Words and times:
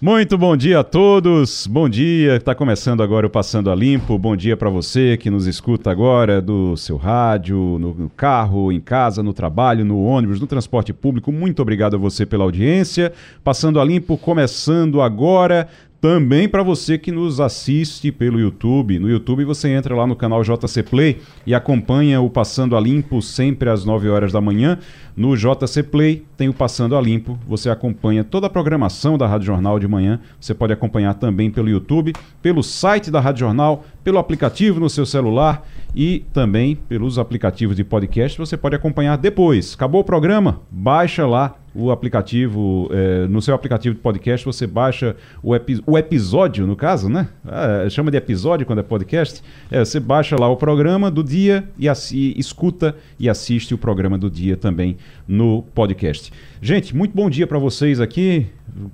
Muito 0.00 0.38
bom 0.38 0.56
dia 0.56 0.78
a 0.78 0.84
todos. 0.84 1.66
Bom 1.66 1.88
dia. 1.88 2.36
Está 2.36 2.54
começando 2.54 3.02
agora 3.02 3.26
o 3.26 3.30
Passando 3.30 3.68
a 3.68 3.74
Limpo. 3.74 4.16
Bom 4.16 4.36
dia 4.36 4.56
para 4.56 4.70
você 4.70 5.16
que 5.16 5.28
nos 5.28 5.48
escuta 5.48 5.90
agora 5.90 6.40
do 6.40 6.76
seu 6.76 6.96
rádio, 6.96 7.56
no, 7.80 8.08
carro, 8.16 8.70
em 8.70 8.78
casa, 8.78 9.24
no 9.24 9.32
trabalho, 9.32 9.84
no 9.84 10.00
ônibus, 10.04 10.40
no 10.40 10.46
transporte 10.46 10.92
público. 10.92 11.32
Muito 11.32 11.60
obrigado 11.60 11.96
a 11.96 11.98
você 11.98 12.24
pela 12.24 12.44
audiência. 12.44 13.12
Passando 13.42 13.80
a 13.80 13.84
Limpo 13.84 14.16
começando 14.16 15.02
agora. 15.02 15.66
Também 16.00 16.48
para 16.48 16.62
você 16.62 16.96
que 16.96 17.10
nos 17.10 17.40
assiste 17.40 18.12
pelo 18.12 18.38
YouTube. 18.38 19.00
No 19.00 19.10
YouTube 19.10 19.44
você 19.44 19.68
entra 19.70 19.96
lá 19.96 20.06
no 20.06 20.14
canal 20.14 20.44
JC 20.44 20.84
Play 20.84 21.18
e 21.44 21.52
acompanha 21.52 22.20
o 22.20 22.30
Passando 22.30 22.76
a 22.76 22.80
Limpo 22.80 23.20
sempre 23.20 23.68
às 23.68 23.84
9 23.84 24.08
horas 24.08 24.32
da 24.32 24.40
manhã. 24.40 24.78
No 25.16 25.36
JC 25.36 25.82
Play 25.82 26.24
tem 26.36 26.48
o 26.48 26.54
Passando 26.54 26.96
a 26.96 27.00
Limpo. 27.00 27.36
Você 27.48 27.68
acompanha 27.68 28.22
toda 28.22 28.46
a 28.46 28.50
programação 28.50 29.18
da 29.18 29.26
Rádio 29.26 29.48
Jornal 29.48 29.80
de 29.80 29.88
manhã. 29.88 30.20
Você 30.40 30.54
pode 30.54 30.72
acompanhar 30.72 31.14
também 31.14 31.50
pelo 31.50 31.68
YouTube, 31.68 32.12
pelo 32.40 32.62
site 32.62 33.10
da 33.10 33.18
Rádio 33.18 33.40
Jornal, 33.40 33.84
pelo 34.04 34.18
aplicativo 34.18 34.78
no 34.78 34.88
seu 34.88 35.04
celular 35.04 35.66
e 35.96 36.24
também 36.32 36.76
pelos 36.76 37.18
aplicativos 37.18 37.74
de 37.74 37.82
podcast. 37.82 38.38
Você 38.38 38.56
pode 38.56 38.76
acompanhar 38.76 39.16
depois. 39.18 39.74
Acabou 39.74 40.02
o 40.02 40.04
programa? 40.04 40.60
Baixa 40.70 41.26
lá 41.26 41.56
o 41.78 41.90
aplicativo, 41.92 42.88
é, 42.92 43.26
no 43.28 43.40
seu 43.40 43.54
aplicativo 43.54 43.94
de 43.94 44.00
podcast, 44.00 44.44
você 44.44 44.66
baixa 44.66 45.14
o, 45.42 45.54
epi 45.54 45.80
o 45.86 45.96
episódio, 45.96 46.66
no 46.66 46.74
caso, 46.74 47.08
né? 47.08 47.28
É, 47.46 47.88
chama 47.88 48.10
de 48.10 48.16
episódio 48.16 48.66
quando 48.66 48.80
é 48.80 48.82
podcast. 48.82 49.42
É, 49.70 49.84
você 49.84 50.00
baixa 50.00 50.36
lá 50.38 50.48
o 50.48 50.56
programa 50.56 51.10
do 51.10 51.22
dia 51.22 51.68
e 51.78 51.88
escuta 52.36 52.96
e 53.18 53.28
assiste 53.28 53.72
o 53.72 53.78
programa 53.78 54.18
do 54.18 54.28
dia 54.28 54.56
também 54.56 54.96
no 55.26 55.62
podcast. 55.74 56.32
Gente, 56.60 56.94
muito 56.94 57.14
bom 57.14 57.30
dia 57.30 57.46
para 57.46 57.58
vocês 57.58 58.00
aqui. 58.00 58.46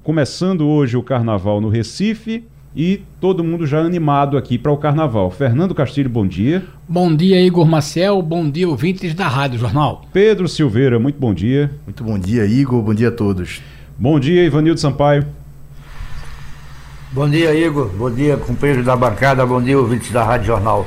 Começando 0.03 0.67
hoje 0.67 0.97
o 0.97 1.03
carnaval 1.03 1.61
no 1.61 1.69
Recife 1.69 2.45
e 2.77 3.03
todo 3.21 3.45
mundo 3.45 3.67
já 3.67 3.81
animado 3.81 4.37
aqui 4.37 4.59
para 4.59 4.73
o 4.73 4.77
carnaval. 4.77 5.31
Fernando 5.31 5.75
Castilho, 5.75 6.11
bom 6.11 6.27
dia. 6.27 6.65
Bom 6.89 7.15
dia, 7.15 7.41
Igor 7.41 7.67
Maciel. 7.67 8.21
Bom 8.21 8.51
dia, 8.51 8.69
ouvintes 8.69 9.15
da 9.15 9.29
Rádio 9.29 9.61
Jornal. 9.61 10.05
Pedro 10.13 10.49
Silveira, 10.49 10.99
muito 10.99 11.19
bom 11.19 11.33
dia. 11.33 11.71
Muito 11.87 12.03
bom 12.03 12.19
dia, 12.19 12.45
Igor. 12.45 12.83
Bom 12.83 12.95
dia 12.95 13.09
a 13.09 13.13
todos. 13.13 13.63
Bom 13.97 14.19
dia, 14.19 14.45
Ivanildo 14.45 14.81
Sampaio. 14.81 15.25
Bom 17.13 17.31
dia, 17.31 17.55
Igor. 17.55 17.89
Bom 17.97 18.11
dia, 18.11 18.37
companheiros 18.37 18.85
da 18.85 18.97
bancada. 18.97 19.47
Bom 19.47 19.63
dia, 19.63 19.79
ouvintes 19.79 20.11
da 20.11 20.25
Rádio 20.25 20.47
Jornal. 20.49 20.85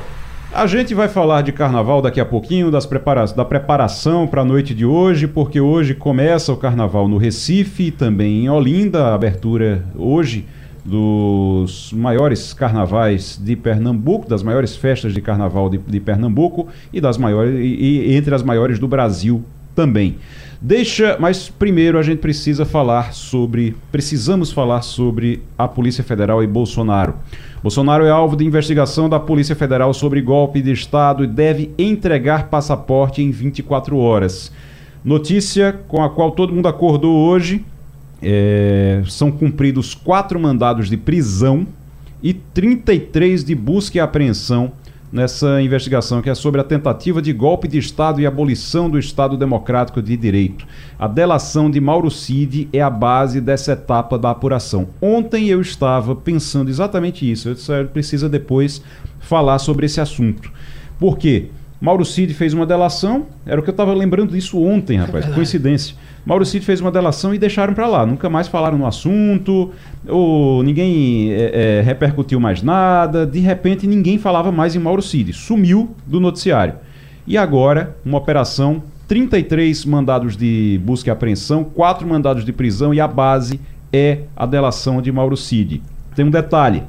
A 0.52 0.66
gente 0.66 0.94
vai 0.94 1.08
falar 1.08 1.42
de 1.42 1.52
carnaval 1.52 2.02
daqui 2.02 2.20
a 2.20 2.24
pouquinho, 2.24 2.70
das 2.70 2.84
prepara 2.84 3.26
da 3.26 3.44
preparação 3.44 4.26
para 4.26 4.42
a 4.42 4.44
noite 4.44 4.74
de 4.74 4.84
hoje, 4.84 5.26
porque 5.26 5.60
hoje 5.60 5.94
começa 5.94 6.52
o 6.52 6.56
carnaval 6.56 7.06
no 7.06 7.18
Recife 7.18 7.84
e 7.84 7.90
também 7.90 8.44
em 8.44 8.50
Olinda, 8.50 9.06
a 9.06 9.14
abertura 9.14 9.84
hoje 9.94 10.46
dos 10.88 11.92
maiores 11.92 12.54
carnavais 12.54 13.38
de 13.42 13.54
Pernambuco, 13.54 14.28
das 14.28 14.42
maiores 14.42 14.74
festas 14.74 15.12
de 15.12 15.20
carnaval 15.20 15.68
de, 15.68 15.76
de 15.76 16.00
Pernambuco 16.00 16.68
e 16.92 17.00
das 17.00 17.18
maiores 17.18 17.54
e, 17.54 18.08
e, 18.08 18.14
entre 18.14 18.34
as 18.34 18.42
maiores 18.42 18.78
do 18.78 18.88
Brasil 18.88 19.44
também. 19.74 20.16
Deixa, 20.60 21.16
mas 21.20 21.48
primeiro 21.48 21.98
a 21.98 22.02
gente 22.02 22.18
precisa 22.18 22.64
falar 22.64 23.12
sobre, 23.12 23.76
precisamos 23.92 24.50
falar 24.50 24.82
sobre 24.82 25.42
a 25.56 25.68
Polícia 25.68 26.02
Federal 26.02 26.42
e 26.42 26.46
Bolsonaro. 26.46 27.14
Bolsonaro 27.62 28.04
é 28.04 28.10
alvo 28.10 28.34
de 28.34 28.44
investigação 28.44 29.08
da 29.08 29.20
Polícia 29.20 29.54
Federal 29.54 29.92
sobre 29.92 30.22
golpe 30.22 30.62
de 30.62 30.72
Estado 30.72 31.22
e 31.22 31.26
deve 31.26 31.70
entregar 31.78 32.48
passaporte 32.48 33.22
em 33.22 33.30
24 33.30 33.96
horas. 33.98 34.50
Notícia 35.04 35.78
com 35.86 36.02
a 36.02 36.10
qual 36.10 36.32
todo 36.32 36.52
mundo 36.52 36.66
acordou 36.66 37.14
hoje 37.14 37.64
é, 38.22 39.02
são 39.06 39.30
cumpridos 39.30 39.94
quatro 39.94 40.38
mandados 40.38 40.88
de 40.88 40.96
prisão 40.96 41.66
e 42.22 42.34
33 42.34 43.44
de 43.44 43.54
busca 43.54 43.98
e 43.98 44.00
apreensão 44.00 44.72
nessa 45.10 45.62
investigação 45.62 46.20
que 46.20 46.28
é 46.28 46.34
sobre 46.34 46.60
a 46.60 46.64
tentativa 46.64 47.22
de 47.22 47.32
golpe 47.32 47.66
de 47.66 47.78
Estado 47.78 48.20
e 48.20 48.26
abolição 48.26 48.90
do 48.90 48.98
Estado 48.98 49.36
Democrático 49.36 50.02
de 50.02 50.16
Direito. 50.16 50.66
A 50.98 51.08
delação 51.08 51.70
de 51.70 51.80
Mauro 51.80 52.10
Cid 52.10 52.68
é 52.72 52.80
a 52.80 52.90
base 52.90 53.40
dessa 53.40 53.72
etapa 53.72 54.18
da 54.18 54.30
apuração. 54.30 54.88
Ontem 55.00 55.46
eu 55.46 55.60
estava 55.60 56.14
pensando 56.14 56.68
exatamente 56.68 57.30
isso. 57.30 57.48
Eu 57.48 57.54
disse, 57.54 57.84
precisa 57.84 58.28
depois 58.28 58.82
falar 59.18 59.58
sobre 59.58 59.86
esse 59.86 60.00
assunto. 60.00 60.50
Por 60.98 61.16
quê? 61.16 61.48
Mauro 61.80 62.04
Cid 62.04 62.34
fez 62.34 62.52
uma 62.52 62.66
delação, 62.66 63.26
era 63.46 63.60
o 63.60 63.62
que 63.62 63.70
eu 63.70 63.72
estava 63.72 63.94
lembrando 63.94 64.32
disso 64.32 64.60
ontem, 64.60 64.98
rapaz, 64.98 65.28
é 65.28 65.30
coincidência. 65.30 65.94
Mauro 66.26 66.44
Cid 66.44 66.64
fez 66.64 66.80
uma 66.80 66.90
delação 66.90 67.32
e 67.32 67.38
deixaram 67.38 67.72
para 67.72 67.86
lá. 67.86 68.04
Nunca 68.04 68.28
mais 68.28 68.48
falaram 68.48 68.76
no 68.76 68.84
assunto, 68.84 69.70
ou 70.06 70.62
ninguém 70.64 71.32
é, 71.32 71.78
é, 71.78 71.82
repercutiu 71.82 72.40
mais 72.40 72.62
nada. 72.62 73.24
De 73.24 73.38
repente, 73.38 73.86
ninguém 73.86 74.18
falava 74.18 74.50
mais 74.50 74.74
em 74.74 74.80
Mauro 74.80 75.00
Cid. 75.00 75.32
Sumiu 75.32 75.94
do 76.04 76.18
noticiário. 76.18 76.74
E 77.24 77.38
agora, 77.38 77.96
uma 78.04 78.18
operação, 78.18 78.82
33 79.06 79.84
mandados 79.84 80.36
de 80.36 80.80
busca 80.84 81.10
e 81.10 81.12
apreensão, 81.12 81.62
4 81.62 82.06
mandados 82.08 82.44
de 82.44 82.52
prisão 82.52 82.92
e 82.92 83.00
a 83.00 83.06
base 83.06 83.60
é 83.92 84.22
a 84.36 84.44
delação 84.46 85.00
de 85.00 85.12
Mauro 85.12 85.36
Cid. 85.36 85.80
Tem 86.16 86.24
um 86.24 86.30
detalhe: 86.30 86.82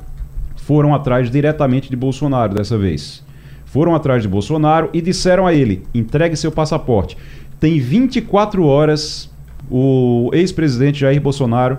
foram 0.55 0.95
atrás 0.95 1.29
diretamente 1.29 1.89
de 1.89 1.95
Bolsonaro 1.95 2.55
dessa 2.55 2.75
vez. 2.75 3.23
Foram 3.71 3.95
atrás 3.95 4.21
de 4.21 4.27
Bolsonaro 4.27 4.89
e 4.93 5.01
disseram 5.01 5.45
a 5.45 5.53
ele: 5.53 5.83
entregue 5.93 6.35
seu 6.35 6.51
passaporte. 6.51 7.17
Tem 7.59 7.79
24 7.79 8.65
horas 8.65 9.29
o 9.69 10.31
ex-presidente 10.33 11.01
Jair 11.01 11.21
Bolsonaro 11.21 11.77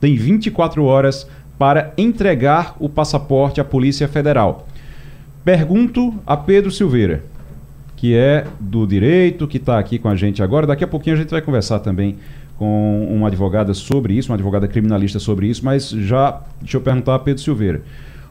tem 0.00 0.14
24 0.14 0.84
horas 0.84 1.26
para 1.58 1.92
entregar 1.96 2.76
o 2.78 2.88
passaporte 2.88 3.60
à 3.60 3.64
Polícia 3.64 4.06
Federal. 4.06 4.68
Pergunto 5.44 6.14
a 6.26 6.36
Pedro 6.36 6.70
Silveira, 6.70 7.24
que 7.96 8.14
é 8.14 8.46
do 8.60 8.86
direito, 8.86 9.48
que 9.48 9.56
está 9.56 9.78
aqui 9.78 9.98
com 9.98 10.08
a 10.08 10.14
gente 10.14 10.42
agora. 10.42 10.66
Daqui 10.66 10.84
a 10.84 10.88
pouquinho 10.88 11.16
a 11.16 11.18
gente 11.18 11.30
vai 11.30 11.40
conversar 11.40 11.80
também 11.80 12.16
com 12.58 13.08
uma 13.10 13.28
advogada 13.28 13.74
sobre 13.74 14.14
isso, 14.14 14.30
uma 14.30 14.36
advogada 14.36 14.68
criminalista 14.68 15.18
sobre 15.18 15.46
isso, 15.46 15.64
mas 15.64 15.90
já 15.90 16.40
deixa 16.60 16.76
eu 16.76 16.80
perguntar 16.80 17.14
a 17.14 17.18
Pedro 17.18 17.42
Silveira. 17.42 17.82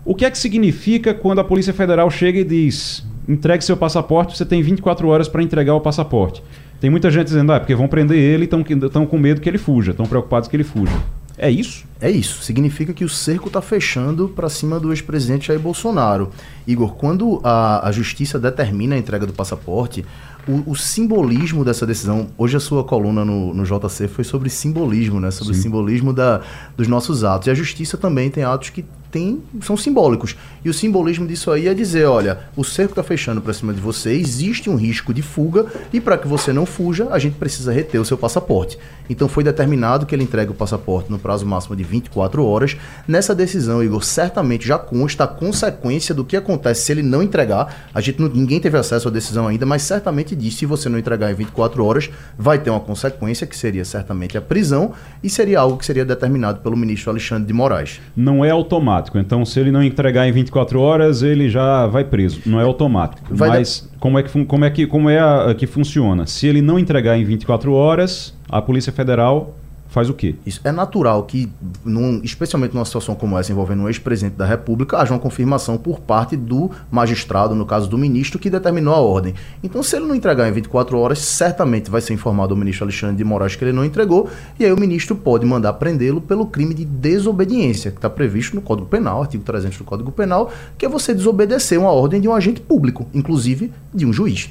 O 0.05 0.13
que 0.13 0.23
é 0.23 0.29
que 0.29 0.37
significa 0.37 1.15
quando 1.15 1.39
a 1.39 1.43
Polícia 1.43 1.73
Federal 1.73 2.11
chega 2.11 2.39
e 2.39 2.43
diz: 2.43 3.03
entregue 3.27 3.63
seu 3.63 3.75
passaporte, 3.75 4.37
você 4.37 4.45
tem 4.45 4.61
24 4.61 5.07
horas 5.07 5.27
para 5.27 5.41
entregar 5.41 5.73
o 5.73 5.81
passaporte? 5.81 6.43
Tem 6.79 6.91
muita 6.91 7.09
gente 7.09 7.25
dizendo, 7.25 7.51
ah, 7.51 7.55
é 7.55 7.59
porque 7.59 7.73
vão 7.73 7.87
prender 7.87 8.17
ele 8.17 8.43
e 8.43 8.85
estão 8.85 9.05
com 9.05 9.17
medo 9.17 9.41
que 9.41 9.49
ele 9.49 9.57
fuja, 9.57 9.91
estão 9.91 10.05
preocupados 10.05 10.47
que 10.47 10.55
ele 10.55 10.63
fuja. 10.63 10.95
É 11.37 11.49
isso? 11.49 11.85
É 11.99 12.09
isso. 12.09 12.43
Significa 12.43 12.93
que 12.93 13.03
o 13.03 13.09
cerco 13.09 13.47
está 13.47 13.61
fechando 13.61 14.29
para 14.29 14.47
cima 14.47 14.79
do 14.79 14.91
ex-presidente 14.91 15.47
Jair 15.47 15.59
Bolsonaro. 15.59 16.29
Igor, 16.65 16.93
quando 16.93 17.41
a, 17.43 17.87
a 17.87 17.91
justiça 17.91 18.39
determina 18.39 18.95
a 18.95 18.97
entrega 18.97 19.25
do 19.25 19.33
passaporte, 19.33 20.05
o, 20.47 20.71
o, 20.71 20.75
simbolismo 20.75 21.65
dessa 21.65 21.85
decisão. 21.85 22.27
Hoje 22.37 22.55
a 22.55 22.59
sua 22.59 22.83
coluna 22.83 23.25
no, 23.25 23.53
no 23.53 23.63
JC 23.65 24.07
foi 24.07 24.23
sobre 24.23 24.49
simbolismo, 24.49 25.19
né? 25.19 25.31
Sobre 25.31 25.53
Sim. 25.53 25.59
o 25.59 25.63
simbolismo 25.63 26.13
da, 26.13 26.41
dos 26.77 26.87
nossos 26.87 27.23
atos. 27.23 27.47
E 27.47 27.51
a 27.51 27.55
justiça 27.55 27.97
também 27.97 28.29
tem 28.29 28.43
atos 28.43 28.69
que 28.69 28.85
tem, 29.15 29.41
são 29.61 29.77
simbólicos. 29.77 30.35
E 30.61 30.69
o 30.69 30.73
simbolismo 30.73 31.25
disso 31.25 31.49
aí 31.49 31.69
é 31.69 31.73
dizer, 31.73 32.03
olha, 32.03 32.39
o 32.53 32.65
cerco 32.65 32.91
está 32.91 33.01
fechando 33.01 33.39
para 33.39 33.53
cima 33.53 33.73
de 33.73 33.79
você, 33.79 34.11
existe 34.11 34.69
um 34.69 34.75
risco 34.75 35.13
de 35.13 35.21
fuga 35.21 35.67
e 35.93 36.01
para 36.01 36.17
que 36.17 36.27
você 36.27 36.51
não 36.51 36.65
fuja, 36.65 37.07
a 37.09 37.17
gente 37.17 37.37
precisa 37.37 37.71
reter 37.71 38.01
o 38.01 38.03
seu 38.03 38.17
passaporte. 38.17 38.77
Então 39.09 39.29
foi 39.29 39.41
determinado 39.41 40.05
que 40.05 40.13
ele 40.13 40.23
entregue 40.23 40.51
o 40.51 40.53
passaporte 40.53 41.09
no 41.09 41.17
prazo 41.17 41.45
máximo 41.45 41.77
de 41.77 41.83
24 41.83 42.43
horas. 42.43 42.75
Nessa 43.07 43.33
decisão, 43.33 43.81
Igor, 43.81 44.03
certamente 44.03 44.67
já 44.67 44.77
consta 44.77 45.23
a 45.23 45.27
consequência 45.27 46.13
do 46.13 46.25
que 46.25 46.35
acontece 46.35 46.81
se 46.81 46.91
ele 46.91 47.03
não 47.03 47.23
entregar. 47.23 47.87
A 47.93 48.01
gente 48.01 48.19
não, 48.19 48.27
ninguém 48.27 48.59
teve 48.59 48.77
acesso 48.77 49.07
à 49.07 49.11
decisão 49.11 49.47
ainda, 49.47 49.65
mas 49.65 49.83
certamente 49.83 50.35
diz 50.35 50.55
se 50.55 50.65
você 50.65 50.89
não 50.89 50.99
entregar 50.99 51.31
em 51.31 51.35
24 51.35 51.85
horas, 51.85 52.09
vai 52.37 52.59
ter 52.59 52.69
uma 52.69 52.81
consequência 52.81 53.47
que 53.47 53.55
seria 53.55 53.85
certamente 53.85 54.37
a 54.37 54.41
prisão 54.41 54.91
e 55.23 55.29
seria 55.29 55.61
algo 55.61 55.77
que 55.77 55.85
seria 55.85 56.03
determinado 56.03 56.59
pelo 56.59 56.75
ministro 56.75 57.11
Alexandre 57.11 57.47
de 57.47 57.53
Moraes. 57.53 58.01
Não 58.13 58.43
é 58.43 58.49
automático 58.49 59.04
automático. 59.05 59.19
Então, 59.19 59.45
se 59.45 59.59
ele 59.59 59.71
não 59.71 59.83
entregar 59.83 60.27
em 60.27 60.31
24 60.31 60.79
horas, 60.81 61.21
ele 61.21 61.49
já 61.49 61.85
vai 61.87 62.03
preso. 62.03 62.41
Não 62.45 62.59
é 62.59 62.63
automático. 62.63 63.21
Vai 63.29 63.49
Mas 63.49 63.89
como 63.99 64.19
é 64.19 64.23
que, 64.23 64.45
como 64.45 64.65
é 64.65 64.69
que, 64.69 64.87
como 64.87 65.09
é 65.09 65.19
a, 65.19 65.51
a 65.51 65.55
que 65.55 65.67
funciona? 65.67 66.25
Se 66.25 66.47
ele 66.47 66.61
não 66.61 66.79
entregar 66.79 67.17
em 67.17 67.23
24 67.23 67.71
horas, 67.73 68.33
a 68.49 68.61
Polícia 68.61 68.91
Federal 68.91 69.55
faz 69.95 70.09
o 70.09 70.13
quê? 70.13 70.35
Isso 70.45 70.59
é 70.65 70.73
natural 70.73 71.23
que, 71.23 71.49
num, 71.85 72.19
especialmente 72.21 72.73
numa 72.73 72.83
situação 72.83 73.15
como 73.15 73.39
essa, 73.39 73.53
envolvendo 73.53 73.83
um 73.83 73.87
ex-presidente 73.87 74.35
da 74.35 74.45
República, 74.45 74.97
haja 74.97 75.13
uma 75.13 75.19
confirmação 75.21 75.77
por 75.77 76.01
parte 76.01 76.35
do 76.35 76.69
magistrado, 76.91 77.55
no 77.55 77.65
caso 77.65 77.89
do 77.89 77.97
ministro, 77.97 78.37
que 78.37 78.49
determinou 78.49 78.93
a 78.93 78.99
ordem. 78.99 79.33
Então, 79.63 79.81
se 79.81 79.95
ele 79.95 80.05
não 80.05 80.13
entregar 80.13 80.49
em 80.49 80.51
24 80.51 80.99
horas, 80.99 81.19
certamente 81.19 81.89
vai 81.89 82.01
ser 82.01 82.13
informado 82.13 82.53
ao 82.53 82.59
ministro 82.59 82.83
Alexandre 82.83 83.15
de 83.15 83.23
Moraes 83.23 83.55
que 83.55 83.63
ele 83.63 83.71
não 83.71 83.85
entregou, 83.85 84.29
e 84.59 84.65
aí 84.65 84.71
o 84.73 84.77
ministro 84.77 85.15
pode 85.15 85.45
mandar 85.45 85.71
prendê-lo 85.75 86.19
pelo 86.19 86.45
crime 86.45 86.73
de 86.73 86.83
desobediência, 86.83 87.89
que 87.89 87.97
está 87.97 88.09
previsto 88.09 88.53
no 88.53 88.61
Código 88.61 88.89
Penal, 88.89 89.21
artigo 89.21 89.45
300 89.45 89.77
do 89.77 89.85
Código 89.85 90.11
Penal, 90.11 90.51
que 90.77 90.85
é 90.85 90.89
você 90.89 91.13
desobedecer 91.13 91.79
uma 91.79 91.91
ordem 91.91 92.19
de 92.19 92.27
um 92.27 92.35
agente 92.35 92.59
público, 92.59 93.07
inclusive 93.13 93.71
de 93.93 94.05
um 94.05 94.11
juiz. 94.11 94.49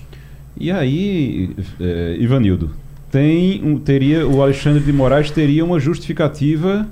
E 0.57 0.71
aí, 0.71 1.55
é, 1.79 2.17
Ivanildo, 2.19 2.71
tem 3.15 3.63
um, 3.63 3.79
teria 3.79 4.27
o 4.27 4.43
Alexandre 4.43 4.83
de 4.83 4.93
Moraes 4.93 5.31
teria 5.31 5.65
uma 5.65 5.79
justificativa 5.79 6.85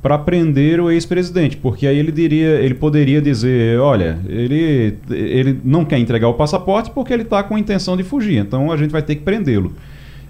para 0.00 0.16
prender 0.16 0.80
o 0.80 0.88
ex-presidente, 0.88 1.56
porque 1.56 1.88
aí 1.88 1.98
ele 1.98 2.12
diria, 2.12 2.60
ele 2.60 2.74
poderia 2.74 3.20
dizer, 3.20 3.80
olha, 3.80 4.16
ele, 4.28 4.96
ele 5.10 5.60
não 5.64 5.84
quer 5.84 5.98
entregar 5.98 6.28
o 6.28 6.34
passaporte 6.34 6.92
porque 6.92 7.12
ele 7.12 7.24
está 7.24 7.42
com 7.42 7.56
a 7.56 7.58
intenção 7.58 7.96
de 7.96 8.04
fugir, 8.04 8.36
então 8.36 8.70
a 8.70 8.76
gente 8.76 8.92
vai 8.92 9.02
ter 9.02 9.16
que 9.16 9.22
prendê-lo. 9.22 9.74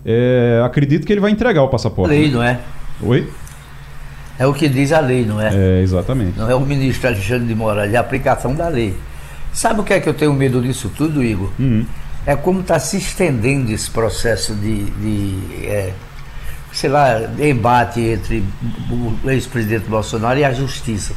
É, 0.07 0.63
acredito 0.65 1.07
que 1.07 1.13
ele 1.13 1.21
vai 1.21 1.31
entregar 1.31 1.63
o 1.63 1.69
passaporte. 1.69 2.09
Lei, 2.09 2.31
não 2.31 2.43
é? 2.43 2.59
Oi? 3.03 3.29
É 4.39 4.47
o 4.47 4.55
que 4.55 4.71
diz 4.71 4.91
a 4.91 5.01
lei, 5.01 5.27
não 5.27 5.39
é? 5.39 5.51
É, 5.53 5.83
exatamente. 5.83 6.39
Não 6.39 6.51
é 6.51 6.55
o 6.55 6.61
ministro 6.61 7.09
Alexandre 7.09 7.47
de 7.47 7.55
Moraes, 7.55 7.93
é 7.93 7.99
a 7.99 8.01
aplicação 8.01 8.55
da 8.55 8.69
lei. 8.69 8.95
Sabe 9.53 9.81
o 9.81 9.85
que 9.85 9.93
é 9.93 10.01
que 10.01 10.09
eu 10.09 10.15
tenho 10.15 10.33
medo 10.33 10.63
disso 10.63 10.91
tudo, 10.97 11.23
Igor? 11.23 11.51
Uhum. 11.59 11.85
É 12.27 12.35
como 12.35 12.61
está 12.61 12.79
se 12.81 12.97
estendendo 12.97 13.71
esse 13.71 13.89
processo 13.89 14.53
de, 14.55 14.85
de 14.85 15.67
é, 15.67 15.93
sei 16.73 16.91
lá, 16.91 17.21
embate 17.39 18.01
entre 18.01 18.45
o 18.91 19.31
ex-presidente 19.31 19.89
Bolsonaro 19.89 20.39
e 20.39 20.45
a 20.45 20.53
justiça. 20.53 21.15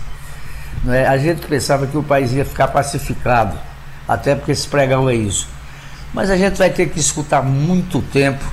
É? 0.88 1.08
A 1.08 1.18
gente 1.18 1.46
pensava 1.48 1.88
que 1.88 1.98
o 1.98 2.04
país 2.04 2.32
ia 2.32 2.46
ficar 2.46 2.68
pacificado, 2.68 3.58
até 4.08 4.36
porque 4.36 4.52
esse 4.52 4.68
pregão 4.68 5.10
é 5.10 5.16
isso. 5.16 5.48
Mas 6.14 6.30
a 6.30 6.38
gente 6.38 6.58
vai 6.58 6.70
ter 6.70 6.88
que 6.90 7.00
escutar 7.00 7.42
muito 7.42 8.02
tempo 8.02 8.44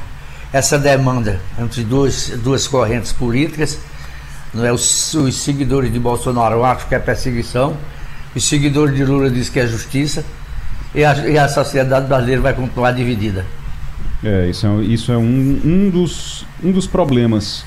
essa 0.53 0.79
demanda 0.79 1.41
entre 1.59 1.85
duas, 1.85 2.31
duas 2.43 2.67
correntes 2.67 3.13
políticas. 3.13 3.79
Não 4.53 4.65
é? 4.65 4.73
Os, 4.73 5.13
os 5.15 5.37
seguidores 5.37 5.93
de 5.93 5.99
Bolsonaro 5.99 6.65
acham 6.65 6.89
que 6.89 6.95
é 6.95 6.99
perseguição, 6.99 7.77
os 8.35 8.49
seguidores 8.49 8.97
de 8.97 9.05
Lula 9.05 9.31
dizem 9.31 9.53
que 9.53 9.61
é 9.61 9.67
justiça 9.67 10.25
e 10.95 11.05
a, 11.05 11.29
e 11.29 11.39
a 11.39 11.49
sociedade 11.49 12.07
brasileira 12.07 12.41
vai 12.41 12.55
continuar 12.55 12.93
dividida. 12.93 13.45
É, 14.25 14.49
isso 14.49 14.67
é, 14.67 14.83
isso 14.83 15.13
é 15.13 15.17
um, 15.17 15.61
um, 15.65 15.91
dos, 15.91 16.47
um 16.63 16.73
dos 16.73 16.87
problemas 16.87 17.65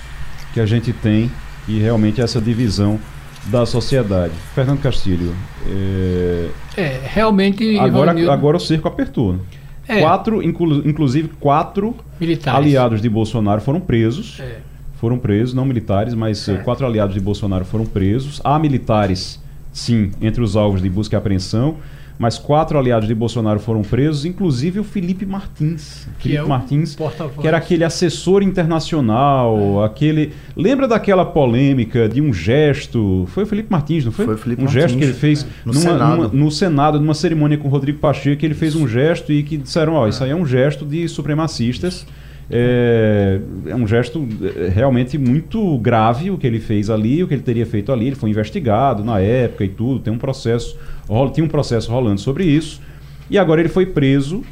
que 0.54 0.60
a 0.60 0.66
gente 0.66 0.92
tem 0.92 1.32
e 1.68 1.80
realmente 1.80 2.22
essa 2.22 2.42
divisão 2.42 3.00
da 3.46 3.66
sociedade. 3.66 4.34
Fernando 4.54 4.82
Castilho. 4.82 5.34
É, 5.66 6.50
é 6.76 7.02
realmente. 7.06 7.78
Agora, 7.78 8.12
Ivanildo... 8.12 8.32
agora 8.32 8.58
o 8.58 8.60
cerco 8.60 8.88
apertou. 8.88 9.40
É. 9.88 10.02
Quatro, 10.02 10.44
inclu, 10.44 10.88
inclusive 10.88 11.30
quatro 11.40 11.96
militares. 12.20 12.60
aliados 12.60 13.02
de 13.02 13.10
Bolsonaro 13.10 13.62
foram 13.62 13.80
presos. 13.80 14.40
É. 14.40 14.58
Foram 15.00 15.18
presos, 15.18 15.54
não 15.54 15.64
militares, 15.64 16.14
mas 16.14 16.48
é. 16.50 16.58
quatro 16.58 16.86
aliados 16.86 17.14
de 17.14 17.22
Bolsonaro 17.22 17.64
foram 17.64 17.86
presos. 17.86 18.42
Há 18.44 18.60
militares, 18.60 19.42
sim, 19.72 20.12
entre 20.22 20.44
os 20.44 20.58
alvos 20.58 20.82
de 20.82 20.90
busca 20.90 21.16
e 21.16 21.18
apreensão 21.18 21.78
mas 22.20 22.38
quatro 22.38 22.78
aliados 22.78 23.08
de 23.08 23.16
Bolsonaro 23.16 23.62
foram 23.62 23.82
presos, 23.82 24.26
inclusive 24.26 24.78
o 24.78 24.84
Felipe 24.84 25.26
Martins. 25.26 26.06
Que 26.20 26.24
Felipe 26.24 26.44
é 26.44 26.46
Martins, 26.46 26.98
que 27.40 27.48
era 27.48 27.58
aquele 27.58 27.86
assessor 27.86 28.44
internacional, 28.44 29.82
é. 29.82 29.86
aquele. 29.86 30.34
Lembra 30.54 30.86
daquela 30.86 31.24
polêmica 31.26 32.10
de 32.10 32.20
um 32.20 32.34
gesto? 32.34 33.26
Foi 33.30 33.44
o 33.44 33.48
Felipe 33.48 33.72
Martins, 33.72 34.04
não 34.04 34.12
foi? 34.12 34.26
Foi 34.26 34.36
o 34.36 34.38
Felipe 34.38 34.62
um 34.62 34.66
Martins, 34.66 34.82
gesto 34.82 34.98
que 34.98 35.04
ele 35.06 35.14
fez 35.14 35.44
é. 35.44 35.48
no, 35.64 35.72
numa, 35.72 35.82
Senado. 35.82 36.16
Numa, 36.18 36.28
no 36.28 36.52
Senado, 36.52 37.00
numa 37.00 37.14
cerimônia 37.14 37.58
com 37.58 37.70
o 37.70 37.72
Rodrigo 37.72 38.00
Pacheco, 38.00 38.38
que 38.38 38.46
ele 38.46 38.54
fez 38.54 38.76
um 38.76 38.86
gesto 38.86 39.32
e 39.32 39.42
que 39.42 39.56
disseram: 39.56 39.94
ó, 39.94 40.04
oh, 40.04 40.08
isso 40.10 40.22
aí 40.22 40.32
é 40.32 40.36
um 40.36 40.46
gesto 40.46 40.86
de 40.86 41.08
supremacistas. 41.08 42.06
É, 42.52 43.40
é, 43.68 43.76
um 43.76 43.86
gesto 43.86 44.28
é, 44.42 44.70
realmente 44.70 45.20
muito 45.20 45.78
grave 45.78 46.32
o 46.32 46.38
que 46.38 46.48
ele 46.48 46.60
fez 46.60 46.90
ali, 46.90 47.24
o 47.24 47.28
que 47.28 47.34
ele 47.36 47.44
teria 47.44 47.66
feito 47.66 47.92
ali. 47.92 48.08
Ele 48.08 48.16
foi 48.16 48.30
investigado 48.30 49.04
na 49.04 49.20
época 49.20 49.64
e 49.64 49.70
tudo, 49.70 50.00
tem 50.00 50.12
um 50.12 50.18
processo, 50.18 50.76
tinha 51.32 51.46
um 51.46 51.50
processo 51.50 51.92
rolando 51.92 52.22
sobre 52.22 52.46
isso. 52.46 52.82
E 53.30 53.38
agora 53.38 53.62
ele 53.62 53.70
foi 53.70 53.86
preso 53.86 54.44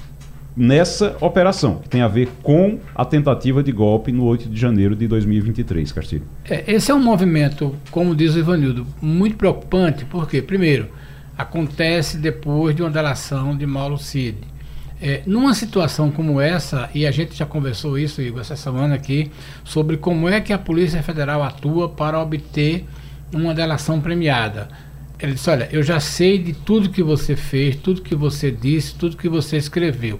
nessa 0.55 1.15
operação, 1.21 1.79
que 1.79 1.89
tem 1.89 2.01
a 2.01 2.07
ver 2.07 2.29
com 2.41 2.79
a 2.95 3.05
tentativa 3.05 3.61
de 3.61 3.71
golpe 3.71 4.11
no 4.11 4.25
8 4.25 4.49
de 4.49 4.59
janeiro 4.59 4.95
de 4.95 5.07
2023, 5.07 5.91
Castilho. 5.91 6.23
É, 6.49 6.63
esse 6.73 6.89
é 6.91 6.95
um 6.95 7.03
movimento, 7.03 7.75
como 7.91 8.15
diz 8.15 8.35
o 8.35 8.39
Ivanildo, 8.39 8.85
muito 9.01 9.37
preocupante, 9.37 10.05
porque, 10.05 10.41
primeiro, 10.41 10.89
acontece 11.37 12.17
depois 12.17 12.75
de 12.75 12.81
uma 12.81 12.89
delação 12.89 13.55
de 13.55 13.65
Mauro 13.67 13.97
Cid 13.97 14.37
é, 15.01 15.21
numa 15.25 15.53
situação 15.53 16.09
como 16.09 16.41
essa, 16.41 16.89
e 16.93 17.05
a 17.05 17.11
gente 17.11 17.35
já 17.35 17.45
conversou 17.45 17.97
isso, 17.97 18.21
Igor, 18.21 18.41
essa 18.41 18.55
semana 18.55 18.95
aqui, 18.95 19.31
sobre 19.63 19.97
como 19.97 20.27
é 20.27 20.41
que 20.41 20.51
a 20.51 20.57
Polícia 20.57 21.03
Federal 21.03 21.43
atua 21.43 21.89
para 21.89 22.19
obter 22.19 22.85
uma 23.33 23.53
delação 23.53 24.01
premiada. 24.01 24.67
Ele 25.19 25.33
disse: 25.33 25.49
Olha, 25.49 25.67
eu 25.71 25.81
já 25.83 25.99
sei 25.99 26.37
de 26.37 26.53
tudo 26.53 26.89
que 26.89 27.03
você 27.03 27.35
fez, 27.35 27.75
tudo 27.75 28.01
que 28.01 28.15
você 28.15 28.51
disse, 28.51 28.95
tudo 28.95 29.17
que 29.17 29.29
você 29.29 29.57
escreveu. 29.57 30.19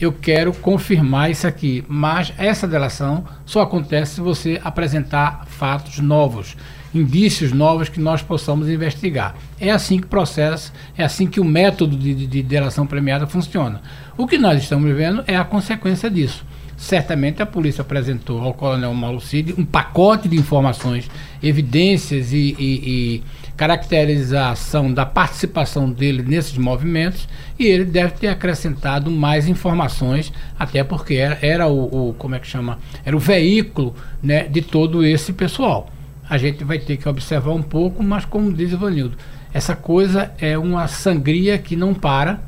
Eu 0.00 0.12
quero 0.12 0.52
confirmar 0.52 1.30
isso 1.30 1.46
aqui, 1.46 1.84
mas 1.88 2.32
essa 2.36 2.66
delação 2.66 3.24
só 3.46 3.62
acontece 3.62 4.16
se 4.16 4.20
você 4.20 4.60
apresentar 4.64 5.46
fatos 5.46 5.98
novos 5.98 6.56
indícios 6.94 7.52
novos 7.52 7.88
que 7.88 8.00
nós 8.00 8.22
possamos 8.22 8.68
investigar. 8.68 9.34
É 9.60 9.70
assim 9.70 9.98
que 9.98 10.06
o 10.06 10.08
processo, 10.08 10.72
é 10.96 11.04
assim 11.04 11.26
que 11.26 11.40
o 11.40 11.44
método 11.44 11.96
de, 11.96 12.14
de, 12.14 12.26
de 12.26 12.42
delação 12.42 12.86
premiada 12.86 13.26
funciona. 13.26 13.82
O 14.16 14.26
que 14.26 14.38
nós 14.38 14.62
estamos 14.62 14.94
vendo 14.94 15.24
é 15.26 15.36
a 15.36 15.44
consequência 15.44 16.08
disso. 16.08 16.44
Certamente 16.76 17.42
a 17.42 17.46
polícia 17.46 17.82
apresentou 17.82 18.40
ao 18.40 18.54
coronel 18.54 18.94
Mauro 18.94 19.20
Cid 19.20 19.54
um 19.56 19.64
pacote 19.64 20.28
de 20.28 20.36
informações, 20.36 21.10
evidências 21.42 22.32
e, 22.32 22.56
e, 22.58 22.64
e 22.84 23.22
caracterização 23.56 24.92
da 24.92 25.06
participação 25.06 25.90
dele 25.90 26.22
nesses 26.22 26.56
movimentos 26.58 27.28
e 27.58 27.66
ele 27.66 27.84
deve 27.84 28.14
ter 28.14 28.28
acrescentado 28.28 29.10
mais 29.10 29.48
informações, 29.48 30.32
até 30.58 30.82
porque 30.82 31.14
era, 31.14 31.38
era 31.40 31.66
o, 31.68 32.10
o, 32.10 32.14
como 32.14 32.34
é 32.34 32.38
que 32.38 32.46
chama, 32.46 32.78
era 33.04 33.16
o 33.16 33.20
veículo 33.20 33.94
né, 34.22 34.44
de 34.44 34.62
todo 34.62 35.04
esse 35.04 35.32
pessoal 35.32 35.90
a 36.28 36.38
gente 36.38 36.64
vai 36.64 36.78
ter 36.78 36.96
que 36.96 37.08
observar 37.08 37.52
um 37.52 37.62
pouco, 37.62 38.02
mas 38.02 38.24
como 38.24 38.52
diz 38.52 38.72
o 38.72 38.78
Vanildo, 38.78 39.16
essa 39.52 39.76
coisa 39.76 40.32
é 40.38 40.56
uma 40.56 40.88
sangria 40.88 41.58
que 41.58 41.76
não 41.76 41.94
para 41.94 42.40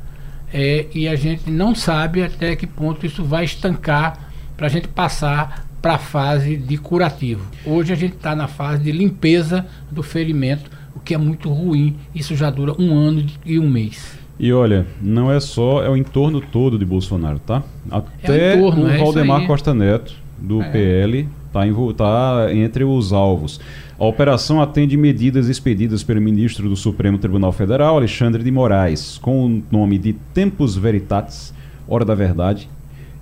é, 0.53 0.87
e 0.93 1.07
a 1.07 1.15
gente 1.15 1.49
não 1.49 1.75
sabe 1.75 2.23
até 2.23 2.55
que 2.55 2.65
ponto 2.65 3.05
isso 3.05 3.23
vai 3.23 3.45
estancar 3.45 4.31
para 4.55 4.67
a 4.67 4.69
gente 4.69 4.87
passar 4.87 5.67
para 5.81 5.93
a 5.93 5.97
fase 5.99 6.57
de 6.57 6.77
curativo. 6.77 7.45
Hoje 7.65 7.93
a 7.93 7.95
gente 7.95 8.15
está 8.15 8.35
na 8.35 8.47
fase 8.47 8.83
de 8.83 8.91
limpeza 8.91 9.65
do 9.91 10.01
ferimento, 10.01 10.69
que 11.07 11.13
é 11.13 11.17
muito 11.17 11.49
ruim. 11.49 11.95
Isso 12.13 12.35
já 12.35 12.49
dura 12.49 12.75
um 12.77 12.93
ano 12.93 13.25
e 13.45 13.57
um 13.57 13.69
mês. 13.69 14.19
E 14.37 14.51
olha, 14.51 14.85
não 15.01 15.31
é 15.31 15.39
só, 15.39 15.81
é 15.81 15.89
o 15.89 15.95
entorno 15.95 16.41
todo 16.41 16.77
de 16.77 16.85
Bolsonaro, 16.85 17.39
tá? 17.39 17.63
Até 17.89 18.53
é 18.53 18.55
o, 18.55 18.57
entorno, 18.57 18.83
o 18.83 18.89
é 18.89 18.97
Valdemar 18.97 19.47
Costa 19.47 19.73
Neto, 19.73 20.13
do 20.37 20.61
é. 20.61 20.69
PL, 20.69 21.27
está 21.47 21.93
tá 21.95 22.53
entre 22.53 22.83
os 22.83 23.13
alvos. 23.13 23.59
A 23.97 24.05
operação 24.05 24.61
atende 24.61 24.95
medidas 24.95 25.47
expedidas 25.47 26.03
pelo 26.03 26.21
ministro 26.21 26.69
do 26.69 26.75
Supremo 26.75 27.17
Tribunal 27.17 27.51
Federal, 27.51 27.95
Alexandre 27.95 28.43
de 28.43 28.51
Moraes, 28.51 29.17
com 29.17 29.45
o 29.45 29.63
nome 29.71 29.97
de 29.97 30.13
Tempus 30.33 30.75
Veritatis, 30.75 31.53
Hora 31.87 32.03
da 32.05 32.13
Verdade. 32.13 32.69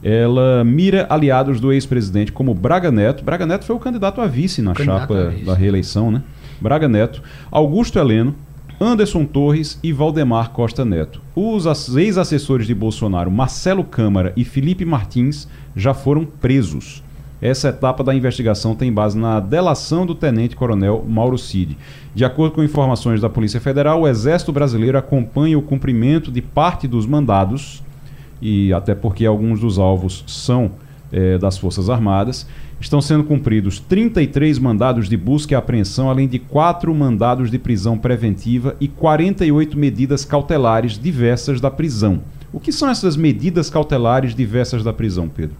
Ela 0.04 0.64
mira 0.64 1.08
aliados 1.10 1.60
do 1.60 1.72
ex-presidente 1.72 2.32
como 2.32 2.54
Braga 2.54 2.92
Neto. 2.92 3.24
Braga 3.24 3.46
Neto 3.46 3.64
foi 3.64 3.76
o 3.76 3.80
candidato 3.80 4.20
a 4.20 4.28
vice 4.28 4.62
na 4.62 4.76
chapa 4.76 5.30
vice. 5.30 5.46
da 5.46 5.54
reeleição, 5.54 6.12
né? 6.12 6.22
Braga 6.60 6.88
Neto, 6.88 7.22
Augusto 7.52 8.00
Heleno, 8.00 8.36
Anderson 8.80 9.26
Torres 9.26 9.80
e 9.82 9.94
Valdemar 9.94 10.52
Costa 10.52 10.84
Neto. 10.84 11.22
Os 11.36 11.66
ex-assessores 11.96 12.68
de 12.68 12.76
Bolsonaro, 12.76 13.32
Marcelo 13.32 13.84
Câmara 13.84 14.34
e 14.36 14.44
Felipe 14.44 14.84
Martins, 14.84 15.48
já 15.76 15.94
foram 15.94 16.26
presos. 16.26 17.04
Essa 17.42 17.70
etapa 17.70 18.04
da 18.04 18.16
investigação 18.16 18.76
tem 18.76 18.92
base 18.92 19.18
na 19.18 19.40
delação 19.40 20.06
do 20.06 20.16
tenente-coronel 20.16 21.06
Mauro 21.08 21.38
Cid. 21.38 21.78
De 22.14 22.26
acordo 22.26 22.56
com 22.56 22.64
informações 22.64 23.22
da 23.22 23.30
Polícia 23.30 23.60
Federal, 23.60 24.02
o 24.02 24.08
Exército 24.08 24.52
Brasileiro 24.52 24.98
acompanha 24.98 25.58
o 25.58 25.62
cumprimento 25.62 26.32
de 26.32 26.42
parte 26.42 26.88
dos 26.88 27.06
mandados, 27.06 27.84
e 28.42 28.74
até 28.74 28.96
porque 28.96 29.26
alguns 29.26 29.60
dos 29.60 29.78
alvos 29.78 30.24
são 30.28 30.72
é, 31.12 31.38
das 31.38 31.58
Forças 31.58 31.90
Armadas. 31.90 32.48
Estão 32.86 33.02
sendo 33.02 33.24
cumpridos 33.24 33.80
33 33.80 34.60
mandados 34.60 35.10
de 35.10 35.18
busca 35.18 35.56
e 35.56 35.58
apreensão, 35.58 36.08
além 36.08 36.28
de 36.28 36.38
quatro 36.38 36.94
mandados 36.94 37.50
de 37.50 37.58
prisão 37.58 37.98
preventiva 37.98 38.76
e 38.80 38.88
48 38.88 39.76
medidas 39.76 40.24
cautelares 40.24 40.96
diversas 40.96 41.60
da 41.60 41.72
prisão. 41.72 42.22
O 42.54 42.60
que 42.60 42.72
são 42.72 42.88
essas 42.88 43.18
medidas 43.18 43.72
cautelares 43.72 44.36
diversas 44.36 44.84
da 44.84 44.94
prisão, 44.94 45.28
Pedro? 45.28 45.56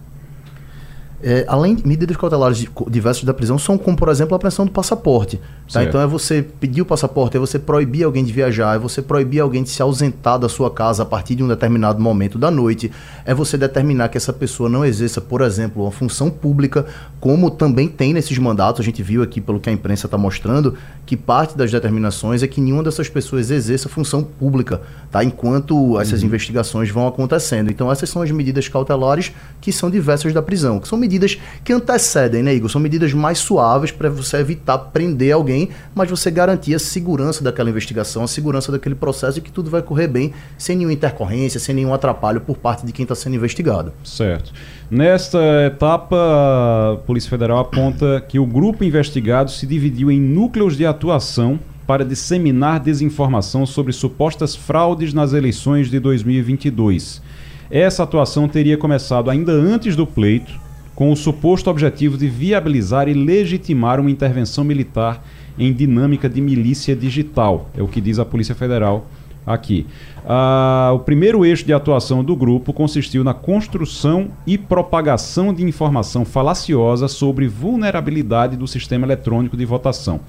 É, 1.22 1.44
além 1.48 1.74
de 1.74 1.86
medidas 1.86 2.16
cautelares 2.16 2.66
diversas 2.88 3.24
da 3.24 3.32
prisão, 3.32 3.58
são 3.58 3.78
como, 3.78 3.96
por 3.96 4.08
exemplo, 4.08 4.34
a 4.34 4.36
apreensão 4.36 4.64
do 4.64 4.70
passaporte. 4.70 5.40
Tá? 5.72 5.82
Então 5.82 6.00
é 6.00 6.06
você 6.06 6.42
pedir 6.42 6.82
o 6.82 6.84
passaporte, 6.84 7.36
é 7.36 7.40
você 7.40 7.58
proibir 7.58 8.04
alguém 8.04 8.24
de 8.24 8.32
viajar, 8.32 8.76
é 8.76 8.78
você 8.78 9.02
proibir 9.02 9.40
alguém 9.40 9.62
de 9.62 9.70
se 9.70 9.82
ausentar 9.82 10.38
da 10.38 10.48
sua 10.48 10.70
casa 10.70 11.02
a 11.02 11.06
partir 11.06 11.34
de 11.34 11.42
um 11.42 11.48
determinado 11.48 12.00
momento 12.00 12.38
da 12.38 12.50
noite, 12.50 12.92
é 13.24 13.34
você 13.34 13.58
determinar 13.58 14.08
que 14.08 14.16
essa 14.16 14.32
pessoa 14.32 14.68
não 14.68 14.84
exerça, 14.84 15.20
por 15.20 15.40
exemplo, 15.40 15.82
uma 15.82 15.90
função 15.90 16.30
pública, 16.30 16.86
como 17.18 17.50
também 17.50 17.88
tem 17.88 18.12
nesses 18.12 18.38
mandatos, 18.38 18.80
a 18.80 18.84
gente 18.84 19.02
viu 19.02 19.22
aqui 19.22 19.40
pelo 19.40 19.58
que 19.58 19.68
a 19.68 19.72
imprensa 19.72 20.06
está 20.06 20.16
mostrando, 20.16 20.76
que 21.04 21.16
parte 21.16 21.56
das 21.56 21.70
determinações 21.70 22.42
é 22.42 22.46
que 22.46 22.60
nenhuma 22.60 22.82
dessas 22.82 23.08
pessoas 23.08 23.50
exerça 23.50 23.88
função 23.88 24.22
pública, 24.22 24.80
tá? 25.10 25.24
enquanto 25.24 25.98
essas 25.98 26.20
uhum. 26.20 26.26
investigações 26.26 26.90
vão 26.90 27.08
acontecendo. 27.08 27.70
Então 27.70 27.90
essas 27.90 28.08
são 28.08 28.22
as 28.22 28.30
medidas 28.30 28.68
cautelares 28.68 29.32
que 29.60 29.72
são 29.72 29.90
diversas 29.90 30.32
da 30.32 30.42
prisão, 30.42 30.78
que 30.78 30.86
são 30.86 30.98
medidas 31.06 31.38
que 31.64 31.72
antecedem, 31.72 32.42
né, 32.42 32.54
Igor? 32.54 32.68
São 32.68 32.80
medidas 32.80 33.12
mais 33.12 33.38
suaves 33.38 33.92
para 33.92 34.10
você 34.10 34.38
evitar 34.38 34.76
prender 34.76 35.32
alguém, 35.32 35.70
mas 35.94 36.10
você 36.10 36.30
garantir 36.30 36.74
a 36.74 36.78
segurança 36.78 37.42
daquela 37.42 37.70
investigação, 37.70 38.24
a 38.24 38.28
segurança 38.28 38.72
daquele 38.72 38.96
processo 38.96 39.38
e 39.38 39.40
que 39.40 39.52
tudo 39.52 39.70
vai 39.70 39.82
correr 39.82 40.08
bem, 40.08 40.32
sem 40.58 40.76
nenhuma 40.76 40.92
intercorrência, 40.92 41.60
sem 41.60 41.74
nenhum 41.74 41.94
atrapalho 41.94 42.40
por 42.40 42.56
parte 42.56 42.84
de 42.84 42.92
quem 42.92 43.04
está 43.04 43.14
sendo 43.14 43.36
investigado. 43.36 43.92
Certo. 44.02 44.52
Nesta 44.90 45.38
etapa, 45.66 46.16
a 46.16 46.96
Polícia 47.06 47.30
Federal 47.30 47.58
aponta 47.58 48.20
que 48.28 48.38
o 48.38 48.46
grupo 48.46 48.84
investigado 48.84 49.50
se 49.50 49.66
dividiu 49.66 50.10
em 50.10 50.20
núcleos 50.20 50.76
de 50.76 50.84
atuação 50.84 51.58
para 51.86 52.04
disseminar 52.04 52.80
desinformação 52.80 53.64
sobre 53.64 53.92
supostas 53.92 54.56
fraudes 54.56 55.14
nas 55.14 55.32
eleições 55.32 55.88
de 55.88 56.00
2022. 56.00 57.22
Essa 57.70 58.02
atuação 58.02 58.48
teria 58.48 58.76
começado 58.76 59.30
ainda 59.30 59.52
antes 59.52 59.94
do 59.94 60.06
pleito 60.06 60.65
com 60.96 61.12
o 61.12 61.16
suposto 61.16 61.68
objetivo 61.68 62.16
de 62.16 62.26
viabilizar 62.26 63.06
e 63.06 63.12
legitimar 63.12 64.00
uma 64.00 64.10
intervenção 64.10 64.64
militar 64.64 65.22
em 65.58 65.72
dinâmica 65.72 66.26
de 66.26 66.40
milícia 66.40 66.96
digital, 66.96 67.70
é 67.76 67.82
o 67.82 67.86
que 67.86 68.00
diz 68.00 68.18
a 68.18 68.24
Polícia 68.24 68.54
Federal 68.54 69.06
aqui. 69.46 69.86
Ah, 70.26 70.90
o 70.94 70.98
primeiro 71.00 71.44
eixo 71.44 71.64
de 71.64 71.72
atuação 71.72 72.24
do 72.24 72.34
grupo 72.34 72.72
consistiu 72.72 73.22
na 73.22 73.34
construção 73.34 74.28
e 74.46 74.56
propagação 74.56 75.52
de 75.52 75.62
informação 75.62 76.24
falaciosa 76.24 77.08
sobre 77.08 77.46
vulnerabilidade 77.46 78.56
do 78.56 78.66
sistema 78.66 79.06
eletrônico 79.06 79.56
de 79.56 79.64
votação. 79.66 80.20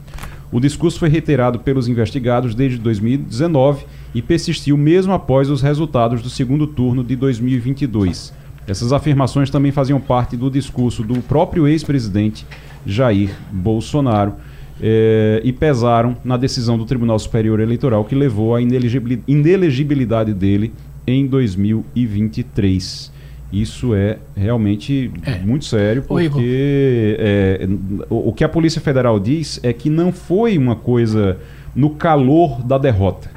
O 0.51 0.59
discurso 0.59 0.99
foi 0.99 1.09
reiterado 1.09 1.59
pelos 1.59 1.87
investigados 1.87 2.53
desde 2.53 2.77
2019 2.77 3.85
e 4.13 4.21
persistiu 4.21 4.77
mesmo 4.77 5.13
após 5.13 5.49
os 5.49 5.61
resultados 5.61 6.21
do 6.21 6.29
segundo 6.29 6.67
turno 6.67 7.03
de 7.03 7.15
2022. 7.15 8.33
Essas 8.67 8.91
afirmações 8.91 9.49
também 9.49 9.71
faziam 9.71 9.99
parte 9.99 10.35
do 10.35 10.51
discurso 10.51 11.01
do 11.01 11.21
próprio 11.21 11.67
ex-presidente 11.67 12.45
Jair 12.85 13.31
Bolsonaro 13.51 14.33
eh, 14.81 15.41
e 15.43 15.53
pesaram 15.53 16.17
na 16.23 16.35
decisão 16.35 16.77
do 16.77 16.85
Tribunal 16.85 17.17
Superior 17.17 17.61
Eleitoral 17.61 18.03
que 18.03 18.13
levou 18.13 18.53
à 18.53 18.61
inelegibilidade 18.61 20.33
dele 20.33 20.73
em 21.07 21.25
2023. 21.25 23.15
Isso 23.51 23.95
é 23.95 24.17
realmente 24.35 25.09
é. 25.25 25.39
muito 25.39 25.63
sério, 25.63 26.03
porque 26.03 27.15
é, 27.17 27.67
o, 28.09 28.29
o 28.29 28.33
que 28.33 28.43
a 28.43 28.49
Polícia 28.49 28.81
Federal 28.81 29.17
diz 29.17 29.57
é 29.63 29.71
que 29.71 29.89
não 29.89 30.11
foi 30.11 30.57
uma 30.57 30.75
coisa 30.75 31.37
no 31.73 31.91
calor 31.91 32.61
da 32.61 32.77
derrota. 32.77 33.36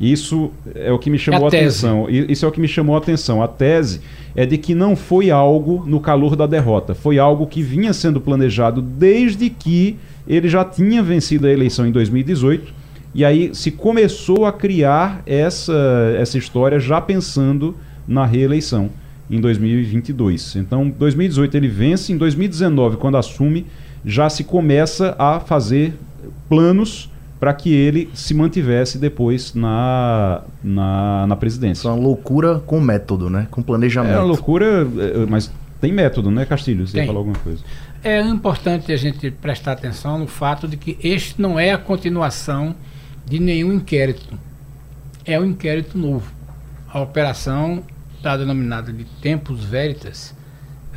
Isso 0.00 0.50
é 0.74 0.92
o 0.92 0.98
que 0.98 1.10
me 1.10 1.18
chamou 1.18 1.40
é 1.40 1.42
a, 1.42 1.46
a 1.46 1.48
atenção. 1.48 2.06
Isso 2.08 2.44
é 2.44 2.48
o 2.48 2.52
que 2.52 2.60
me 2.60 2.68
chamou 2.68 2.94
a 2.94 2.98
atenção. 2.98 3.42
A 3.42 3.48
tese 3.48 4.00
é 4.36 4.46
de 4.46 4.56
que 4.56 4.74
não 4.74 4.94
foi 4.94 5.30
algo 5.30 5.84
no 5.86 5.98
calor 6.00 6.36
da 6.36 6.46
derrota, 6.46 6.94
foi 6.94 7.18
algo 7.18 7.46
que 7.46 7.62
vinha 7.62 7.92
sendo 7.92 8.20
planejado 8.20 8.80
desde 8.80 9.50
que 9.50 9.96
ele 10.26 10.48
já 10.48 10.64
tinha 10.64 11.02
vencido 11.02 11.46
a 11.46 11.50
eleição 11.50 11.86
em 11.86 11.90
2018 11.90 12.78
e 13.14 13.24
aí 13.24 13.54
se 13.54 13.70
começou 13.70 14.44
a 14.44 14.52
criar 14.52 15.22
essa, 15.26 16.14
essa 16.16 16.38
história 16.38 16.78
já 16.78 17.00
pensando 17.00 17.74
na 18.06 18.24
reeleição 18.24 18.90
em 19.30 19.40
2022. 19.40 20.56
Então, 20.56 20.88
2018 20.88 21.56
ele 21.56 21.68
vence, 21.68 22.12
em 22.12 22.16
2019, 22.16 22.96
quando 22.96 23.16
assume, 23.16 23.66
já 24.04 24.28
se 24.30 24.44
começa 24.44 25.16
a 25.18 25.40
fazer 25.40 25.94
planos 26.48 27.10
para 27.38 27.54
que 27.54 27.72
ele 27.72 28.10
se 28.14 28.34
mantivesse 28.34 28.98
depois 28.98 29.54
na, 29.54 30.42
na, 30.62 31.26
na 31.26 31.36
presidência. 31.36 31.88
É 31.88 31.90
uma 31.90 32.00
loucura 32.00 32.58
com 32.60 32.80
método, 32.80 33.30
né? 33.30 33.46
Com 33.50 33.62
planejamento. 33.62 34.14
É 34.14 34.18
uma 34.18 34.24
loucura, 34.24 34.86
é, 34.98 35.26
mas 35.26 35.50
tem 35.80 35.92
método, 35.92 36.30
né, 36.30 36.44
Castilho? 36.44 36.86
Você 36.86 36.94
tem. 36.94 37.02
ia 37.02 37.06
falar 37.06 37.20
alguma 37.20 37.38
coisa. 37.38 37.62
É 38.02 38.20
importante 38.20 38.92
a 38.92 38.96
gente 38.96 39.30
prestar 39.30 39.72
atenção 39.72 40.18
no 40.18 40.26
fato 40.26 40.66
de 40.66 40.76
que 40.76 40.98
este 41.02 41.40
não 41.40 41.58
é 41.58 41.72
a 41.72 41.78
continuação 41.78 42.74
de 43.24 43.38
nenhum 43.38 43.72
inquérito. 43.72 44.38
É 45.24 45.38
um 45.38 45.44
inquérito 45.44 45.96
novo. 45.96 46.32
A 46.88 47.00
operação 47.00 47.84
está 48.16 48.36
denominada 48.36 48.92
de 48.92 49.04
Tempus 49.20 49.64
Veritas, 49.64 50.34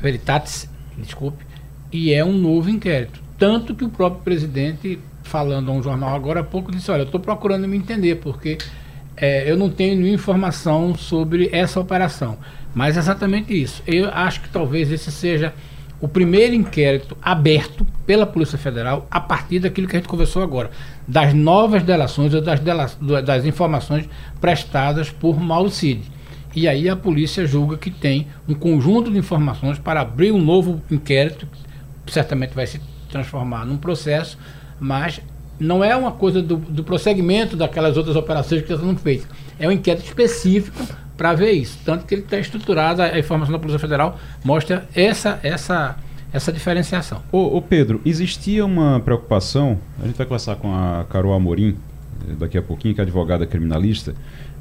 Veritatis, 0.01 0.69
desculpe, 0.97 1.45
e 1.91 2.13
é 2.13 2.23
um 2.23 2.33
novo 2.33 2.69
inquérito. 2.69 3.21
Tanto 3.37 3.75
que 3.75 3.83
o 3.83 3.89
próprio 3.89 4.23
presidente 4.23 4.99
falando 5.23 5.69
a 5.69 5.73
um 5.73 5.81
jornal 5.81 6.15
agora 6.15 6.41
há 6.41 6.43
pouco, 6.43 6.71
disse: 6.71 6.91
Olha, 6.91 7.01
eu 7.01 7.05
estou 7.05 7.19
procurando 7.19 7.67
me 7.67 7.77
entender, 7.77 8.15
porque 8.15 8.57
é, 9.15 9.49
eu 9.49 9.57
não 9.57 9.69
tenho 9.69 10.07
informação 10.07 10.95
sobre 10.95 11.49
essa 11.51 11.79
operação. 11.79 12.37
Mas 12.73 12.95
é 12.95 12.99
exatamente 12.99 13.53
isso. 13.59 13.83
Eu 13.85 14.09
acho 14.09 14.41
que 14.41 14.49
talvez 14.49 14.91
esse 14.91 15.11
seja 15.11 15.53
o 15.99 16.07
primeiro 16.07 16.55
inquérito 16.55 17.15
aberto 17.21 17.85
pela 18.05 18.25
Polícia 18.25 18.57
Federal 18.57 19.07
a 19.11 19.19
partir 19.19 19.59
daquilo 19.59 19.87
que 19.87 19.95
a 19.95 19.99
gente 19.99 20.09
conversou 20.09 20.41
agora, 20.41 20.71
das 21.07 21.33
novas 21.33 21.83
delações 21.83 22.33
ou 22.33 22.41
das, 22.41 22.59
dela, 22.59 22.89
das 23.23 23.45
informações 23.45 24.09
prestadas 24.39 25.11
por 25.11 25.39
Mauro 25.39 25.69
Cid. 25.69 26.01
E 26.55 26.67
aí 26.67 26.89
a 26.89 26.95
polícia 26.95 27.45
julga 27.45 27.77
que 27.77 27.91
tem 27.91 28.27
um 28.47 28.55
conjunto 28.55 29.11
de 29.11 29.17
informações 29.17 29.77
para 29.77 30.01
abrir 30.01 30.31
um 30.31 30.41
novo 30.41 30.81
inquérito, 30.89 31.47
que 32.05 32.11
certamente 32.11 32.53
vai 32.53 32.65
se 32.65 32.81
transformar 33.09 33.65
num 33.65 33.77
processo 33.77 34.37
mas 34.81 35.21
não 35.59 35.83
é 35.83 35.95
uma 35.95 36.11
coisa 36.11 36.41
do, 36.41 36.57
do 36.57 36.83
prosseguimento 36.83 37.55
daquelas 37.55 37.95
outras 37.95 38.15
operações 38.15 38.63
que 38.63 38.73
estão 38.73 38.89
sendo 38.89 38.99
feitas. 38.99 39.27
É 39.59 39.67
um 39.67 39.71
inquérito 39.71 40.05
específico 40.05 40.83
para 41.15 41.35
ver 41.35 41.51
isso. 41.51 41.77
Tanto 41.85 42.03
que 42.03 42.15
ele 42.15 42.23
está 42.23 42.39
estruturado, 42.39 43.03
a 43.03 43.19
informação 43.19 43.53
da 43.53 43.59
Polícia 43.59 43.77
Federal 43.77 44.17
mostra 44.43 44.89
essa, 44.95 45.39
essa, 45.43 45.95
essa 46.33 46.51
diferenciação. 46.51 47.21
Ô, 47.31 47.57
ô, 47.57 47.61
Pedro, 47.61 48.01
existia 48.03 48.65
uma 48.65 48.99
preocupação, 48.99 49.77
a 50.01 50.07
gente 50.07 50.17
vai 50.17 50.25
conversar 50.25 50.55
com 50.55 50.73
a 50.73 51.05
Carol 51.07 51.31
Amorim 51.31 51.77
eh, 52.27 52.33
daqui 52.39 52.57
a 52.57 52.61
pouquinho, 52.63 52.95
que 52.95 53.01
é 53.01 53.03
advogada 53.03 53.45
criminalista, 53.45 54.15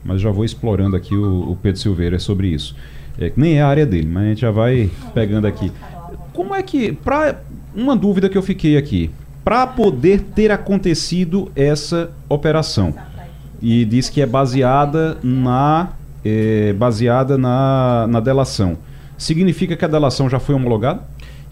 mas 0.05 0.21
já 0.21 0.31
vou 0.31 0.45
explorando 0.45 0.97
aqui 0.97 1.17
o, 1.17 1.51
o 1.51 1.57
Pedro 1.57 1.81
Silveira 1.81 2.19
sobre 2.19 2.49
isso. 2.49 2.77
É, 3.19 3.33
nem 3.35 3.57
é 3.57 3.63
a 3.63 3.67
área 3.67 3.87
dele, 3.87 4.07
mas 4.07 4.23
a 4.23 4.29
gente 4.29 4.41
já 4.43 4.51
vai 4.51 4.91
pegando 5.15 5.47
aqui. 5.47 5.73
Como 6.35 6.55
é 6.55 6.63
que. 6.63 6.93
Pra, 6.93 7.41
uma 7.75 7.97
dúvida 7.97 8.29
que 8.29 8.37
eu 8.37 8.43
fiquei 8.43 8.77
aqui 8.77 9.11
para 9.45 9.67
poder 9.67 10.21
ter 10.35 10.51
acontecido 10.51 11.51
essa 11.57 12.11
operação. 12.29 12.95
E 13.61 13.85
diz 13.85 14.09
que 14.09 14.21
é 14.21 14.27
baseada 14.27 15.19
na 15.23 15.91
é, 16.25 16.73
baseada 16.75 17.39
na, 17.39 18.07
na 18.09 18.21
delação. 18.21 18.79
Significa 19.17 19.77
que 19.77 19.85
a 19.85 19.89
delação 19.89 20.29
já 20.29 20.39
foi 20.39 20.55
homologada? 20.55 21.03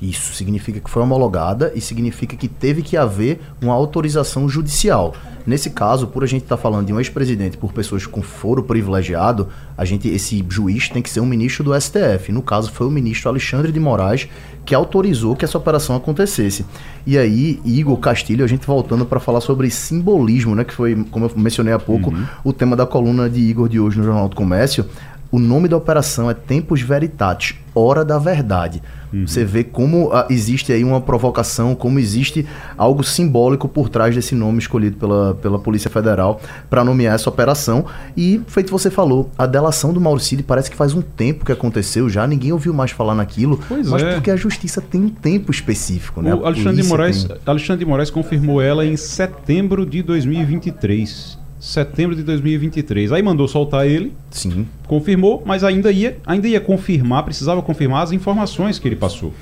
Isso 0.01 0.33
significa 0.35 0.79
que 0.79 0.89
foi 0.89 1.03
homologada 1.03 1.73
e 1.75 1.81
significa 1.81 2.37
que 2.37 2.47
teve 2.47 2.83
que 2.83 2.97
haver 2.97 3.41
uma 3.61 3.75
autorização 3.75 4.49
judicial. 4.49 5.15
Nesse 5.45 5.71
caso, 5.71 6.07
por 6.07 6.23
a 6.23 6.27
gente 6.27 6.43
estar 6.43 6.57
tá 6.57 6.63
falando 6.63 6.87
de 6.87 6.93
um 6.93 6.99
ex-presidente 6.99 7.57
por 7.57 7.73
pessoas 7.73 8.07
com 8.07 8.23
foro 8.23 8.63
privilegiado, 8.63 9.49
a 9.77 9.85
gente, 9.85 10.07
esse 10.07 10.45
juiz 10.49 10.89
tem 10.89 11.03
que 11.03 11.09
ser 11.09 11.21
um 11.21 11.27
ministro 11.27 11.65
do 11.65 11.81
STF. 11.81 12.31
No 12.31 12.43
caso, 12.43 12.71
foi 12.71 12.87
o 12.87 12.91
ministro 12.91 13.31
Alexandre 13.31 13.73
de 13.73 13.81
Moraes 13.81 14.29
que 14.65 14.75
autorizou 14.75 15.35
que 15.35 15.47
essa 15.47 15.57
operação 15.57 15.97
acontecesse. 15.97 16.67
E 17.07 17.17
aí, 17.17 17.59
Igor 17.65 17.97
Castilho, 17.97 18.45
a 18.45 18.49
gente 18.49 18.67
voltando 18.67 19.07
para 19.07 19.19
falar 19.19 19.41
sobre 19.41 19.71
simbolismo, 19.71 20.55
né, 20.55 20.63
que 20.63 20.75
foi, 20.75 20.95
como 21.11 21.25
eu 21.25 21.33
mencionei 21.35 21.73
há 21.73 21.79
pouco, 21.79 22.11
uhum. 22.11 22.27
o 22.45 22.53
tema 22.53 22.77
da 22.77 22.85
coluna 22.85 23.31
de 23.31 23.41
Igor 23.41 23.67
de 23.67 23.81
hoje 23.81 23.97
no 23.97 24.05
Jornal 24.05 24.29
do 24.29 24.37
Comércio. 24.37 24.85
O 25.31 25.39
nome 25.39 25.69
da 25.69 25.77
operação 25.77 26.31
é 26.31 26.35
Tempus 26.35 26.81
Veritatis, 26.81 27.55
Hora 27.75 28.03
da 28.03 28.19
Verdade. 28.19 28.83
Uhum. 29.13 29.27
Você 29.27 29.45
vê 29.45 29.63
como 29.63 30.11
ah, 30.13 30.27
existe 30.31 30.73
aí 30.73 30.83
uma 30.83 31.01
provocação, 31.01 31.75
como 31.75 31.99
existe 31.99 32.47
algo 32.77 33.05
simbólico 33.05 33.69
por 33.69 33.89
trás 33.89 34.15
desse 34.15 34.35
nome 34.35 34.59
escolhido 34.59 34.97
pela, 34.97 35.35
pela 35.35 35.59
Polícia 35.59 35.91
Federal 35.91 36.41
para 36.69 36.83
nomear 36.83 37.15
essa 37.15 37.29
operação. 37.29 37.85
E, 38.17 38.41
feito 38.47 38.71
você 38.71 38.91
falou, 38.91 39.31
a 39.37 39.47
delação 39.47 39.93
do 39.93 40.01
Mauricídio 40.01 40.45
parece 40.45 40.71
que 40.71 40.77
faz 40.77 40.95
um 40.95 41.03
tempo 41.03 41.45
que 41.45 41.53
aconteceu 41.53 42.09
já, 42.09 42.27
ninguém 42.27 42.53
ouviu 42.53 42.73
mais 42.73 42.91
falar 42.91 43.15
naquilo, 43.15 43.61
pois 43.69 43.89
mas 43.89 44.03
é. 44.03 44.15
porque 44.15 44.31
a 44.31 44.37
justiça 44.37 44.81
tem 44.81 45.03
um 45.03 45.11
tempo 45.11 45.51
específico, 45.51 46.23
né? 46.23 46.35
O 46.35 46.47
Alexandre 46.47 46.83
de, 46.83 46.89
Moraes, 46.89 47.25
tem... 47.25 47.37
Alexandre 47.47 47.85
de 47.85 47.91
Moraes 47.91 48.11
confirmou 48.11 48.61
ela 48.61 48.85
em 48.85 48.97
setembro 48.97 49.85
de 49.85 50.03
2023 50.03 51.38
setembro 51.59 52.15
de 52.15 52.23
2023. 52.23 53.13
Aí 53.13 53.23
mandou 53.23 53.49
soltar 53.49 53.87
ele. 53.87 54.13
Sim. 54.31 54.67
Confirmou, 54.87 55.43
mas 55.45 55.65
ainda 55.65 55.91
ia, 55.91 56.19
ainda 56.27 56.49
ia 56.49 56.61
confirmar, 56.61 57.25
precisava 57.25 57.61
confirmar 57.63 58.03
as 58.03 58.13
informações 58.13 58.79
que 58.79 58.87
ele 58.87 58.97
passou. 58.97 59.33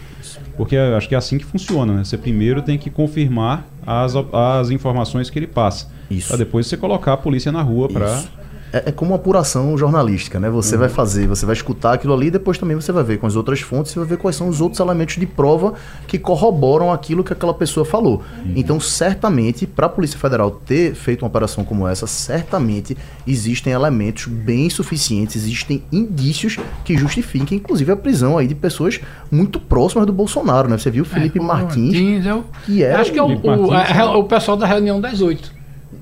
Porque 0.57 0.77
acho 0.77 1.09
que 1.09 1.15
é 1.15 1.19
assim 1.19 1.37
que 1.39 1.45
funciona, 1.45 1.93
né? 1.93 2.05
Você 2.05 2.17
primeiro 2.17 2.63
tem 2.63 2.79
que 2.79 2.89
confirmar 2.89 3.69
as, 3.87 4.15
as 4.33 4.71
informações 4.71 5.29
que 5.29 5.39
ele 5.39 5.47
passa. 5.47 5.89
Isso. 6.11 6.29
Para 6.29 6.39
depois 6.39 6.67
você 6.67 6.77
colocar 6.77 7.13
a 7.13 7.17
polícia 7.17 7.53
na 7.53 7.63
rua 7.63 7.89
para. 7.89 8.25
É, 8.77 8.89
é 8.91 8.93
como 8.93 9.13
uma 9.13 9.17
apuração 9.17 9.77
jornalística, 9.79 10.39
né? 10.41 10.51
Você 10.51 10.77
vai 10.77 10.89
fazer, 10.89 11.27
você 11.27 11.47
vai 11.47 11.55
escutar 11.55 11.95
aquilo 11.95 12.13
ali 12.15 12.27
e 12.27 12.31
depois 12.31 12.59
também 12.59 12.75
você 12.77 12.93
vai 12.93 13.03
ver 13.05 13.19
com 13.19 13.27
as 13.27 13.37
outras 13.37 13.61
fontes, 13.61 13.93
você 13.93 13.99
vai 13.99 14.09
ver 14.09 14.19
quais 14.19 14.37
são 14.37 14.49
os 14.49 14.61
outros 14.61 14.81
elementos 14.81 15.17
de 15.17 15.27
prova 15.27 15.75
que 16.07 16.19
corroboram 16.19 16.93
aquilo 16.93 17.23
que 17.25 17.33
aquela 17.33 17.55
pessoa 17.55 17.85
falou. 17.87 18.23
Então, 18.55 18.79
certamente, 18.81 19.67
para 19.67 19.87
a 19.87 19.89
Polícia 19.89 20.19
Federal 20.19 20.51
ter 20.51 20.95
feito 20.95 21.23
uma 21.23 21.29
operação 21.29 21.65
como 21.65 21.87
essa, 21.87 22.07
certamente 22.07 22.97
existem 23.27 23.73
elementos 23.73 24.27
bem 24.27 24.69
suficientes, 24.71 25.37
existem 25.37 25.83
indícios 25.93 26.59
que 26.85 26.97
justifiquem, 26.97 27.59
inclusive, 27.59 27.93
a 27.93 27.97
prisão 27.97 28.37
aí 28.39 28.47
de 28.47 28.55
pessoas 28.55 29.01
muito 29.31 29.59
próximas 29.61 30.07
do 30.07 30.13
Bolsonaro, 30.13 30.69
né? 30.69 30.77
Você 30.79 30.91
viu 30.91 31.03
o 31.03 31.07
Felipe 31.07 31.39
É, 31.39 31.43
Martins, 31.43 32.27
é 32.27 32.35
o- 32.35 32.45
que 32.67 32.83
era 32.83 33.01
acho 33.01 33.13
que 33.13 33.19
é 33.19 33.23
o, 33.23 33.27
o- 33.27 33.69
Martins, 33.71 33.97
a- 33.99 34.17
o 34.17 34.25
pessoal 34.25 34.57
da 34.57 34.67
reunião 34.67 35.01
das 35.01 35.21
oito. 35.21 35.56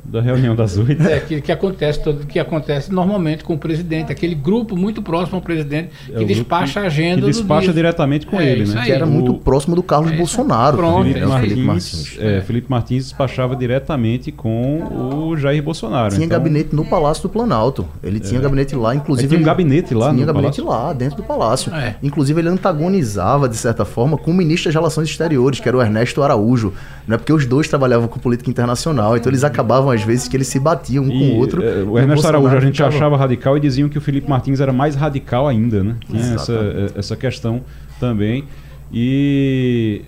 Da 0.04 0.20
reunião 0.20 0.54
das 0.54 0.76
oito. 0.76 1.02
É, 1.02 1.18
que, 1.20 1.40
que 1.40 1.50
acontece 1.50 2.02
todo, 2.02 2.26
que 2.26 2.38
acontece 2.38 2.92
normalmente 2.92 3.42
com 3.42 3.54
o 3.54 3.58
presidente, 3.58 4.12
aquele 4.12 4.34
grupo 4.34 4.76
muito 4.76 5.00
próximo 5.02 5.36
ao 5.36 5.42
presidente 5.42 5.90
que 6.06 6.12
É 6.12 6.16
o 6.16 6.18
grupo 6.18 6.34
despacha 6.34 6.80
a 6.80 6.84
agenda 6.84 7.22
que 7.22 7.26
despacha 7.26 7.72
diretamente 7.72 8.26
com 8.26 8.40
É, 8.40 8.46
ele, 8.50 8.66
né? 8.66 8.80
aí. 8.80 8.86
que 8.86 8.92
era 8.92 9.06
O- 9.06 9.10
muito 9.10 9.34
próximo 9.34 9.74
do 9.74 9.82
Carlos 9.82 10.12
É. 10.12 10.16
Bolsonaro. 10.16 10.76
Pronto, 10.76 11.02
Felipe 11.02 11.20
né? 11.20 11.26
O 11.26 11.28
Martins, 11.30 11.48
Felipe 11.50 11.66
Martins. 11.66 12.18
é, 12.20 12.40
Felipe 12.42 12.66
Martins 12.70 13.04
despachava 13.04 13.56
diretamente 13.56 14.30
com 14.30 15.28
o 15.30 15.36
Jair 15.36 15.62
Bolsonaro. 15.62 16.14
Tinha 16.14 16.26
Então, 16.26 16.38
gabinete 16.38 16.74
no 16.74 16.84
Palácio 16.84 17.22
do 17.24 17.28
Planalto. 17.28 17.86
Ele 18.02 18.20
tinha 18.20 18.40
gabinete 18.40 18.74
lá, 18.76 18.94
inclusive. 18.94 19.24
Aí 19.24 19.28
tinha 19.28 19.38
um 19.38 19.40
ele- 19.40 19.46
gabinete 19.46 19.94
lá 19.94 20.10
Tinha 20.10 20.20
no 20.20 20.32
gabinete 20.32 20.62
palácio? 20.62 20.86
lá, 20.86 20.92
dentro 20.92 21.16
do 21.16 21.22
palácio. 21.22 21.74
É. 21.74 21.96
Inclusive, 22.02 22.40
ele 22.40 22.48
antagonizava, 22.48 23.48
de 23.48 23.56
certa 23.56 23.84
forma, 23.84 24.16
com 24.18 24.30
o 24.30 24.34
ministro 24.34 24.68
das 24.68 24.74
Relações 24.74 25.08
Exteriores, 25.08 25.60
que 25.60 25.68
era 25.68 25.76
o 25.76 25.80
Ernesto 25.82 26.22
Araújo. 26.22 26.72
Não 27.06 27.14
é 27.14 27.18
porque 27.18 27.32
os 27.32 27.46
dois 27.46 27.68
trabalhavam 27.68 28.08
com 28.08 28.18
política 28.18 28.50
internacional, 28.50 29.16
então 29.16 29.30
eles 29.30 29.44
acabavam, 29.44 29.93
às 29.94 30.02
vezes, 30.02 30.28
que 30.28 30.36
eles 30.36 30.46
se 30.48 30.58
batiam 30.60 31.04
um 31.04 31.08
com 31.08 31.14
E, 31.14 31.30
o 31.32 31.36
outro. 31.36 31.62
é, 31.64 31.82
o 31.82 31.98
Ernesto 31.98 32.26
Araújo 32.26 32.56
a 32.56 32.60
gente 32.60 32.74
ficava- 32.76 32.94
achava 32.94 33.16
radical 33.16 33.56
e 33.56 33.60
diziam 33.60 33.88
que 33.88 33.96
o 33.96 34.00
Felipe 34.00 34.28
Martins 34.28 34.60
era 34.60 34.72
mais 34.72 34.94
radical 34.94 35.48
ainda, 35.48 35.82
né? 35.82 35.96
Tinha 36.10 36.34
essa, 36.34 36.52
Exatamente. 36.52 36.92
essa 36.98 37.16
questão 37.16 37.60
também. 37.98 38.44
E 38.92 40.02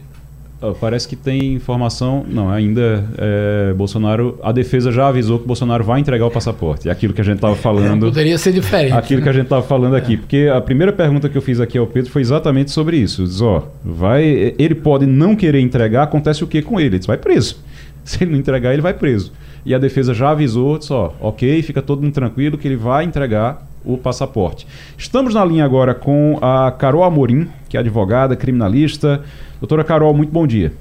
parece 0.81 1.07
que 1.07 1.14
tem 1.16 1.55
informação. 1.55 2.25
Não, 2.28 2.49
ainda 2.50 3.05
é, 3.19 3.75
Bolsonaro. 3.75 4.38
A 4.43 4.52
defesa 4.52 4.90
já 4.90 5.09
avisou 5.09 5.38
que 5.38 5.47
Bolsonaro 5.47 5.85
vai 5.85 6.00
entregar 6.00 6.25
o 6.26 6.31
passaporte. 6.31 6.88
É 6.88 6.93
aquilo 6.93 7.12
que 7.12 7.21
a 7.21 7.25
gente 7.25 7.37
estava 7.37 7.55
falando. 7.55 8.07
Poderia 8.07 8.38
ser 8.38 8.52
diferente. 8.52 8.93
Aquilo 8.93 9.23
que 9.23 9.28
a 9.28 9.33
gente 9.33 9.45
estava 9.45 9.62
falando 9.62 9.95
aqui, 9.97 10.16
porque 10.16 10.50
a 10.52 10.61
primeira 10.61 10.93
pergunta 10.93 11.28
que 11.28 11.37
eu 11.37 11.43
fiz 11.43 11.61
aqui 11.61 11.76
ao 11.76 11.87
Pedro 11.87 12.11
foi 12.11 12.23
exatamente 12.23 12.71
sobre 12.71 12.97
isso. 12.97 13.25
Diz, 13.25 13.40
ó, 13.43 13.69
vai, 13.85 14.55
ele 14.59 14.75
pode 14.75 15.05
não 15.07 15.37
querer 15.37 15.61
entregar, 15.61 16.05
acontece 16.05 16.43
o 16.43 16.47
que 16.47 16.62
com 16.62 16.78
ele? 16.81 16.90
Ele 16.90 16.99
diz, 16.99 17.07
vai 17.07 17.16
preso. 17.19 17.59
Se 18.05 18.23
ele 18.23 18.31
não 18.33 18.38
entregar, 18.38 18.73
ele 18.73 18.83
vai 18.83 18.95
preso. 18.95 19.33
E 19.67 19.75
a 19.75 19.79
defesa 19.79 20.15
já 20.15 20.31
avisou, 20.31 20.79
disse, 20.79 20.93
ó, 20.93 21.11
ok, 21.21 21.61
fica 21.61 21.83
todo 21.83 22.01
mundo 22.01 22.15
tranquilo 22.15 22.57
que 22.57 22.69
ele 22.69 22.77
vai 22.77 23.03
entregar 23.03 23.67
o 23.85 23.99
passaporte. 23.99 24.65
Estamos 24.97 25.35
na 25.35 25.45
linha 25.45 25.65
agora 25.65 25.93
com 25.93 26.39
a 26.41 26.71
Carol 26.71 27.03
Amorim, 27.03 27.49
que 27.69 27.77
é 27.77 27.81
advogada, 27.81 28.37
criminalista. 28.37 29.25
Doutora 29.59 29.83
Carol, 29.83 30.15
muito 30.15 30.31
bom 30.31 30.47
dia. 30.47 30.73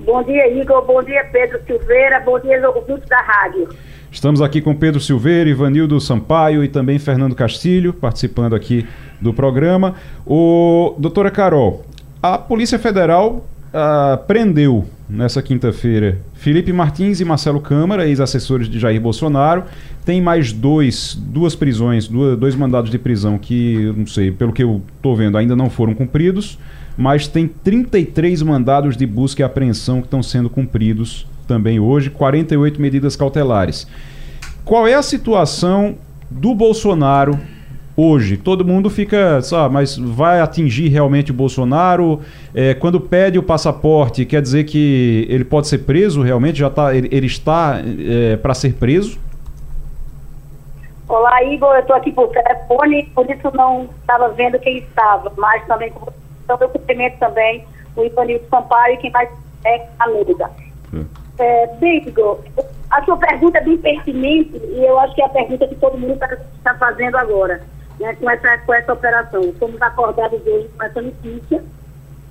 Bom 0.00 0.24
dia, 0.24 0.60
Igor. 0.60 0.84
Bom 0.84 1.00
dia, 1.04 1.24
Pedro 1.32 1.60
Silveira. 1.64 2.18
Bom 2.18 2.40
dia, 2.40 2.68
ouvintes 2.68 3.08
da 3.08 3.20
rádio. 3.20 3.68
Estamos 4.10 4.42
aqui 4.42 4.60
com 4.60 4.74
Pedro 4.74 5.00
Silveira, 5.00 5.48
Ivanildo 5.48 6.00
Sampaio 6.00 6.64
e 6.64 6.68
também 6.68 6.98
Fernando 6.98 7.36
Castilho, 7.36 7.92
participando 7.92 8.56
aqui 8.56 8.84
do 9.20 9.32
programa. 9.32 9.94
O 10.26 10.96
doutora 10.98 11.30
Carol, 11.30 11.84
a 12.20 12.38
Polícia 12.38 12.76
Federal 12.76 13.46
ah, 13.78 14.18
prendeu 14.26 14.86
nessa 15.08 15.42
quinta-feira 15.42 16.18
Felipe 16.32 16.72
Martins 16.72 17.20
e 17.20 17.24
Marcelo 17.24 17.60
Câmara, 17.60 18.08
ex-assessores 18.08 18.68
de 18.68 18.78
Jair 18.78 19.00
Bolsonaro. 19.00 19.64
Tem 20.04 20.20
mais 20.20 20.52
dois, 20.52 21.14
duas 21.20 21.54
prisões, 21.54 22.08
duas- 22.08 22.38
dois 22.38 22.54
mandados 22.54 22.90
de 22.90 22.98
prisão 22.98 23.36
que, 23.36 23.92
não 23.96 24.06
sei, 24.06 24.30
pelo 24.32 24.52
que 24.52 24.62
eu 24.62 24.80
estou 24.96 25.14
vendo, 25.14 25.36
ainda 25.36 25.54
não 25.54 25.68
foram 25.68 25.94
cumpridos, 25.94 26.58
mas 26.96 27.28
tem 27.28 27.46
33 27.46 28.40
mandados 28.42 28.96
de 28.96 29.04
busca 29.06 29.42
e 29.42 29.44
apreensão 29.44 30.00
que 30.00 30.06
estão 30.06 30.22
sendo 30.22 30.48
cumpridos 30.48 31.26
também 31.46 31.78
hoje, 31.78 32.08
48 32.08 32.80
medidas 32.80 33.14
cautelares. 33.14 33.86
Qual 34.64 34.86
é 34.88 34.94
a 34.94 35.02
situação 35.02 35.96
do 36.30 36.54
Bolsonaro 36.54 37.38
hoje? 37.96 38.36
Todo 38.36 38.64
mundo 38.64 38.90
fica, 38.90 39.40
sabe, 39.42 39.72
mas 39.74 39.96
vai 39.96 40.40
atingir 40.40 40.88
realmente 40.88 41.30
o 41.30 41.34
Bolsonaro? 41.34 42.20
É, 42.54 42.74
quando 42.74 43.00
pede 43.00 43.38
o 43.38 43.42
passaporte, 43.42 44.24
quer 44.24 44.42
dizer 44.42 44.64
que 44.64 45.26
ele 45.28 45.44
pode 45.44 45.68
ser 45.68 45.78
preso 45.78 46.22
realmente? 46.22 46.58
Já 46.58 46.70
tá, 46.70 46.94
ele, 46.94 47.08
ele 47.10 47.26
está 47.26 47.80
para 48.42 48.54
ser 48.54 48.74
preso? 48.74 49.18
Olá, 51.08 51.42
Igor. 51.44 51.74
Eu 51.74 51.80
estou 51.80 51.96
aqui 51.96 52.10
por 52.12 52.28
telefone, 52.28 53.04
por 53.14 53.30
isso 53.30 53.50
não 53.54 53.88
estava 54.00 54.28
vendo 54.30 54.58
quem 54.58 54.78
estava, 54.78 55.32
mas 55.36 55.64
também 55.66 55.90
com 55.90 56.10
então 56.46 56.56
eu 56.60 56.68
cumprimento 56.68 57.18
também 57.18 57.66
o 57.96 58.04
Ivanildo 58.04 58.44
Sampaio 58.48 58.94
e 58.94 58.96
quem 58.98 59.10
mais 59.10 59.28
é 59.64 59.84
a 59.98 60.06
Leda. 60.06 60.48
É, 61.38 61.66
bem, 61.78 62.06
Igor, 62.06 62.38
a 62.90 63.04
sua 63.04 63.16
pergunta 63.16 63.58
é 63.58 63.64
bem 63.64 63.76
pertinente 63.76 64.56
e 64.56 64.84
eu 64.84 64.98
acho 65.00 65.14
que 65.14 65.22
é 65.22 65.26
a 65.26 65.28
pergunta 65.28 65.66
que 65.66 65.74
todo 65.74 65.98
mundo 65.98 66.12
está 66.12 66.74
fazendo 66.76 67.16
agora, 67.16 67.60
né, 67.98 68.14
com, 68.14 68.30
essa, 68.30 68.58
com 68.58 68.74
essa 68.74 68.92
operação. 68.92 69.52
Fomos 69.58 69.80
acordados 69.80 70.40
hoje 70.46 70.68
com 70.76 70.84
essa 70.84 71.02
notícia, 71.02 71.64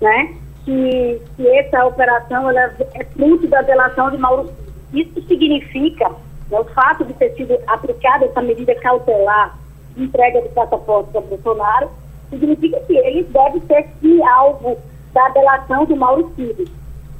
né, 0.01 0.35
que, 0.63 1.21
que 1.35 1.47
essa 1.47 1.85
operação 1.85 2.49
ela 2.49 2.73
é 2.93 3.03
fruto 3.05 3.47
da 3.47 3.61
delação 3.61 4.11
de 4.11 4.17
Mauro. 4.17 4.51
Isso 4.93 5.21
significa, 5.27 6.09
né, 6.49 6.59
o 6.59 6.65
fato 6.65 7.05
de 7.05 7.13
ter 7.13 7.33
sido 7.35 7.57
aplicada 7.67 8.25
essa 8.25 8.41
medida 8.41 8.75
cautelar 8.75 9.57
de 9.95 10.03
entrega 10.03 10.41
do 10.41 10.49
passaporte 10.49 11.11
para 11.11 11.21
Bolsonaro, 11.21 11.89
significa 12.29 12.79
que 12.81 12.97
ele 12.97 13.23
deve 13.23 13.61
ser 13.61 13.87
sim 14.01 14.21
alvo 14.23 14.77
da 15.13 15.29
delação 15.29 15.85
do 15.85 15.95
Mauro 15.95 16.31
Cid. 16.35 16.69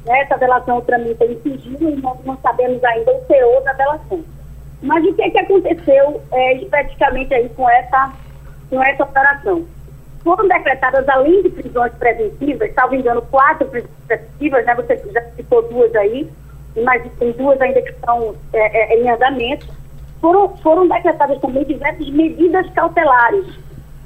Né, 0.05 0.21
Essa 0.21 0.37
delação 0.37 0.81
tramita 0.81 1.25
em 1.25 1.39
sigilo 1.41 1.89
e 1.89 1.95
nós 2.01 2.17
não 2.25 2.37
sabemos 2.37 2.83
ainda 2.83 3.11
o 3.11 3.21
teor 3.21 3.63
da 3.63 3.73
delação. 3.73 4.23
Mas 4.81 5.03
o 5.03 5.13
que, 5.13 5.21
é 5.21 5.29
que 5.29 5.39
aconteceu 5.39 6.21
é, 6.31 6.53
especificamente 6.57 7.33
aí 7.33 7.49
com 7.49 7.67
essa, 7.69 8.13
com 8.69 8.83
essa 8.83 9.03
operação? 9.03 9.65
Foram 10.23 10.47
decretadas, 10.47 11.07
além 11.07 11.43
de 11.43 11.49
prisões 11.49 11.93
preventivas, 11.93 12.73
salvo 12.73 12.95
engano, 12.95 13.21
quatro 13.23 13.67
prisões 13.67 13.91
preventivas, 14.07 14.65
né? 14.65 14.75
Você 14.75 14.97
já 15.13 15.21
citou 15.35 15.61
duas 15.69 15.93
aí, 15.95 16.29
mas 16.83 17.03
tem 17.19 17.31
duas 17.33 17.61
ainda 17.61 17.81
que 17.81 17.91
estão 17.91 18.35
é, 18.53 18.93
é, 18.93 18.99
em 18.99 19.09
andamento. 19.09 19.67
Foram, 20.19 20.57
foram 20.57 20.87
decretadas 20.87 21.39
também 21.39 21.63
diversas 21.65 22.09
medidas 22.09 22.67
cautelares. 22.71 23.45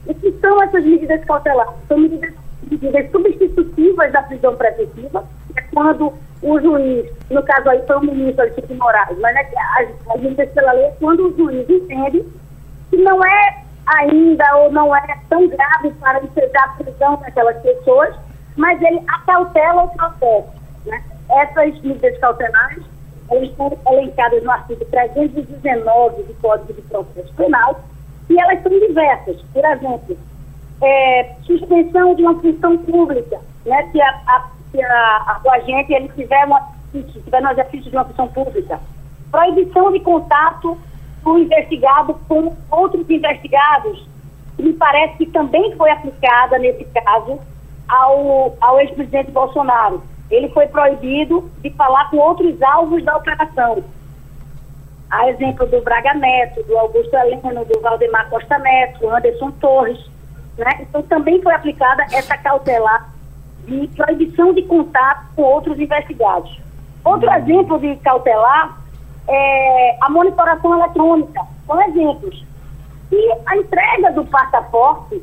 O 0.06 0.14
que 0.14 0.32
são 0.42 0.62
essas 0.64 0.84
medidas 0.84 1.24
cautelares? 1.24 1.74
São 1.88 1.98
medidas, 1.98 2.34
medidas 2.70 3.12
substitutivas 3.12 4.12
da 4.12 4.24
prisão 4.24 4.56
preventiva, 4.56 5.24
é 5.56 5.62
quando 5.74 6.14
o 6.42 6.60
juiz, 6.60 7.06
no 7.30 7.44
caso 7.44 7.70
aí 7.70 7.82
foi 7.86 7.98
o 7.98 8.02
ministro 8.02 8.42
Alexandre 8.42 8.76
Moraes, 8.76 9.18
mas 9.20 9.36
né, 9.36 9.50
as, 9.78 9.90
as 10.08 10.50
pela 10.52 10.72
lei 10.72 10.86
é 10.86 10.96
quando 11.00 11.28
o 11.28 11.38
juiz 11.38 11.70
entende 11.70 12.26
que 12.90 12.98
não 12.98 13.24
é 13.24 13.64
ainda 13.90 14.58
ou 14.58 14.72
não 14.72 14.96
é 14.96 15.20
tão 15.30 15.48
grave 15.48 15.92
para 16.00 16.24
ensejar 16.24 16.64
a 16.66 16.84
prisão 16.84 17.18
daquelas 17.18 17.58
pessoas, 17.62 18.16
mas 18.56 18.82
ele 18.82 19.02
acautela 19.08 19.84
o 19.84 19.90
processo. 19.90 20.50
Né? 20.86 21.04
Essas 21.30 21.82
medidas 21.82 22.18
cautelares 22.20 22.84
elas 23.30 23.50
estão 23.50 23.72
elencadas 23.92 24.44
no 24.44 24.52
artigo 24.52 24.84
319 24.86 26.24
do 26.24 26.34
Código 26.42 26.74
de 26.74 26.82
Processo 26.84 27.34
Penal 27.36 27.80
e 28.30 28.40
elas 28.42 28.62
são 28.64 28.72
diversas. 28.72 29.42
Por 29.54 29.64
exemplo, 29.64 30.18
é, 30.82 31.36
suspensão 31.44 32.16
de 32.16 32.24
uma 32.24 32.40
função 32.40 32.78
pública, 32.80 33.40
né? 33.66 33.90
se, 33.92 34.02
a, 34.02 34.10
a, 34.28 34.50
se 34.72 34.82
a, 34.84 35.42
o 35.44 35.50
agente 35.52 35.94
ele 35.94 36.10
tiver, 36.10 36.46
uma, 36.46 36.70
tiver 36.92 37.42
no 37.42 37.52
exercício 37.52 37.92
de 37.92 37.96
uma 37.96 38.06
função 38.06 38.28
pública. 38.30 38.80
Proibição 39.32 39.92
de 39.92 40.00
contato 40.00 40.78
do 41.24 41.38
investigado 41.38 42.20
com 42.28 42.56
outros 42.72 43.10
investigados, 43.10 44.08
me 44.58 44.74
parece 44.74 45.18
que 45.18 45.26
também 45.28 45.76
foi 45.76 45.90
aplicada 45.92 46.58
nesse 46.58 46.84
caso 46.86 47.40
ao, 47.88 48.56
ao 48.60 48.80
ex-presidente 48.80 49.32
Bolsonaro. 49.32 50.04
Ele 50.30 50.50
foi 50.50 50.68
proibido 50.68 51.50
de 51.62 51.70
falar 51.72 52.10
com 52.10 52.18
outros 52.18 52.62
alvos 52.62 53.04
da 53.04 53.18
operação. 53.18 53.84
A 55.10 55.30
exemplo 55.30 55.66
do 55.66 55.82
Braga 55.82 56.14
Neto, 56.14 56.62
do 56.64 56.78
Augusto 56.78 57.16
Heleno, 57.16 57.66
do 57.66 57.82
Valdemar 57.82 58.30
Costa 58.30 58.60
Neto, 58.60 59.10
Anderson 59.10 59.50
Torres. 59.54 60.00
Né? 60.58 60.70
Então 60.82 61.02
também 61.04 61.42
foi 61.42 61.54
aplicada 61.54 62.04
essa 62.12 62.38
cautelar 62.38 63.12
de 63.66 63.88
proibição 63.88 64.54
de 64.54 64.64
contato 64.64 65.26
com 65.36 65.42
outros 65.42 65.80
investigados. 65.80 66.60
Outro 67.04 67.32
exemplo 67.32 67.80
de 67.80 67.96
cautelar 67.98 68.79
é 69.30 69.98
a 70.02 70.10
monitoração 70.10 70.78
eletrônica. 70.78 71.42
São 71.66 71.82
exemplos. 71.84 72.46
E 73.12 73.32
a 73.46 73.58
entrega 73.58 74.12
do 74.12 74.26
passaporte 74.26 75.22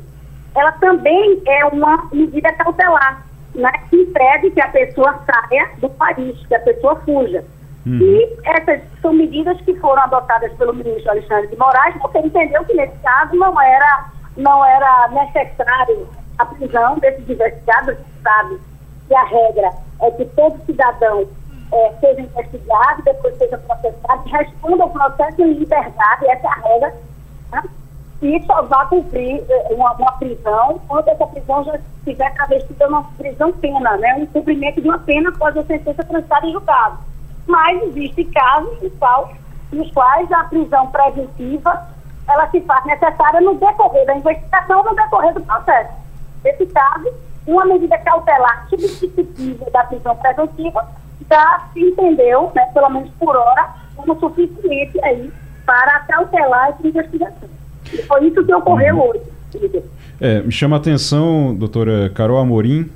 ela 0.57 0.71
também 0.73 1.39
é 1.45 1.65
uma 1.65 2.09
medida 2.11 2.51
cautelar, 2.53 3.23
né, 3.53 3.71
que 3.89 3.95
impede 3.95 4.49
que 4.49 4.59
a 4.59 4.69
pessoa 4.69 5.19
saia 5.25 5.69
do 5.77 5.87
país, 5.89 6.35
que 6.47 6.55
a 6.55 6.59
pessoa 6.61 6.95
fuja. 7.05 7.45
Uhum. 7.85 7.99
E 8.01 8.37
essas 8.43 8.81
são 9.01 9.13
medidas 9.13 9.59
que 9.61 9.75
foram 9.75 10.01
adotadas 10.03 10.51
pelo 10.53 10.73
ministro 10.73 11.11
Alexandre 11.11 11.47
de 11.47 11.57
Moraes, 11.57 11.95
porque 12.01 12.17
entendeu 12.19 12.65
que 12.65 12.73
nesse 12.73 12.97
caso 12.97 13.35
não 13.35 13.61
era, 13.61 14.05
não 14.35 14.65
era 14.65 15.09
necessário 15.09 16.07
a 16.39 16.45
prisão 16.45 16.97
desses 16.99 17.29
investigados, 17.29 17.95
sabe 18.23 18.59
que 19.07 19.15
a 19.15 19.23
regra 19.23 19.69
é 20.01 20.11
que 20.11 20.25
todo 20.25 20.65
cidadão 20.65 21.27
é, 21.71 21.93
seja 21.99 22.21
investigado, 22.21 23.03
depois 23.03 23.37
seja 23.37 23.57
processado, 23.57 24.29
responda 24.29 24.83
ao 24.83 24.89
processo 24.89 25.41
em 25.41 25.53
liberdade, 25.53 26.27
essa 26.27 26.47
é 26.47 26.49
a 26.49 26.53
regra, 26.53 26.95
né? 27.51 27.63
e 28.21 28.41
só 28.45 28.63
vá 28.63 28.85
cumprir 28.85 29.43
é, 29.49 29.73
uma, 29.73 29.93
uma, 29.93 30.11
prisão 30.13 30.79
quando 30.87 31.07
essa 31.09 31.27
prisão 31.27 31.63
já 31.65 31.79
estiver 31.99 32.33
travestida 32.33 32.87
uma 32.87 33.03
prisão 33.17 33.51
pena, 33.53 33.97
né? 33.97 34.15
um 34.15 34.25
cumprimento 34.27 34.81
de 34.81 34.87
uma 34.87 34.99
pena 34.99 35.29
após 35.29 35.55
a 35.57 35.63
sentença 35.65 36.03
transitada 36.03 36.47
em 36.47 36.51
julgado. 36.51 36.97
Mas 37.45 37.81
existem 37.83 38.29
casos 38.31 38.81
nos 38.81 38.93
quais, 38.97 39.37
nos 39.71 39.91
quais 39.91 40.31
a 40.31 40.43
prisão 40.45 40.87
preventiva 40.87 41.87
ela 42.27 42.49
se 42.49 42.59
faz 42.61 42.85
necessária 42.85 43.39
no 43.39 43.55
decorrer 43.55 44.05
da 44.05 44.15
investigação, 44.15 44.83
no 44.83 44.95
decorrer 44.95 45.33
do 45.33 45.41
processo. 45.41 45.93
Nesse 46.43 46.65
caso, 46.67 47.07
uma 47.45 47.65
medida 47.65 47.97
cautelar 47.99 48.67
substitutiva 48.69 49.69
da 49.71 49.83
prisão 49.85 50.15
preventiva 50.17 50.85
já 51.29 51.67
se 51.73 51.79
entendeu, 51.79 52.51
né, 52.55 52.65
pelo 52.73 52.89
menos 52.89 53.09
por 53.19 53.35
hora, 53.35 53.75
como 53.95 54.19
suficiente 54.19 55.03
aí 55.03 55.31
para 55.65 55.99
cautelar 56.01 56.69
essa 56.69 56.87
investigação. 56.87 57.49
E 57.93 57.97
foi 58.03 58.27
isso 58.27 58.45
que 58.45 58.53
ocorreu 58.53 58.95
uhum. 58.95 59.09
hoje. 59.09 59.83
É, 60.19 60.41
me 60.41 60.51
chama 60.51 60.75
a 60.75 60.79
atenção, 60.79 61.55
doutora 61.55 62.09
Carol 62.09 62.37
Amorim, 62.37 62.89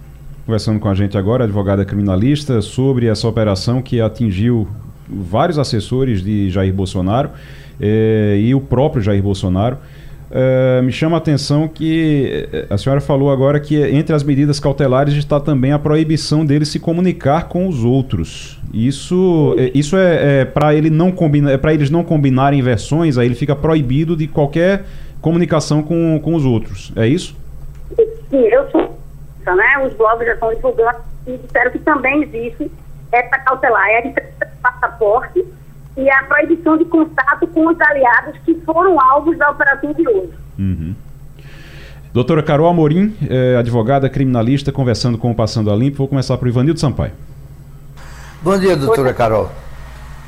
conversando 0.45 0.79
com 0.79 0.89
a 0.89 0.93
gente 0.93 1.17
agora, 1.17 1.43
advogada 1.43 1.85
criminalista, 1.85 2.61
sobre 2.61 3.07
essa 3.07 3.27
operação 3.27 3.81
que 3.81 4.01
atingiu 4.01 4.67
vários 5.07 5.59
assessores 5.59 6.21
de 6.21 6.49
Jair 6.49 6.73
Bolsonaro 6.73 7.31
eh, 7.79 8.37
e 8.39 8.55
o 8.55 8.61
próprio 8.61 9.01
Jair 9.01 9.21
Bolsonaro. 9.21 9.77
Uh, 10.31 10.81
me 10.81 10.93
chama 10.93 11.17
a 11.17 11.19
atenção 11.19 11.67
que 11.67 12.47
eh, 12.53 12.65
a 12.69 12.77
senhora 12.77 13.01
falou 13.01 13.29
agora 13.29 13.59
que 13.59 13.75
entre 13.75 14.15
as 14.15 14.23
medidas 14.23 14.61
cautelares 14.61 15.13
está 15.15 15.41
também 15.41 15.73
a 15.73 15.79
proibição 15.79 16.45
dele 16.45 16.63
se 16.63 16.79
comunicar 16.79 17.49
com 17.49 17.67
os 17.67 17.83
outros. 17.83 18.57
Isso, 18.73 19.53
eh, 19.57 19.71
isso 19.75 19.97
é, 19.97 20.39
é 20.39 20.45
para 20.45 20.73
ele 20.73 20.89
não 20.89 21.13
é 21.49 21.57
para 21.57 21.73
eles 21.73 21.89
não 21.89 22.01
combinarem 22.01 22.61
versões, 22.61 23.17
aí 23.17 23.27
ele 23.27 23.35
fica 23.35 23.53
proibido 23.53 24.15
de 24.15 24.25
qualquer 24.25 24.85
comunicação 25.19 25.83
com, 25.83 26.17
com 26.23 26.33
os 26.33 26.45
outros. 26.45 26.93
É 26.95 27.05
isso? 27.05 27.35
Sim, 28.29 28.37
eu 28.37 28.71
sou, 28.71 28.97
né? 29.45 29.85
Os 29.85 29.93
blogs 29.95 30.25
já 30.25 30.33
estão 30.33 30.55
divulgando 30.55 30.99
e 31.27 31.37
disseram 31.39 31.71
que 31.71 31.79
também 31.79 32.23
existe 32.23 32.71
essa 33.11 33.37
cautelar, 33.39 33.85
é 33.89 34.13
a 34.39 34.45
passaporte 34.63 35.45
e 36.01 36.09
a 36.09 36.23
proibição 36.23 36.77
de 36.77 36.85
contato 36.85 37.45
com 37.47 37.67
os 37.67 37.79
aliados 37.79 38.35
que 38.43 38.55
foram 38.65 38.99
alvos 38.99 39.37
da 39.37 39.51
operação 39.51 39.93
de 39.93 40.07
hoje. 40.07 40.33
Uhum. 40.57 40.95
Doutora 42.11 42.41
Carol 42.41 42.67
Amorim, 42.67 43.15
é, 43.29 43.55
advogada 43.55 44.09
criminalista, 44.09 44.71
conversando 44.71 45.17
com 45.17 45.31
o 45.31 45.35
Passando 45.35 45.71
a 45.71 45.75
Limpo. 45.75 45.97
Vou 45.97 46.07
começar 46.07 46.37
por 46.37 46.47
Ivanildo 46.47 46.79
Sampaio. 46.79 47.13
Bom 48.41 48.57
dia, 48.57 48.75
doutora 48.75 49.13
Carol. 49.13 49.51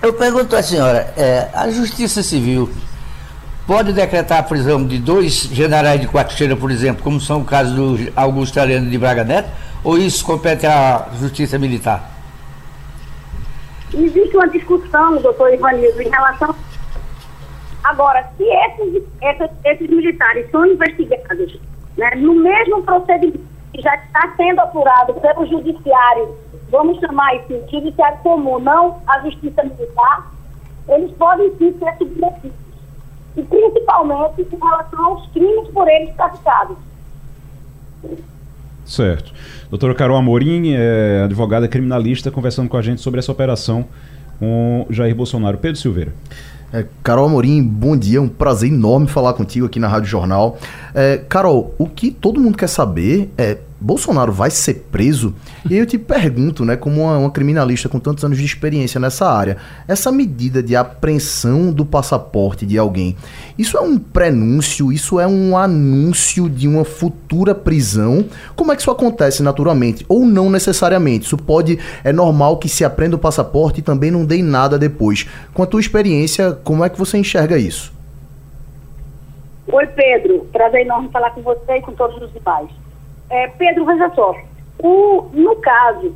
Eu 0.01 0.13
pergunto 0.13 0.55
à 0.55 0.61
senhora, 0.61 1.11
é, 1.17 1.49
a 1.53 1.69
Justiça 1.71 2.21
Civil 2.21 2.69
pode 3.65 3.91
decretar 3.93 4.39
a 4.39 4.43
prisão 4.43 4.85
de 4.85 4.99
dois 4.99 5.49
generais 5.51 5.99
de 5.99 6.07
quarteira, 6.07 6.55
por 6.55 6.69
exemplo, 6.69 7.01
como 7.01 7.19
são 7.19 7.41
o 7.41 7.45
caso 7.45 7.73
do 7.73 8.11
Augusto 8.15 8.59
Ariano 8.59 8.89
de 8.89 8.97
Braga 8.97 9.23
Neto, 9.23 9.49
ou 9.83 9.97
isso 9.97 10.23
compete 10.23 10.67
à 10.67 11.07
Justiça 11.19 11.57
Militar? 11.57 12.12
Existe 13.93 14.35
uma 14.35 14.47
discussão, 14.47 15.21
doutor 15.21 15.53
Ivanildo, 15.53 16.01
em 16.01 16.09
relação. 16.09 16.55
Agora, 17.83 18.27
se 18.37 18.43
esses, 18.43 19.03
esses, 19.21 19.49
esses 19.65 19.89
militares 19.89 20.49
são 20.49 20.65
investigados 20.65 21.59
né, 21.97 22.11
no 22.15 22.33
mesmo 22.35 22.81
procedimento 22.83 23.39
que 23.73 23.81
já 23.81 23.95
está 23.95 24.33
sendo 24.35 24.61
apurado 24.61 25.13
pelo 25.15 25.45
judiciário, 25.45 26.35
vamos 26.69 26.99
chamar 26.99 27.35
isso 27.35 27.65
de 27.65 27.71
judiciário 27.71 28.17
comum, 28.19 28.59
não 28.59 29.01
a 29.07 29.19
justiça 29.21 29.63
militar, 29.63 30.31
eles 30.87 31.11
podem 31.17 31.55
sim 31.57 31.77
ser 31.77 31.95
submetidos. 31.97 32.63
E 33.35 33.43
principalmente 33.43 34.41
em 34.41 34.57
relação 34.57 35.05
aos 35.05 35.27
crimes 35.31 35.67
por 35.69 35.87
eles 35.87 36.15
praticados. 36.15 36.77
Certo. 38.85 39.33
Doutora 39.73 39.95
Carol 39.95 40.15
Amorim, 40.17 40.75
é, 40.75 41.23
advogada 41.23 41.67
criminalista, 41.67 42.29
conversando 42.29 42.69
com 42.69 42.77
a 42.77 42.81
gente 42.83 43.01
sobre 43.01 43.17
essa 43.17 43.31
operação 43.31 43.87
com 44.37 44.85
Jair 44.87 45.15
Bolsonaro. 45.15 45.57
Pedro 45.57 45.81
Silveira. 45.81 46.13
É, 46.71 46.85
Carol 47.01 47.25
Amorim, 47.25 47.63
bom 47.63 47.97
dia, 47.97 48.21
um 48.21 48.27
prazer 48.27 48.69
enorme 48.69 49.07
falar 49.07 49.33
contigo 49.33 49.65
aqui 49.65 49.79
na 49.79 49.87
Rádio 49.87 50.09
Jornal. 50.09 50.59
É, 50.93 51.17
Carol, 51.27 51.73
o 51.79 51.87
que 51.87 52.11
todo 52.11 52.39
mundo 52.39 52.55
quer 52.55 52.67
saber 52.67 53.31
é 53.35 53.57
Bolsonaro 53.83 54.31
vai 54.31 54.49
ser 54.49 54.85
preso? 54.89 55.35
E 55.69 55.77
eu 55.77 55.85
te 55.85 55.97
pergunto, 55.97 56.63
né, 56.63 56.77
como 56.77 57.01
uma, 57.01 57.17
uma, 57.17 57.29
criminalista 57.29 57.89
com 57.89 57.99
tantos 57.99 58.23
anos 58.23 58.37
de 58.37 58.45
experiência 58.45 58.97
nessa 58.97 59.29
área, 59.29 59.57
essa 59.85 60.09
medida 60.09 60.63
de 60.63 60.73
apreensão 60.73 61.69
do 61.69 61.85
passaporte 61.85 62.65
de 62.65 62.77
alguém, 62.77 63.17
isso 63.57 63.77
é 63.77 63.81
um 63.81 63.99
prenúncio, 63.99 64.89
isso 64.89 65.19
é 65.19 65.27
um 65.27 65.57
anúncio 65.57 66.49
de 66.49 66.65
uma 66.65 66.85
futura 66.85 67.53
prisão? 67.53 68.23
Como 68.55 68.71
é 68.71 68.75
que 68.75 68.81
isso 68.81 68.91
acontece 68.91 69.43
naturalmente? 69.43 70.05
Ou 70.07 70.25
não 70.25 70.49
necessariamente? 70.49 71.25
Isso 71.25 71.37
pode, 71.37 71.77
é 72.05 72.13
normal 72.13 72.59
que 72.59 72.69
se 72.69 72.85
aprenda 72.85 73.17
o 73.17 73.19
passaporte 73.19 73.81
e 73.81 73.83
também 73.83 74.09
não 74.09 74.23
dê 74.23 74.41
nada 74.41 74.79
depois. 74.79 75.27
Com 75.53 75.61
a 75.61 75.65
tua 75.65 75.81
experiência, 75.81 76.53
como 76.63 76.85
é 76.85 76.89
que 76.89 76.97
você 76.97 77.17
enxerga 77.17 77.57
isso? 77.57 77.91
Oi, 79.67 79.87
Pedro. 79.87 80.47
Prazer 80.53 80.81
enorme 80.81 81.09
falar 81.09 81.31
com 81.31 81.41
você 81.41 81.73
e 81.77 81.81
com 81.81 81.91
todos 81.91 82.21
os 82.21 82.31
demais. 82.31 82.69
É, 83.29 83.47
Pedro, 83.49 83.85
veja 83.85 84.09
só. 84.13 84.35
O, 84.79 85.29
no 85.33 85.55
caso, 85.57 86.15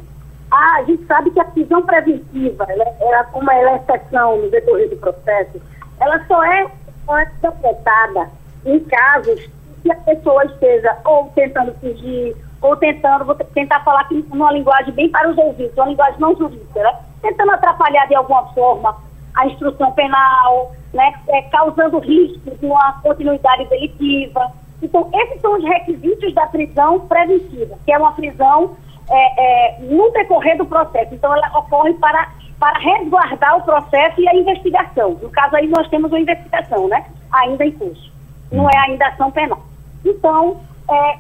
a, 0.52 0.84
gente 0.84 1.06
sabe 1.06 1.32
que 1.32 1.40
a 1.40 1.46
prisão 1.46 1.82
preventiva, 1.84 2.66
ela, 2.70 2.86
ela, 3.00 3.24
como 3.26 3.50
ela 3.52 3.72
é 3.72 3.76
exceção 3.78 4.38
no 4.38 4.50
decorrer 4.50 4.90
do 4.90 4.98
processo, 4.98 5.62
ela 6.00 6.24
só 6.28 6.44
é, 6.44 6.64
é 6.64 7.24
interpretada 7.24 8.30
em 8.66 8.80
casos 8.82 9.50
que 9.82 9.92
a 9.92 9.96
pessoa 9.96 10.44
esteja 10.46 10.98
ou 11.06 11.32
tentando 11.36 11.74
fugir, 11.80 12.36
ou 12.62 12.76
tentando, 12.76 13.26
vou 13.26 13.36
tentar 13.36 13.84
falar 13.84 14.02
aqui 14.02 14.26
numa 14.30 14.52
linguagem 14.52 14.94
bem 14.94 15.10
para 15.10 15.30
os 15.30 15.38
ouvidos, 15.38 15.78
uma 15.78 15.88
linguagem 15.88 16.20
não 16.20 16.36
jurídica, 16.36 16.82
né? 16.82 17.00
tentando 17.22 17.52
atrapalhar 17.52 18.08
de 18.08 18.16
alguma 18.16 18.46
forma 18.54 18.96
a 19.36 19.46
instrução 19.48 19.92
penal, 19.92 20.72
né? 20.94 21.14
É, 21.30 21.44
causando 21.44 22.00
risco 22.00 22.50
de 22.58 22.66
uma 22.66 22.94
continuidade 23.02 23.66
delitiva. 23.66 24.52
Então, 24.82 25.10
esses 25.14 25.42
são 25.42 25.58
os 25.58 25.64
requisitos 25.64 26.34
da 26.34 26.46
prisão 26.48 27.00
preventiva, 27.02 27.78
que 27.84 27.92
é 27.92 27.98
uma 27.98 28.12
prisão 28.12 28.76
é, 29.10 29.76
é, 29.76 29.80
no 29.82 30.12
decorrer 30.12 30.58
do 30.58 30.66
processo. 30.66 31.14
Então, 31.14 31.34
ela 31.36 31.48
ocorre 31.58 31.94
para, 31.96 32.30
para 32.60 32.78
resguardar 32.80 33.58
o 33.58 33.64
processo 33.64 34.22
e 34.22 34.28
a 34.28 34.36
investigação. 34.36 35.18
No 35.22 35.30
caso 35.30 35.56
aí, 35.56 35.68
nós 35.68 35.88
temos 35.90 36.12
uma 36.12 36.20
investigação, 36.20 36.88
né? 36.88 37.06
Ainda 37.32 37.66
em 37.66 37.72
curso. 37.72 38.12
Não 38.52 38.70
é 38.70 38.78
ainda 38.88 39.08
ação 39.08 39.32
penal. 39.32 39.62
Então, 40.06 40.62
é, 40.90 41.18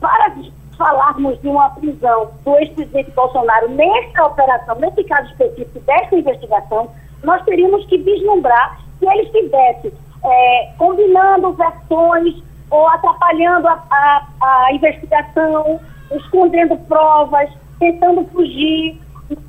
para 0.00 0.34
falarmos 0.76 1.40
de 1.40 1.48
uma 1.48 1.70
prisão 1.70 2.30
do 2.44 2.56
ex-presidente 2.58 3.10
Bolsonaro 3.10 3.68
nesta 3.70 4.26
operação, 4.26 4.76
nesse 4.76 5.02
caso 5.04 5.28
específico 5.30 5.80
desta 5.80 6.16
investigação, 6.16 6.90
nós 7.24 7.44
teríamos 7.44 7.84
que 7.86 7.98
vislumbrar 7.98 8.78
que 9.00 9.06
ele 9.06 9.22
estivesse 9.22 9.92
é, 10.24 10.72
combinando 10.78 11.52
versões 11.52 12.42
ou 12.70 12.88
atrapalhando 12.88 13.68
a, 13.68 13.82
a, 13.90 14.26
a 14.40 14.72
investigação, 14.72 15.80
escondendo 16.10 16.76
provas, 16.86 17.50
tentando 17.78 18.24
fugir. 18.26 19.00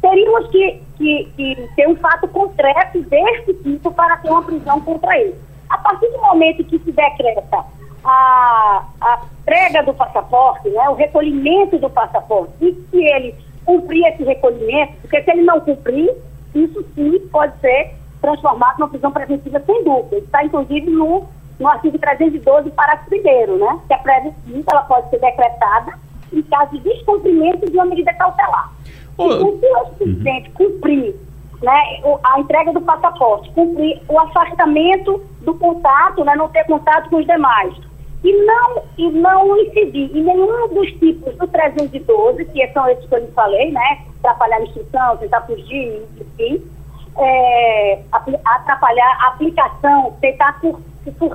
Teríamos 0.01 0.49
que, 0.49 0.82
que, 0.97 1.32
que, 1.36 1.69
ter 1.75 1.88
um 1.88 1.95
fato 1.95 2.27
concreto 2.27 3.01
desse 3.03 3.53
tipo 3.63 3.91
para 3.91 4.17
ter 4.17 4.29
uma 4.29 4.43
prisão 4.43 4.82
contra 4.82 5.17
ele. 5.17 5.36
A 5.69 5.77
partir 5.77 6.08
do 6.08 6.21
momento 6.21 6.63
que 6.65 6.79
se 6.79 6.91
decreta 6.91 7.65
a, 8.03 8.84
a 9.01 9.21
entrega 9.41 9.84
do 9.84 9.93
passaporte, 9.93 10.69
né, 10.69 10.89
o 10.89 10.95
recolhimento 10.95 11.77
do 11.77 11.89
passaporte, 11.89 12.53
e 12.62 12.73
se 12.89 12.97
ele 12.97 13.36
cumprir 13.65 14.05
esse 14.08 14.23
recolhimento, 14.23 14.93
porque 15.01 15.21
se 15.21 15.32
ele 15.32 15.43
não 15.43 15.60
cumprir, 15.62 16.12
isso 16.55 16.84
sim 16.95 17.19
pode 17.32 17.58
ser 17.60 17.93
transformado 18.21 18.79
numa 18.79 18.89
prisão 18.89 19.12
preventiva 19.12 19.62
sem 19.65 19.84
dúvida. 19.84 20.17
Está, 20.17 20.43
inclusive, 20.43 20.89
no 20.89 21.27
no 21.59 21.67
artigo 21.67 21.97
312, 21.99 22.71
parágrafo 22.71 23.13
1 23.13 23.57
né? 23.57 23.79
Que 23.87 23.93
a 23.93 23.97
preventiva 23.97 24.63
ela 24.71 24.81
pode 24.83 25.09
ser 25.09 25.19
decretada 25.19 25.93
em 26.31 26.41
caso 26.43 26.71
de 26.71 26.79
descumprimento 26.79 27.69
de 27.69 27.75
uma 27.75 27.85
medida 27.85 28.13
cautelar. 28.13 28.71
Oh. 29.17 29.33
Então, 29.33 29.85
se 29.85 29.93
o 29.93 29.97
presidente 29.97 30.49
uhum. 30.49 30.55
cumprir 30.55 31.15
né, 31.61 32.01
a 32.23 32.39
entrega 32.39 32.71
do 32.71 32.81
passaporte, 32.81 33.49
cumprir 33.51 34.01
o 34.07 34.19
afastamento 34.19 35.21
do 35.41 35.53
contato, 35.55 36.23
né, 36.23 36.35
não 36.35 36.47
ter 36.49 36.63
contato 36.65 37.09
com 37.09 37.17
os 37.17 37.25
demais, 37.25 37.75
e 38.23 38.33
não, 38.45 38.83
e 38.97 39.09
não 39.11 39.57
incidir 39.61 40.15
em 40.15 40.23
nenhum 40.23 40.67
dos 40.73 40.91
tipos 40.93 41.35
do 41.37 41.47
312, 41.47 42.45
que 42.45 42.67
são 42.69 42.87
esses 42.89 43.07
que 43.07 43.15
eu 43.15 43.19
lhe 43.19 43.31
falei, 43.31 43.71
né? 43.71 43.99
Atrapalhar 44.19 44.57
a 44.57 44.63
instrução, 44.63 45.17
tentar 45.17 45.41
fugir, 45.41 46.05
enfim. 46.19 46.61
É, 47.17 48.01
atrapalhar 48.45 49.17
a 49.21 49.27
aplicação, 49.29 50.17
tentar 50.19 50.59
furtar 50.59 50.88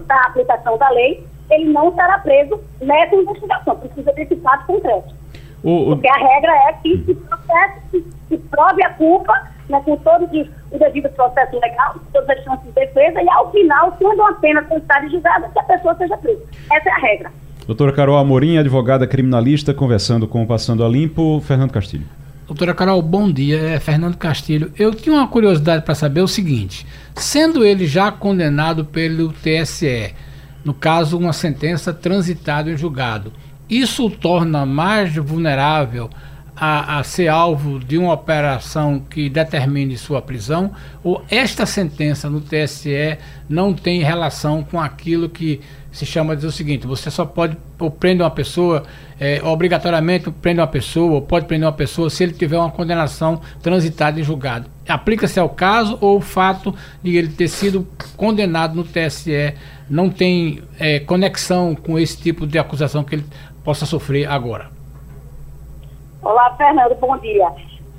a 0.09 0.27
aplicação 0.27 0.79
da 0.79 0.88
lei, 0.90 1.27
ele 1.50 1.72
não 1.72 1.94
será 1.94 2.18
preso 2.18 2.61
nessa 2.81 3.14
investigação. 3.14 3.77
Precisa 3.77 4.12
desse 4.12 4.37
fato 4.37 4.66
concreto. 4.66 5.14
O, 5.62 5.92
o... 5.92 5.96
Porque 5.96 6.09
a 6.09 6.16
regra 6.16 6.53
é 6.68 6.72
que 6.83 7.05
se, 7.05 7.14
processe, 7.14 7.81
se, 7.90 8.05
se 8.29 8.38
prove 8.38 8.85
a 8.85 8.90
culpa, 8.90 9.33
né, 9.68 9.81
com 9.85 9.96
todo 9.96 10.27
de, 10.29 10.50
o 10.70 10.79
devido 10.79 11.09
processo 11.11 11.59
legal, 11.59 11.96
todas 12.12 12.29
as 12.31 12.44
chances 12.44 12.66
de 12.66 12.72
defesa, 12.72 13.22
e 13.22 13.29
ao 13.31 13.50
final, 13.50 13.92
quando 13.92 14.22
a 14.22 14.33
pena 14.35 14.62
constar 14.62 15.09
julgada, 15.09 15.48
que 15.48 15.59
a 15.59 15.64
pessoa 15.64 15.94
seja 15.96 16.16
presa. 16.18 16.42
Essa 16.70 16.88
é 16.88 16.92
a 16.92 16.98
regra. 16.98 17.33
Doutora 17.66 17.92
Carol 17.92 18.18
Amorim, 18.18 18.59
advogada 18.59 19.07
criminalista, 19.07 19.72
conversando 19.72 20.29
com 20.29 20.42
o 20.42 20.46
Passando 20.46 20.85
a 20.85 20.88
Limpo, 20.88 21.40
Fernando 21.40 21.72
Castilho. 21.72 22.05
Doutora 22.46 22.74
Carol, 22.74 23.00
bom 23.00 23.33
dia. 23.33 23.59
É 23.59 23.80
Fernando 23.80 24.18
Castilho. 24.18 24.70
Eu 24.78 24.94
tinha 24.94 25.14
uma 25.14 25.26
curiosidade 25.26 25.83
para 25.83 25.94
saber 25.94 26.20
o 26.20 26.28
seguinte: 26.28 26.87
sendo 27.14 27.64
ele 27.64 27.87
já 27.87 28.12
condenado 28.12 28.85
pelo 28.85 29.33
TSE, 29.33 30.14
no 30.62 30.74
caso, 30.74 31.16
uma 31.16 31.33
sentença 31.33 31.90
transitada 31.92 32.70
em 32.70 32.76
julgado, 32.76 33.33
isso 33.68 34.07
o 34.07 34.11
torna 34.11 34.66
mais 34.66 35.14
vulnerável 35.14 36.11
a, 36.57 36.99
a, 36.99 37.05
ser 37.05 37.29
alvo 37.29 37.79
de 37.81 37.99
uma 37.99 38.12
operação 38.12 39.01
que 39.01 39.29
determine 39.29 39.97
sua 39.97 40.23
prisão, 40.23 40.73
ou 41.03 41.25
esta 41.29 41.67
sentença 41.67 42.31
no 42.31 42.40
TSE 42.40 43.19
não 43.49 43.75
tem 43.75 44.03
relação 44.03 44.62
com 44.62 44.81
aquilo 44.81 45.29
que 45.29 45.61
se 45.90 46.07
chama 46.07 46.37
de 46.37 46.47
o 46.47 46.53
seguinte: 46.53 46.87
você 46.87 47.11
só 47.11 47.25
pode 47.25 47.57
ou 47.79 47.90
prender 47.90 48.25
uma 48.25 48.31
pessoa, 48.31 48.85
é, 49.19 49.43
obrigatoriamente 49.43 50.31
prende 50.31 50.61
uma 50.61 50.67
pessoa, 50.67 51.14
ou 51.14 51.23
pode 51.23 51.47
prender 51.47 51.67
uma 51.67 51.73
pessoa 51.73 52.09
se 52.09 52.23
ele 52.23 52.33
tiver 52.33 52.59
uma 52.59 52.71
condenação 52.71 53.40
transitada 53.62 54.21
em 54.21 54.23
julgado. 54.23 54.71
Aplica-se 54.88 55.40
ao 55.40 55.49
caso 55.49 55.99
ou 56.01 56.19
o 56.19 56.21
fato 56.21 56.75
de 57.03 57.17
ele 57.17 57.29
ter 57.29 57.49
sido 57.49 57.87
condenado 58.17 58.75
no 58.75 58.85
TSE 58.85 59.55
não 59.88 60.09
tem 60.09 60.62
é, 60.79 61.01
conexão 61.01 61.75
com 61.75 61.99
esse 61.99 62.17
tipo 62.17 62.47
de 62.47 62.59
acusação 62.59 63.03
que 63.03 63.17
ele 63.17 63.25
possa 63.64 63.87
sofrer 63.87 64.29
agora? 64.29 64.73
Olá, 66.24 66.54
Fernando, 66.56 66.94
bom 66.94 67.18
dia. 67.18 67.52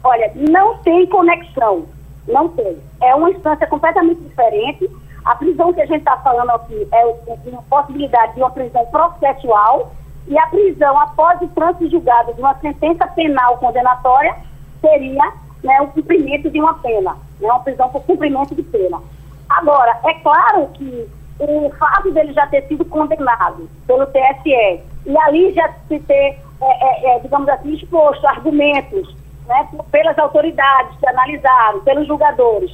Olha, 0.03 0.31
não 0.35 0.79
tem 0.79 1.05
conexão, 1.05 1.85
não 2.27 2.49
tem. 2.49 2.75
É 2.99 3.13
uma 3.13 3.29
instância 3.29 3.67
completamente 3.67 4.19
diferente. 4.21 4.89
A 5.23 5.35
prisão 5.35 5.71
que 5.71 5.81
a 5.81 5.85
gente 5.85 5.99
está 5.99 6.17
falando 6.17 6.49
aqui 6.49 6.88
é 6.91 7.05
uma 7.05 7.61
possibilidade 7.69 8.33
de 8.33 8.39
uma 8.41 8.49
prisão 8.49 8.83
processual 8.88 9.91
e 10.27 10.35
a 10.39 10.47
prisão 10.47 10.99
após 10.99 11.39
o 11.39 11.47
trânsito 11.49 11.91
julgado 11.91 12.33
de 12.33 12.41
uma 12.41 12.55
sentença 12.55 13.05
penal 13.09 13.59
condenatória 13.59 14.35
seria 14.81 15.31
né, 15.63 15.81
o 15.81 15.88
cumprimento 15.89 16.49
de 16.49 16.59
uma 16.59 16.73
pena, 16.79 17.15
né, 17.39 17.47
uma 17.47 17.59
prisão 17.59 17.89
por 17.89 18.01
cumprimento 18.05 18.55
de 18.55 18.63
pena. 18.63 18.99
Agora, 19.47 19.99
é 20.03 20.15
claro 20.15 20.67
que 20.73 21.07
o 21.39 21.69
fato 21.77 22.11
dele 22.11 22.33
já 22.33 22.47
ter 22.47 22.63
sido 22.67 22.85
condenado 22.85 23.69
pelo 23.85 24.07
TSE 24.07 24.81
e 25.05 25.15
ali 25.15 25.53
já 25.53 25.71
se 25.88 25.99
ter 25.99 26.39
é, 26.65 26.84
é, 26.84 27.15
é, 27.15 27.19
digamos 27.19 27.47
assim, 27.49 27.73
exposto 27.73 28.25
argumentos 28.28 29.15
né, 29.47 29.67
pelas 29.91 30.17
autoridades 30.17 30.97
que 30.97 31.08
analisaram, 31.08 31.82
pelos 31.82 32.08
julgadores. 32.08 32.71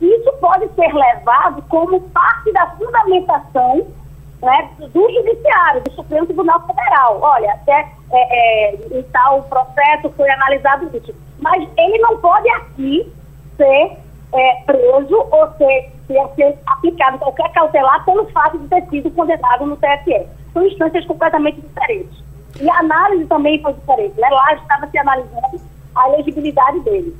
Isso 0.00 0.32
pode 0.40 0.68
ser 0.74 0.92
levado 0.94 1.62
como 1.68 2.00
parte 2.10 2.52
da 2.52 2.66
fundamentação 2.70 3.86
né, 4.42 4.70
do 4.78 5.10
Judiciário, 5.12 5.82
do 5.82 5.92
Supremo 5.92 6.26
Tribunal 6.26 6.60
Federal. 6.66 7.18
Olha, 7.20 7.52
até 7.52 7.88
é, 8.12 8.70
é, 8.70 8.98
em 8.98 9.02
tal 9.12 9.42
processo 9.44 10.10
foi 10.16 10.30
analisado 10.30 10.90
isso. 10.96 11.14
Mas 11.38 11.68
ele 11.76 11.98
não 11.98 12.18
pode 12.18 12.48
aqui 12.50 13.12
ser 13.56 13.96
é, 14.32 14.62
preso 14.64 15.16
ou 15.30 15.48
ser, 15.58 15.92
ser, 16.06 16.28
ser 16.34 16.58
aplicado 16.66 17.18
qualquer 17.18 17.50
cautelar 17.52 18.04
pelo 18.04 18.26
fato 18.30 18.58
de 18.58 18.68
ter 18.68 18.86
sido 18.88 19.10
condenado 19.10 19.66
no 19.66 19.76
TSE. 19.76 20.26
São 20.52 20.66
instâncias 20.66 21.04
completamente 21.06 21.60
diferentes. 21.60 22.29
E 22.60 22.68
a 22.68 22.78
análise 22.78 23.24
também 23.26 23.60
foi 23.62 23.72
diferente. 23.72 24.20
Né? 24.20 24.28
Lá 24.30 24.54
estava 24.54 24.86
se 24.88 24.98
analisando 24.98 25.60
a 25.94 26.08
elegibilidade 26.10 26.80
dele. 26.80 27.14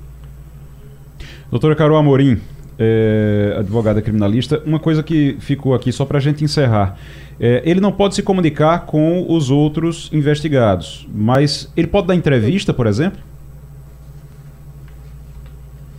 Doutora 1.50 1.74
Carol 1.74 1.96
Amorim, 1.96 2.40
é, 2.78 3.56
advogada 3.58 4.00
criminalista, 4.00 4.62
uma 4.64 4.78
coisa 4.78 5.02
que 5.02 5.36
ficou 5.40 5.74
aqui 5.74 5.92
só 5.92 6.04
para 6.04 6.18
a 6.18 6.20
gente 6.20 6.44
encerrar. 6.44 6.96
É, 7.40 7.62
ele 7.64 7.80
não 7.80 7.90
pode 7.90 8.14
se 8.14 8.22
comunicar 8.22 8.86
com 8.86 9.26
os 9.28 9.50
outros 9.50 10.10
investigados, 10.12 11.08
mas 11.12 11.72
ele 11.76 11.86
pode 11.86 12.06
dar 12.06 12.14
entrevista, 12.14 12.72
por 12.72 12.86
exemplo? 12.86 13.20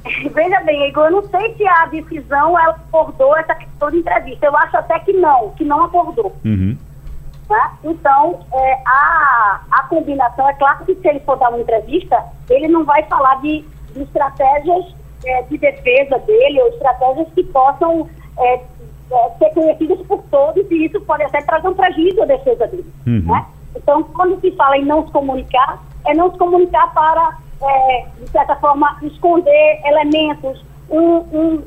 Veja 0.34 0.60
bem, 0.62 0.88
Igor, 0.89 1.06
eu 1.06 1.12
não 1.12 1.27
sei 1.30 1.54
se 1.56 1.67
a 1.67 1.86
decisão 1.88 2.60
ela 2.60 2.80
abordou 2.88 3.36
essa 3.38 3.56
questão 3.56 3.91
de 3.91 3.97
entrevista. 3.97 4.45
Eu 4.45 4.56
acho 4.58 4.77
até 4.77 4.99
que 4.99 5.13
não, 5.13 5.49
que 5.51 5.63
não 5.63 5.84
abordou. 5.84 6.36
Uhum. 6.45 6.77
Né? 7.51 7.71
Então, 7.83 8.39
é, 8.53 8.81
a, 8.87 9.59
a 9.71 9.83
combinação, 9.89 10.47
é 10.47 10.53
claro 10.53 10.85
que 10.85 10.95
se 10.95 11.05
ele 11.05 11.19
for 11.19 11.37
dar 11.37 11.49
uma 11.49 11.59
entrevista, 11.59 12.23
ele 12.49 12.69
não 12.69 12.85
vai 12.85 13.03
falar 13.03 13.41
de, 13.41 13.65
de 13.91 14.03
estratégias 14.03 14.95
é, 15.25 15.41
de 15.43 15.57
defesa 15.57 16.17
dele 16.19 16.61
ou 16.61 16.69
estratégias 16.69 17.27
que 17.35 17.43
possam 17.43 18.09
é, 18.39 18.53
é 18.53 19.29
ser 19.37 19.53
conhecidas 19.53 19.99
por 20.07 20.23
todos 20.31 20.71
e 20.71 20.85
isso 20.85 21.01
pode 21.01 21.23
até 21.23 21.41
trazer 21.41 21.67
um 21.67 21.73
prejuízo 21.73 22.21
à 22.21 22.25
defesa 22.25 22.67
dele. 22.67 22.89
Uhum. 23.05 23.23
Né? 23.25 23.45
Então, 23.75 24.01
quando 24.03 24.39
se 24.39 24.51
fala 24.51 24.77
em 24.77 24.85
não 24.85 25.05
se 25.05 25.11
comunicar, 25.11 25.83
é 26.05 26.13
não 26.13 26.31
se 26.31 26.37
comunicar 26.37 26.93
para, 26.93 27.37
é, 27.61 28.05
de 28.17 28.29
certa 28.29 28.55
forma, 28.55 28.97
esconder 29.01 29.81
elementos, 29.83 30.63
um, 30.89 31.17
um 31.33 31.63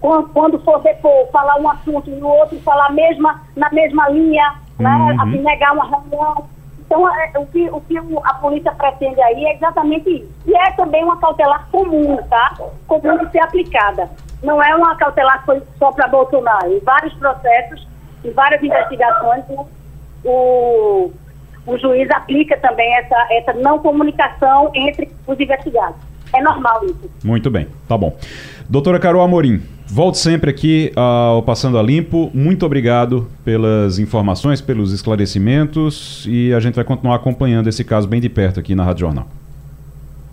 quando 0.00 0.58
for 0.60 0.80
depor, 0.82 1.26
falar 1.32 1.58
um 1.58 1.68
assunto 1.68 2.10
e 2.10 2.14
o 2.14 2.26
outro 2.28 2.60
falar 2.60 2.92
mesma, 2.92 3.42
na 3.56 3.68
mesma 3.70 4.08
linha, 4.10 4.54
né? 4.78 4.96
Uhum. 4.96 5.20
Assim, 5.20 5.42
negar 5.42 5.72
uma 5.72 5.84
reunião. 5.88 6.44
Então, 6.80 7.08
é, 7.08 7.32
o, 7.36 7.46
que, 7.46 7.68
o 7.70 7.80
que 7.80 7.98
a 7.98 8.34
polícia 8.34 8.72
pretende 8.72 9.20
aí 9.20 9.44
é 9.44 9.56
exatamente 9.56 10.08
isso. 10.08 10.28
E 10.46 10.56
é 10.56 10.70
também 10.72 11.02
uma 11.02 11.18
cautelar 11.18 11.66
comum, 11.70 12.16
tá? 12.28 12.54
Comum 12.86 13.18
de 13.18 13.30
ser 13.32 13.40
aplicada. 13.40 14.08
Não 14.42 14.62
é 14.62 14.74
uma 14.74 14.94
cautelar 14.96 15.44
só 15.78 15.90
para 15.90 16.06
Bolsonaro. 16.06 16.72
Em 16.72 16.80
vários 16.80 17.12
processos, 17.14 17.86
em 18.24 18.30
várias 18.30 18.62
investigações, 18.62 19.44
o, 19.48 19.66
o, 20.24 21.12
o 21.66 21.78
juiz 21.78 22.08
aplica 22.10 22.56
também 22.58 22.94
essa, 22.94 23.26
essa 23.30 23.52
não 23.54 23.80
comunicação 23.80 24.70
entre 24.72 25.10
os 25.26 25.40
investigados. 25.40 25.96
É 26.32 26.40
normal 26.40 26.84
isso. 26.84 27.10
Muito 27.24 27.50
bem, 27.50 27.68
tá 27.88 27.96
bom. 27.96 28.16
Doutora 28.68 28.98
Carol 28.98 29.22
Amorim, 29.22 29.62
Volte 29.88 30.18
sempre 30.18 30.50
aqui 30.50 30.92
ao 30.96 31.42
Passando 31.42 31.78
a 31.78 31.82
Limpo. 31.82 32.30
Muito 32.34 32.66
obrigado 32.66 33.28
pelas 33.44 33.98
informações, 33.98 34.60
pelos 34.60 34.92
esclarecimentos 34.92 36.26
e 36.28 36.52
a 36.52 36.58
gente 36.58 36.74
vai 36.74 36.84
continuar 36.84 37.14
acompanhando 37.14 37.68
esse 37.68 37.84
caso 37.84 38.08
bem 38.08 38.20
de 38.20 38.28
perto 38.28 38.58
aqui 38.58 38.74
na 38.74 38.82
Rádio 38.82 39.02
Jornal. 39.02 39.26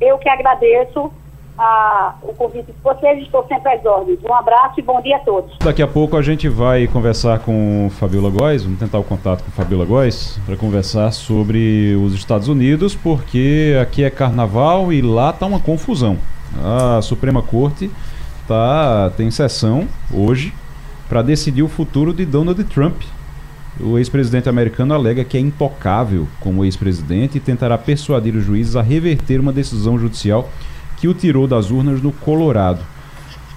Eu 0.02 0.18
que 0.18 0.28
agradeço 0.28 1.12
a, 1.58 2.16
o 2.24 2.34
convite 2.34 2.66
de 2.66 2.74
vocês, 2.84 3.22
estou 3.22 3.46
sempre 3.48 3.74
às 3.74 3.86
ordens. 3.86 4.20
Um 4.24 4.34
abraço 4.34 4.80
e 4.80 4.82
bom 4.82 5.00
dia 5.02 5.18
a 5.18 5.20
todos. 5.20 5.56
Daqui 5.60 5.84
a 5.84 5.88
pouco 5.88 6.18
a 6.18 6.22
gente 6.22 6.50
vai 6.50 6.88
conversar 6.88 7.40
com 7.40 7.90
Fabiola 8.00 8.32
Góes, 8.32 8.64
vamos 8.64 8.80
tentar 8.80 8.98
o 8.98 9.04
contato 9.04 9.44
com 9.44 9.52
Fabiola 9.52 9.86
Góes 9.86 10.40
para 10.48 10.58
conversar 10.58 11.12
sobre 11.12 11.96
os 12.04 12.16
Estados 12.16 12.48
Unidos, 12.48 12.96
porque 12.96 13.78
aqui 13.80 14.04
é 14.04 14.10
carnaval 14.10 14.92
e 14.92 15.02
lá 15.02 15.30
está 15.30 15.46
uma 15.46 15.60
confusão. 15.60 16.18
A 16.64 17.02
Suprema 17.02 17.42
Corte 17.42 17.90
tá, 18.48 19.12
tem 19.16 19.30
sessão 19.32 19.88
hoje 20.12 20.54
para 21.10 21.22
decidir 21.22 21.64
o 21.64 21.68
futuro 21.68 22.14
de 22.14 22.26
Donald 22.26 22.64
Trump. 22.66 23.02
O 23.80 23.98
ex-presidente 23.98 24.48
americano 24.48 24.94
alega 24.94 25.24
que 25.24 25.36
é 25.36 25.40
intocável 25.40 26.28
como 26.40 26.64
ex-presidente 26.64 27.38
e 27.38 27.42
tentará 27.42 27.78
persuadir 27.78 28.36
os 28.36 28.46
juízes 28.46 28.76
a 28.76 28.82
reverter 28.82 29.40
uma 29.40 29.52
decisão 29.52 29.98
judicial 29.98 30.50
que 30.98 31.08
o 31.08 31.14
tirou 31.14 31.48
das 31.48 31.72
urnas 31.72 32.02
no 32.02 32.12
Colorado. 32.12 32.80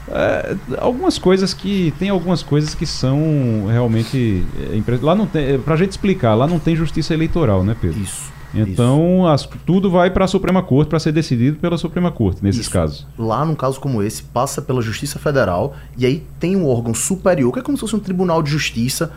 É, 0.08 0.56
algumas 0.78 1.18
coisas 1.18 1.52
que 1.52 1.92
tem 1.98 2.10
algumas 2.10 2.42
coisas 2.42 2.74
que 2.74 2.86
são 2.86 3.66
realmente 3.68 4.44
é, 4.72 4.98
lá 5.02 5.16
não 5.16 5.26
tem 5.26 5.58
para 5.58 5.74
gente 5.74 5.90
explicar 5.90 6.36
lá 6.36 6.46
não 6.46 6.60
tem 6.60 6.76
justiça 6.76 7.12
eleitoral 7.12 7.64
né 7.64 7.74
Pedro 7.80 7.98
isso 7.98 8.32
então, 8.60 9.26
as, 9.26 9.48
tudo 9.64 9.90
vai 9.90 10.10
para 10.10 10.24
a 10.24 10.28
Suprema 10.28 10.62
Corte 10.62 10.88
para 10.88 10.98
ser 10.98 11.12
decidido 11.12 11.58
pela 11.58 11.76
Suprema 11.78 12.10
Corte 12.10 12.42
nesses 12.42 12.62
Isso. 12.62 12.70
casos. 12.70 13.06
Lá, 13.18 13.44
num 13.44 13.54
caso 13.54 13.80
como 13.80 14.02
esse, 14.02 14.22
passa 14.22 14.62
pela 14.62 14.80
Justiça 14.80 15.18
Federal 15.18 15.74
e 15.96 16.06
aí 16.06 16.22
tem 16.38 16.56
um 16.56 16.66
órgão 16.66 16.94
superior, 16.94 17.52
que 17.52 17.58
é 17.58 17.62
como 17.62 17.76
se 17.76 17.80
fosse 17.80 17.96
um 17.96 18.00
tribunal 18.00 18.42
de 18.42 18.50
justiça 18.50 19.12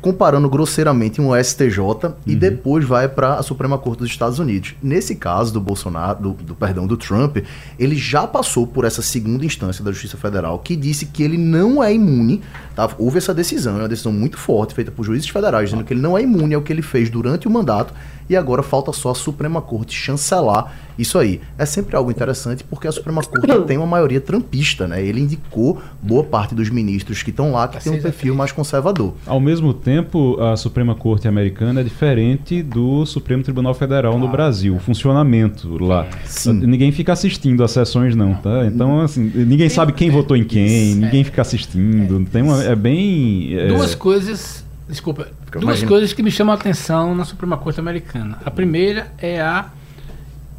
comparando 0.00 0.48
grosseiramente 0.48 1.20
um 1.20 1.30
STJ 1.34 2.14
e 2.26 2.34
depois 2.34 2.84
vai 2.84 3.08
para 3.08 3.34
a 3.34 3.42
Suprema 3.42 3.78
Corte 3.78 4.00
dos 4.00 4.10
Estados 4.10 4.38
Unidos. 4.38 4.74
Nesse 4.82 5.14
caso 5.14 5.52
do 5.52 5.60
Bolsonaro, 5.60 6.20
do, 6.20 6.32
do, 6.32 6.54
perdão, 6.54 6.86
do 6.86 6.96
Trump, 6.96 7.38
ele 7.78 7.96
já 7.96 8.26
passou 8.26 8.66
por 8.66 8.84
essa 8.84 9.02
segunda 9.02 9.44
instância 9.44 9.82
da 9.84 9.92
Justiça 9.92 10.16
Federal 10.16 10.58
que 10.58 10.76
disse 10.76 11.06
que 11.06 11.22
ele 11.22 11.38
não 11.38 11.82
é 11.82 11.94
imune. 11.94 12.42
Tá? 12.74 12.90
Houve 12.98 13.18
essa 13.18 13.34
decisão, 13.34 13.76
é 13.76 13.82
uma 13.82 13.88
decisão 13.88 14.12
muito 14.12 14.36
forte 14.38 14.74
feita 14.74 14.90
por 14.90 15.04
juízes 15.04 15.28
federais 15.28 15.70
dizendo 15.70 15.84
que 15.84 15.92
ele 15.92 16.00
não 16.00 16.16
é 16.16 16.22
imune 16.22 16.54
ao 16.54 16.62
que 16.62 16.72
ele 16.72 16.82
fez 16.82 17.08
durante 17.10 17.46
o 17.46 17.50
mandato 17.50 17.94
e 18.30 18.36
agora 18.36 18.62
falta 18.62 18.92
só 18.92 19.10
a 19.10 19.14
Suprema 19.14 19.60
Corte 19.60 19.92
chancelar 19.92 20.72
isso 20.96 21.18
aí. 21.18 21.40
É 21.58 21.66
sempre 21.66 21.96
algo 21.96 22.12
interessante 22.12 22.62
porque 22.62 22.86
a 22.86 22.92
Suprema 22.92 23.22
Corte 23.22 23.66
tem 23.66 23.76
uma 23.76 23.86
maioria 23.86 24.20
trampista, 24.20 24.86
né? 24.86 25.02
Ele 25.04 25.20
indicou 25.20 25.82
boa 26.00 26.22
parte 26.22 26.54
dos 26.54 26.70
ministros 26.70 27.24
que 27.24 27.30
estão 27.30 27.50
lá 27.50 27.66
que 27.66 27.82
tem 27.82 27.92
um 27.92 28.00
perfil 28.00 28.34
mais 28.34 28.52
conservador. 28.52 29.14
Ao 29.26 29.40
mesmo 29.40 29.74
tempo, 29.74 30.40
a 30.40 30.56
Suprema 30.56 30.94
Corte 30.94 31.26
americana 31.26 31.80
é 31.80 31.84
diferente 31.84 32.62
do 32.62 33.04
Supremo 33.04 33.42
Tribunal 33.42 33.74
Federal 33.74 34.16
no 34.16 34.28
Brasil, 34.28 34.76
o 34.76 34.78
funcionamento 34.78 35.82
lá. 35.82 36.06
Sim. 36.24 36.52
Ninguém 36.52 36.92
fica 36.92 37.12
assistindo 37.12 37.64
as 37.64 37.72
sessões 37.72 38.14
não, 38.14 38.34
tá? 38.34 38.64
Então 38.66 39.00
assim, 39.00 39.32
ninguém 39.34 39.68
sabe 39.68 39.92
quem 39.92 40.08
votou 40.08 40.36
em 40.36 40.44
quem, 40.44 40.94
ninguém 40.94 41.24
fica 41.24 41.42
assistindo. 41.42 42.24
Tem 42.30 42.42
uma, 42.42 42.62
é 42.62 42.76
bem 42.76 43.58
é, 43.58 43.68
Duas 43.68 43.94
coisas, 43.94 44.64
desculpa, 44.90 45.28
duas 45.52 45.62
imagina- 45.62 45.88
coisas 45.88 46.12
que 46.12 46.22
me 46.22 46.30
chamam 46.30 46.52
a 46.52 46.56
atenção 46.56 47.14
na 47.14 47.24
Suprema 47.24 47.56
Corte 47.56 47.80
Americana. 47.80 48.38
A 48.44 48.50
primeira 48.50 49.12
é 49.18 49.40
a 49.40 49.66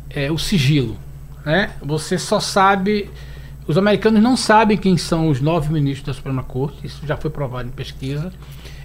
é 0.10 0.32
o 0.32 0.38
sigilo, 0.38 0.98
né? 1.46 1.70
Você 1.82 2.18
só 2.18 2.40
sabe, 2.40 3.10
os 3.68 3.78
americanos 3.78 4.22
não 4.22 4.36
sabem 4.36 4.76
quem 4.78 4.98
são 4.98 5.30
os 5.30 5.40
nove 5.40 5.72
ministros 5.72 6.06
da 6.08 6.14
Suprema 6.14 6.44
Corte. 6.44 6.86
Isso 6.86 7.02
já 7.06 7.16
foi 7.16 7.30
provado 7.32 7.70
em 7.70 7.72
pesquisa. 7.72 8.32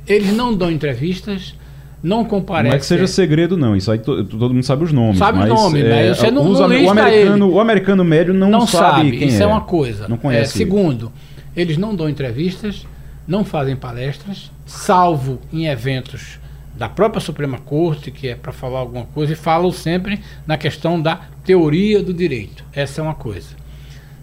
Eles 0.06 0.32
não 0.32 0.54
dão 0.54 0.70
entrevistas, 0.70 1.54
não 2.00 2.24
comparecem. 2.24 2.70
Não 2.70 2.76
é 2.76 2.78
que 2.78 2.86
seja 2.86 3.08
segredo, 3.08 3.56
não. 3.56 3.74
Isso 3.74 3.90
aí 3.90 3.98
to- 3.98 4.22
todo 4.24 4.54
mundo 4.54 4.62
sabe 4.62 4.84
os 4.84 4.92
nomes. 4.92 5.18
Sabe 5.18 5.38
o 5.38 5.40
mas, 5.40 5.48
nome, 5.48 5.80
é, 5.82 6.14
você 6.14 6.30
não- 6.30 6.42
os 6.48 6.60
não 6.60 6.68
o, 6.68 6.90
americano, 6.90 7.46
ele. 7.46 7.54
o 7.54 7.60
americano 7.60 8.04
médio 8.04 8.32
não, 8.32 8.48
não 8.50 8.66
sabe, 8.66 9.10
sabe, 9.10 9.24
isso 9.26 9.40
é. 9.40 9.42
é. 9.42 9.46
uma 9.46 9.62
coisa. 9.62 10.06
Não 10.06 10.16
conhece. 10.16 10.54
É, 10.54 10.58
segundo, 10.58 11.10
eles 11.56 11.76
não 11.76 11.92
dão 11.96 12.08
entrevistas, 12.08 12.86
não 13.26 13.44
fazem 13.44 13.74
palestras, 13.74 14.52
salvo 14.66 15.40
em 15.52 15.66
eventos 15.66 16.38
da 16.74 16.88
própria 16.88 17.20
Suprema 17.20 17.58
Corte, 17.58 18.10
que 18.10 18.28
é 18.28 18.34
para 18.34 18.52
falar 18.52 18.80
alguma 18.80 19.06
coisa, 19.06 19.32
e 19.32 19.36
falam 19.36 19.72
sempre 19.72 20.20
na 20.46 20.58
questão 20.58 21.00
da 21.00 21.16
teoria 21.44 22.02
do 22.02 22.12
direito. 22.12 22.64
Essa 22.72 23.00
é 23.00 23.04
uma 23.04 23.14
coisa. 23.14 23.56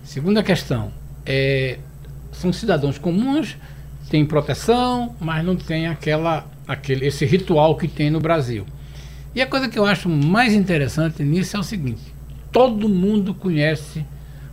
Segunda 0.03 0.43
questão, 0.43 0.91
é, 1.25 1.79
são 2.31 2.53
cidadãos 2.53 2.99
comuns, 2.99 3.57
têm 4.09 4.25
proteção, 4.25 5.15
mas 5.19 5.43
não 5.43 5.55
tem 5.55 5.87
aquela, 5.87 6.45
aquele, 6.67 7.07
esse 7.07 7.25
ritual 7.25 7.75
que 7.75 7.87
tem 7.87 8.11
no 8.11 8.19
Brasil. 8.19 8.65
E 9.33 9.41
a 9.41 9.47
coisa 9.47 9.67
que 9.67 9.79
eu 9.79 9.85
acho 9.85 10.07
mais 10.07 10.53
interessante 10.53 11.23
nisso 11.23 11.57
é 11.57 11.59
o 11.59 11.63
seguinte: 11.63 12.13
todo 12.51 12.87
mundo 12.87 13.33
conhece 13.33 14.05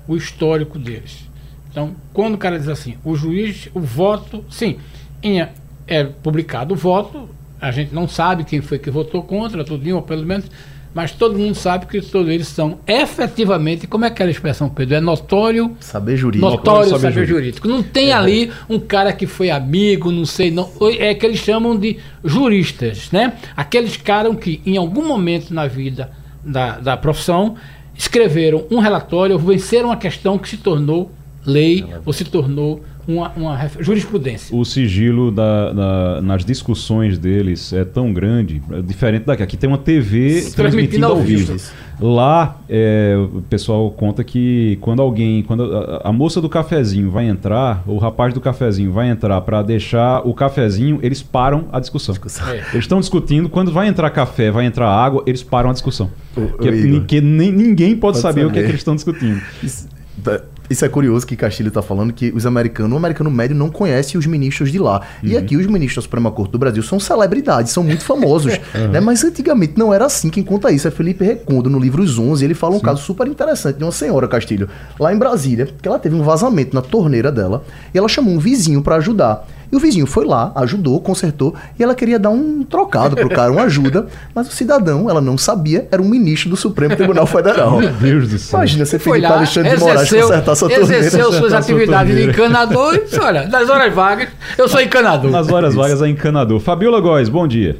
o 0.09 0.17
histórico 0.17 0.79
deles. 0.79 1.29
Então, 1.71 1.95
quando 2.13 2.35
o 2.35 2.39
cara 2.39 2.59
diz 2.59 2.69
assim, 2.69 2.97
o 3.05 3.15
juiz, 3.15 3.69
o 3.75 3.81
voto, 3.81 4.45
sim, 4.51 4.79
em- 5.23 5.47
é 5.91 6.05
publicado 6.05 6.73
o 6.73 6.77
voto, 6.77 7.29
a 7.61 7.71
gente 7.71 7.93
não 7.93 8.09
sabe 8.09 8.45
quem 8.45 8.63
foi 8.63 8.79
que 8.79 8.91
votou 8.91 9.23
contra, 9.23 9.65
tudinho, 9.65 9.97
ou 9.97 10.03
pelo 10.03 10.25
menos, 10.25 10.47
mas 10.95 11.13
todo 11.13 11.39
mundo 11.39 11.55
sabe 11.55 11.87
que 11.87 12.01
todos 12.01 12.29
eles 12.33 12.49
são 12.49 12.79
efetivamente, 12.87 13.87
como 13.87 14.05
é 14.05 14.09
aquela 14.09 14.31
expressão, 14.31 14.69
Pedro? 14.69 14.95
É 14.97 15.01
notório 15.01 15.77
Saber 15.79 16.17
jurídico. 16.17 16.51
notório 16.51 16.91
saber 16.91 17.01
saber, 17.01 17.27
jurídico. 17.27 17.39
jurídico. 17.39 17.69
Não 17.69 17.83
tem 17.83 18.13
ali 18.13 18.51
um 18.69 18.79
cara 18.79 19.13
que 19.13 19.27
foi 19.27 19.51
amigo, 19.51 20.11
não 20.11 20.25
sei, 20.25 20.51
não. 20.51 20.69
É 20.99 21.15
que 21.15 21.27
eles 21.27 21.39
chamam 21.39 21.77
de 21.77 21.99
juristas, 22.25 23.11
né? 23.13 23.35
Aqueles 23.57 23.97
caras 23.97 24.35
que 24.37 24.61
em 24.65 24.77
algum 24.77 25.07
momento 25.07 25.53
na 25.53 25.67
vida 25.67 26.11
da, 26.45 26.79
da 26.81 26.97
profissão 26.97 27.57
escreveram 27.95 28.65
um 28.71 28.79
relatório, 28.79 29.35
ou 29.35 29.39
venceram 29.39 29.91
uma 29.91 29.97
questão 29.97 30.39
que 30.39 30.49
se 30.49 30.57
tornou 30.57 31.13
lei 31.45 31.85
ou 32.05 32.13
se 32.13 32.25
tornou 32.25 32.83
uma, 33.15 33.29
uma 33.37 33.69
jurisprudência. 33.81 34.55
O 34.57 34.65
sigilo 34.65 35.31
da- 35.31 35.73
da- 35.73 36.23
nas 36.23 36.45
discussões 36.45 37.19
deles 37.19 37.73
é 37.73 37.85
tão 37.85 38.13
grande, 38.13 38.63
é 38.73 38.81
diferente 38.83 39.25
daqui. 39.25 39.43
Aqui 39.43 39.57
tem 39.57 39.69
uma 39.69 39.79
TV 39.79 40.51
transmitindo 40.55 41.07
ao 41.07 41.17
vivo. 41.17 41.57
Lá, 42.03 42.57
é, 42.69 43.15
o 43.35 43.43
pessoal 43.43 43.91
conta 43.91 44.25
que 44.25 44.79
quando 44.81 45.03
alguém, 45.03 45.43
quando 45.43 45.65
a, 45.77 46.09
a 46.09 46.13
moça 46.13 46.41
do 46.41 46.49
cafezinho 46.49 47.11
vai 47.11 47.29
entrar, 47.29 47.83
o 47.87 47.99
rapaz 47.99 48.33
do 48.33 48.41
cafezinho 48.41 48.91
vai 48.91 49.11
entrar 49.11 49.39
para 49.43 49.61
deixar 49.63 50.27
o 50.27 50.33
cafezinho, 50.33 50.99
eles 51.03 51.23
param 51.23 51.67
a 51.71 51.79
discussão. 51.79 52.15
É. 52.49 52.55
Eles 52.73 52.85
estão 52.85 53.01
discutindo, 53.01 53.51
quando 53.51 53.71
vai 53.71 53.87
entrar 53.87 54.09
café, 54.11 54.51
vai 54.51 54.65
entrar 54.65 54.89
água, 54.89 55.23
eles 55.27 55.43
param 55.43 55.69
a 55.69 55.73
discussão. 55.75 56.11
Ô, 56.35 56.41
ô, 56.41 56.47
Porque, 56.49 56.69
Igor. 56.71 57.01
porque 57.01 57.21
nem- 57.21 57.53
ninguém 57.53 57.91
pode, 57.95 58.15
Pode 58.15 58.19
saber, 58.23 58.47
o 58.47 58.51
que, 58.51 58.53
é 58.53 58.63
saber. 58.63 58.63
que 58.63 58.71
eles 58.71 58.81
estão 58.81 58.95
discutindo. 58.95 59.41
Isso, 59.63 59.87
tá- 60.25 60.41
isso 60.71 60.85
é 60.85 60.89
curioso 60.89 61.27
que 61.27 61.35
Castilho 61.35 61.67
está 61.69 61.83
falando 61.83 62.13
que 62.13 62.31
os 62.35 62.47
americanos, 62.47 62.93
o 62.93 62.97
americano 62.97 63.29
médio 63.29 63.57
não 63.57 63.69
conhece 63.69 64.17
os 64.17 64.25
ministros 64.25 64.71
de 64.71 64.79
lá. 64.79 65.03
E 65.21 65.37
aqui 65.37 65.57
os 65.57 65.67
ministros 65.67 65.97
da 65.97 66.03
Suprema 66.03 66.31
Corte 66.31 66.53
do 66.53 66.59
Brasil 66.59 66.81
são 66.81 67.01
celebridades, 67.01 67.73
são 67.73 67.83
muito 67.83 68.05
famosos. 68.05 68.53
né? 68.93 69.01
Mas 69.01 69.25
antigamente 69.25 69.75
não 69.77 69.93
era 69.93 70.07
assim. 70.07 70.31
Quem 70.31 70.45
conta 70.45 70.71
isso 70.71 70.87
é 70.87 70.91
Felipe 70.93 71.25
Recondo, 71.25 71.69
no 71.69 71.79
livro 71.79 72.03
Os 72.03 72.17
11. 72.17 72.45
Ele 72.45 72.55
fala 72.55 72.77
um 72.77 72.81
caso 72.81 73.03
super 73.03 73.27
interessante 73.27 73.79
de 73.79 73.85
uma 73.85 73.91
senhora, 73.91 74.29
Castilho, 74.29 74.69
lá 74.99 75.13
em 75.13 75.19
Brasília, 75.19 75.69
que 75.83 75.89
ela 75.89 75.99
teve 75.99 76.15
um 76.15 76.23
vazamento 76.23 76.73
na 76.73 76.83
torneira 76.83 77.33
dela 77.33 77.65
e 77.93 77.99
ela 77.99 78.09
chamou 78.09 78.33
um 78.33 78.39
vizinho 78.39 78.81
para 78.81 78.95
ajudar. 78.97 79.47
E 79.71 79.77
o 79.77 79.79
vizinho 79.79 80.07
foi 80.07 80.25
lá, 80.25 80.51
ajudou, 80.57 81.01
consertou, 81.01 81.55
e 81.79 81.83
ela 81.83 81.95
queria 81.95 82.19
dar 82.19 82.31
um 82.31 82.65
trocado 82.65 83.15
pro 83.15 83.29
cara, 83.29 83.53
uma 83.53 83.63
ajuda, 83.63 84.09
mas 84.35 84.49
o 84.49 84.51
cidadão, 84.51 85.09
ela 85.09 85.21
não 85.21 85.39
sabia, 85.39 85.87
era 85.93 86.03
um 86.03 86.09
ministro 86.09 86.51
do 86.51 86.57
Supremo 86.57 86.97
Tribunal 86.97 87.27
Federal. 87.27 87.79
Meu 87.79 87.91
Deus 87.91 88.29
do 88.29 88.39
céu. 88.39 88.59
Imagina 88.59 88.85
você 88.85 88.99
Foi 88.99 89.13
pedir 89.13 89.27
para 89.27 89.35
lá, 89.35 89.41
Alexandre 89.41 89.71
de 89.71 89.81
Moraes 89.81 90.01
exerceu, 90.01 90.27
consertar 90.27 90.55
sua 90.57 90.69
torneira. 90.69 90.97
exerceu 90.97 91.33
suas 91.33 91.53
atividades 91.53 92.17
de 92.17 92.25
encanador 92.25 92.95
e 92.97 93.05
disse, 93.05 93.21
olha, 93.21 93.47
nas 93.47 93.69
horas 93.71 93.95
vagas, 93.95 94.29
eu 94.59 94.69
sou 94.69 94.81
encanador. 94.81 95.31
Nas 95.31 95.49
horas 95.49 95.75
vagas 95.75 96.03
é 96.03 96.09
encanador. 96.09 96.59
Fabiola 96.59 97.01
Góes, 97.01 97.29
bom 97.29 97.47
dia. 97.47 97.77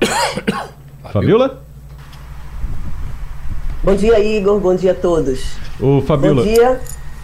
Fabiola? 1.12 1.60
Bom 3.82 3.96
dia, 3.96 4.20
Igor. 4.20 4.60
Bom 4.60 4.76
dia 4.76 4.92
a 4.92 4.94
todos. 4.94 5.40
Ô, 5.80 6.00
Fabiola, 6.00 6.42
Bom 6.42 6.48
dia. 6.48 6.80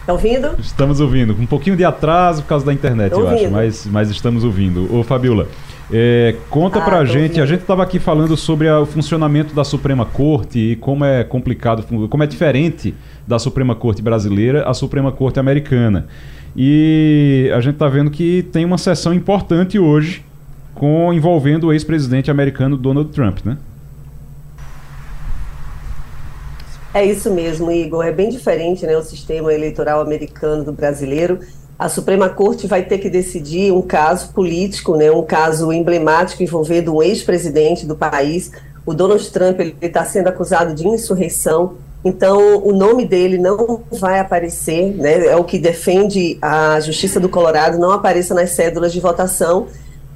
Tá 0.08 0.14
ouvindo? 0.14 0.54
estamos 0.58 1.00
ouvindo. 1.00 1.34
Com 1.34 1.42
um 1.42 1.46
pouquinho 1.46 1.76
de 1.76 1.84
atraso 1.84 2.40
por 2.40 2.48
causa 2.48 2.64
da 2.64 2.72
internet, 2.72 3.12
eu 3.12 3.28
acho, 3.28 3.50
mas, 3.50 3.86
mas 3.92 4.08
estamos 4.10 4.42
ouvindo. 4.42 4.88
Ô, 4.90 5.02
Fabiola, 5.02 5.46
é, 5.92 6.34
conta 6.48 6.78
Ah, 6.78 6.82
pra 6.82 7.04
gente, 7.04 7.24
ouvindo. 7.32 7.42
a 7.42 7.46
gente 7.46 7.60
estava 7.60 7.82
aqui 7.82 7.98
falando 7.98 8.34
sobre 8.34 8.68
a- 8.70 8.80
o 8.80 8.86
funcionamento 8.86 9.54
da 9.54 9.64
Suprema 9.64 10.06
Corte 10.06 10.58
e 10.58 10.76
como 10.76 11.04
é 11.04 11.24
complicado, 11.24 11.84
como 12.08 12.22
é 12.22 12.26
diferente 12.26 12.94
da 13.26 13.38
Suprema 13.38 13.74
Corte 13.74 14.00
brasileira 14.00 14.66
à 14.66 14.72
Suprema 14.72 15.12
Corte 15.12 15.38
americana. 15.38 16.06
E 16.56 17.52
a 17.54 17.60
gente 17.60 17.74
está 17.74 17.86
vendo 17.86 18.10
que 18.10 18.42
tem 18.50 18.64
uma 18.64 18.78
sessão 18.78 19.12
importante 19.12 19.78
hoje 19.78 20.24
com 20.74 21.12
envolvendo 21.12 21.64
o 21.66 21.72
ex-presidente 21.72 22.30
americano 22.30 22.78
Donald 22.78 23.10
Trump, 23.10 23.40
né? 23.44 23.58
É 26.94 27.05
isso 27.05 27.31
mesmo, 27.31 27.70
Igor. 27.70 28.05
É 28.05 28.12
bem 28.12 28.31
diferente 28.31 28.87
né, 28.87 28.96
o 28.96 29.03
sistema 29.03 29.53
eleitoral 29.53 30.01
americano 30.01 30.64
do 30.64 30.72
brasileiro. 30.72 31.40
A 31.79 31.88
Suprema 31.88 32.29
Corte 32.29 32.66
vai 32.66 32.83
ter 32.83 32.98
que 32.98 33.11
decidir 33.11 33.72
um 33.72 33.83
caso 33.83 34.33
político, 34.33 34.96
né, 34.96 35.11
um 35.11 35.22
caso 35.22 35.72
emblemático 35.72 36.42
envolvendo 36.42 36.96
um 36.96 37.03
ex-presidente 37.03 37.87
do 37.87 37.94
país. 37.94 38.51
O 38.85 38.94
Donald 38.94 39.31
Trump 39.31 39.61
está 39.81 40.05
sendo 40.05 40.29
acusado 40.29 40.74
de 40.74 40.88
insurreição. 40.88 41.74
Então, 42.05 42.57
o 42.64 42.72
nome 42.72 43.05
dele 43.05 43.38
não 43.38 43.83
vai 43.92 44.18
aparecer, 44.18 44.94
né, 44.96 45.27
é 45.27 45.37
o 45.37 45.44
que 45.44 45.59
defende 45.59 46.38
a 46.40 46.81
Justiça 46.81 47.20
do 47.20 47.29
Colorado, 47.29 47.79
não 47.79 47.92
apareça 47.92 48.35
nas 48.35 48.51
cédulas 48.51 48.92
de 48.92 49.01
votação. 49.01 49.66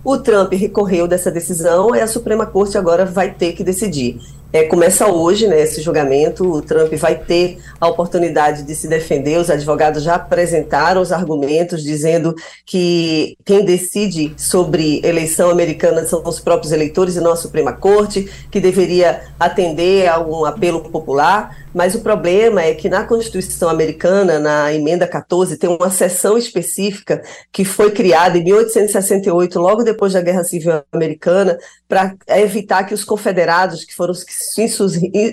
O 0.03 0.17
Trump 0.17 0.53
recorreu 0.53 1.07
dessa 1.07 1.31
decisão 1.31 1.95
e 1.95 2.01
a 2.01 2.09
Suprema 2.09 2.47
Corte 2.47 2.77
agora 2.77 3.05
vai 3.05 3.31
ter 3.31 3.53
que 3.53 3.63
decidir. 3.63 4.19
É, 4.53 4.65
começa 4.65 5.07
hoje 5.07 5.49
né, 5.49 5.63
esse 5.63 5.81
julgamento, 5.81 6.45
o 6.45 6.61
Trump 6.61 6.93
vai 6.95 7.15
ter 7.15 7.59
a 7.81 7.89
oportunidade 7.89 8.65
de 8.65 8.75
se 8.75 8.87
defender, 8.87 9.39
os 9.39 9.49
advogados 9.49 10.03
já 10.03 10.17
apresentaram 10.17 11.01
os 11.01 11.11
argumentos 11.11 11.83
dizendo 11.83 12.35
que 12.67 13.35
quem 13.47 13.65
decide 13.65 14.35
sobre 14.37 15.01
eleição 15.03 15.49
americana 15.49 16.05
são 16.05 16.23
os 16.23 16.39
próprios 16.39 16.71
eleitores 16.71 17.17
e 17.17 17.21
não 17.21 17.33
a 17.33 17.37
Suprema 17.37 17.73
Corte, 17.73 18.31
que 18.51 18.61
deveria 18.61 19.23
atender 19.41 20.07
a 20.07 20.21
um 20.21 20.45
apelo 20.45 20.81
popular, 20.83 21.57
mas 21.75 21.95
o 21.95 22.01
problema 22.01 22.63
é 22.63 22.75
que 22.75 22.89
na 22.89 23.05
Constituição 23.05 23.69
americana, 23.69 24.39
na 24.39 24.73
emenda 24.73 25.07
14, 25.07 25.57
tem 25.57 25.71
uma 25.71 25.91
seção 25.91 26.37
específica 26.37 27.23
que 27.51 27.65
foi 27.65 27.91
criada 27.91 28.37
em 28.37 28.45
1868, 28.45 29.59
logo 29.59 29.83
depois 29.83 30.13
da 30.13 30.21
Guerra 30.21 30.45
Civil 30.45 30.83
Americana, 30.93 31.59
para 31.89 32.15
evitar 32.29 32.85
que 32.85 32.95
os 32.95 33.05
confederados, 33.05 33.85
que 33.85 33.95
foram 33.95 34.13
os 34.13 34.23
que 34.23 34.33
se 34.33 34.67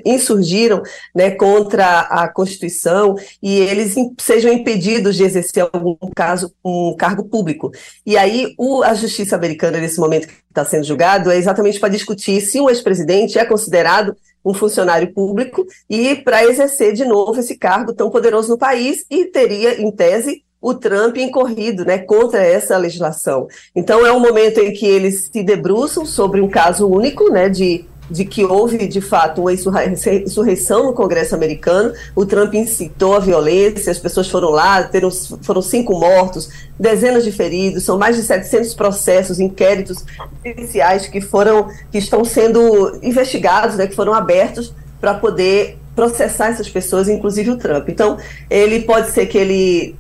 insurgiram 0.06 0.82
né, 1.14 1.32
contra 1.32 2.02
a 2.02 2.28
Constituição, 2.28 3.16
e 3.42 3.60
eles 3.60 3.96
sejam 4.20 4.52
impedidos 4.52 5.16
de 5.16 5.24
exercer 5.24 5.68
algum 5.72 5.96
caso, 6.16 6.54
um 6.64 6.96
cargo 6.98 7.24
público. 7.26 7.72
E 8.06 8.18
aí 8.18 8.54
o, 8.58 8.84
a 8.84 8.94
justiça 8.94 9.36
americana, 9.36 9.80
nesse 9.80 10.00
momento 10.00 10.28
que 10.28 10.34
está 10.50 10.66
sendo 10.66 10.84
julgado, 10.84 11.32
é 11.32 11.38
exatamente 11.38 11.80
para 11.80 11.90
discutir 11.90 12.42
se 12.42 12.60
um 12.60 12.70
ex-presidente 12.70 13.38
é 13.38 13.46
considerado 13.46 14.16
um 14.44 14.54
funcionário 14.54 15.14
público 15.14 15.66
e 15.90 16.16
para 16.16 16.44
exercer 16.44 16.94
de 16.94 17.06
novo 17.06 17.40
esse 17.40 17.58
cargo 17.58 17.94
tão 17.94 18.10
poderoso 18.10 18.50
no 18.50 18.58
país 18.58 19.06
e 19.10 19.26
teria, 19.26 19.82
em 19.82 19.92
tese, 19.92 20.44
o 20.62 20.74
Trump 20.74 21.18
incorrido 21.18 21.86
né, 21.86 22.00
contra 22.00 22.44
essa 22.44 22.78
legislação. 22.78 23.48
Então 23.76 24.06
é 24.06 24.12
um 24.12 24.20
momento 24.20 24.60
em 24.60 24.74
que 24.74 24.86
eles 24.86 25.30
se 25.32 25.44
debruçam 25.44 26.06
sobre 26.06 26.42
um 26.42 26.50
caso 26.50 26.88
único 26.88 27.32
né, 27.32 27.48
de, 27.48 27.86
de 28.10 28.26
que 28.26 28.44
houve 28.44 28.88
de 28.88 29.02
fato 29.02 29.42
uma 29.42 29.52
insurreição 29.86 30.86
no 30.86 30.94
Congresso 30.94 31.36
americano. 31.36 31.94
O 32.16 32.26
Trump 32.26 32.54
incitou 32.54 33.16
a 33.16 33.20
violência, 33.20 33.92
as 33.92 34.00
pessoas 34.00 34.28
foram 34.30 34.50
lá, 34.50 34.84
teram, 34.84 35.12
foram 35.12 35.62
cinco 35.62 35.98
mortos, 36.00 36.50
dezenas 36.80 37.24
de 37.24 37.32
feridos, 37.32 37.84
são 37.84 37.98
mais 37.98 38.16
de 38.16 38.24
700 38.24 38.74
processos, 38.74 39.40
inquéritos 39.40 40.04
judiciais 40.46 41.08
que 41.08 41.22
foram 41.22 41.70
que 41.92 41.98
estão 41.98 42.24
sendo 42.24 42.98
investigados, 43.04 43.76
né, 43.76 43.88
que 43.88 43.96
foram 43.96 44.14
abertos 44.14 44.74
para 45.00 45.14
poder 45.14 45.78
processar 45.96 46.48
essas 46.48 46.70
pessoas, 46.70 47.10
inclusive 47.10 47.52
o 47.52 47.58
Trump. 47.58 47.90
Então, 47.90 48.18
ele 48.50 48.82
pode 48.82 49.12
ser 49.12 49.26
que 49.26 49.38
ele 49.38 49.96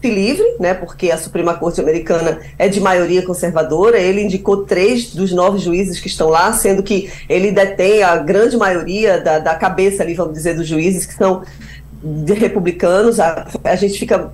se 0.00 0.10
livre, 0.10 0.44
né, 0.58 0.74
porque 0.74 1.10
a 1.10 1.18
Suprema 1.18 1.54
Corte 1.54 1.80
Americana 1.80 2.40
é 2.58 2.68
de 2.68 2.80
maioria 2.80 3.24
conservadora. 3.24 3.98
Ele 3.98 4.22
indicou 4.22 4.64
três 4.64 5.14
dos 5.14 5.32
nove 5.32 5.58
juízes 5.58 6.00
que 6.00 6.08
estão 6.08 6.28
lá, 6.28 6.52
sendo 6.52 6.82
que 6.82 7.10
ele 7.28 7.52
detém 7.52 8.02
a 8.02 8.16
grande 8.16 8.56
maioria 8.56 9.20
da, 9.20 9.38
da 9.38 9.54
cabeça 9.54 10.02
ali, 10.02 10.14
vamos 10.14 10.34
dizer, 10.34 10.54
dos 10.54 10.66
juízes 10.66 11.04
que 11.04 11.14
são 11.14 11.42
republicanos. 12.26 13.20
A, 13.20 13.46
a 13.62 13.76
gente 13.76 13.98
fica 13.98 14.32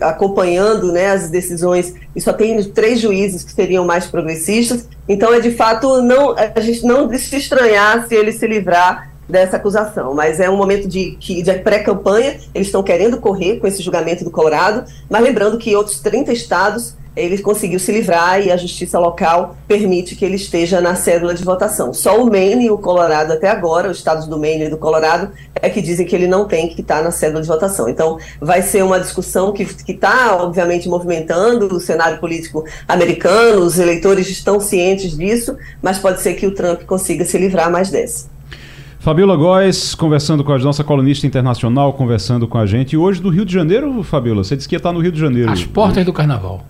acompanhando 0.00 0.92
né, 0.92 1.10
as 1.10 1.28
decisões 1.28 1.94
e 2.14 2.20
só 2.20 2.32
tem 2.32 2.62
três 2.70 3.00
juízes 3.00 3.42
que 3.42 3.52
seriam 3.52 3.84
mais 3.84 4.06
progressistas. 4.06 4.88
Então 5.08 5.32
é 5.32 5.40
de 5.40 5.50
fato 5.50 6.00
não 6.02 6.34
a 6.36 6.60
gente 6.60 6.84
não 6.84 7.10
se 7.18 7.36
estranhar 7.36 8.06
se 8.06 8.14
ele 8.14 8.32
se 8.32 8.46
livrar 8.46 9.11
dessa 9.32 9.56
acusação, 9.56 10.14
mas 10.14 10.38
é 10.38 10.48
um 10.48 10.56
momento 10.56 10.86
de, 10.86 11.16
de 11.16 11.54
pré-campanha, 11.54 12.38
eles 12.54 12.68
estão 12.68 12.82
querendo 12.82 13.18
correr 13.18 13.58
com 13.58 13.66
esse 13.66 13.82
julgamento 13.82 14.22
do 14.22 14.30
Colorado, 14.30 14.84
mas 15.08 15.22
lembrando 15.22 15.56
que 15.56 15.74
outros 15.74 15.98
30 16.00 16.32
estados 16.32 16.94
ele 17.14 17.38
conseguiu 17.38 17.78
se 17.78 17.92
livrar 17.92 18.40
e 18.40 18.50
a 18.50 18.56
justiça 18.56 18.98
local 18.98 19.56
permite 19.68 20.16
que 20.16 20.24
ele 20.24 20.36
esteja 20.36 20.80
na 20.80 20.94
cédula 20.94 21.34
de 21.34 21.44
votação. 21.44 21.92
Só 21.92 22.22
o 22.22 22.30
Maine 22.30 22.66
e 22.66 22.70
o 22.70 22.78
Colorado 22.78 23.32
até 23.32 23.50
agora, 23.50 23.90
os 23.90 23.98
estados 23.98 24.26
do 24.26 24.38
Maine 24.38 24.64
e 24.64 24.70
do 24.70 24.78
Colorado, 24.78 25.30
é 25.54 25.68
que 25.68 25.82
dizem 25.82 26.06
que 26.06 26.16
ele 26.16 26.26
não 26.26 26.46
tem 26.46 26.68
que 26.68 26.80
estar 26.80 27.02
na 27.02 27.10
cédula 27.10 27.42
de 27.42 27.48
votação. 27.48 27.86
Então, 27.88 28.18
vai 28.40 28.62
ser 28.62 28.82
uma 28.82 28.98
discussão 28.98 29.52
que 29.52 29.62
está, 29.88 30.36
obviamente, 30.36 30.88
movimentando 30.88 31.74
o 31.74 31.80
cenário 31.80 32.18
político 32.18 32.64
americano, 32.88 33.62
os 33.62 33.78
eleitores 33.78 34.28
estão 34.28 34.58
cientes 34.58 35.16
disso, 35.16 35.56
mas 35.82 35.98
pode 35.98 36.22
ser 36.22 36.34
que 36.34 36.46
o 36.46 36.54
Trump 36.54 36.82
consiga 36.84 37.26
se 37.26 37.36
livrar 37.36 37.70
mais 37.70 37.90
dessa. 37.90 38.31
Fabiola 39.02 39.34
Góes, 39.34 39.96
conversando 39.96 40.44
com 40.44 40.52
a 40.52 40.58
nossa 40.60 40.84
colunista 40.84 41.26
internacional, 41.26 41.92
conversando 41.92 42.46
com 42.46 42.56
a 42.56 42.64
gente. 42.64 42.92
E 42.92 42.96
hoje 42.96 43.20
do 43.20 43.30
Rio 43.30 43.44
de 43.44 43.52
Janeiro, 43.52 44.00
Fabiola, 44.04 44.44
você 44.44 44.54
disse 44.54 44.68
que 44.68 44.76
ia 44.76 44.78
estar 44.78 44.92
no 44.92 45.00
Rio 45.00 45.10
de 45.10 45.18
Janeiro. 45.18 45.50
As 45.50 45.64
portas 45.64 46.04
do 46.06 46.12
carnaval. 46.12 46.64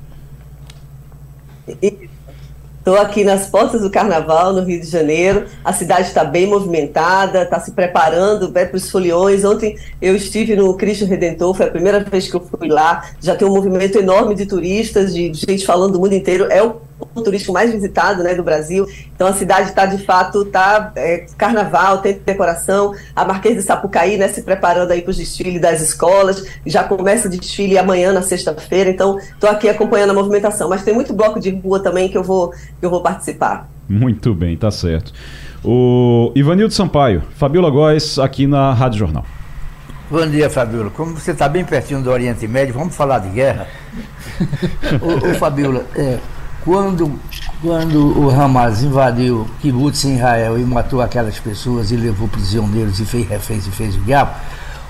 Estou 2.78 2.96
aqui 2.96 3.22
nas 3.22 3.50
portas 3.50 3.82
do 3.82 3.90
Carnaval, 3.90 4.54
no 4.54 4.64
Rio 4.64 4.80
de 4.80 4.86
Janeiro. 4.88 5.44
A 5.62 5.74
cidade 5.74 6.08
está 6.08 6.24
bem 6.24 6.46
movimentada, 6.46 7.42
está 7.42 7.60
se 7.60 7.72
preparando 7.72 8.50
né, 8.50 8.64
para 8.64 8.78
os 8.78 8.90
foliões. 8.90 9.44
Ontem 9.44 9.76
eu 10.00 10.16
estive 10.16 10.56
no 10.56 10.74
Cristo 10.74 11.04
Redentor, 11.04 11.54
foi 11.54 11.66
a 11.66 11.70
primeira 11.70 12.02
vez 12.02 12.28
que 12.28 12.34
eu 12.34 12.40
fui 12.40 12.66
lá. 12.66 13.10
Já 13.20 13.36
tem 13.36 13.46
um 13.46 13.52
movimento 13.52 13.98
enorme 13.98 14.34
de 14.34 14.46
turistas, 14.46 15.14
de 15.14 15.32
gente 15.34 15.66
falando 15.66 15.92
do 15.92 16.00
mundo 16.00 16.14
inteiro. 16.14 16.46
É 16.50 16.62
o 16.62 16.80
turístico 17.22 17.52
mais 17.52 17.72
visitado 17.72 18.22
né, 18.22 18.34
do 18.34 18.42
Brasil. 18.42 18.86
Então 19.14 19.26
a 19.26 19.32
cidade 19.32 19.68
está 19.68 19.86
de 19.86 19.98
fato 20.04 20.44
tá 20.44 20.92
é, 20.96 21.26
carnaval, 21.36 21.98
tem 21.98 22.20
decoração. 22.24 22.94
A 23.14 23.24
Marquês 23.24 23.56
de 23.56 23.62
Sapucaí, 23.62 24.16
né, 24.16 24.28
se 24.28 24.42
preparando 24.42 24.90
aí 24.90 25.02
para 25.02 25.10
o 25.10 25.14
desfile 25.14 25.58
das 25.58 25.80
escolas. 25.80 26.44
Já 26.66 26.84
começa 26.84 27.28
o 27.28 27.30
desfile 27.30 27.78
amanhã 27.78 28.12
na 28.12 28.22
sexta-feira. 28.22 28.90
Então 28.90 29.18
estou 29.18 29.48
aqui 29.50 29.68
acompanhando 29.68 30.10
a 30.10 30.14
movimentação. 30.14 30.68
Mas 30.68 30.82
tem 30.82 30.94
muito 30.94 31.12
bloco 31.12 31.40
de 31.40 31.50
rua 31.50 31.80
também 31.80 32.08
que 32.08 32.16
eu 32.16 32.22
vou 32.22 32.50
que 32.50 32.84
eu 32.84 32.90
vou 32.90 33.02
participar. 33.02 33.68
Muito 33.88 34.34
bem, 34.34 34.56
tá 34.56 34.70
certo. 34.70 35.12
O 35.64 36.32
Ivanildo 36.34 36.74
Sampaio, 36.74 37.22
Fabiola 37.36 37.70
Góes, 37.70 38.18
aqui 38.18 38.46
na 38.46 38.72
Rádio 38.72 38.98
Jornal. 38.98 39.24
Bom 40.10 40.26
dia, 40.26 40.50
Fabiola. 40.50 40.90
Como 40.90 41.14
você 41.14 41.30
está 41.30 41.48
bem 41.48 41.64
pertinho 41.64 42.02
do 42.02 42.10
Oriente 42.10 42.46
Médio, 42.46 42.74
vamos 42.74 42.94
falar 42.94 43.20
de 43.20 43.30
guerra? 43.30 43.66
ô, 45.00 45.30
ô, 45.30 45.34
Fabiola, 45.36 45.86
é, 45.96 46.18
quando, 46.64 47.18
quando 47.60 48.18
o 48.18 48.30
Hamas 48.30 48.82
invadiu 48.82 49.48
Kibbutz 49.60 50.04
em 50.04 50.16
Israel 50.16 50.58
e 50.58 50.64
matou 50.64 51.00
aquelas 51.00 51.38
pessoas 51.38 51.90
e 51.90 51.96
levou 51.96 52.28
prisioneiros 52.28 53.00
e 53.00 53.04
fez 53.04 53.28
reféns 53.28 53.66
e 53.66 53.70
fez 53.70 53.96
o 53.96 54.00
diabo, 54.00 54.32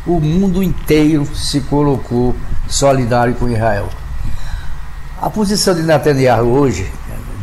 o 0.06 0.20
mundo 0.20 0.62
inteiro 0.62 1.26
se 1.34 1.60
colocou 1.62 2.34
solidário 2.68 3.34
com 3.34 3.48
Israel. 3.48 3.88
A 5.20 5.30
posição 5.30 5.74
de 5.74 5.82
Netanyahu 5.82 6.48
hoje, 6.48 6.90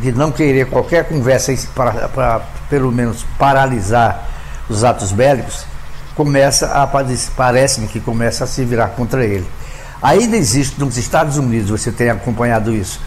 de 0.01 0.11
não 0.11 0.31
querer 0.31 0.69
qualquer 0.69 1.07
conversa 1.07 1.55
para, 1.73 2.41
pelo 2.69 2.91
menos 2.91 3.25
paralisar 3.37 4.27
os 4.69 4.83
atos 4.83 5.11
bélicos, 5.11 5.65
começa 6.15 6.67
a 6.67 6.85
parece-me 7.35 7.87
que 7.87 7.99
começa 7.99 8.43
a 8.43 8.47
se 8.47 8.63
virar 8.65 8.89
contra 8.89 9.23
ele. 9.23 9.47
Ainda 10.01 10.35
existe 10.35 10.79
nos 10.79 10.97
Estados 10.97 11.37
Unidos, 11.37 11.69
você 11.69 11.91
tem 11.91 12.09
acompanhado 12.09 12.73
isso, 12.73 12.99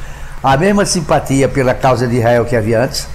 a 0.43 0.57
mesma 0.57 0.85
simpatia 0.85 1.49
pela 1.49 1.73
causa 1.73 2.07
de 2.07 2.17
Israel 2.17 2.45
que 2.45 2.57
havia 2.57 2.83
antes? 2.83 3.07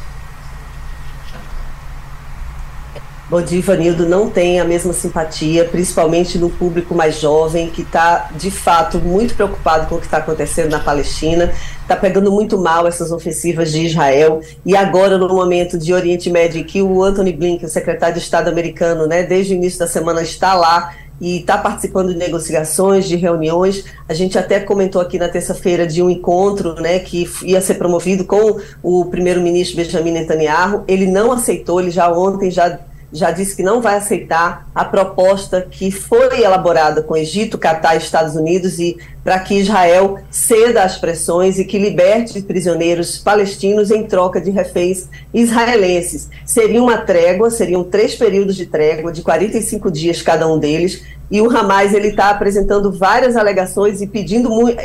Bom 3.29 3.41
dia, 3.41 3.59
Ivanildo. 3.59 4.07
Não 4.07 4.29
tem 4.29 4.57
a 4.57 4.63
mesma 4.63 4.93
simpatia, 4.93 5.65
principalmente 5.65 6.37
no 6.37 6.49
público 6.49 6.95
mais 6.95 7.19
jovem, 7.19 7.69
que 7.69 7.81
está, 7.81 8.29
de 8.33 8.49
fato, 8.49 8.99
muito 8.99 9.35
preocupado 9.35 9.85
com 9.87 9.95
o 9.95 9.99
que 9.99 10.05
está 10.05 10.19
acontecendo 10.19 10.71
na 10.71 10.79
Palestina. 10.79 11.51
Está 11.81 11.97
pegando 11.97 12.31
muito 12.31 12.57
mal 12.57 12.87
essas 12.87 13.11
ofensivas 13.11 13.73
de 13.73 13.85
Israel. 13.85 14.39
E 14.65 14.77
agora, 14.77 15.17
no 15.17 15.27
momento 15.27 15.77
de 15.77 15.93
Oriente 15.93 16.29
Médio, 16.29 16.63
que 16.63 16.81
o 16.81 17.03
Anthony 17.03 17.33
Blinken, 17.33 17.65
o 17.67 17.69
secretário 17.69 18.15
de 18.15 18.21
Estado 18.21 18.47
americano, 18.47 19.05
né, 19.05 19.23
desde 19.23 19.53
o 19.53 19.57
início 19.57 19.77
da 19.77 19.87
semana, 19.87 20.21
está 20.21 20.53
lá 20.53 20.93
e 21.19 21.39
está 21.39 21.57
participando 21.57 22.13
de 22.13 22.17
negociações, 22.17 23.07
de 23.07 23.15
reuniões. 23.15 23.85
A 24.07 24.13
gente 24.13 24.37
até 24.37 24.59
comentou 24.59 25.01
aqui 25.01 25.17
na 25.17 25.27
terça-feira 25.27 25.87
de 25.87 26.01
um 26.01 26.09
encontro 26.09 26.75
né, 26.75 26.99
que 26.99 27.29
ia 27.43 27.61
ser 27.61 27.75
promovido 27.75 28.23
com 28.25 28.59
o 28.83 29.05
primeiro-ministro 29.05 29.77
Benjamin 29.77 30.11
Netanyahu. 30.11 30.83
Ele 30.87 31.07
não 31.07 31.31
aceitou, 31.31 31.81
ele 31.81 31.91
já 31.91 32.11
ontem 32.11 32.51
já, 32.51 32.79
já 33.11 33.31
disse 33.31 33.55
que 33.55 33.63
não 33.63 33.81
vai 33.81 33.97
aceitar 33.97 34.67
a 34.73 34.85
proposta 34.85 35.65
que 35.69 35.89
foi 35.91 36.41
elaborada 36.41 37.01
com 37.01 37.17
Egito, 37.17 37.57
Catar 37.57 37.95
e 37.95 37.97
Estados 37.97 38.35
Unidos 38.35 38.79
e 38.79 38.97
para 39.27 39.39
que 39.39 39.55
Israel 39.55 40.19
ceda 40.31 40.83
às 40.83 40.97
pressões 40.97 41.59
e 41.59 41.65
que 41.65 41.77
liberte 41.77 42.41
prisioneiros 42.41 43.17
palestinos 43.17 43.91
em 43.91 44.03
troca 44.03 44.39
de 44.39 44.51
reféns 44.51 45.09
israelenses. 45.33 46.29
Seria 46.45 46.81
uma 46.81 46.99
trégua, 46.99 47.51
seriam 47.51 47.83
três 47.83 48.15
períodos 48.15 48.55
de 48.55 48.65
trégua, 48.65 49.11
de 49.11 49.21
45 49.21 49.91
dias 49.91 50.21
cada 50.21 50.47
um 50.47 50.57
deles, 50.57 51.03
e 51.29 51.41
o 51.41 51.49
Hamas 51.49 51.93
ele 51.93 52.07
está 52.07 52.29
apresentando 52.29 52.89
várias 52.89 53.35
alegações 53.35 54.01
e 54.01 54.07
pedindo 54.07 54.49
muito. 54.49 54.77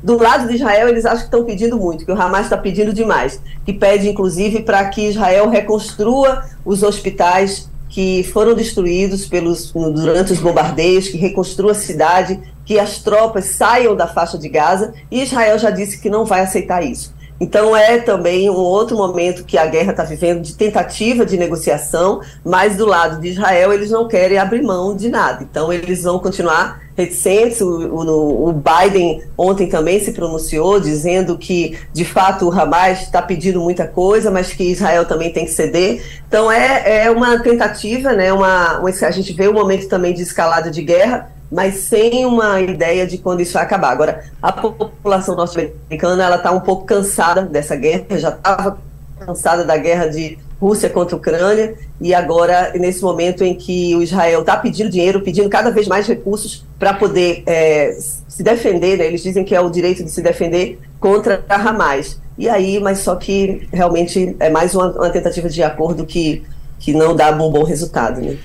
Do 0.00 0.22
lado 0.22 0.46
de 0.46 0.54
Israel, 0.54 0.88
eles 0.88 1.04
acham 1.04 1.18
que 1.18 1.24
estão 1.24 1.44
pedindo 1.44 1.76
muito, 1.76 2.04
que 2.04 2.12
o 2.12 2.22
Hamas 2.22 2.42
está 2.42 2.56
pedindo 2.56 2.92
demais. 2.92 3.40
Que 3.66 3.72
pede, 3.72 4.08
inclusive, 4.08 4.62
para 4.62 4.84
que 4.84 5.08
Israel 5.08 5.48
reconstrua 5.48 6.44
os 6.64 6.84
hospitais 6.84 7.68
que 7.94 8.24
foram 8.32 8.54
destruídos 8.54 9.24
pelos, 9.24 9.70
durante 9.70 10.32
os 10.32 10.40
bombardeios, 10.40 11.08
que 11.08 11.16
reconstrua 11.16 11.70
a 11.70 11.76
cidade, 11.76 12.40
que 12.64 12.78
as 12.78 12.98
tropas 12.98 13.46
saiam 13.46 13.94
da 13.94 14.06
faixa 14.06 14.38
de 14.38 14.48
Gaza, 14.48 14.94
e 15.10 15.22
Israel 15.22 15.58
já 15.58 15.70
disse 15.70 16.00
que 16.00 16.10
não 16.10 16.24
vai 16.24 16.40
aceitar 16.40 16.82
isso. 16.82 17.14
Então 17.40 17.76
é 17.76 17.98
também 17.98 18.48
um 18.48 18.54
outro 18.54 18.96
momento 18.96 19.44
que 19.44 19.58
a 19.58 19.66
guerra 19.66 19.90
está 19.90 20.04
vivendo 20.04 20.40
de 20.40 20.54
tentativa 20.54 21.26
de 21.26 21.36
negociação, 21.36 22.20
mas 22.44 22.76
do 22.76 22.86
lado 22.86 23.20
de 23.20 23.28
Israel 23.28 23.72
eles 23.72 23.90
não 23.90 24.06
querem 24.06 24.38
abrir 24.38 24.62
mão 24.62 24.96
de 24.96 25.08
nada. 25.08 25.42
Então 25.42 25.72
eles 25.72 26.04
vão 26.04 26.18
continuar 26.20 26.80
reticentes. 26.96 27.60
O, 27.60 27.68
o, 27.68 28.48
o 28.48 28.52
Biden 28.52 29.20
ontem 29.36 29.68
também 29.68 29.98
se 29.98 30.12
pronunciou 30.12 30.78
dizendo 30.78 31.36
que 31.36 31.76
de 31.92 32.04
fato 32.04 32.48
o 32.48 32.52
Hamas 32.52 33.02
está 33.02 33.20
pedindo 33.20 33.60
muita 33.60 33.86
coisa, 33.86 34.30
mas 34.30 34.52
que 34.52 34.70
Israel 34.70 35.04
também 35.04 35.32
tem 35.32 35.44
que 35.44 35.50
ceder. 35.50 36.04
Então 36.28 36.50
é, 36.50 37.04
é 37.04 37.10
uma 37.10 37.40
tentativa, 37.40 38.12
né? 38.12 38.32
Uma, 38.32 38.78
uma, 38.78 38.88
a 38.88 39.10
gente 39.10 39.32
vê 39.32 39.48
um 39.48 39.52
momento 39.52 39.88
também 39.88 40.14
de 40.14 40.22
escalada 40.22 40.70
de 40.70 40.82
guerra 40.82 41.33
mas 41.50 41.76
sem 41.76 42.26
uma 42.26 42.60
ideia 42.60 43.06
de 43.06 43.18
quando 43.18 43.40
isso 43.40 43.52
vai 43.52 43.62
acabar. 43.62 43.90
Agora, 43.90 44.24
a 44.42 44.52
população 44.52 45.36
norte-americana 45.36 46.24
ela 46.24 46.36
está 46.36 46.50
um 46.50 46.60
pouco 46.60 46.84
cansada 46.84 47.42
dessa 47.42 47.76
guerra, 47.76 48.04
já 48.12 48.30
estava 48.30 48.78
cansada 49.18 49.64
da 49.64 49.76
guerra 49.76 50.06
de 50.06 50.38
Rússia 50.60 50.88
contra 50.88 51.14
a 51.14 51.18
Ucrânia 51.18 51.74
e 52.00 52.14
agora 52.14 52.72
nesse 52.74 53.02
momento 53.02 53.44
em 53.44 53.54
que 53.54 53.94
o 53.96 54.02
Israel 54.02 54.40
está 54.40 54.56
pedindo 54.56 54.90
dinheiro, 54.90 55.20
pedindo 55.20 55.48
cada 55.48 55.70
vez 55.70 55.86
mais 55.86 56.06
recursos 56.06 56.64
para 56.78 56.94
poder 56.94 57.42
é, 57.46 57.96
se 58.28 58.42
defender, 58.42 58.98
né? 58.98 59.06
eles 59.06 59.22
dizem 59.22 59.44
que 59.44 59.54
é 59.54 59.60
o 59.60 59.68
direito 59.68 60.02
de 60.02 60.10
se 60.10 60.22
defender 60.22 60.78
contra 60.98 61.44
a 61.48 61.56
Hamas. 61.56 62.20
E 62.36 62.48
aí, 62.48 62.80
mas 62.80 62.98
só 62.98 63.14
que 63.14 63.68
realmente 63.72 64.34
é 64.40 64.50
mais 64.50 64.74
uma, 64.74 64.90
uma 64.90 65.10
tentativa 65.10 65.48
de 65.48 65.62
acordo 65.62 66.04
que, 66.04 66.42
que 66.78 66.92
não 66.92 67.14
dá 67.14 67.30
um 67.30 67.50
bom 67.50 67.62
resultado. 67.62 68.20
Né? 68.20 68.36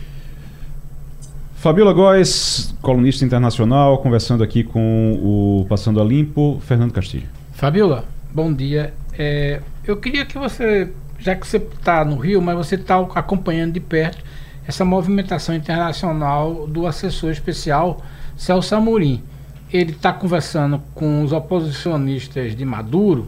Fabiola 1.59 1.91
Góes, 1.91 2.73
colunista 2.81 3.25
internacional, 3.25 3.97
conversando 3.97 4.41
aqui 4.41 4.63
com 4.63 5.19
o 5.21 5.65
Passando 5.67 5.99
a 5.99 6.05
Limpo, 6.05 6.57
Fernando 6.61 6.93
Castilho. 6.93 7.27
Fabiola, 7.51 8.05
bom 8.33 8.53
dia. 8.53 8.93
É, 9.11 9.59
eu 9.85 9.97
queria 9.97 10.25
que 10.25 10.37
você, 10.37 10.89
já 11.19 11.35
que 11.35 11.45
você 11.45 11.57
está 11.57 12.05
no 12.05 12.15
Rio, 12.15 12.41
mas 12.41 12.55
você 12.55 12.75
está 12.75 12.97
acompanhando 13.13 13.73
de 13.73 13.81
perto 13.81 14.23
essa 14.65 14.85
movimentação 14.85 15.53
internacional 15.53 16.65
do 16.65 16.87
assessor 16.87 17.29
especial 17.29 18.01
Celso 18.37 18.73
Amorim. 18.73 19.21
Ele 19.69 19.91
está 19.91 20.13
conversando 20.13 20.81
com 20.95 21.21
os 21.23 21.33
oposicionistas 21.33 22.55
de 22.55 22.63
Maduro, 22.63 23.27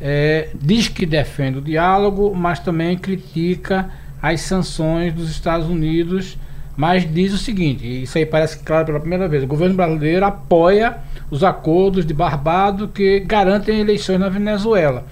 é, 0.00 0.48
diz 0.58 0.88
que 0.88 1.04
defende 1.04 1.58
o 1.58 1.60
diálogo, 1.60 2.34
mas 2.34 2.58
também 2.58 2.96
critica 2.96 3.90
as 4.22 4.40
sanções 4.40 5.12
dos 5.12 5.30
Estados 5.30 5.68
Unidos, 5.68 6.38
mas 6.76 7.10
diz 7.10 7.32
o 7.32 7.38
seguinte, 7.38 8.02
isso 8.02 8.18
aí 8.18 8.26
parece 8.26 8.58
claro 8.58 8.84
pela 8.84 9.00
primeira 9.00 9.26
vez, 9.26 9.42
o 9.42 9.46
governo 9.46 9.74
brasileiro 9.74 10.26
apoia 10.26 10.98
os 11.30 11.42
acordos 11.42 12.04
de 12.04 12.12
Barbado 12.12 12.88
que 12.88 13.20
garantem 13.20 13.80
eleições 13.80 14.18
na 14.20 14.28
Venezuela. 14.28 15.04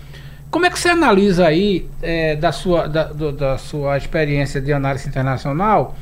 Como 0.50 0.66
é 0.66 0.70
que 0.70 0.78
você 0.78 0.90
analisa 0.90 1.46
aí, 1.46 1.88
é, 2.00 2.36
da, 2.36 2.52
sua, 2.52 2.86
da, 2.86 3.04
do, 3.04 3.32
da 3.32 3.58
sua 3.58 3.96
experiência 3.96 4.60
de 4.60 4.72
análise 4.72 5.08
internacional, 5.08 5.96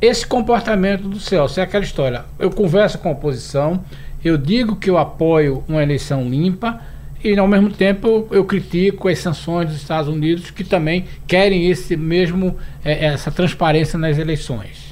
esse 0.00 0.26
comportamento 0.26 1.02
do 1.08 1.18
Celso? 1.18 1.60
É 1.60 1.64
aquela 1.64 1.84
história, 1.84 2.24
eu 2.38 2.50
converso 2.50 2.98
com 2.98 3.08
a 3.08 3.12
oposição, 3.12 3.84
eu 4.24 4.38
digo 4.38 4.76
que 4.76 4.88
eu 4.88 4.96
apoio 4.96 5.64
uma 5.68 5.82
eleição 5.82 6.28
limpa, 6.28 6.80
e 7.22 7.36
ao 7.36 7.48
mesmo 7.48 7.70
tempo 7.70 8.28
eu 8.30 8.44
critico 8.44 9.08
as 9.08 9.18
sanções 9.18 9.68
dos 9.68 9.76
Estados 9.76 10.08
Unidos 10.08 10.50
que 10.50 10.62
também 10.62 11.04
querem 11.26 11.68
esse 11.68 11.96
mesmo 11.96 12.56
é, 12.84 13.06
essa 13.06 13.30
transparência 13.30 13.98
nas 13.98 14.18
eleições. 14.18 14.87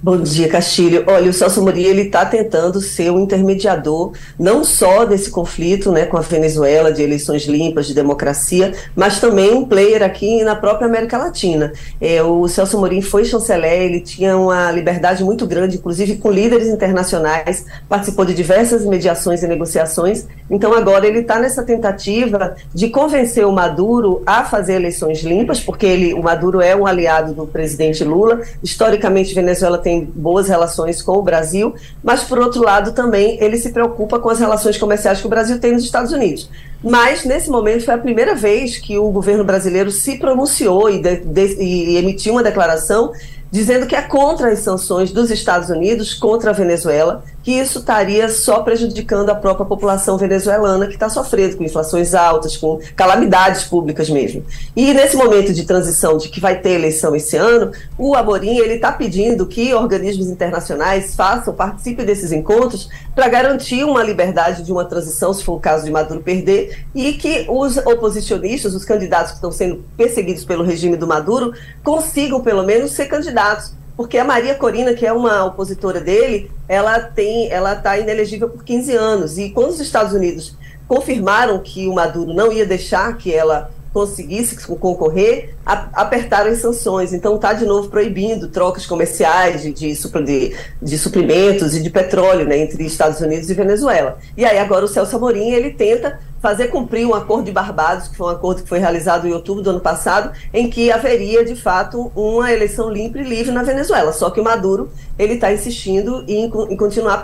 Bom 0.00 0.16
dia, 0.18 0.48
Castilho. 0.48 1.02
Olha, 1.08 1.28
o 1.28 1.32
Celso 1.32 1.58
Amorim 1.58 1.82
ele 1.82 2.02
está 2.02 2.24
tentando 2.24 2.80
ser 2.80 3.10
um 3.10 3.18
intermediador 3.18 4.12
não 4.38 4.62
só 4.62 5.04
desse 5.04 5.28
conflito, 5.28 5.90
né, 5.90 6.06
com 6.06 6.16
a 6.16 6.20
Venezuela 6.20 6.92
de 6.92 7.02
eleições 7.02 7.46
limpas, 7.46 7.88
de 7.88 7.94
democracia, 7.94 8.72
mas 8.94 9.20
também 9.20 9.52
um 9.52 9.64
player 9.64 10.04
aqui 10.04 10.44
na 10.44 10.54
própria 10.54 10.86
América 10.86 11.18
Latina. 11.18 11.72
É, 12.00 12.22
o 12.22 12.46
Celso 12.46 12.76
Amorim 12.76 13.02
foi 13.02 13.24
chanceler, 13.24 13.82
ele 13.82 14.00
tinha 14.00 14.36
uma 14.36 14.70
liberdade 14.70 15.24
muito 15.24 15.44
grande, 15.48 15.78
inclusive 15.78 16.14
com 16.18 16.30
líderes 16.30 16.68
internacionais, 16.68 17.66
participou 17.88 18.24
de 18.24 18.34
diversas 18.34 18.84
mediações 18.84 19.42
e 19.42 19.48
negociações. 19.48 20.26
Então 20.48 20.74
agora 20.74 21.08
ele 21.08 21.20
está 21.20 21.40
nessa 21.40 21.64
tentativa 21.64 22.54
de 22.72 22.88
convencer 22.88 23.44
o 23.44 23.50
Maduro 23.50 24.22
a 24.24 24.44
fazer 24.44 24.74
eleições 24.74 25.24
limpas, 25.24 25.58
porque 25.58 25.86
ele, 25.86 26.14
o 26.14 26.22
Maduro 26.22 26.60
é 26.60 26.76
um 26.76 26.86
aliado 26.86 27.34
do 27.34 27.48
presidente 27.48 28.04
Lula. 28.04 28.42
Historicamente, 28.62 29.34
Venezuela 29.34 29.76
tem 29.76 29.87
tem 29.88 30.04
boas 30.04 30.48
relações 30.48 31.00
com 31.00 31.12
o 31.12 31.22
Brasil, 31.22 31.74
mas 32.04 32.22
por 32.22 32.38
outro 32.38 32.62
lado 32.62 32.92
também 32.92 33.42
ele 33.42 33.56
se 33.56 33.72
preocupa 33.72 34.18
com 34.18 34.28
as 34.28 34.38
relações 34.38 34.76
comerciais 34.76 35.18
que 35.18 35.26
o 35.26 35.30
Brasil 35.30 35.58
tem 35.58 35.72
nos 35.72 35.82
Estados 35.82 36.12
Unidos. 36.12 36.50
Mas 36.84 37.24
nesse 37.24 37.48
momento 37.48 37.86
foi 37.86 37.94
a 37.94 37.98
primeira 37.98 38.34
vez 38.34 38.76
que 38.76 38.98
o 38.98 39.10
governo 39.10 39.44
brasileiro 39.44 39.90
se 39.90 40.18
pronunciou 40.18 40.90
e, 40.90 41.00
de, 41.00 41.16
de, 41.16 41.62
e 41.62 41.96
emitiu 41.96 42.34
uma 42.34 42.42
declaração 42.42 43.12
dizendo 43.50 43.86
que 43.86 43.96
é 43.96 44.02
contra 44.02 44.52
as 44.52 44.58
sanções 44.58 45.10
dos 45.10 45.30
Estados 45.30 45.70
Unidos 45.70 46.12
contra 46.12 46.50
a 46.50 46.52
Venezuela, 46.52 47.24
que 47.48 47.52
isso 47.58 47.78
estaria 47.78 48.28
só 48.28 48.60
prejudicando 48.60 49.30
a 49.30 49.34
própria 49.34 49.64
população 49.64 50.18
venezuelana 50.18 50.86
que 50.86 50.92
está 50.92 51.08
sofrendo 51.08 51.56
com 51.56 51.64
inflações 51.64 52.14
altas, 52.14 52.58
com 52.58 52.78
calamidades 52.94 53.64
públicas 53.64 54.10
mesmo. 54.10 54.44
E 54.76 54.92
nesse 54.92 55.16
momento 55.16 55.54
de 55.54 55.64
transição 55.64 56.18
de 56.18 56.28
que 56.28 56.40
vai 56.40 56.60
ter 56.60 56.72
eleição 56.72 57.16
esse 57.16 57.38
ano, 57.38 57.72
o 57.96 58.14
Amorim 58.14 58.58
ele 58.58 58.74
está 58.74 58.92
pedindo 58.92 59.46
que 59.46 59.72
organismos 59.72 60.26
internacionais 60.26 61.14
façam, 61.14 61.54
participem 61.54 62.04
desses 62.04 62.32
encontros 62.32 62.90
para 63.14 63.28
garantir 63.28 63.82
uma 63.82 64.02
liberdade 64.02 64.62
de 64.62 64.70
uma 64.70 64.84
transição, 64.84 65.32
se 65.32 65.42
for 65.42 65.54
o 65.54 65.58
caso 65.58 65.86
de 65.86 65.90
Maduro 65.90 66.20
perder, 66.20 66.84
e 66.94 67.14
que 67.14 67.46
os 67.48 67.78
oposicionistas, 67.78 68.74
os 68.74 68.84
candidatos 68.84 69.30
que 69.30 69.38
estão 69.38 69.50
sendo 69.50 69.82
perseguidos 69.96 70.44
pelo 70.44 70.62
regime 70.62 70.98
do 70.98 71.06
Maduro, 71.06 71.54
consigam 71.82 72.42
pelo 72.42 72.62
menos 72.62 72.90
ser 72.90 73.06
candidatos 73.06 73.72
porque 73.98 74.16
a 74.16 74.24
Maria 74.24 74.54
Corina, 74.54 74.94
que 74.94 75.04
é 75.04 75.12
uma 75.12 75.44
opositora 75.44 76.00
dele, 76.00 76.52
ela 76.68 77.00
tem, 77.00 77.50
ela 77.50 77.72
está 77.72 77.98
inelegível 77.98 78.48
por 78.48 78.62
15 78.62 78.94
anos. 78.94 79.38
E 79.38 79.50
quando 79.50 79.70
os 79.70 79.80
Estados 79.80 80.12
Unidos 80.12 80.54
confirmaram 80.86 81.58
que 81.58 81.88
o 81.88 81.94
Maduro 81.94 82.32
não 82.32 82.52
ia 82.52 82.64
deixar 82.64 83.18
que 83.18 83.34
ela 83.34 83.72
conseguisse 83.92 84.56
concorrer, 84.76 85.56
apertaram 85.68 86.50
as 86.50 86.58
sanções. 86.58 87.12
Então 87.12 87.36
está 87.36 87.52
de 87.52 87.66
novo 87.66 87.88
proibindo 87.88 88.48
trocas 88.48 88.86
comerciais 88.86 89.62
de, 89.62 89.72
de, 89.72 89.92
de, 89.92 90.56
de, 90.80 90.98
suprimentos 90.98 91.76
e 91.76 91.82
de 91.82 91.90
petróleo 91.90 92.46
né, 92.46 92.58
entre 92.58 92.84
Estados 92.86 93.20
Unidos 93.20 93.50
e 93.50 93.54
Venezuela. 93.54 94.18
E 94.36 94.44
aí 94.44 94.58
agora 94.58 94.86
o 94.86 94.88
Celso 94.88 95.16
Amorim 95.16 95.50
ele 95.50 95.70
tenta 95.70 96.18
fazer 96.40 96.68
cumprir 96.68 97.04
um 97.04 97.14
acordo 97.14 97.44
de 97.44 97.52
Barbados, 97.52 98.08
que 98.08 98.16
foi 98.16 98.28
um 98.28 98.30
acordo 98.30 98.62
que 98.62 98.68
foi 98.68 98.78
realizado 98.78 99.26
em 99.26 99.32
outubro 99.32 99.62
do 99.62 99.70
ano 99.70 99.80
passado, 99.80 100.32
em 100.54 100.70
que 100.70 100.90
haveria, 100.90 101.44
de 101.44 101.56
fato, 101.56 102.10
uma 102.14 102.50
eleição 102.50 102.88
limpa 102.88 103.18
e 103.18 103.24
livre 103.24 103.52
na 103.52 103.62
Venezuela. 103.62 104.12
Só 104.12 104.30
que 104.30 104.40
o 104.40 104.44
Maduro 104.44 104.90
ele 105.18 105.34
está 105.34 105.52
insistindo 105.52 106.24
em, 106.28 106.44
em 106.44 106.76
continuar 106.76 107.18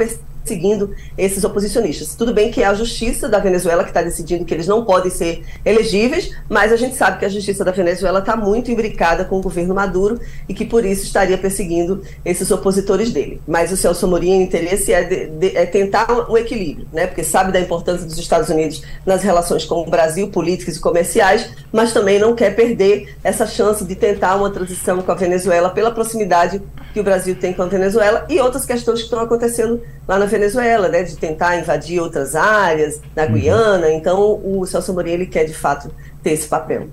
seguindo 0.44 0.94
esses 1.16 1.42
oposicionistas. 1.42 2.14
Tudo 2.14 2.32
bem 2.32 2.50
que 2.50 2.62
é 2.62 2.66
a 2.66 2.74
justiça 2.74 3.28
da 3.28 3.38
Venezuela 3.38 3.82
que 3.82 3.90
está 3.90 4.02
decidindo 4.02 4.44
que 4.44 4.52
eles 4.52 4.66
não 4.66 4.84
podem 4.84 5.10
ser 5.10 5.44
elegíveis, 5.64 6.30
mas 6.48 6.72
a 6.72 6.76
gente 6.76 6.94
sabe 6.96 7.18
que 7.18 7.24
a 7.24 7.28
justiça 7.28 7.64
da 7.64 7.72
Venezuela 7.72 8.18
está 8.18 8.33
muito 8.36 8.70
imbricada 8.70 9.24
com 9.24 9.38
o 9.38 9.42
governo 9.42 9.74
Maduro 9.74 10.20
e 10.48 10.54
que 10.54 10.64
por 10.64 10.84
isso 10.84 11.04
estaria 11.04 11.38
perseguindo 11.38 12.02
esses 12.24 12.50
opositores 12.50 13.10
dele. 13.10 13.40
Mas 13.46 13.72
o 13.72 13.76
Celso 13.76 14.06
Amorim, 14.06 14.38
o 14.38 14.42
interesse 14.42 14.92
é, 14.92 15.04
de, 15.04 15.26
de, 15.26 15.56
é 15.56 15.66
tentar 15.66 16.30
um 16.30 16.36
equilíbrio, 16.36 16.86
né? 16.92 17.06
porque 17.06 17.24
sabe 17.24 17.52
da 17.52 17.60
importância 17.60 18.06
dos 18.06 18.18
Estados 18.18 18.48
Unidos 18.48 18.82
nas 19.04 19.22
relações 19.22 19.64
com 19.64 19.82
o 19.82 19.90
Brasil, 19.90 20.28
políticas 20.28 20.76
e 20.76 20.80
comerciais, 20.80 21.50
mas 21.72 21.92
também 21.92 22.18
não 22.18 22.34
quer 22.34 22.54
perder 22.54 23.14
essa 23.22 23.46
chance 23.46 23.84
de 23.84 23.94
tentar 23.94 24.36
uma 24.36 24.50
transição 24.50 25.00
com 25.02 25.12
a 25.12 25.14
Venezuela 25.14 25.70
pela 25.70 25.90
proximidade 25.90 26.62
que 26.92 27.00
o 27.00 27.04
Brasil 27.04 27.34
tem 27.34 27.52
com 27.52 27.62
a 27.62 27.66
Venezuela 27.66 28.24
e 28.28 28.38
outras 28.38 28.64
questões 28.64 29.00
que 29.00 29.06
estão 29.06 29.20
acontecendo 29.20 29.82
lá 30.06 30.18
na 30.18 30.26
Venezuela, 30.26 30.88
né, 30.88 31.02
de 31.02 31.16
tentar 31.16 31.58
invadir 31.58 32.00
outras 32.00 32.36
áreas, 32.36 33.00
na 33.16 33.24
uhum. 33.24 33.32
Guiana. 33.32 33.90
Então, 33.92 34.40
o 34.44 34.64
Celso 34.66 34.92
Amorim, 34.92 35.10
ele 35.10 35.26
quer, 35.26 35.44
de 35.44 35.54
fato, 35.54 35.90
ter 36.22 36.32
esse 36.32 36.46
papel. 36.46 36.88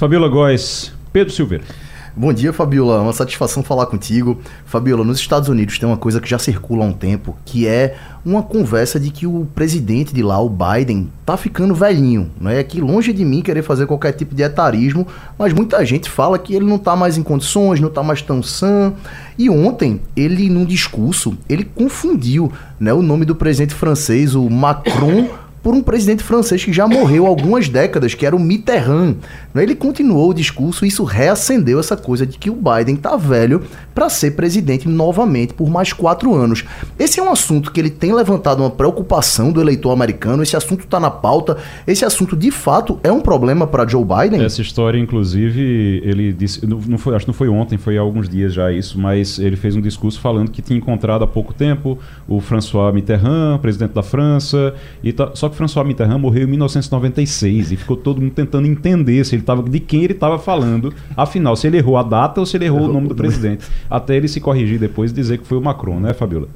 Fabiola 0.00 0.28
Góes, 0.28 0.90
Pedro 1.12 1.30
Silveira. 1.30 1.62
Bom 2.16 2.32
dia, 2.32 2.54
Fabiola. 2.54 3.02
Uma 3.02 3.12
satisfação 3.12 3.62
falar 3.62 3.84
contigo. 3.84 4.38
Fabiola, 4.64 5.04
nos 5.04 5.18
Estados 5.18 5.50
Unidos 5.50 5.78
tem 5.78 5.86
uma 5.86 5.98
coisa 5.98 6.22
que 6.22 6.28
já 6.28 6.38
circula 6.38 6.86
há 6.86 6.88
um 6.88 6.92
tempo, 6.94 7.36
que 7.44 7.68
é 7.68 7.98
uma 8.24 8.42
conversa 8.42 8.98
de 8.98 9.10
que 9.10 9.26
o 9.26 9.46
presidente 9.54 10.14
de 10.14 10.22
lá, 10.22 10.40
o 10.40 10.48
Biden, 10.48 11.12
tá 11.26 11.36
ficando 11.36 11.74
velhinho, 11.74 12.30
né? 12.40 12.62
Que 12.64 12.80
longe 12.80 13.12
de 13.12 13.22
mim 13.26 13.42
querer 13.42 13.62
fazer 13.62 13.86
qualquer 13.86 14.12
tipo 14.12 14.34
de 14.34 14.42
etarismo, 14.42 15.06
mas 15.38 15.52
muita 15.52 15.84
gente 15.84 16.08
fala 16.08 16.38
que 16.38 16.54
ele 16.54 16.64
não 16.64 16.78
tá 16.78 16.96
mais 16.96 17.18
em 17.18 17.22
condições, 17.22 17.78
não 17.78 17.90
tá 17.90 18.02
mais 18.02 18.22
tão 18.22 18.42
sã. 18.42 18.94
E 19.36 19.50
ontem, 19.50 20.00
ele 20.16 20.48
num 20.48 20.64
discurso, 20.64 21.36
ele 21.46 21.62
confundiu, 21.62 22.50
né, 22.78 22.90
o 22.94 23.02
nome 23.02 23.26
do 23.26 23.36
presidente 23.36 23.74
francês, 23.74 24.34
o 24.34 24.48
Macron, 24.48 25.28
por 25.62 25.74
um 25.74 25.82
presidente 25.82 26.22
francês 26.22 26.64
que 26.64 26.72
já 26.72 26.86
morreu 26.86 27.26
há 27.26 27.28
algumas 27.28 27.68
décadas, 27.68 28.14
que 28.14 28.24
era 28.24 28.34
o 28.34 28.40
Mitterrand. 28.40 29.16
Ele 29.54 29.74
continuou 29.74 30.30
o 30.30 30.34
discurso 30.34 30.84
e 30.84 30.88
isso 30.88 31.04
reacendeu 31.04 31.78
essa 31.78 31.96
coisa 31.96 32.26
de 32.26 32.38
que 32.38 32.50
o 32.50 32.54
Biden 32.54 32.94
está 32.94 33.16
velho 33.16 33.62
para 34.00 34.08
ser 34.08 34.30
presidente 34.30 34.88
novamente 34.88 35.52
por 35.52 35.68
mais 35.68 35.92
quatro 35.92 36.34
anos. 36.34 36.64
Esse 36.98 37.20
é 37.20 37.22
um 37.22 37.30
assunto 37.30 37.70
que 37.70 37.78
ele 37.78 37.90
tem 37.90 38.14
levantado 38.14 38.60
uma 38.60 38.70
preocupação 38.70 39.52
do 39.52 39.60
eleitor 39.60 39.90
americano, 39.90 40.42
esse 40.42 40.56
assunto 40.56 40.84
está 40.84 40.98
na 40.98 41.10
pauta, 41.10 41.58
esse 41.86 42.02
assunto 42.02 42.34
de 42.34 42.50
fato 42.50 42.98
é 43.02 43.12
um 43.12 43.20
problema 43.20 43.66
para 43.66 43.86
Joe 43.86 44.02
Biden? 44.02 44.42
Essa 44.42 44.62
história, 44.62 44.98
inclusive, 44.98 46.00
ele 46.02 46.32
disse, 46.32 46.66
não 46.66 46.96
foi, 46.96 47.14
acho 47.14 47.26
que 47.26 47.28
não 47.28 47.34
foi 47.34 47.50
ontem, 47.50 47.76
foi 47.76 47.98
há 47.98 48.00
alguns 48.00 48.26
dias 48.26 48.54
já 48.54 48.72
isso, 48.72 48.98
mas 48.98 49.38
ele 49.38 49.54
fez 49.54 49.76
um 49.76 49.82
discurso 49.82 50.18
falando 50.18 50.50
que 50.50 50.62
tinha 50.62 50.78
encontrado 50.78 51.22
há 51.22 51.26
pouco 51.26 51.52
tempo 51.52 51.98
o 52.26 52.40
François 52.40 52.94
Mitterrand, 52.94 53.58
presidente 53.58 53.92
da 53.92 54.02
França, 54.02 54.72
e 55.04 55.12
tá, 55.12 55.32
só 55.34 55.50
que 55.50 55.56
François 55.56 55.86
Mitterrand 55.86 56.18
morreu 56.18 56.44
em 56.44 56.50
1996 56.52 57.72
e 57.72 57.76
ficou 57.76 57.98
todo 57.98 58.18
mundo 58.18 58.32
tentando 58.32 58.66
entender 58.66 59.26
se 59.26 59.34
ele 59.34 59.42
tava, 59.42 59.62
de 59.62 59.78
quem 59.78 60.04
ele 60.04 60.14
estava 60.14 60.38
falando, 60.38 60.90
afinal, 61.14 61.54
se 61.54 61.66
ele 61.66 61.76
errou 61.76 61.98
a 61.98 62.02
data 62.02 62.40
ou 62.40 62.46
se 62.46 62.56
ele 62.56 62.64
errou 62.64 62.88
o 62.88 62.90
nome 62.90 63.06
do 63.06 63.14
presidente. 63.14 63.66
Até 63.90 64.16
ele 64.16 64.28
se 64.28 64.40
corrigir 64.40 64.78
depois 64.78 65.10
e 65.10 65.14
dizer 65.14 65.38
que 65.38 65.46
foi 65.46 65.58
o 65.58 65.60
Macron, 65.60 65.98
né, 65.98 66.14
Fabiola? 66.14 66.48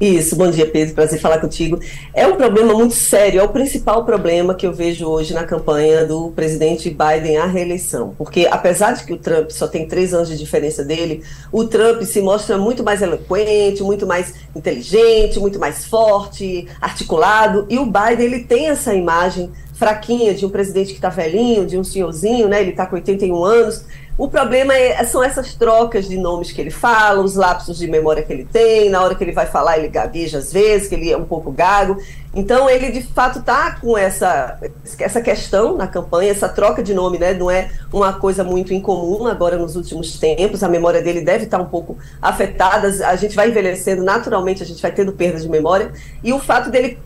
Isso, 0.00 0.34
bom 0.34 0.50
dia, 0.50 0.66
Pedro. 0.66 0.92
Prazer 0.92 1.20
falar 1.20 1.38
contigo. 1.38 1.78
É 2.12 2.26
um 2.26 2.34
problema 2.34 2.74
muito 2.74 2.94
sério, 2.94 3.40
é 3.40 3.42
o 3.44 3.48
principal 3.48 4.04
problema 4.04 4.54
que 4.54 4.66
eu 4.66 4.72
vejo 4.72 5.06
hoje 5.06 5.32
na 5.32 5.44
campanha 5.44 6.04
do 6.04 6.32
presidente 6.32 6.90
Biden 6.90 7.38
à 7.38 7.46
reeleição. 7.46 8.12
Porque, 8.18 8.48
apesar 8.50 8.92
de 8.92 9.04
que 9.04 9.12
o 9.12 9.16
Trump 9.16 9.50
só 9.50 9.68
tem 9.68 9.86
três 9.86 10.12
anos 10.12 10.28
de 10.28 10.36
diferença 10.36 10.84
dele, 10.84 11.22
o 11.52 11.64
Trump 11.64 12.02
se 12.02 12.20
mostra 12.20 12.58
muito 12.58 12.82
mais 12.82 13.02
eloquente, 13.02 13.84
muito 13.84 14.04
mais 14.04 14.34
inteligente, 14.54 15.38
muito 15.38 15.60
mais 15.60 15.84
forte, 15.84 16.66
articulado, 16.80 17.64
e 17.70 17.78
o 17.78 17.86
Biden 17.86 18.26
ele 18.26 18.40
tem 18.40 18.68
essa 18.68 18.92
imagem 18.92 19.50
fraquinha 19.74 20.34
de 20.34 20.44
um 20.44 20.50
presidente 20.50 20.88
que 20.88 20.98
está 20.98 21.08
velhinho, 21.08 21.66
de 21.66 21.78
um 21.78 21.84
senhorzinho, 21.84 22.48
né? 22.48 22.60
Ele 22.60 22.70
está 22.70 22.86
com 22.86 22.96
81 22.96 23.44
anos. 23.44 23.84
O 24.16 24.28
problema 24.28 24.72
é, 24.72 25.02
são 25.04 25.24
essas 25.24 25.54
trocas 25.54 26.06
de 26.08 26.16
nomes 26.16 26.52
que 26.52 26.60
ele 26.60 26.70
fala, 26.70 27.20
os 27.20 27.34
lapsos 27.34 27.76
de 27.76 27.88
memória 27.88 28.22
que 28.22 28.32
ele 28.32 28.44
tem, 28.44 28.88
na 28.88 29.02
hora 29.02 29.16
que 29.16 29.24
ele 29.24 29.32
vai 29.32 29.46
falar 29.46 29.76
ele 29.76 29.88
gagueja 29.88 30.38
às 30.38 30.52
vezes, 30.52 30.86
que 30.86 30.94
ele 30.94 31.10
é 31.10 31.16
um 31.16 31.24
pouco 31.24 31.50
gago. 31.50 31.96
Então 32.32 32.70
ele 32.70 32.92
de 32.92 33.02
fato 33.02 33.40
está 33.40 33.72
com 33.72 33.98
essa, 33.98 34.56
essa 35.00 35.20
questão 35.20 35.76
na 35.76 35.88
campanha, 35.88 36.30
essa 36.30 36.48
troca 36.48 36.80
de 36.80 36.94
nome, 36.94 37.18
né? 37.18 37.34
Não 37.34 37.50
é 37.50 37.70
uma 37.92 38.12
coisa 38.12 38.44
muito 38.44 38.72
incomum 38.72 39.26
agora 39.26 39.56
nos 39.56 39.74
últimos 39.74 40.16
tempos. 40.16 40.62
A 40.62 40.68
memória 40.68 41.02
dele 41.02 41.20
deve 41.20 41.44
estar 41.44 41.58
tá 41.58 41.64
um 41.64 41.68
pouco 41.68 41.98
afetada. 42.22 42.86
A 43.08 43.16
gente 43.16 43.34
vai 43.34 43.48
envelhecendo, 43.48 44.04
naturalmente 44.04 44.62
a 44.62 44.66
gente 44.66 44.80
vai 44.80 44.92
tendo 44.92 45.12
perda 45.12 45.40
de 45.40 45.48
memória. 45.48 45.92
E 46.22 46.32
o 46.32 46.38
fato 46.38 46.70
dele 46.70 46.98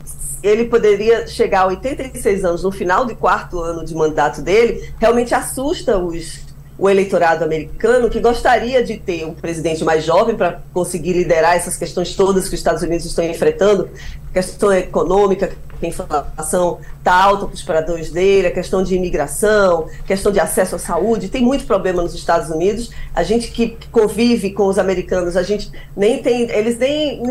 ele 0.42 0.66
poderia 0.66 1.26
chegar 1.26 1.62
a 1.62 1.66
86 1.66 2.44
anos 2.44 2.62
no 2.62 2.70
final 2.70 3.04
do 3.04 3.16
quarto 3.16 3.60
ano 3.60 3.84
de 3.84 3.92
mandato 3.94 4.40
dele, 4.40 4.92
realmente 5.00 5.34
assusta 5.34 5.98
os 5.98 6.47
o 6.78 6.88
eleitorado 6.88 7.44
americano 7.44 8.08
que 8.08 8.20
gostaria 8.20 8.84
de 8.84 8.96
ter 8.98 9.26
um 9.26 9.34
presidente 9.34 9.84
mais 9.84 10.04
jovem 10.04 10.36
para 10.36 10.60
conseguir 10.72 11.12
liderar 11.12 11.56
essas 11.56 11.76
questões 11.76 12.14
todas 12.14 12.48
que 12.48 12.54
os 12.54 12.60
Estados 12.60 12.82
Unidos 12.82 13.04
estão 13.04 13.24
enfrentando, 13.24 13.90
questão 14.32 14.72
econômica, 14.72 15.50
a 15.80 15.86
inflação 15.86 16.78
está 16.98 17.14
alta 17.14 17.46
para 17.46 17.54
os 17.54 17.62
paradores 17.62 18.10
dele, 18.10 18.48
a 18.48 18.50
questão 18.50 18.82
de 18.82 18.94
imigração, 18.94 19.86
questão 20.06 20.32
de 20.32 20.40
acesso 20.40 20.74
à 20.74 20.78
saúde, 20.78 21.28
tem 21.28 21.42
muito 21.42 21.64
problema 21.66 22.02
nos 22.02 22.14
Estados 22.14 22.50
Unidos. 22.50 22.90
A 23.14 23.22
gente 23.22 23.50
que 23.50 23.76
convive 23.92 24.50
com 24.50 24.66
os 24.66 24.78
americanos, 24.78 25.36
a 25.36 25.42
gente 25.42 25.70
nem 25.96 26.20
tem, 26.20 26.50
eles 26.50 26.76
nem 26.78 27.22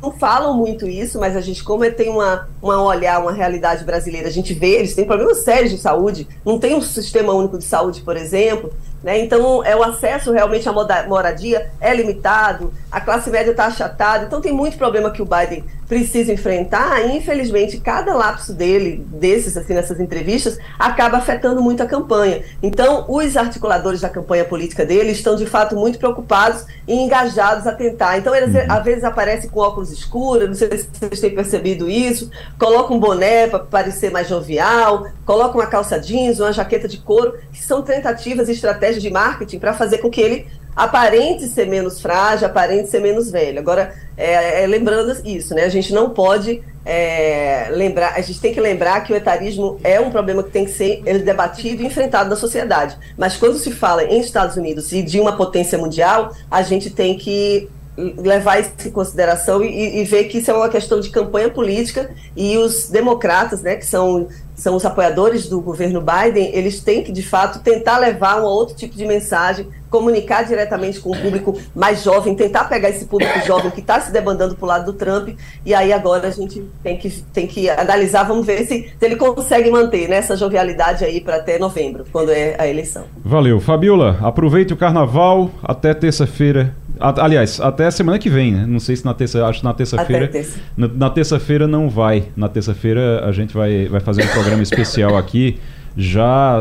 não 0.00 0.12
falam 0.12 0.54
muito 0.54 0.86
isso, 0.86 1.18
mas 1.18 1.36
a 1.36 1.40
gente, 1.40 1.64
como 1.64 1.84
é, 1.84 1.90
tem 1.90 2.08
uma, 2.08 2.48
uma 2.62 2.82
olhar, 2.82 3.20
uma 3.20 3.32
realidade 3.32 3.84
brasileira, 3.84 4.28
a 4.28 4.32
gente 4.32 4.54
vê, 4.54 4.76
eles 4.76 4.94
têm 4.94 5.04
problemas 5.04 5.38
sérios 5.38 5.72
de 5.72 5.78
saúde, 5.78 6.28
não 6.44 6.58
tem 6.58 6.74
um 6.74 6.80
sistema 6.80 7.32
único 7.32 7.58
de 7.58 7.64
saúde, 7.64 8.00
por 8.02 8.16
exemplo. 8.16 8.72
Né? 9.02 9.20
Então, 9.20 9.64
é 9.64 9.76
o 9.76 9.82
acesso 9.82 10.32
realmente 10.32 10.68
à 10.68 10.72
moradia 11.06 11.70
é 11.80 11.94
limitado, 11.94 12.72
a 12.90 13.00
classe 13.00 13.30
média 13.30 13.52
está 13.52 13.66
achatada, 13.66 14.24
então 14.24 14.40
tem 14.40 14.52
muito 14.52 14.76
problema 14.76 15.10
que 15.10 15.22
o 15.22 15.26
Biden 15.26 15.64
precisa 15.88 16.32
enfrentar, 16.32 17.00
e 17.06 17.16
infelizmente 17.16 17.80
cada 17.80 18.14
lapso 18.14 18.52
dele, 18.52 19.04
desses 19.10 19.56
assim 19.56 19.72
nessas 19.72 19.98
entrevistas, 19.98 20.58
acaba 20.78 21.16
afetando 21.16 21.62
muito 21.62 21.82
a 21.82 21.86
campanha. 21.86 22.42
Então, 22.62 23.06
os 23.08 23.36
articuladores 23.36 24.02
da 24.02 24.08
campanha 24.08 24.44
política 24.44 24.84
dele 24.84 25.12
estão 25.12 25.34
de 25.34 25.46
fato 25.46 25.74
muito 25.74 25.98
preocupados 25.98 26.66
e 26.86 26.94
engajados 26.94 27.66
a 27.66 27.72
tentar. 27.72 28.18
Então, 28.18 28.34
eles 28.34 28.54
uhum. 28.54 28.70
às 28.70 28.84
vezes 28.84 29.02
aparecem 29.02 29.48
com 29.48 29.60
óculos 29.60 29.90
escuros, 29.90 30.46
não 30.46 30.54
sei 30.54 30.76
se 30.76 30.88
vocês 30.92 31.20
têm 31.20 31.34
percebido 31.34 31.88
isso, 31.88 32.30
colocam 32.58 32.96
um 32.96 33.00
boné 33.00 33.46
para 33.46 33.60
parecer 33.60 34.10
mais 34.10 34.28
jovial, 34.28 35.06
colocam 35.24 35.60
uma 35.60 35.66
calça 35.66 35.98
jeans, 35.98 36.38
uma 36.38 36.52
jaqueta 36.52 36.86
de 36.86 36.98
couro, 36.98 37.34
que 37.50 37.64
são 37.64 37.80
tentativas 37.82 38.48
e 38.48 38.52
estratégias 38.52 39.02
de 39.02 39.10
marketing 39.10 39.58
para 39.58 39.72
fazer 39.72 39.98
com 39.98 40.10
que 40.10 40.20
ele 40.20 40.46
aparente 40.78 41.48
ser 41.48 41.66
menos 41.66 42.00
frágil, 42.00 42.46
aparente 42.46 42.88
ser 42.88 43.00
menos 43.00 43.30
velho. 43.32 43.58
Agora, 43.58 43.92
é, 44.16 44.62
é, 44.62 44.66
lembrando 44.66 45.12
isso, 45.26 45.52
né? 45.52 45.64
A 45.64 45.68
gente 45.68 45.92
não 45.92 46.10
pode 46.10 46.62
é, 46.86 47.68
lembrar, 47.72 48.14
a 48.14 48.20
gente 48.20 48.40
tem 48.40 48.54
que 48.54 48.60
lembrar 48.60 49.00
que 49.00 49.12
o 49.12 49.16
etarismo 49.16 49.80
é 49.82 49.98
um 49.98 50.08
problema 50.08 50.40
que 50.42 50.50
tem 50.50 50.64
que 50.64 50.70
ser 50.70 51.02
debatido 51.24 51.82
e 51.82 51.86
enfrentado 51.86 52.30
na 52.30 52.36
sociedade. 52.36 52.96
Mas 53.16 53.36
quando 53.36 53.58
se 53.58 53.72
fala 53.72 54.04
em 54.04 54.20
Estados 54.20 54.56
Unidos 54.56 54.92
e 54.92 55.02
de 55.02 55.18
uma 55.18 55.36
potência 55.36 55.76
mundial, 55.76 56.32
a 56.48 56.62
gente 56.62 56.90
tem 56.90 57.18
que 57.18 57.68
levar 58.16 58.60
isso 58.60 58.70
em 58.86 58.90
consideração 58.92 59.60
e, 59.62 60.00
e, 60.00 60.04
ver 60.04 60.24
que 60.24 60.38
isso 60.38 60.48
é 60.48 60.54
uma 60.54 60.68
questão 60.68 61.00
de 61.00 61.10
campanha 61.10 61.50
política 61.50 62.08
e 62.36 62.56
os 62.56 62.88
democratas, 62.88 63.60
né, 63.60 63.74
que 63.74 63.84
são, 63.84 64.28
são 64.58 64.74
os 64.74 64.84
apoiadores 64.84 65.48
do 65.48 65.60
governo 65.60 66.02
Biden, 66.02 66.50
eles 66.52 66.80
têm 66.80 67.04
que, 67.04 67.12
de 67.12 67.22
fato, 67.22 67.60
tentar 67.60 67.98
levar 67.98 68.42
um 68.42 68.44
outro 68.44 68.74
tipo 68.74 68.96
de 68.96 69.06
mensagem 69.06 69.68
comunicar 69.88 70.44
diretamente 70.44 71.00
com 71.00 71.10
o 71.10 71.16
público 71.16 71.56
mais 71.74 72.02
jovem, 72.02 72.34
tentar 72.34 72.64
pegar 72.64 72.90
esse 72.90 73.06
público 73.06 73.40
jovem 73.46 73.70
que 73.70 73.80
está 73.80 74.00
se 74.00 74.12
debandando 74.12 74.54
para 74.54 74.64
o 74.64 74.68
lado 74.68 74.92
do 74.92 74.92
Trump, 74.92 75.30
e 75.64 75.72
aí 75.72 75.92
agora 75.92 76.28
a 76.28 76.30
gente 76.30 76.62
tem 76.82 76.96
que, 76.98 77.10
tem 77.32 77.46
que 77.46 77.70
analisar, 77.70 78.24
vamos 78.24 78.44
ver 78.44 78.66
se, 78.66 78.92
se 78.98 79.04
ele 79.04 79.16
consegue 79.16 79.70
manter 79.70 80.08
né, 80.08 80.16
essa 80.16 80.36
jovialidade 80.36 81.04
aí 81.04 81.20
para 81.20 81.36
até 81.36 81.58
novembro, 81.58 82.04
quando 82.12 82.30
é 82.30 82.56
a 82.58 82.66
eleição. 82.66 83.04
Valeu. 83.24 83.60
Fabiola, 83.60 84.18
aproveite 84.20 84.74
o 84.74 84.76
carnaval 84.76 85.50
até 85.62 85.94
terça-feira. 85.94 86.74
Aliás, 87.00 87.60
até 87.60 87.90
semana 87.90 88.18
que 88.18 88.28
vem, 88.28 88.52
né? 88.52 88.66
Não 88.66 88.80
sei 88.80 88.96
se 88.96 89.04
na 89.04 89.14
terça, 89.14 89.46
acho 89.46 89.60
que 89.60 89.64
na 89.64 89.74
terça-feira. 89.74 90.28
Terça. 90.28 90.58
Na, 90.76 90.88
na 90.88 91.10
terça-feira 91.10 91.66
não 91.66 91.88
vai. 91.88 92.24
Na 92.36 92.48
terça-feira 92.48 93.24
a 93.24 93.32
gente 93.32 93.54
vai, 93.54 93.86
vai 93.86 94.00
fazer 94.00 94.24
um 94.24 94.28
programa 94.28 94.62
especial 94.62 95.16
aqui 95.16 95.58
já 95.98 96.56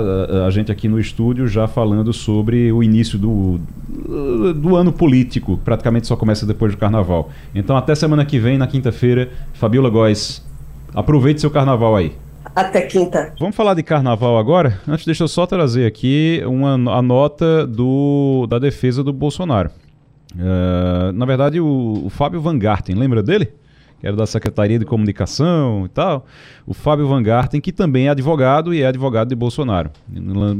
a 0.47 0.49
gente 0.49 0.71
aqui 0.71 0.87
no 0.87 0.99
estúdio 0.99 1.47
já 1.47 1.67
falando 1.67 2.11
sobre 2.11 2.71
o 2.71 2.81
início 2.81 3.19
do, 3.19 3.59
do 4.55 4.75
ano 4.75 4.91
político, 4.91 5.59
praticamente 5.63 6.07
só 6.07 6.15
começa 6.15 6.43
depois 6.43 6.71
do 6.71 6.77
carnaval. 6.77 7.29
Então 7.53 7.77
até 7.77 7.93
semana 7.93 8.25
que 8.25 8.39
vem, 8.39 8.57
na 8.57 8.65
quinta-feira, 8.65 9.29
Fabiola 9.53 9.91
Góes, 9.91 10.43
aproveite 10.91 11.39
seu 11.39 11.51
carnaval 11.51 11.95
aí. 11.95 12.13
Até 12.55 12.81
quinta. 12.81 13.33
Vamos 13.39 13.55
falar 13.55 13.75
de 13.75 13.83
carnaval 13.83 14.39
agora? 14.39 14.79
Antes, 14.87 15.05
deixa 15.05 15.23
eu 15.23 15.27
só 15.27 15.45
trazer 15.45 15.85
aqui 15.85 16.41
uma, 16.47 16.73
a 16.97 17.01
nota 17.03 17.67
do, 17.67 18.47
da 18.49 18.57
defesa 18.57 19.03
do 19.03 19.13
Bolsonaro. 19.13 19.69
Uh, 20.33 21.11
na 21.13 21.25
verdade, 21.25 21.59
o, 21.59 22.03
o 22.05 22.09
Fábio 22.09 22.41
Van 22.41 22.57
Garten, 22.57 22.95
lembra 22.95 23.23
dele? 23.23 23.51
que 23.99 24.05
era 24.05 24.15
da 24.15 24.25
Secretaria 24.25 24.77
de 24.77 24.85
Comunicação 24.85 25.85
e 25.85 25.89
tal, 25.89 26.25
o 26.65 26.73
Fábio 26.73 27.07
Van 27.07 27.21
Garten, 27.23 27.59
que 27.59 27.71
também 27.71 28.07
é 28.07 28.09
advogado 28.09 28.73
e 28.73 28.81
é 28.81 28.87
advogado 28.87 29.29
de 29.29 29.35
Bolsonaro. 29.35 29.89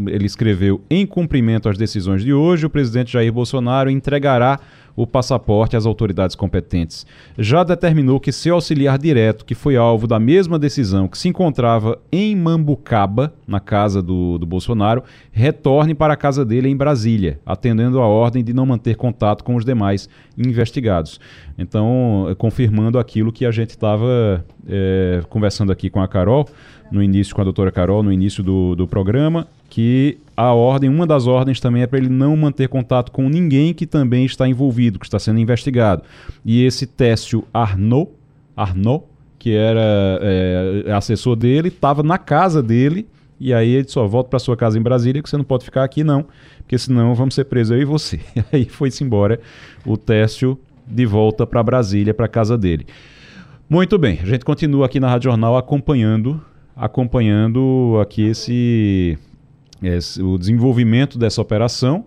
Ele 0.07 0.26
escreveu: 0.26 0.82
em 0.89 1.05
cumprimento 1.05 1.70
às 1.70 1.78
decisões 1.78 2.24
de 2.24 2.34
hoje, 2.34 2.65
o 2.65 2.70
presidente 2.70 3.13
Jair 3.13 3.32
Bolsonaro 3.32 3.89
entregará 3.89 4.59
o 4.97 5.05
passaporte 5.05 5.77
às 5.77 5.85
autoridades 5.85 6.35
competentes. 6.35 7.05
Já 7.37 7.63
determinou 7.63 8.19
que 8.19 8.31
seu 8.31 8.55
auxiliar 8.55 8.97
direto, 8.97 9.45
que 9.45 9.53
foi 9.53 9.77
alvo 9.77 10.07
da 10.07 10.19
mesma 10.19 10.57
decisão, 10.57 11.07
que 11.07 11.19
se 11.19 11.29
encontrava 11.29 11.99
em 12.11 12.35
Mambucaba, 12.35 13.31
na 13.47 13.59
casa 13.59 14.01
do, 14.01 14.39
do 14.39 14.45
Bolsonaro, 14.47 15.03
retorne 15.31 15.93
para 15.93 16.13
a 16.13 16.17
casa 16.17 16.43
dele 16.43 16.67
em 16.67 16.75
Brasília, 16.75 17.39
atendendo 17.45 18.01
a 18.01 18.07
ordem 18.07 18.43
de 18.43 18.53
não 18.53 18.65
manter 18.65 18.95
contato 18.95 19.43
com 19.43 19.55
os 19.55 19.63
demais 19.63 20.09
investigados. 20.35 21.19
Então, 21.57 22.27
confirmando 22.37 22.99
aquilo 22.99 23.31
que 23.31 23.45
a 23.45 23.51
gente 23.51 23.71
estava 23.71 24.45
é, 24.67 25.21
conversando 25.29 25.71
aqui 25.71 25.89
com 25.89 26.01
a 26.01 26.07
Carol, 26.07 26.47
no 26.91 27.01
início, 27.01 27.33
com 27.33 27.41
a 27.41 27.43
doutora 27.43 27.71
Carol, 27.71 28.03
no 28.03 28.11
início 28.11 28.43
do, 28.43 28.75
do 28.75 28.87
programa, 28.87 29.47
que 29.69 30.19
a 30.35 30.53
ordem, 30.53 30.89
uma 30.89 31.07
das 31.07 31.25
ordens 31.25 31.59
também 31.59 31.81
é 31.81 31.87
para 31.87 31.97
ele 31.97 32.09
não 32.09 32.37
manter 32.37 32.69
contato 32.69 33.11
com 33.11 33.27
ninguém 33.27 33.73
que 33.73 33.87
também 33.87 34.23
está 34.23 34.47
envolvido, 34.47 34.99
que 34.99 35.05
está 35.05 35.17
sendo 35.17 35.39
investigado. 35.39 36.03
E 36.45 36.63
esse 36.63 36.85
Técio 36.85 37.43
Arnaud, 37.53 38.11
Arnaud 38.55 39.03
que 39.39 39.53
era 39.53 40.19
é, 40.21 40.91
assessor 40.91 41.35
dele, 41.35 41.69
estava 41.69 42.03
na 42.03 42.17
casa 42.17 42.61
dele, 42.61 43.07
e 43.39 43.53
aí 43.53 43.69
ele 43.69 43.87
só 43.87 44.07
volta 44.07 44.29
para 44.29 44.39
sua 44.39 44.57
casa 44.57 44.79
em 44.79 44.81
Brasília, 44.81 45.21
que 45.21 45.29
você 45.29 45.37
não 45.37 45.43
pode 45.43 45.63
ficar 45.63 45.83
aqui 45.83 46.03
não, 46.03 46.25
porque 46.57 46.77
senão 46.77 47.13
vamos 47.13 47.35
ser 47.35 47.45
presos 47.45 47.71
eu 47.71 47.81
e 47.81 47.85
você. 47.85 48.19
E 48.35 48.43
aí 48.51 48.65
foi-se 48.65 49.03
embora 49.03 49.39
o 49.85 49.95
Técio 49.95 50.59
de 50.88 51.05
volta 51.05 51.45
para 51.45 51.61
Brasília, 51.61 52.13
para 52.13 52.27
casa 52.27 52.57
dele. 52.57 52.85
Muito 53.69 53.97
bem, 53.97 54.19
a 54.21 54.25
gente 54.25 54.45
continua 54.45 54.85
aqui 54.85 54.99
na 54.99 55.09
Rádio 55.09 55.29
Jornal 55.29 55.57
acompanhando 55.57 56.41
acompanhando 56.77 57.97
aqui 57.99 58.21
esse 58.21 59.17
esse, 59.81 60.21
o 60.21 60.38
desenvolvimento 60.38 61.17
dessa 61.17 61.41
operação. 61.41 62.05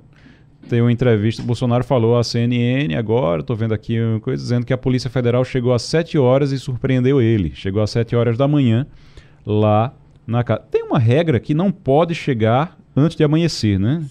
Tem 0.69 0.81
uma 0.81 0.93
entrevista, 0.93 1.43
o 1.43 1.45
Bolsonaro 1.45 1.83
falou 1.83 2.17
à 2.17 2.23
CNN 2.23 2.95
agora, 2.95 3.41
estou 3.41 3.57
vendo 3.57 3.75
aqui 3.75 4.01
uma 4.01 4.21
coisa 4.21 4.41
dizendo 4.41 4.65
que 4.65 4.73
a 4.73 4.79
Polícia 4.79 5.11
Federal 5.11 5.45
chegou 5.45 5.73
às 5.73 5.83
7 5.83 6.17
horas 6.19 6.53
e 6.53 6.59
surpreendeu 6.59 7.21
ele. 7.21 7.51
Chegou 7.55 7.83
às 7.83 7.91
7 7.91 8.15
horas 8.15 8.39
da 8.39 8.47
manhã 8.47 8.87
lá 9.45 9.93
na 10.27 10.45
casa. 10.45 10.63
Tem 10.71 10.85
uma 10.85 10.99
regra 10.99 11.41
que 11.41 11.55
não 11.55 11.73
pode 11.73 12.15
chegar 12.15 12.79
antes 12.95 13.17
de 13.17 13.25
amanhecer, 13.25 13.81
né? 13.81 14.05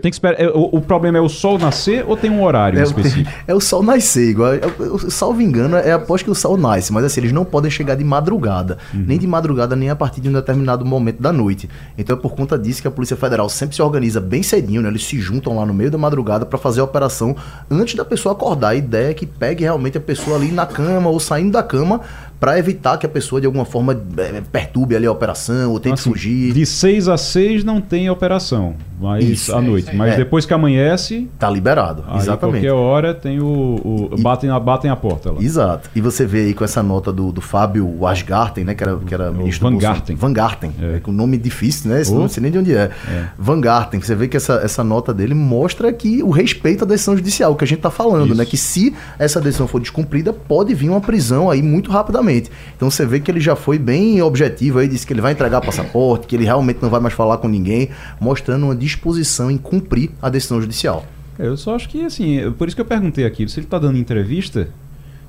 Tem 0.00 0.10
que 0.10 0.16
esperar. 0.16 0.40
É, 0.40 0.48
o, 0.48 0.70
o, 0.72 0.80
problema 0.80 1.18
é 1.18 1.20
o 1.20 1.28
sol 1.28 1.58
nascer 1.58 2.04
ou 2.06 2.16
tem 2.16 2.30
um 2.30 2.42
horário 2.42 2.78
é, 2.78 2.82
específico? 2.82 3.30
É 3.46 3.54
o 3.54 3.60
sol 3.60 3.82
nascer, 3.82 4.30
igual. 4.30 4.54
Eu, 4.54 4.98
salvo 5.10 5.40
engano, 5.42 5.76
é 5.76 5.92
após 5.92 6.22
que 6.22 6.30
o 6.30 6.34
sol 6.34 6.56
nasce, 6.56 6.92
mas 6.92 7.04
assim, 7.04 7.20
eles 7.20 7.32
não 7.32 7.44
podem 7.44 7.70
chegar 7.70 7.94
de 7.94 8.04
madrugada. 8.04 8.78
Uhum. 8.92 9.04
Nem 9.06 9.18
de 9.18 9.26
madrugada, 9.26 9.74
nem 9.74 9.90
a 9.90 9.96
partir 9.96 10.20
de 10.20 10.28
um 10.28 10.32
determinado 10.32 10.84
momento 10.84 11.20
da 11.20 11.32
noite. 11.32 11.68
Então 11.96 12.16
é 12.16 12.18
por 12.18 12.34
conta 12.34 12.58
disso 12.58 12.82
que 12.82 12.88
a 12.88 12.90
Polícia 12.90 13.16
Federal 13.16 13.48
sempre 13.48 13.76
se 13.76 13.82
organiza 13.82 14.20
bem 14.20 14.42
cedinho, 14.42 14.82
né? 14.82 14.88
Eles 14.88 15.04
se 15.04 15.18
juntam 15.18 15.56
lá 15.56 15.66
no 15.66 15.74
meio 15.74 15.90
da 15.90 15.98
madrugada 15.98 16.46
para 16.46 16.58
fazer 16.58 16.80
a 16.80 16.84
operação 16.84 17.36
antes 17.70 17.94
da 17.94 18.04
pessoa 18.04 18.32
acordar. 18.32 18.70
A 18.70 18.74
ideia 18.74 19.10
é 19.10 19.14
que 19.14 19.26
pegue 19.26 19.64
realmente 19.64 19.98
a 19.98 20.00
pessoa 20.00 20.36
ali 20.36 20.50
na 20.52 20.66
cama 20.66 21.10
ou 21.10 21.18
saindo 21.18 21.52
da 21.52 21.62
cama 21.62 22.00
para 22.40 22.58
evitar 22.58 22.96
que 22.96 23.04
a 23.04 23.08
pessoa 23.08 23.38
de 23.38 23.46
alguma 23.46 23.66
forma 23.66 23.92
é, 24.16 24.40
perturbe 24.40 24.96
ali 24.96 25.06
a 25.06 25.12
operação 25.12 25.72
ou 25.72 25.78
tente 25.78 26.00
assim, 26.00 26.10
fugir. 26.10 26.54
De 26.54 26.64
6 26.64 27.06
a 27.06 27.18
6 27.18 27.62
não 27.62 27.82
tem 27.82 28.08
operação, 28.08 28.74
mas 28.98 29.22
isso, 29.22 29.54
à 29.54 29.60
noite. 29.60 29.94
mas 29.94 30.14
é. 30.14 30.16
depois 30.16 30.46
que 30.46 30.54
amanhece. 30.54 31.28
Tá 31.38 31.50
liberado, 31.50 32.02
aí 32.08 32.16
exatamente. 32.16 32.62
qualquer 32.62 32.72
hora 32.72 33.12
tem 33.12 33.40
o. 33.40 34.08
o 34.10 34.16
batem, 34.18 34.48
a, 34.48 34.58
batem 34.58 34.90
a 34.90 34.96
porta 34.96 35.30
lá. 35.30 35.42
Exato. 35.42 35.90
E 35.94 36.00
você 36.00 36.24
vê 36.24 36.46
aí 36.46 36.54
com 36.54 36.64
essa 36.64 36.82
nota 36.82 37.12
do, 37.12 37.30
do 37.30 37.42
Fábio 37.42 37.86
Wasgarten, 38.00 38.64
né? 38.64 38.74
Que 38.74 38.84
era, 38.84 38.96
que 38.96 39.12
era 39.12 39.30
ministro 39.30 39.70
Van 39.70 39.76
Garten. 39.76 40.16
Van 40.16 40.32
Garten. 40.32 40.72
É. 40.80 40.96
é. 40.96 41.00
com 41.00 41.12
nome 41.12 41.36
difícil, 41.36 41.90
né? 41.90 42.00
Esse 42.00 42.12
oh. 42.12 42.18
não 42.18 42.28
sei 42.28 42.42
nem 42.42 42.50
de 42.50 42.58
onde 42.58 42.74
é. 42.74 42.90
é. 43.06 43.28
Van 43.38 43.60
Garten. 43.60 44.00
Você 44.00 44.14
vê 44.14 44.26
que 44.26 44.36
essa, 44.36 44.54
essa 44.64 44.82
nota 44.82 45.12
dele 45.12 45.34
mostra 45.34 45.92
que 45.92 46.22
o 46.22 46.30
respeito 46.30 46.84
à 46.84 46.86
decisão 46.86 47.14
judicial, 47.14 47.54
que 47.54 47.64
a 47.64 47.66
gente 47.66 47.80
tá 47.80 47.90
falando, 47.90 48.20
né? 48.20 48.26
isso. 48.28 48.36
né? 48.38 48.44
Que 48.46 48.56
se 48.56 48.94
essa 49.18 49.40
decisão 49.40 49.68
for 49.68 49.80
descumprida, 49.80 50.32
pode 50.32 50.74
vir 50.74 50.88
uma 50.88 51.00
prisão 51.00 51.50
aí 51.50 51.62
muito 51.62 51.90
rapidamente. 51.90 52.29
Então 52.76 52.90
você 52.90 53.04
vê 53.04 53.20
que 53.20 53.30
ele 53.30 53.40
já 53.40 53.56
foi 53.56 53.78
bem 53.78 54.20
objetivo 54.22 54.78
aí, 54.78 54.88
disse 54.88 55.06
que 55.06 55.12
ele 55.12 55.20
vai 55.20 55.32
entregar 55.32 55.60
passaporte, 55.60 56.26
que 56.26 56.36
ele 56.36 56.44
realmente 56.44 56.78
não 56.82 56.90
vai 56.90 57.00
mais 57.00 57.14
falar 57.14 57.38
com 57.38 57.48
ninguém, 57.48 57.90
mostrando 58.20 58.64
uma 58.64 58.76
disposição 58.76 59.50
em 59.50 59.58
cumprir 59.58 60.10
a 60.20 60.28
decisão 60.28 60.60
judicial. 60.60 61.04
Eu 61.38 61.56
só 61.56 61.74
acho 61.74 61.88
que, 61.88 62.04
assim, 62.04 62.52
por 62.58 62.68
isso 62.68 62.76
que 62.76 62.82
eu 62.82 62.86
perguntei 62.86 63.24
aqui, 63.24 63.48
se 63.48 63.58
ele 63.58 63.66
está 63.66 63.78
dando 63.78 63.96
entrevista, 63.96 64.68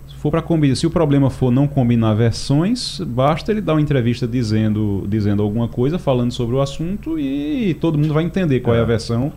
se 0.08 0.16
for 0.16 0.30
para 0.30 0.42
combinar, 0.42 0.76
se 0.76 0.86
o 0.86 0.92
problema 0.92 1.30
for 1.30 1.52
não 1.52 1.68
combinar 1.68 2.14
versões, 2.14 3.00
basta 3.00 3.52
ele 3.52 3.62
dar 3.62 3.74
uma 3.74 3.82
entrevista 3.82 4.28
dizendo, 4.28 5.06
dizendo 5.08 5.42
alguma 5.42 5.68
coisa, 5.68 5.98
falando 5.98 6.32
sobre 6.32 6.56
o 6.56 6.62
assunto 6.62 7.18
e 7.18 7.74
todo 7.80 7.98
mundo 7.98 8.14
vai 8.14 8.24
entender 8.24 8.60
qual 8.60 8.76
é, 8.76 8.80
é 8.80 8.82
a 8.82 8.86
versão 8.86 9.32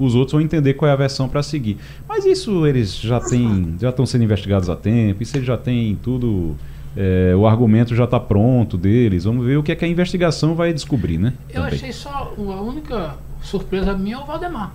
os 0.00 0.14
outros 0.14 0.32
vão 0.32 0.40
entender 0.40 0.74
qual 0.74 0.88
é 0.88 0.92
a 0.92 0.96
versão 0.96 1.28
para 1.28 1.42
seguir. 1.42 1.76
Mas 2.08 2.24
isso 2.24 2.66
eles 2.66 2.98
já 2.98 3.20
têm, 3.20 3.74
já 3.78 3.90
estão 3.90 4.06
sendo 4.06 4.24
investigados 4.24 4.70
há 4.70 4.74
tempo, 4.74 5.22
isso 5.22 5.36
eles 5.36 5.46
já 5.46 5.58
têm 5.58 5.96
tudo 6.02 6.56
é, 6.96 7.34
o 7.36 7.46
argumento 7.46 7.94
já 7.94 8.04
está 8.04 8.18
pronto 8.18 8.76
deles. 8.76 9.24
Vamos 9.24 9.46
ver 9.46 9.56
o 9.56 9.62
que 9.62 9.72
é 9.72 9.76
que 9.76 9.84
a 9.84 9.88
investigação 9.88 10.54
vai 10.54 10.72
descobrir, 10.72 11.18
né? 11.18 11.32
Eu 11.48 11.62
Também. 11.62 11.74
achei 11.76 11.92
só 11.92 12.34
a 12.36 12.60
única 12.60 13.14
surpresa 13.42 13.96
minha 13.96 14.16
é 14.16 14.18
o 14.18 14.24
Valdemar. 14.24 14.72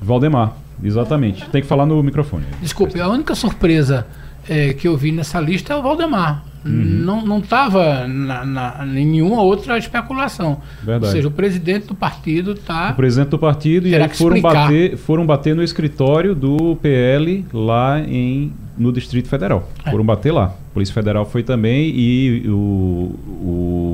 Valdemar, 0.00 0.56
exatamente. 0.82 1.48
Tem 1.50 1.62
que 1.62 1.68
falar 1.68 1.86
no 1.86 2.02
microfone. 2.02 2.44
Desculpe, 2.60 3.00
a 3.00 3.08
única 3.08 3.34
surpresa 3.34 4.06
é, 4.48 4.72
que 4.72 4.88
eu 4.88 4.96
vi 4.96 5.12
nessa 5.12 5.40
lista 5.40 5.72
é 5.72 5.76
o 5.76 5.82
Valdemar. 5.82 6.44
Uhum. 6.64 7.22
Não 7.24 7.38
estava 7.38 8.06
na, 8.06 8.44
na, 8.44 8.86
em 8.86 9.06
nenhuma 9.06 9.42
outra 9.42 9.78
especulação. 9.78 10.60
Verdade. 10.82 11.06
Ou 11.06 11.10
seja, 11.12 11.28
o 11.28 11.30
presidente 11.30 11.86
do 11.86 11.94
partido 11.94 12.52
está. 12.52 12.90
O 12.90 12.96
presidente 12.96 13.28
do 13.30 13.38
partido 13.38 13.86
e 13.86 13.94
aí 13.94 14.08
foram 14.08 14.40
bater, 14.40 14.96
foram 14.96 15.26
bater 15.26 15.54
no 15.54 15.62
escritório 15.62 16.34
do 16.34 16.76
PL 16.76 17.44
lá 17.52 18.00
em, 18.00 18.52
no 18.76 18.92
Distrito 18.92 19.28
Federal. 19.28 19.68
É. 19.84 19.90
Foram 19.90 20.04
bater 20.04 20.32
lá. 20.32 20.46
A 20.46 20.74
Polícia 20.74 20.94
Federal 20.94 21.24
foi 21.24 21.42
também 21.42 21.92
e 21.94 22.48
o, 22.48 23.14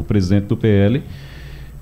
o 0.00 0.04
presidente 0.08 0.46
do 0.46 0.56
PL 0.56 1.02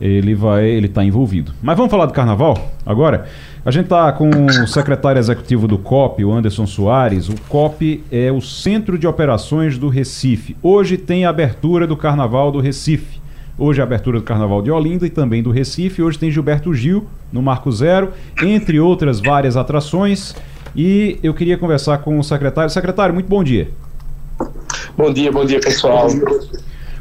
ele 0.01 0.35
vai, 0.35 0.67
ele 0.67 0.87
está 0.87 1.05
envolvido. 1.05 1.53
Mas 1.63 1.77
vamos 1.77 1.91
falar 1.91 2.07
do 2.07 2.13
carnaval 2.13 2.73
agora. 2.85 3.27
A 3.65 3.71
gente 3.71 3.85
está 3.85 4.11
com 4.11 4.29
o 4.29 4.67
secretário 4.67 5.21
executivo 5.21 5.69
do 5.69 5.79
COP, 5.79 6.25
o 6.25 6.33
Anderson 6.33 6.67
Soares. 6.67 7.29
O 7.29 7.41
COP 7.43 8.03
é 8.11 8.33
o 8.33 8.41
Centro 8.41 8.99
de 8.99 9.07
Operações 9.07 9.79
do 9.79 9.89
Recife. 9.89 10.57
Hoje 10.61 10.97
tem 10.97 11.25
a 11.25 11.31
abertura 11.31 11.87
do 11.87 11.97
Carnaval 11.97 12.51
do 12.51 12.59
Recife. 12.59 13.21
Hoje 13.57 13.79
é 13.79 13.83
a 13.83 13.87
abertura 13.87 14.19
do 14.19 14.25
Carnaval 14.25 14.63
de 14.63 14.71
Olinda 14.73 15.07
e 15.07 15.11
também 15.11 15.45
do 15.45 15.53
Recife. 15.53 16.03
Hoje 16.03 16.19
tem 16.19 16.29
Gilberto 16.29 16.75
Gil 16.75 17.07
no 17.33 17.41
Marco 17.41 17.71
Zero, 17.71 18.13
entre 18.43 18.81
outras 18.81 19.21
várias 19.21 19.57
atrações. 19.57 20.35
E 20.75 21.21
eu 21.23 21.33
queria 21.33 21.57
conversar 21.57 21.99
com 21.99 22.19
o 22.19 22.25
secretário. 22.25 22.69
Secretário, 22.69 23.15
muito 23.15 23.29
bom 23.29 23.45
dia. 23.45 23.71
Bom 24.97 25.13
dia, 25.13 25.31
bom 25.31 25.45
dia, 25.45 25.61
pessoal. 25.61 26.09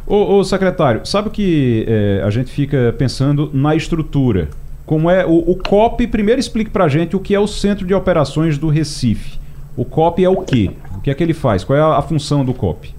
Ô, 0.06 0.36
ô 0.36 0.44
secretário, 0.44 1.08
sabe 1.08 1.32
que 1.32 1.86
é, 1.88 2.22
a 2.24 2.30
gente 2.30 2.52
fica 2.52 2.94
pensando 3.00 3.50
na 3.52 3.76
estrutura 3.76 4.50
como 4.92 5.10
é 5.10 5.26
o, 5.26 5.52
o 5.52 5.56
COP, 5.56 6.06
primeiro 6.06 6.42
explique 6.42 6.70
para 6.70 6.84
a 6.84 6.90
gente 6.90 7.16
o 7.16 7.20
que 7.22 7.34
é 7.34 7.40
o 7.40 7.48
Centro 7.48 7.88
de 7.88 7.94
Operações 7.94 8.58
do 8.58 8.68
Recife. 8.68 9.40
O 9.78 9.86
COP 9.86 10.22
é 10.22 10.28
o 10.28 10.42
quê? 10.42 10.70
O 10.98 11.00
que 11.00 11.10
é 11.10 11.14
que 11.14 11.24
ele 11.24 11.34
faz? 11.34 11.64
Qual 11.64 11.80
é 11.80 11.82
a, 11.82 11.96
a 11.96 12.02
função 12.02 12.44
do 12.44 12.54
COP? 12.54 12.94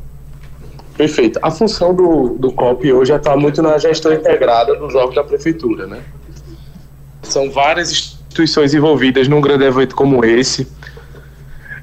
Perfeito. 0.97 1.39
A 1.43 1.51
função 1.51 1.95
do, 1.95 2.31
do 2.31 2.51
COP 2.51 2.91
hoje 2.91 3.13
está 3.13 3.37
muito 3.37 3.61
na 3.61 3.77
gestão 3.77 4.11
integrada 4.11 4.75
dos 4.75 4.95
órgãos 4.95 5.17
da 5.17 5.23
prefeitura, 5.23 5.87
né? 5.87 6.01
São 7.23 7.51
várias 7.51 7.91
instituições 7.93 8.73
envolvidas 8.73 9.29
num 9.29 9.43
grande 9.43 9.65
evento 9.65 9.95
como 9.95 10.25
esse 10.25 10.67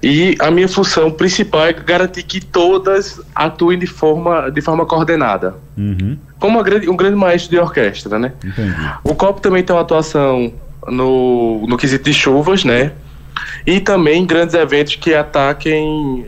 e 0.02 0.36
a 0.40 0.50
minha 0.50 0.68
função 0.68 1.12
principal 1.12 1.68
é 1.68 1.74
garantir 1.74 2.24
que 2.24 2.44
todas 2.44 3.22
atuem 3.36 3.78
de 3.78 3.86
forma, 3.86 4.50
de 4.50 4.60
forma 4.60 4.88
coordenada. 4.88 5.54
Uhum. 5.78 6.18
Como 6.40 6.64
grande, 6.64 6.90
um 6.90 6.96
grande 6.96 7.16
maestro 7.16 7.52
de 7.52 7.60
orquestra, 7.60 8.18
né? 8.18 8.34
Entendi. 8.44 8.76
O 9.04 9.14
COP 9.14 9.42
também 9.42 9.64
tem 9.64 9.76
uma 9.76 9.82
atuação 9.82 10.54
no, 10.88 11.66
no 11.68 11.78
quesito 11.78 12.06
de 12.06 12.14
chuvas, 12.14 12.64
né? 12.64 12.94
E 13.66 13.80
também 13.80 14.26
grandes 14.26 14.56
eventos 14.56 14.96
que 14.96 15.14
ataquem 15.14 16.26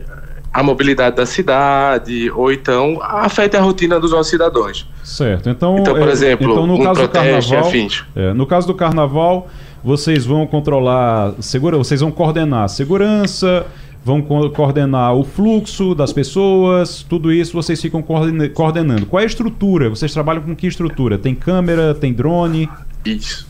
a 0.52 0.62
mobilidade 0.62 1.16
da 1.16 1.24
cidade 1.24 2.30
ou 2.30 2.52
então 2.52 2.98
afetem 3.00 3.58
a 3.58 3.62
rotina 3.62 3.98
dos 3.98 4.12
nossos 4.12 4.28
cidadãos. 4.28 4.86
Certo. 5.02 5.48
Então, 5.48 5.78
então 5.78 5.94
por 5.94 6.08
é, 6.08 6.12
exemplo, 6.12 6.52
então, 6.52 6.66
no 6.66 6.74
um 6.74 6.82
caso 6.82 7.00
proteste, 7.00 7.50
do 7.50 7.56
carnaval, 7.56 7.90
é, 8.14 8.34
no 8.34 8.46
caso 8.46 8.66
do 8.66 8.74
carnaval, 8.74 9.48
vocês 9.82 10.26
vão 10.26 10.46
controlar, 10.46 11.32
segura, 11.40 11.78
vocês 11.78 12.00
vão 12.00 12.10
coordenar 12.10 12.68
segurança, 12.68 13.66
vão 14.04 14.20
co 14.20 14.50
coordenar 14.50 15.14
o 15.14 15.24
fluxo 15.24 15.94
das 15.94 16.12
pessoas, 16.12 17.04
tudo 17.08 17.32
isso 17.32 17.52
vocês 17.52 17.80
ficam 17.80 18.02
coordenando. 18.02 19.06
Qual 19.06 19.20
é 19.20 19.22
a 19.22 19.26
estrutura? 19.26 19.88
Vocês 19.88 20.12
trabalham 20.12 20.42
com 20.42 20.54
que 20.56 20.66
estrutura? 20.66 21.18
Tem 21.18 21.34
câmera, 21.34 21.94
tem 21.94 22.12
drone? 22.12 22.68
Isso. 23.04 23.46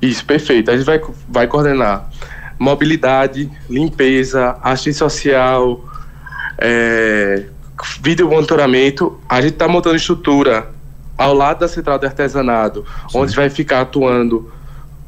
Isso, 0.00 0.24
perfeito. 0.24 0.70
A 0.70 0.76
gente 0.76 0.86
vai, 0.86 1.00
vai 1.28 1.46
coordenar 1.46 2.08
mobilidade, 2.58 3.50
limpeza, 3.68 4.56
assistência 4.62 5.08
social, 5.08 5.84
é, 6.58 7.44
vídeo 8.02 8.28
monitoramento. 8.28 9.18
A 9.28 9.40
gente 9.40 9.54
está 9.54 9.68
montando 9.68 9.96
estrutura 9.96 10.70
ao 11.16 11.34
lado 11.34 11.60
da 11.60 11.68
central 11.68 11.98
de 11.98 12.06
artesanato, 12.06 12.84
Sim. 13.10 13.18
onde 13.18 13.34
vai 13.34 13.50
ficar 13.50 13.82
atuando 13.82 14.50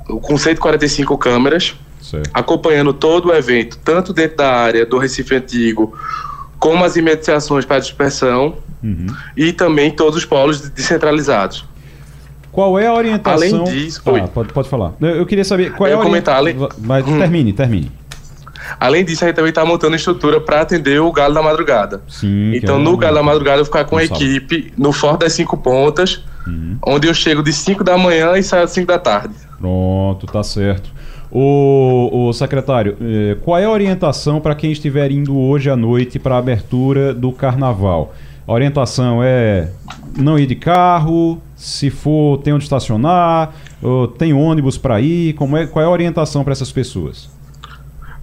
com 0.07 0.36
145 0.36 1.16
câmeras, 1.16 1.74
certo. 2.03 2.30
acompanhando 2.34 2.92
todo 2.92 3.30
o 3.30 3.34
evento, 3.34 3.78
tanto 3.82 4.12
dentro 4.12 4.36
da 4.38 4.53
área 4.53 4.84
do 4.84 4.98
Recife 4.98 5.34
Antigo, 5.34 5.96
como 6.59 6.84
as 6.84 6.96
imediações 6.96 7.64
para 7.64 7.78
dispersão 7.78 8.57
uhum. 8.82 9.07
e 9.36 9.53
também 9.53 9.90
todos 9.90 10.16
os 10.18 10.24
polos 10.24 10.68
descentralizados. 10.70 11.64
Qual 12.50 12.78
é 12.78 12.86
a 12.86 12.92
orientação? 12.92 13.32
Além 13.32 13.64
disso, 13.64 14.03
ah, 14.05 14.28
pode, 14.28 14.53
pode 14.53 14.68
falar. 14.68 14.92
Eu 15.00 15.24
queria 15.24 15.44
saber 15.44 15.72
qual 15.72 15.88
é 15.88 15.94
a 15.94 15.98
orientação. 15.98 16.68
Mas 16.78 17.07
hum. 17.07 17.18
termine, 17.18 17.53
termine. 17.55 17.90
Além 18.78 19.05
disso, 19.05 19.24
a 19.24 19.26
gente 19.26 19.36
também 19.36 19.48
está 19.48 19.64
montando 19.64 19.96
estrutura 19.96 20.40
para 20.40 20.61
atender 20.61 21.00
o 21.00 21.11
Galo 21.11 21.34
da 21.34 21.42
Madrugada. 21.42 22.03
Sim, 22.09 22.55
então, 22.55 22.76
é 22.76 22.78
no 22.78 22.96
Galo 22.96 23.16
da 23.16 23.22
Madrugada, 23.22 23.59
eu 23.59 23.64
vou 23.64 23.72
ficar 23.72 23.84
com 23.84 23.96
a 23.96 24.05
equipe 24.05 24.72
no 24.76 24.92
Forte 24.92 25.20
das 25.20 25.32
Cinco 25.32 25.57
Pontas, 25.57 26.22
uhum. 26.46 26.76
onde 26.86 27.09
eu 27.09 27.14
chego 27.14 27.42
de 27.42 27.53
5 27.53 27.82
da 27.82 27.96
manhã 27.96 28.36
e 28.36 28.42
saio 28.42 28.64
às 28.64 28.70
5 28.70 28.86
da 28.86 28.98
tarde. 28.98 29.34
Pronto, 29.59 30.26
tá 30.26 30.42
certo. 30.42 30.90
O, 31.35 32.28
o 32.28 32.33
secretário, 32.35 32.95
eh, 33.01 33.39
qual 33.41 33.59
é 33.59 33.64
a 33.64 33.70
orientação 33.70 34.39
para 34.39 34.55
quem 34.55 34.70
estiver 34.70 35.11
indo 35.11 35.35
hoje 35.35 35.70
à 35.70 35.76
noite 35.76 36.18
para 36.18 36.35
a 36.35 36.39
abertura 36.39 37.14
do 37.14 37.33
carnaval? 37.33 38.14
A 38.47 38.53
orientação 38.53 39.22
é 39.24 39.70
não 40.14 40.39
ir 40.39 40.47
de 40.47 40.55
carro, 40.55 41.41
se 41.57 41.89
for, 41.89 42.37
tem 42.43 42.53
onde 42.53 42.64
estacionar, 42.64 43.55
tem 44.18 44.35
ônibus 44.35 44.76
para 44.76 45.01
ir, 45.01 45.33
como 45.33 45.57
é, 45.57 45.66
qual 45.66 45.83
é 45.83 45.87
a 45.87 45.91
orientação 45.91 46.45
para 46.45 46.53
essas 46.53 46.70
pessoas? 46.70 47.30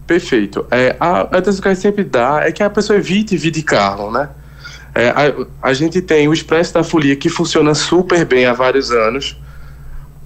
Perfeito. 0.06 0.68
É, 0.70 0.96
a 1.00 1.24
orientação 1.24 1.62
que 1.64 1.68
a 1.68 1.74
gente 1.74 1.82
sempre 1.82 2.04
dá 2.04 2.42
é 2.44 2.52
que 2.52 2.62
a 2.62 2.70
pessoa 2.70 3.00
evite 3.00 3.36
vir 3.36 3.50
de 3.50 3.64
carro, 3.64 4.12
né? 4.12 4.30
É, 4.94 5.10
a, 5.10 5.70
a 5.70 5.74
gente 5.74 6.00
tem 6.00 6.28
o 6.28 6.34
Expresso 6.34 6.76
da 6.76 6.84
Folia 6.84 7.16
que 7.16 7.30
funciona 7.30 7.74
super 7.74 8.24
bem 8.24 8.46
há 8.46 8.54
vários 8.54 8.92
anos 8.92 9.36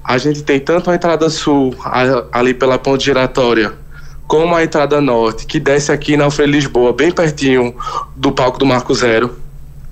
a 0.03 0.17
gente 0.17 0.43
tem 0.43 0.59
tanto 0.59 0.91
a 0.91 0.95
entrada 0.95 1.29
sul, 1.29 1.73
a, 1.85 2.25
ali 2.31 2.53
pela 2.53 2.77
ponte 2.77 3.05
giratória, 3.05 3.73
como 4.27 4.55
a 4.55 4.63
entrada 4.63 4.99
norte, 4.99 5.45
que 5.45 5.59
desce 5.59 5.91
aqui 5.91 6.17
na 6.17 6.25
Alfredo 6.25 6.51
Lisboa, 6.51 6.91
bem 6.91 7.11
pertinho 7.11 7.75
do 8.15 8.31
palco 8.31 8.57
do 8.57 8.65
Marco 8.65 8.93
Zero. 8.93 9.37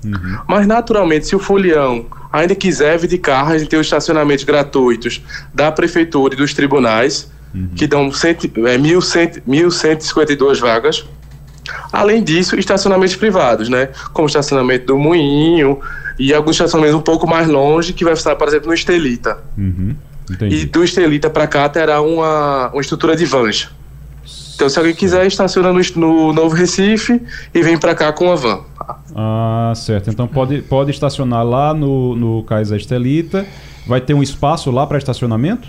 Uhum. 0.04 0.38
Mas, 0.48 0.66
naturalmente, 0.66 1.26
se 1.26 1.36
o 1.36 1.38
folião 1.38 2.06
ainda 2.32 2.54
quiser 2.54 2.98
vir 2.98 3.08
de 3.08 3.18
carro, 3.18 3.52
a 3.52 3.58
gente 3.58 3.68
tem 3.68 3.78
os 3.78 3.86
estacionamentos 3.86 4.44
gratuitos 4.44 5.22
da 5.54 5.70
prefeitura 5.70 6.34
e 6.34 6.36
dos 6.36 6.52
tribunais, 6.54 7.30
uhum. 7.54 7.68
que 7.76 7.86
dão 7.86 8.10
cento, 8.12 8.46
é, 8.46 8.76
1.152 8.76 10.58
vagas. 10.58 11.06
Além 11.92 12.24
disso, 12.24 12.58
estacionamentos 12.58 13.14
privados, 13.14 13.68
né? 13.68 13.90
Como 14.12 14.26
o 14.26 14.28
estacionamento 14.28 14.86
do 14.86 14.98
Moinho 14.98 15.80
e 16.18 16.32
alguns 16.32 16.52
estacionamentos 16.52 16.98
um 16.98 17.02
pouco 17.02 17.26
mais 17.26 17.48
longe, 17.48 17.92
que 17.92 18.04
vai 18.04 18.12
estar, 18.12 18.36
por 18.36 18.48
exemplo, 18.48 18.68
no 18.68 18.74
Estelita. 18.74 19.38
Uhum. 19.56 19.94
E 20.50 20.64
do 20.64 20.84
Estelita 20.84 21.28
para 21.28 21.46
cá 21.46 21.68
terá 21.68 22.00
uma, 22.00 22.70
uma 22.70 22.80
estrutura 22.80 23.16
de 23.16 23.24
vans. 23.24 23.68
Então, 24.54 24.68
se 24.68 24.78
alguém 24.78 24.94
quiser, 24.94 25.26
estaciona 25.26 25.72
no, 25.72 25.80
no 25.96 26.32
Novo 26.32 26.54
Recife 26.54 27.20
e 27.52 27.62
vem 27.62 27.76
para 27.76 27.94
cá 27.94 28.12
com 28.12 28.30
a 28.30 28.36
van. 28.36 28.60
Ah, 29.14 29.72
certo. 29.74 30.10
Então 30.10 30.26
pode, 30.28 30.62
pode 30.62 30.90
estacionar 30.90 31.44
lá 31.44 31.74
no, 31.74 32.14
no 32.14 32.42
Cais 32.44 32.70
Estelita. 32.70 33.46
Vai 33.86 34.00
ter 34.00 34.14
um 34.14 34.22
espaço 34.22 34.70
lá 34.70 34.86
para 34.86 34.98
estacionamento? 34.98 35.68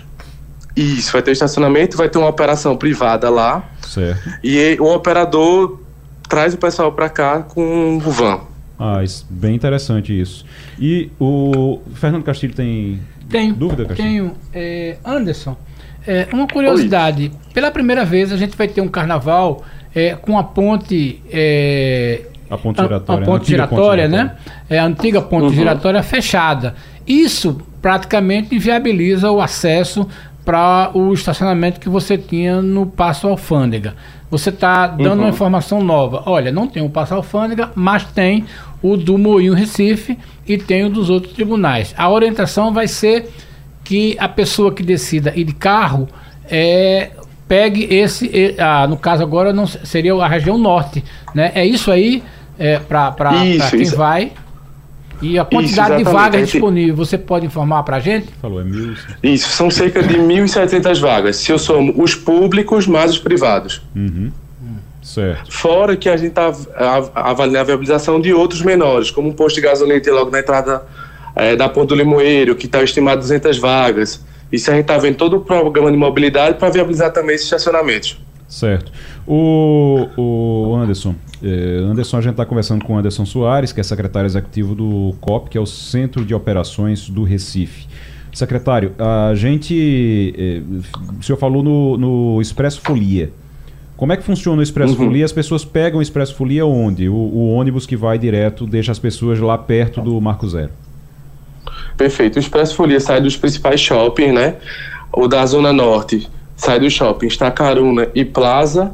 Isso, 0.76 1.12
vai 1.12 1.22
ter 1.22 1.32
estacionamento, 1.32 1.96
vai 1.96 2.08
ter 2.08 2.18
uma 2.18 2.28
operação 2.28 2.76
privada 2.76 3.30
lá. 3.30 3.64
Certo. 3.82 4.22
E 4.42 4.76
o 4.80 4.92
operador 4.92 5.80
traz 6.28 6.54
o 6.54 6.58
pessoal 6.58 6.92
para 6.92 7.08
cá 7.08 7.42
com 7.42 7.96
o 7.96 8.00
van. 8.00 8.40
Ah, 8.78 9.02
isso, 9.02 9.26
bem 9.30 9.54
interessante 9.54 10.18
isso. 10.18 10.44
E 10.78 11.10
o 11.20 11.80
Fernando 11.94 12.24
Castilho 12.24 12.54
tem 12.54 13.00
tenho, 13.28 13.54
dúvida, 13.54 13.84
Castilho? 13.84 14.08
Tenho. 14.08 14.32
É, 14.52 14.96
Anderson, 15.04 15.56
é, 16.06 16.28
uma 16.32 16.46
curiosidade. 16.46 17.30
Oi. 17.32 17.52
Pela 17.52 17.70
primeira 17.70 18.04
vez 18.04 18.32
a 18.32 18.36
gente 18.36 18.56
vai 18.56 18.68
ter 18.68 18.80
um 18.80 18.88
carnaval 18.88 19.64
é, 19.94 20.14
com 20.14 20.38
a 20.38 20.44
ponte... 20.44 21.22
É, 21.30 22.22
a 22.50 22.58
ponte 22.58 22.80
giratória, 22.80 23.20
a, 23.20 23.22
a 23.22 23.26
ponte 23.26 23.46
giratória, 23.46 24.08
ponte 24.08 24.16
né? 24.16 24.36
É 24.68 24.78
a 24.78 24.84
antiga 24.84 25.22
ponte 25.22 25.44
uhum. 25.44 25.54
giratória 25.54 26.02
fechada. 26.02 26.74
Isso 27.06 27.60
praticamente 27.80 28.54
inviabiliza 28.54 29.30
o 29.30 29.40
acesso 29.40 30.08
para 30.44 30.90
o 30.94 31.12
estacionamento 31.12 31.80
que 31.80 31.88
você 31.88 32.18
tinha 32.18 32.60
no 32.60 32.86
Passo 32.86 33.26
Alfândega. 33.26 33.94
Você 34.30 34.50
está 34.50 34.86
dando 34.86 35.18
uhum. 35.18 35.24
uma 35.24 35.28
informação 35.28 35.82
nova. 35.82 36.22
Olha, 36.26 36.52
não 36.52 36.66
tem 36.66 36.84
o 36.84 36.90
Passo 36.90 37.14
Alfândega, 37.14 37.70
mas 37.74 38.04
tem 38.04 38.44
o 38.82 38.96
do 38.96 39.16
Moinho 39.16 39.54
Recife 39.54 40.18
e 40.46 40.58
tem 40.58 40.84
o 40.84 40.90
dos 40.90 41.08
outros 41.08 41.32
tribunais. 41.32 41.94
A 41.96 42.10
orientação 42.10 42.72
vai 42.72 42.86
ser 42.86 43.30
que 43.82 44.16
a 44.18 44.28
pessoa 44.28 44.72
que 44.72 44.82
decida 44.82 45.32
ir 45.34 45.44
de 45.44 45.54
carro 45.54 46.08
é, 46.50 47.10
pegue 47.48 47.84
esse, 47.94 48.54
ah, 48.58 48.86
no 48.86 48.96
caso 48.96 49.22
agora 49.22 49.52
não 49.52 49.66
seria 49.66 50.14
a 50.14 50.28
região 50.28 50.58
norte, 50.58 51.04
né? 51.34 51.52
É 51.54 51.64
isso 51.64 51.90
aí 51.90 52.22
é, 52.58 52.78
para 52.78 53.12
quem 53.70 53.82
isso. 53.82 53.96
vai. 53.96 54.32
E 55.22 55.38
a 55.38 55.44
quantidade 55.44 55.94
Isso, 55.94 56.04
de 56.04 56.04
vagas 56.04 56.48
disponíveis, 56.48 56.96
você 56.96 57.16
pode 57.16 57.46
informar 57.46 57.82
para 57.82 57.96
a 57.96 58.00
gente? 58.00 58.28
Falou, 58.40 58.60
é 58.60 58.64
mil. 58.64 58.94
Isso, 59.22 59.48
são 59.48 59.70
cerca 59.70 60.02
de 60.02 60.14
1.700 60.14 61.00
vagas, 61.00 61.36
se 61.36 61.50
eu 61.50 61.58
somo 61.58 61.94
os 61.96 62.14
públicos 62.14 62.86
mais 62.86 63.10
os 63.10 63.18
privados. 63.18 63.82
Uhum. 63.94 64.30
Certo. 65.04 65.52
Fora 65.52 65.96
que 65.96 66.08
a 66.08 66.16
gente 66.16 66.30
está 66.30 66.50
avaliando 67.14 67.58
a 67.58 67.64
viabilização 67.64 68.18
de 68.18 68.32
outros 68.32 68.62
menores, 68.62 69.10
como 69.10 69.28
um 69.28 69.32
posto 69.32 69.56
de 69.56 69.60
gasolina 69.60 70.00
logo 70.12 70.30
na 70.30 70.40
entrada 70.40 70.82
é, 71.36 71.54
da 71.54 71.68
Ponta 71.68 71.88
do 71.88 71.94
Limoeiro, 71.94 72.56
que 72.56 72.64
está 72.64 72.82
estimado 72.82 73.20
200 73.20 73.58
vagas. 73.58 74.24
Isso 74.50 74.70
a 74.70 74.74
gente 74.74 74.84
está 74.84 74.96
vendo 74.96 75.16
todo 75.16 75.36
o 75.36 75.40
programa 75.40 75.90
de 75.90 75.96
mobilidade 75.96 76.58
para 76.58 76.70
viabilizar 76.70 77.12
também 77.12 77.34
esses 77.34 77.46
estacionamentos. 77.46 78.18
Certo. 78.48 78.90
O, 79.26 80.08
o 80.16 80.76
Anderson, 80.76 81.10
é, 81.10 81.33
Anderson, 81.46 82.18
a 82.18 82.20
gente 82.20 82.32
está 82.32 82.46
conversando 82.46 82.84
com 82.84 82.94
o 82.94 82.98
Anderson 82.98 83.26
Soares, 83.26 83.72
que 83.72 83.80
é 83.80 83.82
secretário 83.82 84.26
executivo 84.26 84.74
do 84.74 85.14
COP, 85.20 85.50
que 85.50 85.58
é 85.58 85.60
o 85.60 85.66
Centro 85.66 86.24
de 86.24 86.34
Operações 86.34 87.08
do 87.08 87.22
Recife. 87.22 87.86
Secretário, 88.32 88.92
a 88.98 89.34
gente. 89.34 90.34
É, 90.36 90.62
o 91.18 91.22
senhor 91.22 91.38
falou 91.38 91.62
no, 91.62 91.96
no 91.96 92.40
Expresso 92.40 92.80
Folia. 92.80 93.30
Como 93.96 94.12
é 94.12 94.16
que 94.16 94.24
funciona 94.24 94.58
o 94.58 94.62
Expresso 94.62 94.94
uhum. 94.94 95.06
Folia? 95.06 95.24
As 95.24 95.32
pessoas 95.32 95.64
pegam 95.64 96.00
o 96.00 96.02
Expresso 96.02 96.34
Folia 96.34 96.66
onde? 96.66 97.08
O, 97.08 97.14
o, 97.14 97.52
ônibus 97.52 97.86
que 97.86 97.96
vai 97.96 98.18
direto 98.18 98.66
deixa 98.66 98.90
as 98.90 98.98
pessoas 98.98 99.38
lá 99.38 99.56
perto 99.56 100.00
do 100.00 100.20
Marco 100.20 100.48
Zero. 100.48 100.70
Perfeito. 101.96 102.36
O 102.36 102.38
Expresso 102.40 102.74
Folia 102.74 102.98
sai 102.98 103.20
dos 103.20 103.36
principais 103.36 103.80
shoppings, 103.80 104.34
né? 104.34 104.56
O 105.12 105.28
da 105.28 105.46
Zona 105.46 105.72
Norte 105.72 106.28
sai 106.56 106.80
do 106.80 106.90
shopping 106.90 107.26
Estacaruna 107.26 108.08
e 108.16 108.24
Plaza 108.24 108.92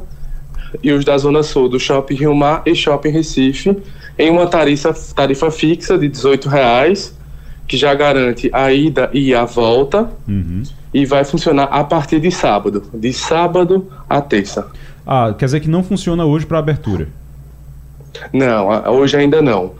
e 0.81 0.91
os 0.91 1.03
da 1.03 1.17
Zona 1.17 1.43
Sul 1.43 1.69
do 1.69 1.79
Shopping 1.79 2.15
Rio 2.15 2.35
Mar 2.35 2.61
e 2.65 2.75
Shopping 2.75 3.09
Recife 3.09 3.77
em 4.17 4.29
uma 4.29 4.47
tarifa, 4.47 4.93
tarifa 5.15 5.49
fixa 5.51 5.97
de 5.97 6.07
R$ 6.07 6.39
reais 6.49 7.15
que 7.67 7.77
já 7.77 7.93
garante 7.93 8.49
a 8.53 8.71
ida 8.71 9.09
e 9.13 9.33
a 9.33 9.45
volta 9.45 10.09
uhum. 10.27 10.63
e 10.93 11.05
vai 11.05 11.23
funcionar 11.23 11.65
a 11.65 11.83
partir 11.83 12.19
de 12.19 12.29
sábado, 12.29 12.83
de 12.93 13.13
sábado 13.13 13.87
a 14.09 14.19
terça. 14.21 14.67
Ah, 15.05 15.33
quer 15.37 15.45
dizer 15.45 15.61
que 15.61 15.69
não 15.69 15.83
funciona 15.83 16.25
hoje 16.25 16.45
para 16.45 16.59
abertura? 16.59 17.07
Não, 18.33 18.67
hoje 18.91 19.15
ainda 19.15 19.41
não. 19.41 19.71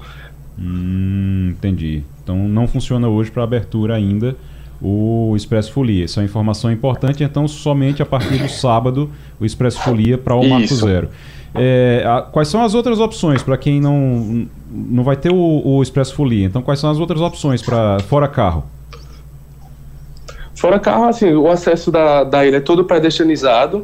Hum, 0.58 1.50
entendi. 1.52 2.04
Então 2.24 2.38
não 2.38 2.68
funciona 2.68 3.08
hoje 3.08 3.30
para 3.30 3.44
abertura 3.44 3.96
ainda 3.96 4.36
o 4.82 5.34
Expresso 5.36 5.72
Folia. 5.72 6.06
Isso 6.06 6.20
é 6.20 6.24
uma 6.24 6.26
informação 6.26 6.72
importante, 6.72 7.24
então 7.24 7.48
somente 7.48 8.02
a 8.02 8.06
partir 8.06 8.38
do 8.38 8.50
sábado 8.50 9.10
o 9.40 9.46
Expresso 9.46 9.80
Folia 9.82 10.18
para 10.18 10.36
o 10.36 10.48
Marco 10.48 10.74
Zero. 10.74 11.10
É, 11.54 12.04
a, 12.08 12.22
quais 12.22 12.48
são 12.48 12.64
as 12.64 12.74
outras 12.74 13.00
opções 13.00 13.44
para 13.44 13.58
quem 13.58 13.80
não, 13.82 14.48
não 14.72 15.04
vai 15.04 15.18
ter 15.18 15.32
o, 15.32 15.62
o 15.64 15.84
Expresso 15.84 16.16
Folia? 16.16 16.46
Então 16.46 16.62
quais 16.62 16.80
são 16.80 16.90
as 16.90 16.98
outras 16.98 17.22
opções 17.22 17.62
para 17.62 18.00
fora 18.02 18.28
carro? 18.28 18.66
Fora 20.62 20.80
carro, 20.80 21.06
assim, 21.06 21.34
o 21.34 21.50
acesso 21.50 21.92
da, 21.92 22.24
da 22.24 22.46
ilha 22.46 22.58
é 22.58 22.60
todo 22.60 22.84
predestinizado, 22.86 23.78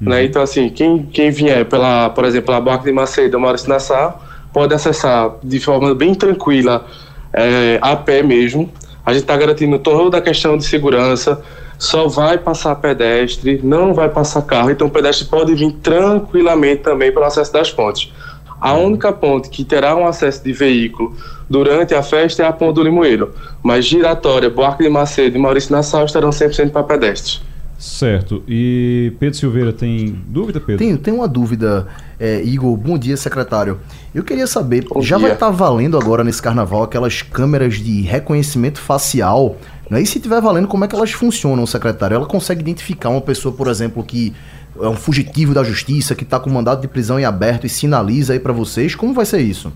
uhum. 0.00 0.08
né? 0.08 0.24
Então, 0.24 0.42
assim, 0.42 0.68
quem, 0.68 1.04
quem 1.04 1.30
vier 1.30 1.64
pela, 1.64 2.10
por 2.10 2.24
exemplo, 2.24 2.46
pela 2.46 2.60
Barca 2.60 2.82
de 2.82 2.90
Macedo, 2.90 3.38
Maurício 3.38 3.68
Nassau, 3.68 4.20
pode 4.52 4.74
acessar 4.74 5.36
de 5.44 5.60
forma 5.60 5.94
bem 5.94 6.12
tranquila, 6.12 6.86
é, 7.32 7.78
a 7.80 7.94
pé 7.94 8.20
mesmo, 8.20 8.68
a 9.04 9.12
gente 9.12 9.22
está 9.22 9.36
garantindo 9.36 9.78
toda 9.78 10.18
a 10.18 10.20
questão 10.20 10.56
de 10.56 10.64
segurança, 10.64 11.42
só 11.78 12.08
vai 12.08 12.38
passar 12.38 12.74
pedestre, 12.76 13.60
não 13.62 13.92
vai 13.92 14.08
passar 14.08 14.42
carro, 14.42 14.70
então 14.70 14.86
o 14.86 14.90
pedestre 14.90 15.26
pode 15.26 15.54
vir 15.54 15.72
tranquilamente 15.82 16.82
também 16.82 17.12
pelo 17.12 17.24
acesso 17.24 17.52
das 17.52 17.70
pontes. 17.70 18.12
A 18.60 18.72
única 18.74 19.12
ponte 19.12 19.50
que 19.50 19.64
terá 19.64 19.94
um 19.94 20.06
acesso 20.06 20.42
de 20.42 20.52
veículo 20.52 21.14
durante 21.50 21.94
a 21.94 22.02
festa 22.02 22.42
é 22.42 22.46
a 22.46 22.52
ponte 22.52 22.76
do 22.76 22.82
Limoeiro, 22.82 23.34
mas 23.62 23.84
Giratória, 23.84 24.48
Buarque 24.48 24.82
de 24.82 24.88
Macedo 24.88 25.36
e 25.36 25.38
Maurício 25.38 25.72
Nassau 25.72 26.06
estarão 26.06 26.30
100% 26.30 26.70
para 26.70 26.82
pedestres. 26.82 27.42
Certo. 27.78 28.42
E 28.48 29.12
Pedro 29.18 29.36
Silveira 29.36 29.72
tem 29.72 30.18
dúvida, 30.26 30.60
Pedro? 30.60 30.78
Tenho, 30.78 30.98
tenho 30.98 31.16
uma 31.16 31.28
dúvida, 31.28 31.86
é, 32.18 32.42
Igor. 32.42 32.76
Bom 32.76 32.96
dia, 32.96 33.16
secretário. 33.16 33.78
Eu 34.14 34.22
queria 34.22 34.46
saber, 34.46 34.84
Bom 34.88 35.02
já 35.02 35.16
dia. 35.16 35.26
vai 35.26 35.34
estar 35.34 35.46
tá 35.46 35.52
valendo 35.52 35.98
agora 35.98 36.22
nesse 36.22 36.40
carnaval 36.40 36.82
aquelas 36.82 37.22
câmeras 37.22 37.74
de 37.74 38.02
reconhecimento 38.02 38.80
facial? 38.80 39.56
Né? 39.90 40.02
E 40.02 40.06
se 40.06 40.18
estiver 40.18 40.40
valendo, 40.40 40.68
como 40.68 40.84
é 40.84 40.88
que 40.88 40.94
elas 40.94 41.12
funcionam, 41.12 41.66
secretário? 41.66 42.14
Ela 42.14 42.26
consegue 42.26 42.60
identificar 42.60 43.10
uma 43.10 43.20
pessoa, 43.20 43.54
por 43.54 43.68
exemplo, 43.68 44.02
que 44.02 44.32
é 44.80 44.88
um 44.88 44.96
fugitivo 44.96 45.52
da 45.52 45.62
justiça, 45.62 46.14
que 46.14 46.24
está 46.24 46.40
com 46.40 46.50
mandado 46.50 46.80
de 46.80 46.88
prisão 46.88 47.18
em 47.18 47.24
aberto 47.24 47.66
e 47.66 47.68
sinaliza 47.68 48.32
aí 48.32 48.40
para 48.40 48.52
vocês? 48.52 48.94
Como 48.94 49.12
vai 49.12 49.26
ser 49.26 49.40
isso? 49.40 49.72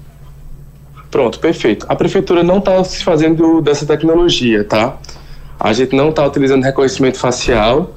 Pronto, 1.10 1.38
perfeito. 1.38 1.86
A 1.88 1.96
prefeitura 1.96 2.42
não 2.42 2.58
está 2.58 2.82
se 2.84 3.02
fazendo 3.02 3.60
dessa 3.60 3.86
tecnologia, 3.86 4.64
tá? 4.64 4.98
A 5.58 5.72
gente 5.72 5.94
não 5.94 6.10
está 6.10 6.24
utilizando 6.26 6.62
reconhecimento 6.62 7.18
facial. 7.18 7.94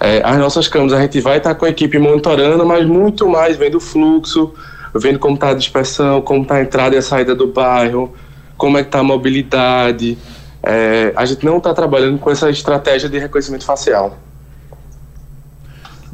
É, 0.00 0.22
as 0.24 0.38
nossas 0.38 0.68
câmeras 0.68 0.94
a 0.94 1.02
gente 1.02 1.20
vai 1.20 1.38
estar 1.38 1.50
tá 1.50 1.54
com 1.54 1.66
a 1.66 1.68
equipe 1.68 1.98
monitorando, 1.98 2.64
mas 2.64 2.86
muito 2.86 3.28
mais 3.28 3.56
vendo 3.56 3.76
o 3.76 3.80
fluxo, 3.80 4.54
vendo 4.94 5.18
como 5.18 5.34
está 5.34 5.50
a 5.50 5.54
dispersão, 5.54 6.20
como 6.22 6.42
está 6.42 6.56
a 6.56 6.62
entrada 6.62 6.94
e 6.94 6.98
a 6.98 7.02
saída 7.02 7.34
do 7.34 7.46
bairro, 7.46 8.14
como 8.56 8.78
é 8.78 8.82
que 8.82 8.88
está 8.88 9.00
a 9.00 9.04
mobilidade. 9.04 10.16
É, 10.62 11.12
a 11.16 11.24
gente 11.24 11.44
não 11.44 11.58
está 11.58 11.74
trabalhando 11.74 12.18
com 12.18 12.30
essa 12.30 12.48
estratégia 12.50 13.08
de 13.08 13.18
reconhecimento 13.18 13.64
facial. 13.64 14.16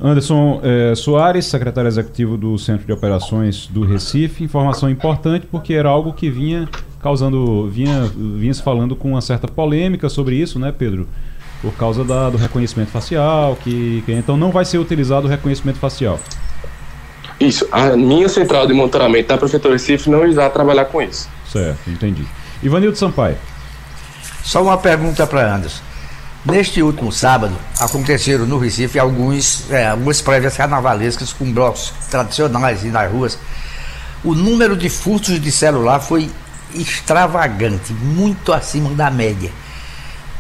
Anderson 0.01 0.61
é, 0.63 0.95
Soares, 0.95 1.47
secretário 1.47 1.89
executivo 1.89 2.37
do 2.37 2.59
Centro 2.59 2.87
de 2.87 2.93
Operações 2.93 3.67
do 3.67 3.85
Recife, 3.85 4.45
informação 4.45 4.91
importante 4.91 5.47
porque 5.47 5.73
era 5.73 5.89
algo 5.89 6.13
que 6.13 6.31
vinha 6.31 6.69
causando, 7.03 7.69
vinha, 7.69 8.11
vinha 8.15 8.53
se 8.53 8.63
falando 8.63 8.97
com 8.97 9.11
uma 9.13 9.21
certa 9.21 9.47
polêmica 9.49 10.09
sobre 10.09 10.37
isso, 10.37 10.59
né, 10.59 10.73
Pedro? 10.77 11.09
Por 11.63 11.73
causa 11.75 12.05
da, 12.05 12.29
do 12.31 12.37
reconhecimento 12.37 12.91
facial, 12.91 13.57
que, 13.57 14.03
que 14.05 14.13
então 14.13 14.37
não 14.37 14.51
vai 14.51 14.65
ser 14.65 14.79
utilizado 14.79 15.27
o 15.27 15.31
reconhecimento 15.31 15.79
facial. 15.79 16.21
Isso. 17.41 17.67
A 17.71 17.97
minha 17.97 18.29
central 18.29 18.67
de 18.67 18.73
monitoramento 18.73 19.29
da 19.29 19.39
Prefeitura 19.39 19.75
Recife 19.75 20.09
não 20.09 20.27
irá 20.27 20.49
trabalhar 20.49 20.87
com 20.87 21.03
isso. 21.03 21.29
Certo, 21.51 21.91
entendi. 21.91 22.25
Ivanildo 22.63 22.97
Sampaio. 22.97 23.37
Só 24.43 24.63
uma 24.63 24.79
pergunta 24.79 25.27
para 25.27 25.55
Anderson. 25.55 25.83
Neste 26.45 26.81
último 26.81 27.11
sábado, 27.11 27.57
aconteceram 27.81 28.47
no 28.47 28.59
Recife 28.59 28.99
alguns, 28.99 29.69
é, 29.71 29.89
algumas 29.89 30.23
prévias 30.23 30.57
carnavalescas 30.57 31.33
com 31.33 31.53
blocos 31.53 31.93
tradicionais 32.09 32.85
e 32.85 32.89
nas 32.89 33.11
ruas. 33.11 33.39
O 34.23 34.35
número 34.35 34.77
de 34.77 34.89
furtos 34.89 35.41
de 35.41 35.51
celular 35.51 35.99
foi 35.99 36.31
extravagante, 36.75 37.93
muito 37.93 38.53
acima 38.53 38.91
da 38.91 39.11
média. 39.11 39.51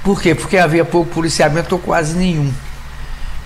Por 0.02 0.20
quê? 0.20 0.34
Porque 0.34 0.56
havia 0.56 0.84
pouco 0.84 1.10
policiamento 1.10 1.74
ou 1.74 1.80
quase 1.80 2.16
nenhum. 2.16 2.52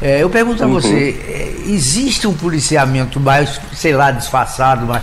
É, 0.02 0.22
eu 0.22 0.30
pergunto 0.30 0.62
uhum. 0.64 0.76
a 0.76 0.80
você, 0.80 1.18
é, 1.26 1.70
existe 1.70 2.26
um 2.26 2.34
policiamento 2.34 3.20
mais, 3.20 3.60
sei 3.74 3.94
lá, 3.94 4.10
disfarçado, 4.10 4.86
mas 4.86 5.02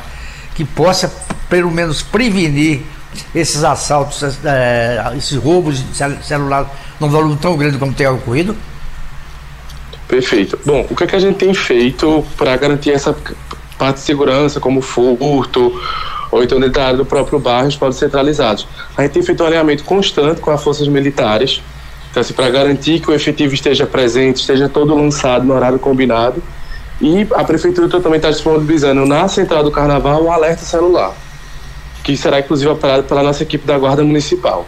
que 0.56 0.66
possa 0.66 1.12
pelo 1.50 1.72
menos 1.72 2.02
prevenir 2.02 2.82
esses 3.34 3.64
assaltos, 3.64 4.24
é, 4.44 5.14
esses 5.16 5.38
roubos 5.38 5.84
de 5.84 6.26
celular 6.26 6.70
num 7.00 7.10
volume 7.10 7.38
tão 7.38 7.56
grande 7.56 7.78
como 7.78 7.94
tem 7.94 8.08
ocorrido? 8.08 8.56
Perfeito. 10.08 10.60
Bom, 10.66 10.86
o 10.90 10.96
que, 10.96 11.04
é 11.04 11.08
que 11.08 11.16
a 11.16 11.20
gente 11.20 11.38
tem 11.38 11.54
feito 11.54 12.26
para 12.38 12.56
garantir 12.56 12.92
essa 12.92 13.16
parte 13.78 13.98
de 13.98 14.02
segurança, 14.02 14.60
como 14.60 14.82
furto, 14.82 15.80
ou 16.32 16.44
então 16.44 16.60
dentro 16.60 16.76
da 16.76 16.86
área 16.86 16.98
do 16.98 17.06
próprio 17.06 17.40
bairro, 17.40 17.68
os 17.68 17.76
postos 17.76 18.00
centralizados? 18.00 18.68
A 18.96 19.04
gente 19.04 19.12
tem 19.14 19.24
feito 19.24 19.44
um 19.44 19.48
alinhamento 19.48 19.84
constante 19.84 20.42
com 20.42 20.52
as 20.52 20.64
forças 20.64 20.88
militares, 20.88 21.62
então, 22.18 22.22
assim, 22.22 22.34
para 22.34 22.50
garantir 22.50 23.00
que 23.00 23.12
o 23.12 23.14
efetivo 23.14 23.54
esteja 23.54 23.86
presente, 23.86 24.38
esteja 24.38 24.68
todo 24.68 24.96
lançado 24.96 25.46
no 25.46 25.54
horário 25.54 25.78
combinado. 25.78 26.42
E 27.00 27.28
a 27.36 27.44
prefeitura 27.44 27.88
também 27.88 28.18
está 28.18 28.32
disponibilizando 28.32 29.06
na 29.06 29.28
central 29.28 29.64
do 29.64 29.70
carnaval 29.70 30.24
um 30.24 30.32
alerta 30.32 30.66
celular, 30.66 31.14
que 32.04 32.18
será 32.18 32.40
inclusive 32.40 32.72
operado 32.72 33.04
pela 33.04 33.22
nossa 33.22 33.44
equipe 33.44 33.68
da 33.68 33.78
Guarda 33.78 34.04
Municipal. 34.04 34.66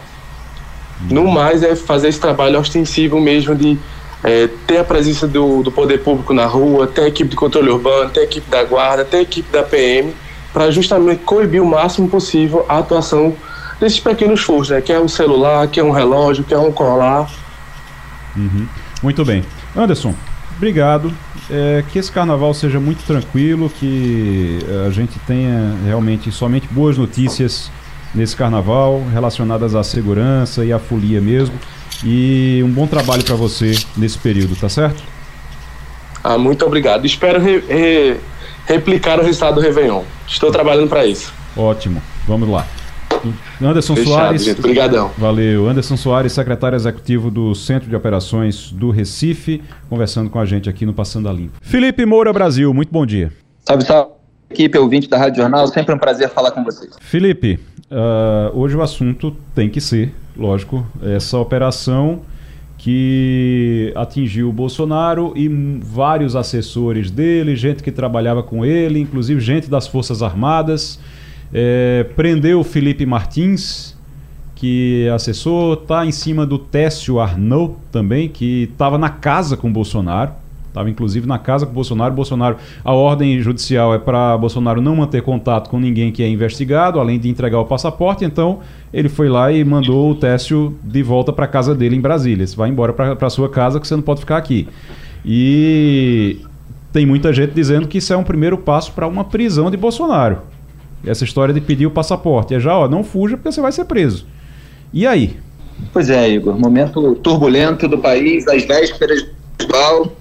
No 1.10 1.26
mais, 1.28 1.64
é 1.64 1.74
fazer 1.74 2.08
esse 2.08 2.20
trabalho 2.20 2.60
ostensivo 2.60 3.18
mesmo 3.18 3.56
de 3.56 3.76
é, 4.22 4.48
ter 4.66 4.78
a 4.78 4.84
presença 4.84 5.26
do, 5.26 5.62
do 5.62 5.72
poder 5.72 6.04
público 6.04 6.32
na 6.32 6.46
rua, 6.46 6.86
ter 6.86 7.02
a 7.02 7.08
equipe 7.08 7.30
de 7.30 7.36
controle 7.36 7.70
urbano, 7.70 8.10
ter 8.10 8.20
a 8.20 8.24
equipe 8.24 8.48
da 8.48 8.62
guarda, 8.62 9.04
ter 9.04 9.16
a 9.16 9.22
equipe 9.22 9.50
da 9.50 9.64
PM, 9.64 10.14
para 10.52 10.70
justamente 10.70 11.22
coibir 11.22 11.62
o 11.62 11.66
máximo 11.66 12.08
possível 12.08 12.64
a 12.68 12.78
atuação 12.78 13.34
desses 13.80 14.00
pequenos 14.00 14.40
furtos, 14.40 14.70
né? 14.70 14.80
Que 14.80 14.92
é 14.92 15.00
um 15.00 15.08
celular, 15.08 15.66
que 15.68 15.80
é 15.80 15.84
um 15.84 15.90
relógio, 15.90 16.44
que 16.44 16.52
é 16.52 16.58
um 16.58 16.70
colar. 16.70 17.30
Uhum. 18.36 18.66
Muito 19.02 19.24
bem. 19.24 19.44
Anderson, 19.76 20.14
obrigado. 20.56 21.12
É, 21.50 21.82
que 21.90 21.98
esse 21.98 22.12
carnaval 22.12 22.52
seja 22.54 22.78
muito 22.78 23.04
tranquilo, 23.04 23.70
que 23.70 24.58
é, 24.68 24.86
a 24.86 24.90
gente 24.90 25.18
tenha 25.20 25.74
realmente 25.84 26.30
somente 26.30 26.68
boas 26.70 26.96
notícias 26.96 27.70
nesse 28.14 28.36
carnaval 28.36 29.02
relacionadas 29.12 29.74
à 29.74 29.82
segurança 29.82 30.64
e 30.64 30.72
à 30.72 30.78
folia 30.78 31.20
mesmo. 31.20 31.54
E 32.04 32.62
um 32.64 32.70
bom 32.70 32.86
trabalho 32.86 33.24
para 33.24 33.34
você 33.34 33.72
nesse 33.96 34.18
período, 34.18 34.56
tá 34.56 34.68
certo? 34.68 35.02
Ah, 36.22 36.38
muito 36.38 36.64
obrigado. 36.64 37.06
Espero 37.06 37.40
re, 37.40 37.60
re, 37.60 38.16
replicar 38.70 39.18
o 39.18 39.22
resultado 39.22 39.56
do 39.56 39.60
Réveillon. 39.60 40.02
Estou 40.26 40.50
trabalhando 40.50 40.88
para 40.88 41.04
isso. 41.04 41.32
Ótimo. 41.56 42.00
Vamos 42.26 42.48
lá. 42.48 42.66
Anderson 43.60 43.96
Fechado, 43.96 44.14
Soares. 44.14 44.44
Gente. 44.44 44.60
Obrigadão. 44.60 45.10
Valeu. 45.18 45.68
Anderson 45.68 45.96
Soares, 45.96 46.32
secretário 46.32 46.76
executivo 46.76 47.30
do 47.30 47.54
Centro 47.54 47.88
de 47.88 47.96
Operações 47.96 48.70
do 48.70 48.90
Recife, 48.90 49.62
conversando 49.88 50.30
com 50.30 50.38
a 50.38 50.46
gente 50.46 50.70
aqui 50.70 50.86
no 50.86 50.94
Passando 50.94 51.28
a 51.28 51.32
Limpo. 51.32 51.58
Felipe 51.60 52.06
Moura 52.06 52.32
Brasil, 52.32 52.72
muito 52.72 52.90
bom 52.90 53.04
dia. 53.04 53.32
Salve, 53.64 53.84
salve. 53.84 54.12
Equipe 54.50 54.78
ouvinte 54.78 55.08
da 55.08 55.16
Rádio 55.16 55.42
Jornal, 55.42 55.66
sempre 55.68 55.94
um 55.94 55.98
prazer 55.98 56.28
falar 56.28 56.50
com 56.50 56.64
vocês. 56.64 56.90
Felipe, 57.00 57.60
uh, 57.90 58.58
hoje 58.58 58.76
o 58.76 58.82
assunto 58.82 59.36
tem 59.54 59.68
que 59.68 59.80
ser, 59.80 60.12
lógico, 60.36 60.84
essa 61.02 61.38
operação 61.38 62.22
que 62.82 63.92
atingiu 63.94 64.48
o 64.48 64.52
Bolsonaro 64.52 65.34
e 65.36 65.48
vários 65.82 66.34
assessores 66.34 67.10
dele, 67.10 67.54
gente 67.54 67.82
que 67.82 67.92
trabalhava 67.92 68.42
com 68.42 68.64
ele, 68.64 68.98
inclusive 68.98 69.38
gente 69.38 69.68
das 69.68 69.86
Forças 69.86 70.22
Armadas. 70.22 70.98
É, 71.52 72.06
prendeu 72.16 72.60
o 72.60 72.64
Felipe 72.64 73.04
Martins, 73.04 73.94
que 74.54 75.04
é 75.06 75.10
assessor, 75.10 75.74
está 75.82 76.06
em 76.06 76.10
cima 76.10 76.46
do 76.46 76.58
Técio 76.58 77.20
Arnaud 77.20 77.74
também, 77.92 78.30
que 78.30 78.70
estava 78.72 78.96
na 78.96 79.10
casa 79.10 79.58
com 79.58 79.68
o 79.68 79.72
Bolsonaro. 79.72 80.32
Estava 80.70 80.88
inclusive 80.88 81.26
na 81.26 81.38
casa 81.38 81.66
com 81.66 81.72
Bolsonaro. 81.72 82.14
Bolsonaro, 82.14 82.56
a 82.84 82.92
ordem 82.94 83.40
judicial 83.40 83.92
é 83.92 83.98
para 83.98 84.38
Bolsonaro 84.38 84.80
não 84.80 84.96
manter 84.96 85.20
contato 85.20 85.68
com 85.68 85.80
ninguém 85.80 86.12
que 86.12 86.22
é 86.22 86.28
investigado, 86.28 87.00
além 87.00 87.18
de 87.18 87.28
entregar 87.28 87.58
o 87.58 87.64
passaporte. 87.64 88.24
Então 88.24 88.60
ele 88.92 89.08
foi 89.08 89.28
lá 89.28 89.52
e 89.52 89.64
mandou 89.64 90.12
o 90.12 90.14
Técio 90.14 90.78
de 90.82 91.02
volta 91.02 91.32
para 91.32 91.46
casa 91.48 91.74
dele 91.74 91.96
em 91.96 92.00
Brasília. 92.00 92.46
Você 92.46 92.56
vai 92.56 92.70
embora 92.70 92.92
para 92.92 93.30
sua 93.30 93.48
casa 93.48 93.80
que 93.80 93.86
você 93.86 93.96
não 93.96 94.02
pode 94.02 94.20
ficar 94.20 94.36
aqui. 94.36 94.68
E 95.24 96.38
tem 96.92 97.04
muita 97.04 97.32
gente 97.32 97.52
dizendo 97.52 97.88
que 97.88 97.98
isso 97.98 98.12
é 98.12 98.16
um 98.16 98.24
primeiro 98.24 98.56
passo 98.56 98.92
para 98.92 99.08
uma 99.08 99.24
prisão 99.24 99.70
de 99.70 99.76
Bolsonaro. 99.76 100.38
Essa 101.04 101.24
história 101.24 101.52
de 101.52 101.60
pedir 101.60 101.86
o 101.86 101.90
passaporte. 101.90 102.54
É 102.54 102.60
já, 102.60 102.76
ó, 102.76 102.88
não 102.88 103.02
fuja 103.02 103.36
porque 103.36 103.50
você 103.50 103.60
vai 103.60 103.72
ser 103.72 103.86
preso. 103.86 104.26
E 104.92 105.06
aí? 105.06 105.36
Pois 105.92 106.10
é, 106.10 106.28
Igor. 106.30 106.58
Momento 106.58 107.14
turbulento 107.16 107.88
do 107.88 107.98
país, 107.98 108.46
às 108.46 108.64
vésperas 108.64 109.26
do. 109.58 110.19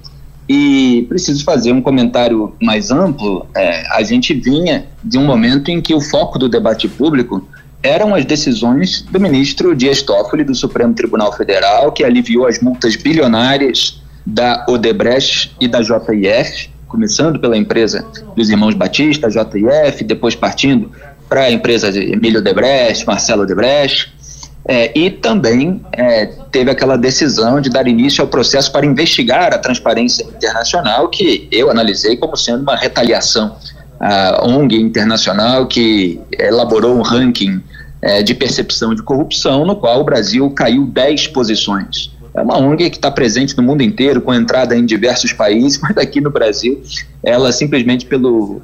E 0.50 1.06
preciso 1.08 1.44
fazer 1.44 1.72
um 1.72 1.82
comentário 1.82 2.56
mais 2.60 2.90
amplo. 2.90 3.46
É, 3.56 3.86
a 3.92 4.02
gente 4.02 4.34
vinha 4.34 4.88
de 5.04 5.16
um 5.20 5.24
momento 5.24 5.70
em 5.70 5.80
que 5.80 5.94
o 5.94 6.02
foco 6.02 6.40
do 6.40 6.50
debate 6.50 6.88
público 6.88 7.48
eram 7.84 8.16
as 8.16 8.26
decisões 8.26 9.02
do 9.04 9.20
ministro 9.20 9.76
Dias 9.76 10.02
Toffoli 10.02 10.44
do 10.44 10.56
Supremo 10.56 10.94
Tribunal 10.96 11.32
Federal, 11.34 11.92
que 11.92 12.04
aliviou 12.04 12.48
as 12.48 12.60
multas 12.60 12.96
bilionárias 12.96 14.02
da 14.26 14.66
Odebrecht 14.68 15.56
e 15.62 15.68
da 15.68 15.82
JIF, 15.84 16.70
começando 16.88 17.40
pela 17.40 17.56
empresa 17.56 18.04
dos 18.36 18.50
irmãos 18.50 18.74
Batista, 18.74 19.30
JF, 19.30 20.04
depois 20.04 20.36
partindo 20.36 20.92
para 21.30 21.44
a 21.44 21.52
empresa 21.52 21.92
de 21.92 22.12
Emílio 22.12 22.42
Debrecht, 22.42 23.06
Marcelo 23.06 23.46
Debrecht, 23.46 24.12
é, 24.68 24.98
e 24.98 25.10
também 25.10 25.82
é, 25.92 26.28
teve 26.52 26.70
aquela 26.70 26.98
decisão 26.98 27.60
de 27.62 27.70
dar 27.70 27.88
início 27.88 28.22
ao 28.22 28.28
processo 28.28 28.72
para 28.72 28.86
investigar 28.86 29.54
a 29.54 29.58
transparência 29.58 30.24
internacional, 30.24 31.10
que 31.10 31.48
eu 31.52 31.72
analisei 31.72 32.18
como 32.18 32.36
sendo 32.36 32.62
uma 32.62 32.76
retaliação. 32.76 33.56
A 34.00 34.48
ONG 34.48 34.80
internacional 34.80 35.68
que 35.68 36.22
elaborou 36.38 36.96
um 36.96 37.02
ranking 37.02 37.62
é, 38.02 38.24
de 38.24 38.34
percepção 38.34 38.96
de 38.96 39.04
corrupção, 39.04 39.66
no 39.66 39.76
qual 39.76 40.00
o 40.00 40.04
Brasil 40.04 40.50
caiu 40.52 40.86
10 40.86 41.28
posições. 41.28 42.12
É 42.34 42.42
uma 42.42 42.58
ONG 42.58 42.90
que 42.90 42.98
está 42.98 43.12
presente 43.12 43.58
no 43.58 43.64
mundo 43.64 43.82
inteiro, 43.82 44.22
com 44.22 44.34
entrada 44.34 44.76
em 44.76 44.86
diversos 44.86 45.34
países, 45.34 45.80
mas 45.84 45.98
aqui 45.98 46.22
no 46.22 46.30
Brasil, 46.30 46.82
ela 47.24 47.52
simplesmente 47.52 48.06
pelo 48.06 48.62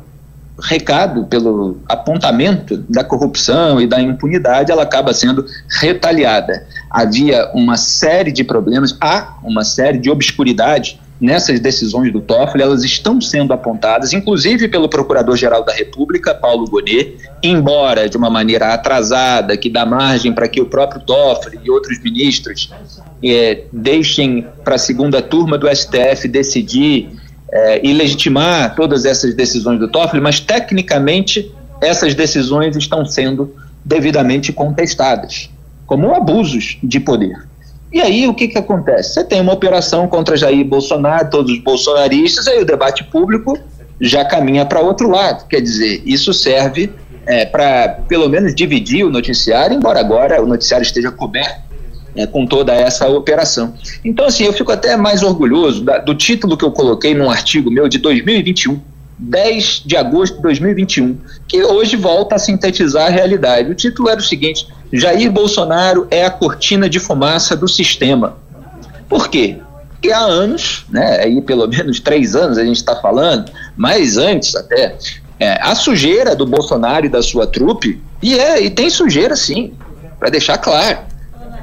recado, 0.62 1.26
pelo 1.26 1.78
apontamento 1.88 2.78
da 2.90 3.04
corrupção 3.04 3.80
e 3.80 3.88
da 3.88 4.02
impunidade, 4.02 4.72
ela 4.72 4.84
acaba 4.84 5.14
sendo 5.14 5.46
retaliada. 5.80 6.66
Havia 6.90 7.52
uma 7.54 7.78
série 7.78 8.32
de 8.32 8.44
problemas, 8.44 8.96
há 9.02 9.38
uma 9.44 9.64
série 9.64 9.98
de 9.98 10.10
obscuridade 10.10 11.00
nessas 11.20 11.60
decisões 11.60 12.12
do 12.12 12.20
Toffoli, 12.20 12.62
elas 12.62 12.84
estão 12.84 13.22
sendo 13.22 13.54
apontadas, 13.54 14.12
inclusive 14.14 14.68
pelo 14.68 14.90
Procurador-Geral 14.90 15.64
da 15.64 15.74
República, 15.74 16.36
Paulo 16.36 16.66
Gonet, 16.68 17.18
embora 17.42 18.10
de 18.10 18.18
uma 18.18 18.30
maneira 18.30 18.74
atrasada, 18.74 19.56
que 19.56 19.70
dá 19.70 19.86
margem 19.86 20.34
para 20.34 20.48
que 20.48 20.60
o 20.60 20.66
próprio 20.66 21.02
Toffoli 21.02 21.60
e 21.64 21.70
outros 21.70 22.02
ministros 22.02 22.70
é, 23.24 23.64
deixem 23.72 24.46
para 24.64 24.76
a 24.76 24.78
segunda 24.78 25.22
turma 25.22 25.58
do 25.58 25.74
STF 25.74 26.28
decidir 26.28 27.10
é, 27.52 27.80
legitimar 27.94 28.76
todas 28.76 29.06
essas 29.06 29.34
decisões 29.34 29.80
do 29.80 29.88
Toffoli, 29.88 30.22
mas 30.22 30.40
tecnicamente 30.40 31.52
essas 31.82 32.14
decisões 32.16 32.76
estão 32.76 33.06
sendo 33.06 33.54
devidamente 33.84 34.52
contestadas, 34.52 35.50
como 35.86 36.14
abusos 36.14 36.78
de 36.82 37.00
poder. 37.00 37.38
E 37.94 38.02
aí 38.02 38.28
o 38.28 38.34
que, 38.34 38.48
que 38.48 38.58
acontece? 38.58 39.14
Você 39.14 39.24
tem 39.24 39.40
uma 39.40 39.54
operação 39.54 40.08
contra 40.08 40.36
Jair 40.36 40.66
Bolsonaro, 40.66 41.30
todos 41.30 41.52
os 41.52 41.60
bolsonaristas, 41.60 42.48
aí 42.48 42.62
o 42.62 42.66
debate 42.66 43.04
público 43.06 43.58
já 44.02 44.26
caminha 44.26 44.66
para 44.66 44.82
outro 44.82 45.10
lado. 45.10 45.48
Quer 45.48 45.62
dizer, 45.62 46.02
isso 46.06 46.34
serve 46.34 46.92
é, 47.26 47.46
para 47.46 48.00
pelo 48.08 48.28
menos 48.28 48.54
dividir 48.54 49.06
o 49.06 49.10
noticiário, 49.10 49.78
embora 49.78 50.00
agora 50.00 50.42
o 50.42 50.46
noticiário 50.46 50.84
esteja 50.84 51.12
coberto 51.12 51.66
é, 52.16 52.26
com 52.26 52.46
toda 52.46 52.74
essa 52.74 53.08
operação. 53.08 53.74
Então, 54.04 54.26
assim, 54.26 54.46
eu 54.46 54.54
fico 54.54 54.72
até 54.72 54.96
mais 54.96 55.22
orgulhoso 55.24 55.84
da, 55.84 55.98
do 55.98 56.16
título 56.16 56.58
que 56.58 56.64
eu 56.64 56.72
coloquei 56.72 57.14
num 57.14 57.30
artigo 57.30 57.70
meu 57.70 57.88
de 57.88 57.98
2021. 57.98 58.80
10 59.18 59.84
de 59.86 59.96
agosto 59.96 60.36
de 60.36 60.42
2021, 60.42 61.18
que 61.48 61.64
hoje 61.64 61.96
volta 61.96 62.36
a 62.36 62.38
sintetizar 62.38 63.08
a 63.08 63.10
realidade. 63.10 63.72
O 63.72 63.74
título 63.74 64.10
era 64.10 64.20
o 64.20 64.24
seguinte: 64.24 64.68
Jair 64.92 65.32
Bolsonaro 65.32 66.06
é 66.12 66.26
a 66.26 66.30
cortina 66.30 66.90
de 66.90 67.00
fumaça 67.00 67.56
do 67.56 67.66
sistema. 67.66 68.36
Por 69.08 69.30
quê? 69.30 69.58
Porque 69.90 70.12
há 70.12 70.20
anos, 70.20 70.86
né, 70.90 71.22
aí 71.22 71.42
pelo 71.42 71.66
menos 71.66 72.02
três 72.02 72.36
anos 72.36 72.58
a 72.58 72.66
gente 72.66 72.76
está 72.76 72.98
falando, 72.98 73.50
mas 73.78 74.18
antes 74.18 74.54
até, 74.54 74.98
é, 75.40 75.60
a 75.62 75.74
sujeira 75.76 76.36
do 76.36 76.46
Bolsonaro 76.46 77.06
e 77.06 77.10
da 77.10 77.22
sua 77.22 77.48
trupe, 77.48 78.02
e, 78.22 78.38
é, 78.38 78.62
e 78.62 78.70
tem 78.70 78.90
sujeira 78.90 79.36
sim, 79.36 79.74
para 80.20 80.30
deixar 80.30 80.58
claro, 80.58 81.00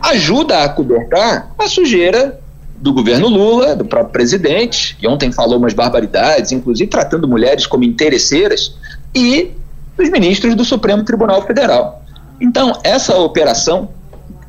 ajuda 0.02 0.64
a 0.64 0.68
cobertar 0.68 1.52
a 1.58 1.68
sujeira 1.68 2.40
do 2.76 2.92
governo 2.92 3.28
Lula, 3.28 3.76
do 3.76 3.84
próprio 3.84 4.12
presidente, 4.12 4.96
que 4.96 5.06
ontem 5.06 5.30
falou 5.30 5.56
umas 5.56 5.72
barbaridades, 5.72 6.50
inclusive 6.50 6.90
tratando 6.90 7.28
mulheres 7.28 7.64
como 7.64 7.84
interesseiras, 7.84 8.74
e 9.14 9.52
dos 9.96 10.10
ministros 10.10 10.56
do 10.56 10.64
Supremo 10.64 11.04
Tribunal 11.04 11.42
Federal. 11.46 12.02
Então, 12.40 12.72
essa 12.82 13.16
operação 13.16 13.88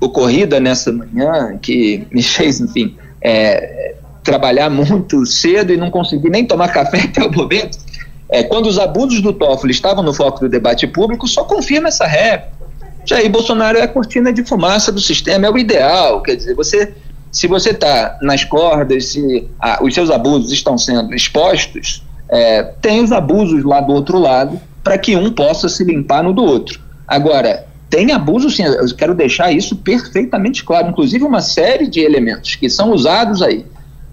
ocorrida 0.02 0.60
nessa 0.60 0.92
manhã, 0.92 1.58
que 1.62 2.08
me 2.12 2.24
fez, 2.24 2.60
enfim, 2.60 2.98
é, 3.22 3.96
trabalhar 4.24 4.70
muito 4.70 5.26
cedo 5.28 5.72
e 5.72 5.78
não 5.78 5.92
conseguir 5.92 6.30
nem 6.30 6.46
tomar 6.46 6.70
café 6.70 7.02
até 7.06 7.24
o 7.24 7.32
momento, 7.32 7.78
é, 8.30 8.42
quando 8.42 8.66
os 8.66 8.80
abusos 8.80 9.22
do 9.22 9.32
Toffoli 9.32 9.72
estavam 9.72 10.04
no 10.04 10.12
foco 10.12 10.40
do 10.40 10.50
debate 10.50 10.88
público, 10.88 11.28
só 11.28 11.44
confirma 11.44 11.90
essa 11.90 12.08
ré. 12.08 12.50
Jair 13.06 13.30
Bolsonaro 13.30 13.78
é 13.78 13.82
a 13.82 13.88
cortina 13.88 14.32
de 14.32 14.44
fumaça 14.44 14.92
do 14.92 15.00
sistema, 15.00 15.48
é 15.48 15.52
o 15.52 15.58
ideal. 15.58 16.22
Quer 16.22 16.36
dizer, 16.36 16.56
você, 16.56 16.94
se 17.32 17.48
você 17.48 17.72
está 17.72 18.18
nas 18.22 18.44
cordas, 18.44 19.10
se 19.10 19.48
ah, 19.60 19.80
os 19.82 19.94
seus 19.94 20.10
abusos 20.10 20.52
estão 20.52 20.78
sendo 20.78 21.14
expostos, 21.14 22.04
é, 22.30 22.64
tem 22.82 23.04
os 23.04 23.12
abusos 23.12 23.64
lá 23.64 23.82
do 23.82 23.94
outro 23.94 24.18
lado 24.20 24.60
para 24.84 24.98
que 24.98 25.16
um 25.16 25.32
possa 25.32 25.70
se 25.70 25.84
limpar 25.84 26.24
no 26.24 26.34
do 26.34 26.44
outro. 26.44 26.80
Agora, 27.08 27.66
tem 27.90 28.12
abuso 28.12 28.50
sim, 28.50 28.64
eu 28.64 28.96
quero 28.96 29.14
deixar 29.14 29.52
isso 29.52 29.76
perfeitamente 29.76 30.64
claro, 30.64 30.90
inclusive 30.90 31.24
uma 31.24 31.42
série 31.42 31.88
de 31.88 32.00
elementos 32.00 32.56
que 32.56 32.70
são 32.70 32.92
usados 32.92 33.42
aí 33.42 33.66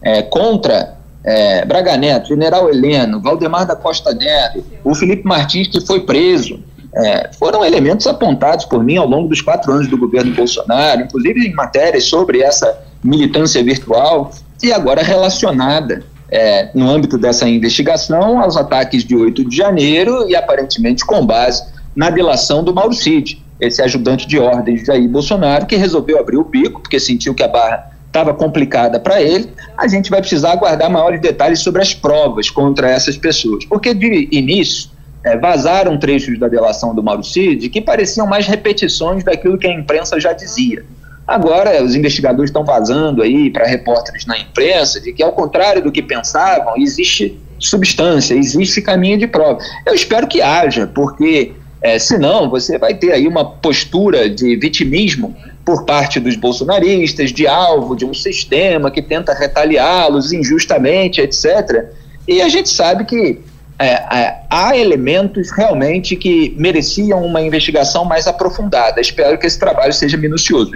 é, 0.02 0.22
contra 0.22 0.96
é, 1.24 1.64
Braga 1.64 1.96
Neto, 1.96 2.28
General 2.28 2.68
Heleno, 2.68 3.20
Valdemar 3.20 3.66
da 3.66 3.74
Costa 3.74 4.12
Neto, 4.12 4.64
o 4.84 4.94
Felipe 4.94 5.26
Martins 5.26 5.68
que 5.68 5.80
foi 5.80 6.00
preso, 6.00 6.60
é, 6.94 7.30
foram 7.38 7.64
elementos 7.64 8.06
apontados 8.06 8.64
por 8.64 8.82
mim 8.82 8.96
ao 8.96 9.06
longo 9.06 9.28
dos 9.28 9.40
quatro 9.40 9.72
anos 9.72 9.88
do 9.88 9.96
governo 9.96 10.34
Bolsonaro, 10.34 11.02
inclusive 11.02 11.46
em 11.46 11.54
matérias 11.54 12.04
sobre 12.04 12.42
essa 12.42 12.78
militância 13.02 13.62
virtual 13.62 14.32
e 14.62 14.72
agora 14.72 15.02
relacionada 15.02 16.04
é, 16.30 16.70
no 16.74 16.88
âmbito 16.88 17.16
dessa 17.16 17.48
investigação 17.48 18.40
aos 18.40 18.56
ataques 18.56 19.04
de 19.04 19.16
8 19.16 19.48
de 19.48 19.56
janeiro 19.56 20.28
e 20.28 20.36
aparentemente 20.36 21.04
com 21.04 21.24
base 21.24 21.64
na 21.94 22.10
delação 22.10 22.62
do 22.62 22.74
Mauro 22.74 22.94
Cid, 22.94 23.42
esse 23.60 23.82
ajudante 23.82 24.26
de 24.26 24.38
ordem 24.38 24.76
de 24.76 24.84
Jair 24.84 25.08
Bolsonaro, 25.08 25.66
que 25.66 25.76
resolveu 25.76 26.18
abrir 26.18 26.36
o 26.36 26.44
bico 26.44 26.80
porque 26.80 27.00
sentiu 27.00 27.34
que 27.34 27.42
a 27.42 27.48
barra 27.48 27.90
estava 28.06 28.34
complicada 28.34 28.98
para 28.98 29.20
ele. 29.20 29.52
A 29.76 29.86
gente 29.86 30.10
vai 30.10 30.20
precisar 30.20 30.52
aguardar 30.52 30.90
maiores 30.90 31.20
detalhes 31.20 31.60
sobre 31.60 31.82
as 31.82 31.94
provas 31.94 32.50
contra 32.50 32.90
essas 32.90 33.16
pessoas, 33.16 33.64
porque 33.64 33.94
de 33.94 34.28
início 34.32 34.90
é, 35.24 35.36
vazaram 35.36 35.98
trechos 35.98 36.38
da 36.38 36.48
delação 36.48 36.94
do 36.94 37.02
Mauro 37.02 37.22
Cid 37.22 37.68
que 37.68 37.80
pareciam 37.80 38.26
mais 38.26 38.46
repetições 38.46 39.22
daquilo 39.22 39.58
que 39.58 39.66
a 39.66 39.72
imprensa 39.72 40.18
já 40.18 40.32
dizia. 40.32 40.84
Agora, 41.26 41.82
os 41.82 41.94
investigadores 41.94 42.50
estão 42.50 42.64
vazando 42.64 43.22
aí 43.22 43.50
para 43.50 43.66
repórteres 43.66 44.26
na 44.26 44.36
imprensa 44.38 45.00
de 45.00 45.12
que, 45.12 45.22
ao 45.22 45.32
contrário 45.32 45.82
do 45.82 45.92
que 45.92 46.02
pensavam, 46.02 46.74
existe 46.76 47.38
substância, 47.58 48.34
existe 48.34 48.82
caminho 48.82 49.18
de 49.18 49.26
prova. 49.26 49.58
Eu 49.86 49.94
espero 49.94 50.26
que 50.26 50.42
haja, 50.42 50.86
porque 50.88 51.52
é, 51.82 51.98
senão 51.98 52.50
você 52.50 52.78
vai 52.78 52.94
ter 52.94 53.12
aí 53.12 53.28
uma 53.28 53.44
postura 53.44 54.28
de 54.28 54.56
vitimismo 54.56 55.36
por 55.64 55.84
parte 55.84 56.18
dos 56.18 56.34
bolsonaristas, 56.36 57.30
de 57.30 57.46
alvo 57.46 57.94
de 57.94 58.04
um 58.04 58.14
sistema 58.14 58.90
que 58.90 59.00
tenta 59.00 59.32
retaliá-los 59.32 60.32
injustamente, 60.32 61.20
etc. 61.20 61.90
E 62.26 62.42
a 62.42 62.48
gente 62.48 62.70
sabe 62.70 63.04
que 63.04 63.38
é, 63.80 63.92
é, 64.14 64.42
há 64.50 64.76
elementos 64.76 65.50
realmente 65.50 66.14
que 66.14 66.54
mereciam 66.58 67.24
uma 67.24 67.40
investigação 67.40 68.04
mais 68.04 68.26
aprofundada. 68.26 69.00
Espero 69.00 69.38
que 69.38 69.46
esse 69.46 69.58
trabalho 69.58 69.92
seja 69.94 70.18
minucioso. 70.18 70.72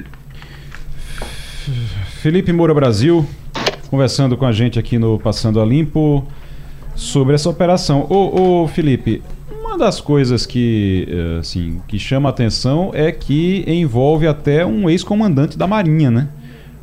Felipe 2.23 2.51
Moura 2.51 2.73
Brasil, 2.73 3.27
conversando 3.91 4.39
com 4.39 4.47
a 4.47 4.53
gente 4.53 4.79
aqui 4.79 4.99
no 4.99 5.19
Passando 5.19 5.61
a 5.61 5.67
Limpo 5.67 6.27
sobre 6.95 7.35
essa 7.35 7.51
operação. 7.51 8.07
Ô, 8.09 8.63
ô 8.63 8.69
Felipe, 8.69 9.23
uma 9.61 9.77
das 9.77 10.01
coisas 10.01 10.47
que, 10.47 11.07
eh, 11.11 11.41
assim, 11.41 11.83
que 11.87 11.99
chama 11.99 12.31
atenção 12.31 12.91
é 12.95 13.13
que 13.13 13.65
envolve 13.67 14.27
até 14.27 14.65
um 14.65 14.89
ex-comandante 14.89 15.59
da 15.59 15.67
Marinha, 15.67 16.11
né? 16.11 16.29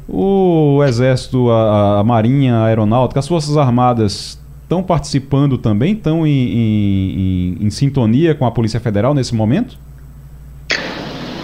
O 0.07 0.83
Exército, 0.83 1.49
a, 1.49 1.99
a 1.99 2.03
Marinha, 2.03 2.57
a 2.57 2.65
Aeronáutica, 2.65 3.19
as 3.19 3.27
Forças 3.27 3.57
Armadas 3.57 4.40
estão 4.71 4.81
participando 4.81 5.57
também? 5.57 5.93
Estão 5.93 6.25
em, 6.25 6.31
em, 6.31 7.57
em, 7.59 7.65
em 7.65 7.69
sintonia 7.69 8.33
com 8.33 8.45
a 8.45 8.51
Polícia 8.51 8.79
Federal 8.79 9.13
nesse 9.13 9.35
momento? 9.35 9.77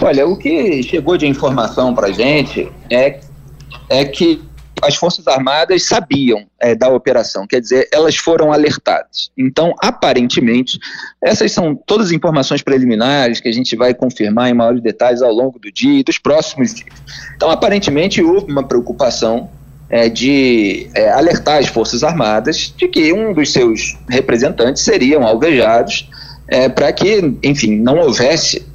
Olha, 0.00 0.26
o 0.26 0.36
que 0.36 0.82
chegou 0.82 1.18
de 1.18 1.26
informação 1.26 1.94
para 1.94 2.10
gente 2.10 2.72
é, 2.90 3.20
é 3.90 4.04
que 4.06 4.40
as 4.80 4.94
Forças 4.94 5.26
Armadas 5.26 5.82
sabiam 5.82 6.46
é, 6.60 6.74
da 6.74 6.88
operação, 6.88 7.46
quer 7.48 7.60
dizer, 7.60 7.88
elas 7.92 8.16
foram 8.16 8.52
alertadas. 8.52 9.30
Então, 9.36 9.74
aparentemente, 9.82 10.78
essas 11.20 11.50
são 11.52 11.74
todas 11.74 12.06
as 12.06 12.12
informações 12.12 12.62
preliminares 12.62 13.40
que 13.40 13.48
a 13.48 13.52
gente 13.52 13.74
vai 13.74 13.92
confirmar 13.92 14.48
em 14.48 14.54
maiores 14.54 14.80
detalhes 14.80 15.20
ao 15.20 15.32
longo 15.32 15.58
do 15.58 15.70
dia 15.70 15.98
e 15.98 16.04
dos 16.04 16.16
próximos 16.16 16.72
dias. 16.72 16.94
Então, 17.34 17.50
aparentemente, 17.50 18.22
houve 18.22 18.50
uma 18.50 18.62
preocupação 18.62 19.50
é, 19.90 20.08
de 20.08 20.88
é, 20.94 21.10
alertar 21.10 21.58
as 21.58 21.68
Forças 21.68 22.02
Armadas 22.02 22.72
de 22.76 22.88
que 22.88 23.12
um 23.12 23.32
dos 23.32 23.52
seus 23.52 23.96
representantes 24.08 24.82
seriam 24.82 25.26
alvejados 25.26 26.08
é, 26.48 26.68
para 26.68 26.92
que, 26.92 27.34
enfim, 27.42 27.78
não 27.78 27.98
houvesse 27.98 28.66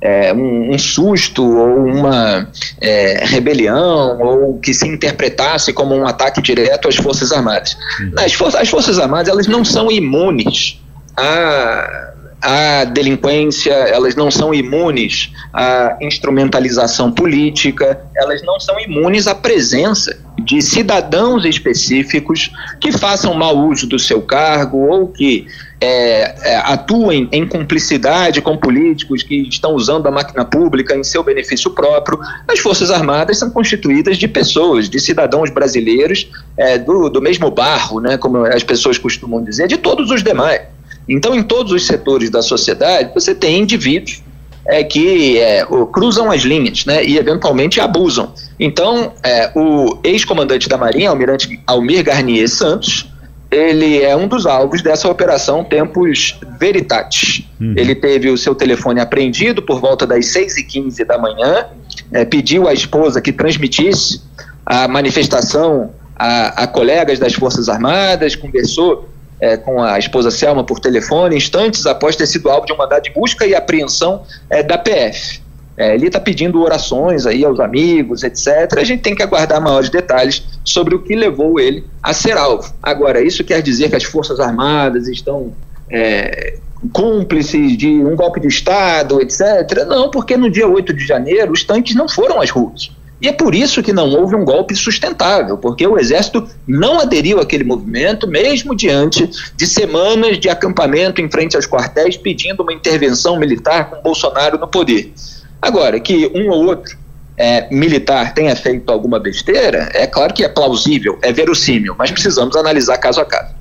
é, 0.00 0.32
um, 0.32 0.72
um, 0.72 0.78
susto 0.78 1.44
ou 1.44 1.86
uma 1.86 2.48
é, 2.80 3.24
rebelião 3.24 4.18
ou 4.20 4.58
que 4.58 4.74
se 4.74 4.86
interpretasse 4.86 5.72
como 5.72 5.94
um 5.94 6.06
ataque 6.06 6.42
direto 6.42 6.88
às 6.88 6.96
Forças 6.96 7.32
Armadas. 7.32 7.76
Uhum. 8.00 8.12
As, 8.18 8.32
for 8.32 8.54
as 8.56 8.68
Forças 8.68 8.98
Armadas 8.98 9.28
elas 9.28 9.46
não 9.46 9.64
são 9.64 9.90
imunes 9.90 10.80
a 11.16 12.12
à 12.42 12.84
delinquência, 12.84 13.72
elas 13.72 14.16
não 14.16 14.30
são 14.30 14.52
imunes 14.52 15.32
à 15.52 15.96
instrumentalização 16.00 17.12
política, 17.12 18.00
elas 18.16 18.42
não 18.42 18.58
são 18.58 18.78
imunes 18.80 19.28
à 19.28 19.34
presença 19.34 20.18
de 20.42 20.60
cidadãos 20.60 21.44
específicos 21.44 22.50
que 22.80 22.90
façam 22.90 23.32
mau 23.34 23.56
uso 23.68 23.86
do 23.86 23.98
seu 23.98 24.20
cargo 24.22 24.78
ou 24.78 25.06
que 25.06 25.46
é, 25.80 26.50
é, 26.52 26.56
atuem 26.64 27.28
em 27.32 27.46
cumplicidade 27.46 28.40
com 28.40 28.56
políticos 28.56 29.22
que 29.22 29.48
estão 29.48 29.74
usando 29.74 30.06
a 30.06 30.10
máquina 30.10 30.44
pública 30.44 30.96
em 30.96 31.04
seu 31.04 31.22
benefício 31.22 31.70
próprio. 31.70 32.18
As 32.48 32.58
Forças 32.58 32.90
Armadas 32.90 33.38
são 33.38 33.50
constituídas 33.50 34.16
de 34.16 34.26
pessoas, 34.26 34.88
de 34.88 34.98
cidadãos 34.98 35.50
brasileiros 35.50 36.28
é, 36.56 36.78
do, 36.78 37.08
do 37.08 37.20
mesmo 37.20 37.50
barro, 37.50 38.00
né, 38.00 38.16
como 38.16 38.44
as 38.46 38.64
pessoas 38.64 38.98
costumam 38.98 39.42
dizer, 39.42 39.68
de 39.68 39.76
todos 39.76 40.10
os 40.10 40.22
demais. 40.22 40.71
Então, 41.08 41.34
em 41.34 41.42
todos 41.42 41.72
os 41.72 41.86
setores 41.86 42.30
da 42.30 42.42
sociedade, 42.42 43.10
você 43.14 43.34
tem 43.34 43.60
indivíduos 43.60 44.22
é, 44.66 44.84
que 44.84 45.38
é, 45.38 45.66
cruzam 45.92 46.30
as 46.30 46.42
linhas 46.42 46.84
né, 46.86 47.04
e, 47.04 47.18
eventualmente, 47.18 47.80
abusam. 47.80 48.32
Então, 48.58 49.12
é, 49.22 49.50
o 49.54 49.98
ex-comandante 50.04 50.68
da 50.68 50.78
Marinha, 50.78 51.10
Almirante 51.10 51.60
Almir 51.66 52.04
Garnier 52.04 52.48
Santos, 52.48 53.12
ele 53.50 54.00
é 54.00 54.16
um 54.16 54.26
dos 54.26 54.46
alvos 54.46 54.80
dessa 54.80 55.08
operação 55.08 55.62
Tempos 55.62 56.38
Veritatis. 56.58 57.44
Uhum. 57.60 57.74
Ele 57.76 57.94
teve 57.94 58.30
o 58.30 58.38
seu 58.38 58.54
telefone 58.54 58.98
apreendido 58.98 59.60
por 59.60 59.78
volta 59.78 60.06
das 60.06 60.24
6h15 60.26 61.04
da 61.04 61.18
manhã, 61.18 61.66
é, 62.12 62.24
pediu 62.24 62.66
à 62.66 62.72
esposa 62.72 63.20
que 63.20 63.30
transmitisse 63.30 64.22
a 64.64 64.88
manifestação 64.88 65.90
a, 66.16 66.62
a 66.62 66.66
colegas 66.66 67.18
das 67.18 67.34
Forças 67.34 67.68
Armadas, 67.68 68.34
conversou 68.34 69.08
é, 69.42 69.56
com 69.56 69.82
a 69.82 69.98
esposa 69.98 70.30
Selma 70.30 70.62
por 70.62 70.78
telefone, 70.78 71.36
instantes 71.36 71.84
após 71.84 72.14
ter 72.14 72.28
sido 72.28 72.48
alvo 72.48 72.64
de 72.64 72.72
um 72.72 72.76
mandado 72.76 73.02
de 73.02 73.10
busca 73.10 73.44
e 73.44 73.56
apreensão 73.56 74.22
é, 74.48 74.62
da 74.62 74.78
PF. 74.78 75.42
É, 75.76 75.96
ele 75.96 76.06
está 76.06 76.20
pedindo 76.20 76.62
orações 76.62 77.26
aí 77.26 77.44
aos 77.44 77.58
amigos, 77.58 78.22
etc. 78.22 78.72
A 78.76 78.84
gente 78.84 79.02
tem 79.02 79.16
que 79.16 79.22
aguardar 79.22 79.60
maiores 79.60 79.90
detalhes 79.90 80.44
sobre 80.64 80.94
o 80.94 81.02
que 81.02 81.16
levou 81.16 81.58
ele 81.58 81.84
a 82.00 82.12
ser 82.12 82.36
alvo. 82.36 82.72
Agora, 82.80 83.20
isso 83.20 83.42
quer 83.42 83.60
dizer 83.60 83.90
que 83.90 83.96
as 83.96 84.04
Forças 84.04 84.38
Armadas 84.38 85.08
estão 85.08 85.52
é, 85.90 86.58
cúmplices 86.92 87.76
de 87.76 87.88
um 87.88 88.14
golpe 88.14 88.38
de 88.38 88.46
Estado, 88.46 89.20
etc. 89.20 89.84
Não, 89.88 90.08
porque 90.08 90.36
no 90.36 90.48
dia 90.48 90.68
8 90.68 90.92
de 90.92 91.04
janeiro 91.04 91.50
os 91.50 91.64
tanques 91.64 91.96
não 91.96 92.08
foram 92.08 92.40
às 92.40 92.50
ruas. 92.50 92.92
E 93.22 93.28
é 93.28 93.32
por 93.32 93.54
isso 93.54 93.84
que 93.84 93.92
não 93.92 94.10
houve 94.10 94.34
um 94.34 94.44
golpe 94.44 94.74
sustentável, 94.74 95.56
porque 95.56 95.86
o 95.86 95.96
Exército 95.96 96.48
não 96.66 96.98
aderiu 96.98 97.38
àquele 97.38 97.62
movimento, 97.62 98.26
mesmo 98.26 98.74
diante 98.74 99.30
de 99.54 99.64
semanas 99.64 100.40
de 100.40 100.48
acampamento 100.48 101.20
em 101.20 101.30
frente 101.30 101.54
aos 101.54 101.64
quartéis 101.64 102.16
pedindo 102.16 102.64
uma 102.64 102.72
intervenção 102.72 103.38
militar 103.38 103.88
com 103.90 104.02
Bolsonaro 104.02 104.58
no 104.58 104.66
poder. 104.66 105.12
Agora, 105.60 106.00
que 106.00 106.32
um 106.34 106.50
ou 106.50 106.66
outro 106.66 106.96
é, 107.36 107.72
militar 107.72 108.34
tenha 108.34 108.56
feito 108.56 108.90
alguma 108.90 109.20
besteira, 109.20 109.88
é 109.94 110.04
claro 110.08 110.34
que 110.34 110.42
é 110.42 110.48
plausível, 110.48 111.16
é 111.22 111.32
verossímil, 111.32 111.94
mas 111.96 112.10
precisamos 112.10 112.56
analisar 112.56 112.98
caso 112.98 113.20
a 113.20 113.24
caso. 113.24 113.54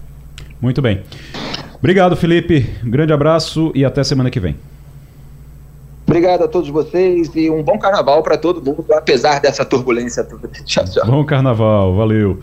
Muito 0.59 0.81
bem. 0.81 1.03
Obrigado, 1.77 2.15
Felipe. 2.15 2.67
Um 2.83 2.89
grande 2.89 3.13
abraço 3.13 3.71
e 3.75 3.85
até 3.85 4.03
semana 4.03 4.31
que 4.31 4.39
vem. 4.39 4.55
Obrigado 6.11 6.43
a 6.43 6.47
todos 6.49 6.67
vocês 6.67 7.31
e 7.35 7.49
um 7.49 7.63
bom 7.63 7.79
carnaval 7.79 8.21
para 8.21 8.37
todo 8.37 8.61
mundo, 8.61 8.85
apesar 8.91 9.39
dessa 9.39 9.63
turbulência 9.63 10.25
toda. 10.25 10.49
Tchau, 10.65 10.83
tchau. 10.83 11.05
Bom 11.07 11.23
carnaval, 11.23 11.95
valeu. 11.95 12.37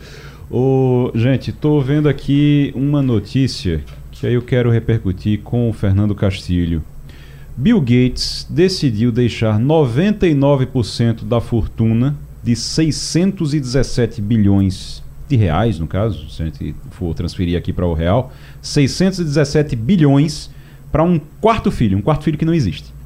Ô, 0.51 1.11
gente, 1.15 1.51
estou 1.51 1.78
vendo 1.82 2.09
aqui 2.09 2.73
uma 2.74 3.03
notícia 3.03 3.85
que 4.11 4.27
aí 4.27 4.32
eu 4.32 4.40
quero 4.40 4.70
repercutir 4.70 5.43
com 5.43 5.69
o 5.69 5.73
Fernando 5.74 6.15
Castilho. 6.15 6.82
Bill 7.55 7.78
Gates 7.78 8.47
decidiu 8.49 9.12
deixar 9.12 9.61
99% 9.61 11.24
da 11.24 11.39
fortuna 11.39 12.16
de 12.43 12.57
617 12.57 14.23
bilhões 14.23 15.03
de 15.28 15.36
reais, 15.36 15.78
no 15.78 15.86
caso, 15.86 16.31
se 16.31 16.43
a 16.43 16.47
gente 16.47 16.74
for 16.93 17.12
transferir 17.12 17.59
aqui 17.59 17.70
para 17.70 17.85
o 17.85 17.93
real, 17.93 18.32
617 18.62 19.77
bilhões 19.77 20.49
para 20.90 21.03
um 21.03 21.20
quarto 21.39 21.70
filho, 21.70 21.99
um 21.99 22.03
quarto 22.03 22.24
filho 22.24 22.39
que 22.39 22.47
não 22.47 22.55
existe. 22.55 22.97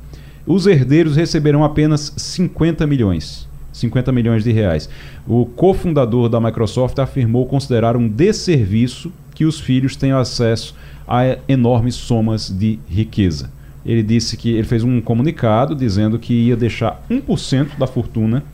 Os 0.47 0.67
herdeiros 0.67 1.17
receberão 1.17 1.63
apenas 1.63 2.13
50 2.17 2.87
milhões. 2.87 3.49
50 3.73 4.13
milhões 4.13 4.45
de 4.45 4.53
reais. 4.53 4.89
O 5.27 5.47
cofundador 5.47 6.29
da 6.29 6.41
Microsoft 6.41 6.99
afirmou 6.99 7.47
considerar 7.47 7.97
um 7.97 8.09
desserviço 8.09 9.13
que 9.35 9.45
os 9.45 9.59
filhos 9.59 9.97
tenham 9.97 10.19
acesso 10.19 10.75
a 11.07 11.39
enormes 11.49 11.95
somas 11.95 12.51
de 12.51 12.79
riqueza. 12.87 13.51
Ele 13.85 14.03
disse 14.03 14.37
que 14.37 14.51
ele 14.51 14.65
fez 14.65 14.85
um 14.85 15.01
comunicado 15.01 15.75
dizendo 15.75 16.19
que 16.19 16.35
ia 16.35 16.57
deixar 16.57 17.03
1% 17.11 17.79
da 17.79 17.87
fortuna 17.87 18.45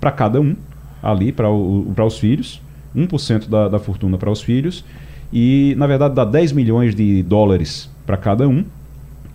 para 0.00 0.10
cada 0.10 0.40
um, 0.40 0.54
ali, 1.02 1.32
para 1.32 1.50
os 1.50 2.18
filhos, 2.18 2.60
1% 2.94 3.48
da, 3.48 3.68
da 3.68 3.78
fortuna 3.78 4.18
para 4.18 4.30
os 4.30 4.42
filhos, 4.42 4.84
e 5.32 5.74
na 5.78 5.86
verdade 5.86 6.14
dá 6.14 6.24
10 6.24 6.52
milhões 6.52 6.94
de 6.94 7.22
dólares 7.22 7.90
para 8.04 8.16
cada 8.16 8.46
um, 8.46 8.64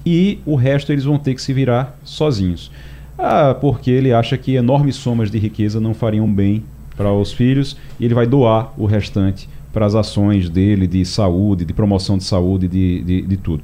e 0.05 0.39
o 0.45 0.55
resto 0.55 0.91
eles 0.91 1.03
vão 1.03 1.17
ter 1.17 1.33
que 1.35 1.41
se 1.41 1.53
virar 1.53 1.97
sozinhos. 2.03 2.71
Ah, 3.17 3.53
porque 3.53 3.91
ele 3.91 4.13
acha 4.13 4.37
que 4.37 4.55
enormes 4.55 4.95
somas 4.95 5.29
de 5.29 5.37
riqueza 5.37 5.79
não 5.79 5.93
fariam 5.93 6.31
bem 6.31 6.63
para 6.95 7.11
os 7.11 7.33
filhos 7.33 7.75
e 7.99 8.05
ele 8.05 8.13
vai 8.13 8.25
doar 8.25 8.73
o 8.77 8.85
restante 8.85 9.49
para 9.73 9.85
as 9.85 9.95
ações 9.95 10.49
dele 10.49 10.87
de 10.87 11.05
saúde, 11.05 11.65
de 11.65 11.73
promoção 11.73 12.17
de 12.17 12.23
saúde, 12.23 12.67
de, 12.67 13.03
de, 13.03 13.21
de 13.21 13.37
tudo. 13.37 13.63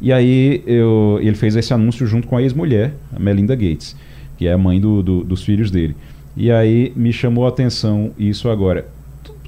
E 0.00 0.12
aí 0.12 0.62
eu, 0.66 1.18
ele 1.22 1.36
fez 1.36 1.56
esse 1.56 1.72
anúncio 1.72 2.06
junto 2.06 2.26
com 2.26 2.36
a 2.36 2.42
ex-mulher, 2.42 2.94
a 3.14 3.18
Melinda 3.18 3.54
Gates, 3.54 3.96
que 4.36 4.46
é 4.46 4.52
a 4.52 4.58
mãe 4.58 4.80
do, 4.80 5.02
do, 5.02 5.24
dos 5.24 5.42
filhos 5.42 5.70
dele. 5.70 5.96
E 6.36 6.50
aí 6.50 6.92
me 6.94 7.12
chamou 7.12 7.46
a 7.46 7.48
atenção 7.48 8.10
isso 8.18 8.48
agora. 8.50 8.86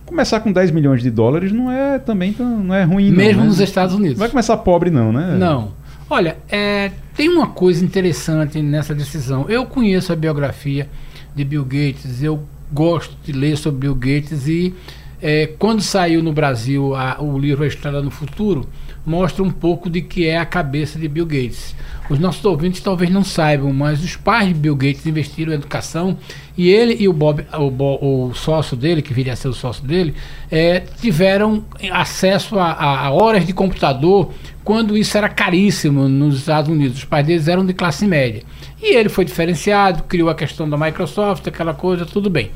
Começar 0.07 0.41
com 0.41 0.51
10 0.51 0.71
milhões 0.71 1.03
de 1.03 1.11
dólares 1.11 1.53
não 1.53 1.71
é 1.71 1.99
também 1.99 2.33
tão, 2.33 2.65
não 2.65 2.75
é 2.75 2.83
ruim 2.83 3.11
Mesmo 3.11 3.43
não, 3.43 3.49
nos 3.49 3.61
Estados 3.61 3.95
Unidos. 3.95 4.17
Não 4.17 4.21
vai 4.21 4.31
começar 4.31 4.57
pobre 4.57 4.89
não, 4.89 5.13
né? 5.13 5.37
Não. 5.39 5.73
Olha, 6.11 6.39
é, 6.49 6.91
tem 7.15 7.29
uma 7.29 7.49
coisa 7.49 7.85
interessante 7.85 8.63
nessa 8.63 8.95
decisão. 8.95 9.45
Eu 9.49 9.67
conheço 9.67 10.11
a 10.11 10.17
biografia 10.17 10.89
de 11.35 11.45
Bill 11.45 11.65
Gates, 11.65 12.23
eu 12.23 12.43
gosto 12.73 13.15
de 13.23 13.33
ler 13.33 13.59
sobre 13.59 13.81
Bill 13.81 13.95
Gates 13.95 14.49
e 14.49 14.75
é, 15.21 15.49
quando 15.59 15.83
saiu 15.83 16.23
no 16.23 16.33
Brasil 16.33 16.95
a, 16.95 17.21
o 17.21 17.39
livro 17.39 17.63
A 17.63 17.67
Estrada 17.67 18.01
no 18.01 18.11
Futuro, 18.11 18.67
mostra 19.09 19.43
um 19.43 19.51
pouco 19.51 19.89
de 19.89 20.03
que 20.03 20.27
é 20.27 20.37
a 20.37 20.45
cabeça 20.45 20.99
de 20.99 21.09
Bill 21.09 21.25
Gates. 21.25 21.75
Os 22.11 22.19
nossos 22.19 22.45
ouvintes 22.45 22.81
talvez 22.81 23.11
não 23.11 23.25
saibam, 23.25 23.73
mas 23.73 24.05
os 24.05 24.17
pais 24.17 24.49
de 24.49 24.55
Bill 24.55 24.77
Gates 24.77 25.07
investiram 25.07 25.53
em 25.53 25.57
educação 25.57 26.17
e 26.57 26.69
ele 26.69 26.97
e 26.99 27.09
o 27.09 27.13
Bob, 27.13 27.45
o, 27.53 28.29
o 28.29 28.35
sócio 28.35 28.77
dele, 28.77 29.01
que 29.01 29.15
viria 29.15 29.33
a 29.33 29.37
ser 29.37 29.49
o 29.49 29.55
sócio 29.55 29.85
dele, 29.85 30.15
é, 30.51 30.81
tiveram 31.01 31.65
acesso 31.91 32.59
a, 32.59 32.73
a, 32.73 33.11
horas 33.11 33.47
de 33.47 33.53
computador 33.53 34.31
quando 34.63 34.97
isso 34.97 35.17
era 35.17 35.29
caríssimo 35.29 36.09
nos 36.09 36.39
Estados 36.39 36.71
Unidos. 36.71 36.99
Os 36.99 37.05
pais 37.05 37.27
deles 37.27 37.49
eram 37.49 37.65
de 37.65 37.73
classe 37.73 38.07
média. 38.07 38.43
E 38.83 38.95
ele 38.95 39.09
foi 39.09 39.25
diferenciado, 39.25 40.03
criou 40.03 40.29
a 40.29 40.35
questão 40.35 40.69
da 40.69 40.77
Microsoft, 40.77 41.47
aquela 41.47 41.73
coisa, 41.75 42.05
tudo 42.05 42.29
bem. 42.29 42.51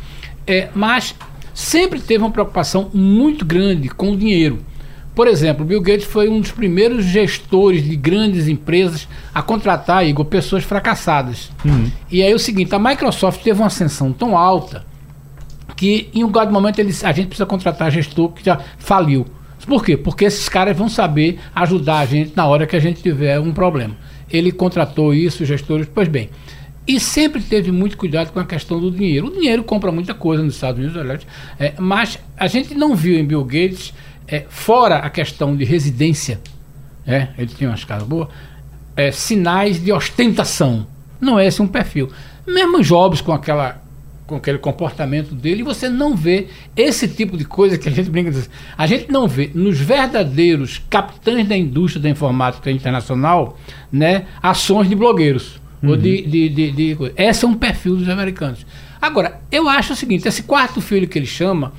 É, 0.47 0.69
mas 0.75 1.15
sempre 1.55 2.01
teve 2.01 2.23
uma 2.23 2.31
preocupação 2.31 2.91
muito 2.93 3.45
grande 3.45 3.89
com 3.89 4.13
o 4.13 4.17
dinheiro. 4.17 4.61
Por 5.15 5.29
exemplo, 5.29 5.65
Bill 5.65 5.81
Gates 5.81 6.07
foi 6.07 6.29
um 6.29 6.41
dos 6.41 6.51
primeiros 6.51 7.05
gestores 7.05 7.85
de 7.85 7.95
grandes 7.97 8.49
empresas 8.49 9.07
a 9.35 9.43
contratar, 9.43 10.07
Igor, 10.07 10.25
pessoas 10.25 10.65
fracassadas. 10.65 11.51
Uhum. 11.65 11.91
E 12.11 12.23
aí 12.23 12.33
é 12.33 12.35
o 12.35 12.39
seguinte, 12.39 12.75
a 12.75 12.79
Microsoft 12.79 13.43
teve 13.43 13.61
uma 13.61 13.67
ascensão 13.67 14.13
tão 14.13 14.37
alta 14.37 14.87
que 15.77 16.09
em 16.15 16.25
um 16.25 16.31
dado 16.31 16.53
momento 16.53 16.79
eles, 16.79 17.05
a 17.05 17.13
gente 17.13 17.27
precisa 17.27 17.45
contratar 17.45 17.91
gestor 17.91 18.31
que 18.31 18.45
já 18.45 18.59
faliu. 18.79 19.27
Por 19.67 19.85
quê? 19.85 19.97
Porque 19.97 20.25
esses 20.25 20.49
caras 20.49 20.77
vão 20.77 20.89
saber 20.89 21.39
ajudar 21.55 21.99
a 21.99 22.07
gente 22.07 22.33
na 22.35 22.47
hora 22.47 22.67
que 22.67 22.75
a 22.75 22.81
gente 22.81 23.03
tiver 23.03 23.39
um 23.39 23.53
problema. 23.53 23.97
Ele 24.31 24.51
contratou 24.51 25.13
isso, 25.13 25.43
os 25.43 25.49
gestores, 25.49 25.89
pois 25.93 26.09
bem. 26.09 26.31
E 26.87 26.99
sempre 26.99 27.41
teve 27.41 27.71
muito 27.71 27.97
cuidado 27.97 28.33
com 28.33 28.41
a 28.41 28.45
questão 28.45 28.81
do 28.81 28.91
dinheiro. 28.91 29.29
O 29.29 29.31
dinheiro 29.33 29.63
compra 29.63 29.93
muita 29.93 30.15
coisa 30.15 30.43
nos 30.43 30.55
Estados 30.55 30.81
Unidos, 30.81 31.27
é, 31.61 31.75
mas 31.79 32.19
a 32.37 32.49
gente 32.49 32.75
não 32.75 32.97
viu 32.97 33.17
em 33.17 33.25
Bill 33.25 33.45
Gates 33.45 33.95
é, 34.33 34.47
fora 34.49 34.97
a 34.97 35.11
questão 35.11 35.55
de 35.55 35.63
residência, 35.63 36.41
é, 37.07 37.29
ele 37.37 37.49
tinha 37.49 37.69
umas 37.69 37.85
casas 37.85 38.09
boas, 38.09 38.29
é, 38.97 39.13
sinais 39.13 39.79
de 39.79 39.93
ostentação. 39.93 40.87
Não 41.21 41.39
é 41.39 41.47
esse 41.47 41.61
um 41.61 41.69
perfil. 41.69 42.11
Mesmo 42.47 42.83
Jobs 42.83 43.21
com 43.21 43.33
aquela 43.33 43.83
com 44.27 44.37
aquele 44.37 44.57
comportamento 44.57 45.35
dele, 45.35 45.63
você 45.63 45.91
não 45.91 46.17
vê 46.17 46.47
esse 46.75 47.07
tipo 47.07 47.37
de 47.37 47.45
coisa 47.45 47.77
que 47.77 47.87
a 47.87 47.93
gente 47.93 48.09
brinca. 48.09 48.33
A 48.79 48.87
gente 48.87 49.13
não 49.13 49.29
vê 49.29 49.51
nos 49.55 49.79
verdadeiros 49.79 50.81
capitães 50.89 51.47
da 51.47 51.55
indústria 51.55 52.03
da 52.03 52.09
informática 52.09 52.71
internacional, 52.71 53.59
né, 53.91 54.25
ações 54.43 54.89
de 54.89 54.95
blogueiros. 54.95 55.61
Uhum. 55.83 55.91
Ou 55.91 55.97
de, 55.99 56.23
de, 56.23 56.49
de, 56.49 56.71
de, 56.71 56.97
Esse 57.15 57.45
é 57.45 57.49
um 57.49 57.55
perfil 57.55 57.97
dos 57.97 58.09
americanos. 58.09 58.65
Agora, 59.03 59.41
eu 59.51 59.69
acho 59.69 59.93
o 59.93 59.97
seguinte: 59.97 60.27
esse 60.27 60.45
quarto 60.45 60.81
filho 60.81 61.07
que 61.07 61.19
ele 61.19 61.27
chama, 61.27 61.73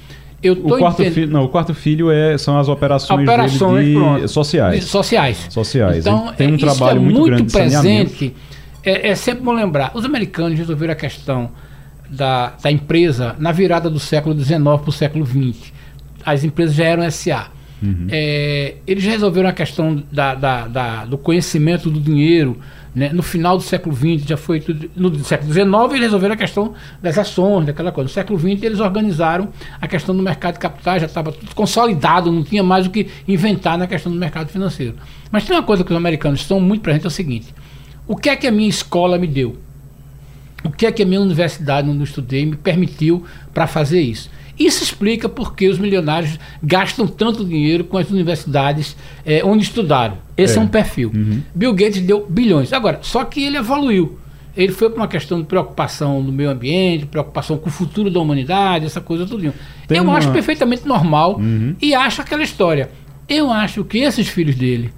eu 0.43 0.53
o 0.53 0.77
quarto 0.77 1.01
entend... 1.01 1.13
filho, 1.13 1.31
não, 1.31 1.43
o 1.45 1.49
quarto 1.49 1.73
filho 1.73 2.11
é, 2.11 2.37
são 2.37 2.59
as 2.59 2.67
operações, 2.67 3.23
operações 3.23 4.21
de, 4.21 4.27
sociais. 4.27 4.79
De 4.81 4.89
sociais. 4.89 5.47
Sociais. 5.49 5.97
Então, 5.99 6.33
tem 6.33 6.53
um 6.53 6.57
trabalho 6.57 6.97
é 6.97 7.01
muito, 7.01 7.19
muito 7.19 7.35
grande 7.35 7.51
presente. 7.51 8.33
É, 8.83 9.09
é, 9.09 9.15
sempre 9.15 9.43
bom 9.43 9.53
lembrar. 9.53 9.91
Os 9.93 10.03
americanos 10.03 10.57
resolveram 10.57 10.91
a 10.91 10.95
questão 10.95 11.49
da, 12.09 12.53
da 12.61 12.71
empresa 12.71 13.35
na 13.39 13.51
virada 13.51 13.89
do 13.89 13.99
século 13.99 14.37
XIX 14.37 14.59
para 14.59 14.89
o 14.89 14.91
século 14.91 15.25
XX. 15.25 15.71
As 16.25 16.43
empresas 16.43 16.75
já 16.75 16.85
eram 16.85 17.09
SA. 17.09 17.47
Uhum. 17.81 18.07
É, 18.09 18.75
eles 18.85 19.03
resolveram 19.03 19.49
a 19.49 19.53
questão 19.53 20.03
da, 20.11 20.35
da, 20.35 20.67
da, 20.67 21.05
do 21.05 21.17
conhecimento 21.17 21.89
do 21.89 21.99
dinheiro 21.99 22.57
né? 22.95 23.09
No 23.11 23.23
final 23.23 23.57
do 23.57 23.63
século 23.63 23.95
XX, 23.95 24.27
já 24.27 24.37
foi 24.37 24.59
tudo, 24.59 24.89
no 24.95 25.23
século 25.23 25.51
XIX, 25.51 25.67
eles 25.91 26.01
resolveram 26.01 26.35
a 26.35 26.37
questão 26.37 26.73
das 27.01 27.17
ações, 27.17 27.65
daquela 27.65 27.91
coisa. 27.91 28.07
No 28.07 28.13
século 28.13 28.37
XX, 28.37 28.63
eles 28.63 28.79
organizaram 28.79 29.49
a 29.81 29.87
questão 29.87 30.15
do 30.15 30.21
mercado 30.21 30.53
de 30.53 30.59
capitais, 30.59 31.01
já 31.01 31.07
estava 31.07 31.31
tudo 31.31 31.55
consolidado, 31.55 32.31
não 32.31 32.43
tinha 32.43 32.61
mais 32.61 32.85
o 32.85 32.91
que 32.91 33.07
inventar 33.27 33.77
na 33.77 33.87
questão 33.87 34.11
do 34.11 34.17
mercado 34.17 34.49
financeiro. 34.49 34.95
Mas 35.31 35.45
tem 35.45 35.55
uma 35.55 35.63
coisa 35.63 35.83
que 35.83 35.91
os 35.91 35.97
americanos 35.97 36.41
estão 36.41 36.59
muito 36.59 36.81
presentes: 36.81 37.05
é 37.05 37.07
o 37.07 37.11
seguinte: 37.11 37.53
o 38.07 38.15
que 38.15 38.29
é 38.29 38.35
que 38.35 38.45
a 38.45 38.51
minha 38.51 38.69
escola 38.69 39.17
me 39.17 39.27
deu? 39.27 39.57
O 40.63 40.69
que 40.69 40.85
é 40.85 40.91
que 40.91 41.03
a 41.03 41.05
minha 41.05 41.19
universidade, 41.19 41.89
onde 41.89 41.99
eu 41.99 42.03
estudei, 42.03 42.45
me 42.45 42.55
permitiu 42.55 43.25
para 43.53 43.67
fazer 43.67 44.01
isso? 44.01 44.29
Isso 44.57 44.83
explica 44.83 45.27
por 45.27 45.55
que 45.55 45.67
os 45.67 45.79
milionários 45.79 46.37
gastam 46.61 47.07
tanto 47.07 47.43
dinheiro 47.43 47.83
com 47.83 47.97
as 47.97 48.09
universidades 48.09 48.95
é, 49.25 49.43
onde 49.43 49.63
estudaram. 49.63 50.17
Esse 50.37 50.57
é, 50.57 50.61
é 50.61 50.63
um 50.63 50.67
perfil. 50.67 51.11
Uhum. 51.13 51.41
Bill 51.55 51.73
Gates 51.73 52.01
deu 52.01 52.25
bilhões. 52.29 52.71
Agora, 52.71 52.99
só 53.01 53.23
que 53.23 53.43
ele 53.43 53.57
evoluiu. 53.57 54.19
Ele 54.55 54.71
foi 54.71 54.89
para 54.89 55.01
uma 55.01 55.07
questão 55.07 55.39
de 55.41 55.47
preocupação 55.47 56.21
no 56.21 56.31
meio 56.31 56.51
ambiente, 56.51 57.07
preocupação 57.07 57.57
com 57.57 57.69
o 57.69 57.71
futuro 57.71 58.11
da 58.11 58.19
humanidade, 58.19 58.85
essa 58.85 59.01
coisa 59.01 59.25
tudo. 59.25 59.51
Tem 59.87 59.97
Eu 59.97 60.03
uma... 60.03 60.17
acho 60.17 60.31
perfeitamente 60.31 60.87
normal 60.87 61.37
uhum. 61.37 61.75
e 61.81 61.95
acho 61.95 62.21
aquela 62.21 62.43
história. 62.43 62.91
Eu 63.27 63.51
acho 63.51 63.83
que 63.83 63.97
esses 63.99 64.27
filhos 64.27 64.55
dele 64.55 64.91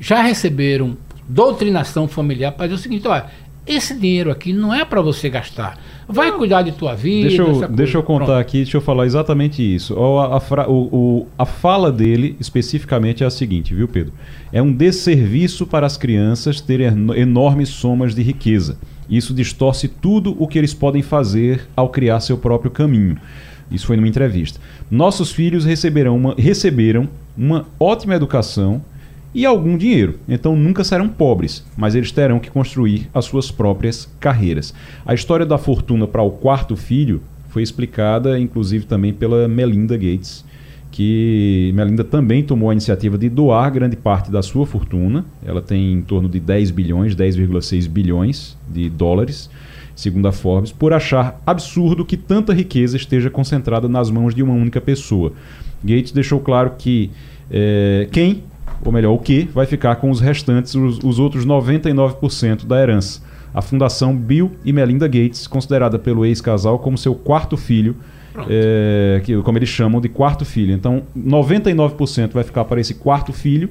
já 0.00 0.22
receberam 0.22 0.96
doutrinação 1.28 2.08
familiar 2.08 2.52
para 2.52 2.66
dizer 2.66 2.78
o 2.78 2.82
seguinte: 2.82 3.06
olha, 3.06 3.26
esse 3.66 3.94
dinheiro 3.94 4.30
aqui 4.30 4.52
não 4.52 4.74
é 4.74 4.84
para 4.84 5.00
você 5.00 5.30
gastar. 5.30 5.78
Vai 6.08 6.30
não. 6.30 6.38
cuidar 6.38 6.62
de 6.62 6.72
tua 6.72 6.94
vida. 6.94 7.28
Deixa 7.28 7.42
eu, 7.42 7.68
deixa 7.68 7.98
eu 7.98 8.02
contar 8.02 8.24
Pronto. 8.24 8.40
aqui, 8.40 8.58
deixa 8.58 8.76
eu 8.76 8.80
falar 8.80 9.06
exatamente 9.06 9.62
isso. 9.62 9.96
A, 9.96 10.36
a, 10.36 10.68
o, 10.68 10.88
o, 10.92 11.26
a 11.38 11.46
fala 11.46 11.92
dele 11.92 12.36
especificamente 12.40 13.22
é 13.22 13.26
a 13.26 13.30
seguinte, 13.30 13.74
viu, 13.74 13.86
Pedro? 13.86 14.12
É 14.52 14.60
um 14.60 14.72
desserviço 14.72 15.66
para 15.66 15.86
as 15.86 15.96
crianças 15.96 16.60
terem 16.60 16.88
enormes 17.14 17.68
somas 17.68 18.14
de 18.14 18.22
riqueza. 18.22 18.78
Isso 19.08 19.32
distorce 19.32 19.88
tudo 19.88 20.36
o 20.38 20.48
que 20.48 20.58
eles 20.58 20.74
podem 20.74 21.02
fazer 21.02 21.68
ao 21.76 21.88
criar 21.88 22.20
seu 22.20 22.36
próprio 22.36 22.70
caminho. 22.70 23.16
Isso 23.70 23.86
foi 23.86 23.96
numa 23.96 24.08
entrevista. 24.08 24.60
Nossos 24.90 25.32
filhos 25.32 25.64
receberão 25.64 26.16
uma, 26.16 26.34
receberam 26.36 27.08
uma 27.36 27.66
ótima 27.78 28.14
educação 28.14 28.82
e 29.34 29.46
algum 29.46 29.76
dinheiro. 29.76 30.18
Então 30.28 30.56
nunca 30.56 30.84
serão 30.84 31.08
pobres, 31.08 31.64
mas 31.76 31.94
eles 31.94 32.12
terão 32.12 32.38
que 32.38 32.50
construir 32.50 33.08
as 33.14 33.24
suas 33.24 33.50
próprias 33.50 34.08
carreiras. 34.20 34.74
A 35.06 35.14
história 35.14 35.46
da 35.46 35.58
fortuna 35.58 36.06
para 36.06 36.22
o 36.22 36.30
quarto 36.30 36.76
filho 36.76 37.22
foi 37.48 37.62
explicada, 37.62 38.38
inclusive, 38.38 38.86
também 38.86 39.12
pela 39.12 39.46
Melinda 39.46 39.94
Gates, 39.94 40.44
que 40.90 41.70
Melinda 41.74 42.02
também 42.02 42.42
tomou 42.42 42.70
a 42.70 42.72
iniciativa 42.72 43.18
de 43.18 43.28
doar 43.28 43.70
grande 43.70 43.96
parte 43.96 44.30
da 44.30 44.42
sua 44.42 44.66
fortuna. 44.66 45.24
Ela 45.44 45.60
tem 45.60 45.92
em 45.92 46.02
torno 46.02 46.28
de 46.28 46.40
10 46.40 46.70
bilhões, 46.70 47.14
10,6 47.14 47.88
bilhões 47.88 48.56
de 48.70 48.88
dólares, 48.88 49.50
segundo 49.94 50.28
a 50.28 50.32
Forbes, 50.32 50.72
por 50.72 50.92
achar 50.94 51.40
absurdo 51.46 52.04
que 52.04 52.16
tanta 52.16 52.54
riqueza 52.54 52.96
esteja 52.96 53.28
concentrada 53.28 53.86
nas 53.88 54.10
mãos 54.10 54.34
de 54.34 54.42
uma 54.42 54.54
única 54.54 54.80
pessoa. 54.80 55.32
Gates 55.84 56.12
deixou 56.12 56.40
claro 56.40 56.72
que 56.78 57.10
é, 57.50 58.08
quem 58.10 58.44
ou 58.84 58.92
melhor, 58.92 59.12
o 59.12 59.18
que 59.18 59.48
vai 59.52 59.66
ficar 59.66 59.96
com 59.96 60.10
os 60.10 60.20
restantes, 60.20 60.74
os, 60.74 60.98
os 61.02 61.18
outros 61.18 61.46
99% 61.46 62.66
da 62.66 62.80
herança. 62.80 63.20
A 63.54 63.60
Fundação 63.60 64.16
Bill 64.16 64.52
e 64.64 64.72
Melinda 64.72 65.06
Gates, 65.06 65.46
considerada 65.46 65.98
pelo 65.98 66.24
ex-casal 66.24 66.78
como 66.78 66.96
seu 66.96 67.14
quarto 67.14 67.56
filho, 67.56 67.94
é, 68.48 69.20
que, 69.24 69.36
como 69.42 69.58
eles 69.58 69.68
chamam 69.68 70.00
de 70.00 70.08
quarto 70.08 70.44
filho. 70.44 70.72
Então, 70.72 71.02
99% 71.16 72.32
vai 72.32 72.44
ficar 72.44 72.64
para 72.64 72.80
esse 72.80 72.94
quarto 72.94 73.32
filho, 73.32 73.68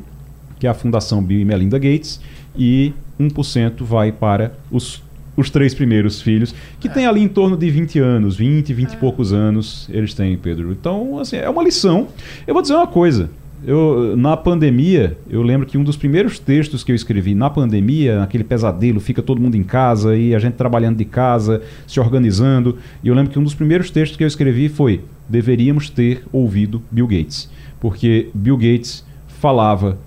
que 0.59 0.67
é 0.67 0.69
a 0.69 0.73
Fundação 0.73 1.23
Bill 1.23 1.39
e 1.39 1.45
Melinda 1.45 1.79
Gates, 1.79 2.21
e 2.55 2.93
1% 3.19 3.83
vai 3.83 4.11
para 4.11 4.53
os, 4.71 5.01
os 5.35 5.49
três 5.49 5.73
primeiros 5.73 6.21
filhos, 6.21 6.53
que 6.79 6.87
é. 6.87 6.91
tem 6.91 7.07
ali 7.07 7.21
em 7.21 7.27
torno 7.27 7.57
de 7.57 7.69
20 7.69 7.99
anos, 7.99 8.35
20, 8.35 8.73
20 8.73 8.89
é. 8.89 8.93
e 8.93 8.97
poucos 8.97 9.33
anos 9.33 9.89
eles 9.91 10.13
têm, 10.13 10.37
Pedro. 10.37 10.71
Então, 10.71 11.17
assim, 11.19 11.37
é 11.37 11.49
uma 11.49 11.63
lição. 11.63 12.07
Eu 12.45 12.53
vou 12.53 12.61
dizer 12.61 12.75
uma 12.75 12.87
coisa. 12.87 13.29
Eu, 13.63 14.17
na 14.17 14.35
pandemia, 14.35 15.15
eu 15.29 15.43
lembro 15.43 15.67
que 15.67 15.77
um 15.77 15.83
dos 15.83 15.95
primeiros 15.95 16.39
textos 16.39 16.83
que 16.83 16.91
eu 16.91 16.95
escrevi 16.95 17.35
na 17.35 17.47
pandemia, 17.47 18.23
aquele 18.23 18.43
pesadelo, 18.43 18.99
fica 18.99 19.21
todo 19.21 19.39
mundo 19.39 19.55
em 19.55 19.63
casa 19.63 20.15
e 20.15 20.33
a 20.33 20.39
gente 20.39 20.53
trabalhando 20.53 20.97
de 20.97 21.05
casa, 21.05 21.61
se 21.85 21.99
organizando. 21.99 22.77
E 23.03 23.07
eu 23.07 23.13
lembro 23.13 23.31
que 23.31 23.37
um 23.37 23.43
dos 23.43 23.53
primeiros 23.53 23.91
textos 23.91 24.17
que 24.17 24.23
eu 24.23 24.27
escrevi 24.27 24.67
foi: 24.67 25.01
deveríamos 25.29 25.91
ter 25.91 26.23
ouvido 26.31 26.81
Bill 26.89 27.05
Gates. 27.05 27.51
Porque 27.79 28.29
Bill 28.33 28.57
Gates 28.57 29.05
falava, 29.27 29.97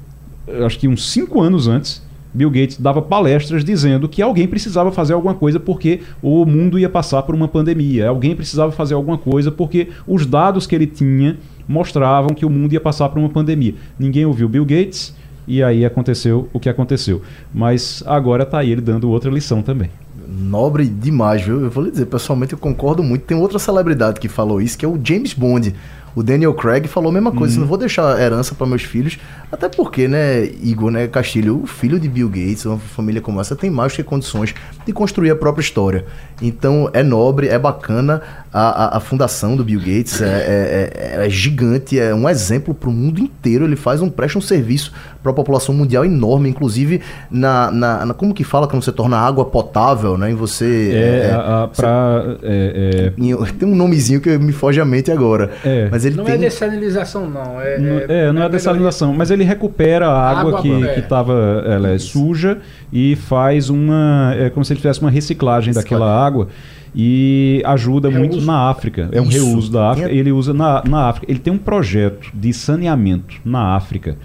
acho 0.66 0.78
que 0.78 0.88
uns 0.88 1.08
cinco 1.10 1.40
anos 1.40 1.68
antes, 1.68 2.04
Bill 2.34 2.50
Gates 2.50 2.80
dava 2.80 3.00
palestras 3.00 3.64
dizendo 3.64 4.08
que 4.08 4.20
alguém 4.20 4.48
precisava 4.48 4.90
fazer 4.90 5.12
alguma 5.12 5.34
coisa 5.34 5.60
porque 5.60 6.00
o 6.20 6.44
mundo 6.44 6.76
ia 6.76 6.88
passar 6.88 7.22
por 7.22 7.34
uma 7.36 7.46
pandemia. 7.46 8.08
Alguém 8.08 8.34
precisava 8.34 8.72
fazer 8.72 8.94
alguma 8.94 9.16
coisa 9.16 9.52
porque 9.52 9.88
os 10.04 10.26
dados 10.26 10.66
que 10.66 10.74
ele 10.74 10.88
tinha 10.88 11.36
mostravam 11.66 12.34
que 12.34 12.44
o 12.46 12.50
mundo 12.50 12.72
ia 12.72 12.80
passar 12.80 13.08
por 13.08 13.18
uma 13.18 13.28
pandemia. 13.28 13.74
Ninguém 13.98 14.26
ouviu 14.26 14.48
Bill 14.48 14.64
Gates 14.64 15.14
e 15.46 15.62
aí 15.62 15.84
aconteceu 15.84 16.48
o 16.52 16.60
que 16.60 16.68
aconteceu. 16.68 17.22
Mas 17.52 18.02
agora 18.06 18.42
está 18.44 18.64
ele 18.64 18.80
dando 18.80 19.10
outra 19.10 19.30
lição 19.30 19.62
também. 19.62 19.90
Nobre 20.26 20.86
demais, 20.86 21.42
viu? 21.42 21.60
Eu 21.60 21.70
vou 21.70 21.84
lhe 21.84 21.90
dizer, 21.90 22.06
pessoalmente 22.06 22.54
eu 22.54 22.58
concordo 22.58 23.02
muito. 23.02 23.24
Tem 23.24 23.36
outra 23.36 23.58
celebridade 23.58 24.18
que 24.18 24.28
falou 24.28 24.60
isso, 24.60 24.78
que 24.78 24.84
é 24.84 24.88
o 24.88 24.98
James 25.02 25.34
Bond. 25.34 25.74
O 26.14 26.22
Daniel 26.22 26.54
Craig 26.54 26.86
falou 26.86 27.10
a 27.10 27.12
mesma 27.12 27.32
coisa, 27.32 27.54
uhum. 27.54 27.62
não 27.62 27.66
vou 27.66 27.76
deixar 27.76 28.20
herança 28.20 28.54
para 28.54 28.66
meus 28.66 28.82
filhos, 28.82 29.18
até 29.50 29.68
porque, 29.68 30.06
né, 30.06 30.44
Igor, 30.62 30.90
né, 30.90 31.08
Castilho, 31.08 31.62
o 31.62 31.66
filho 31.66 31.98
de 31.98 32.08
Bill 32.08 32.28
Gates, 32.28 32.64
uma 32.66 32.78
família 32.78 33.20
como 33.20 33.40
essa, 33.40 33.56
tem 33.56 33.70
mais 33.70 33.92
que 33.92 34.02
condições 34.02 34.54
de 34.86 34.92
construir 34.92 35.30
a 35.30 35.36
própria 35.36 35.62
história. 35.62 36.04
Então 36.40 36.88
é 36.92 37.02
nobre, 37.02 37.48
é 37.48 37.58
bacana, 37.58 38.22
a, 38.52 38.84
a, 38.84 38.96
a 38.98 39.00
fundação 39.00 39.56
do 39.56 39.64
Bill 39.64 39.80
Gates 39.80 40.20
é, 40.20 40.26
é, 40.26 41.18
é, 41.20 41.26
é 41.26 41.30
gigante, 41.30 41.98
é 41.98 42.14
um 42.14 42.28
exemplo 42.28 42.74
para 42.74 42.88
o 42.88 42.92
mundo 42.92 43.20
inteiro, 43.20 43.64
ele 43.64 43.76
faz 43.76 44.00
um, 44.00 44.08
presta 44.08 44.38
um 44.38 44.42
serviço 44.42 44.92
para 45.22 45.32
a 45.32 45.34
população 45.34 45.74
mundial 45.74 46.04
enorme, 46.04 46.48
inclusive 46.48 47.00
na, 47.30 47.70
na, 47.70 48.06
na, 48.06 48.14
como 48.14 48.34
que 48.34 48.44
fala 48.44 48.68
quando 48.68 48.84
você 48.84 48.92
torna 48.92 49.16
a 49.16 49.20
água 49.20 49.44
potável, 49.44 50.16
né, 50.16 50.30
e 50.30 50.34
você... 50.34 50.90
É, 50.92 51.28
é 51.28 51.32
a, 51.32 51.62
a, 51.64 51.68
pra, 51.68 52.36
é, 52.42 53.12
tem 53.58 53.68
um 53.68 53.74
nomezinho 53.74 54.20
que 54.20 54.36
me 54.38 54.52
foge 54.52 54.80
à 54.80 54.84
mente 54.84 55.10
agora, 55.10 55.50
mas 55.90 56.03
mas 56.04 56.06
ele 56.06 56.16
não 56.16 56.24
é 56.24 56.26
tem... 56.26 56.34
é 56.34 56.38
dessalinização, 56.38 57.30
não. 57.30 57.60
É, 57.60 57.78
não, 57.78 57.98
é, 57.98 58.04
é 58.08 58.32
não 58.32 58.42
é, 58.42 58.46
é 58.46 58.48
dessalinização, 58.48 59.14
mas 59.14 59.30
ele 59.30 59.44
recupera 59.44 60.08
a 60.08 60.30
água, 60.30 60.58
água 60.58 60.62
que 60.62 61.00
estava 61.00 61.64
ela 61.66 61.90
é 61.90 61.98
suja 61.98 62.58
e 62.92 63.16
faz 63.16 63.70
uma. 63.70 64.34
É 64.36 64.50
como 64.50 64.64
se 64.64 64.72
ele 64.72 64.80
fizesse 64.80 65.00
uma 65.00 65.10
reciclagem 65.10 65.72
daquela 65.72 66.06
água 66.06 66.48
e 66.94 67.62
ajuda 67.64 68.08
reuso. 68.08 68.20
muito 68.20 68.40
na 68.44 68.68
África. 68.68 69.08
É 69.10 69.20
um 69.20 69.28
Isso. 69.28 69.44
reuso 69.44 69.72
da 69.72 69.90
África. 69.90 70.10
Ele 70.10 70.30
usa 70.30 70.52
na, 70.52 70.82
na 70.86 71.08
África. 71.08 71.30
Ele 71.30 71.40
tem 71.40 71.52
um 71.52 71.58
projeto 71.58 72.30
de 72.32 72.52
saneamento 72.52 73.36
na 73.44 73.74
África 73.74 74.16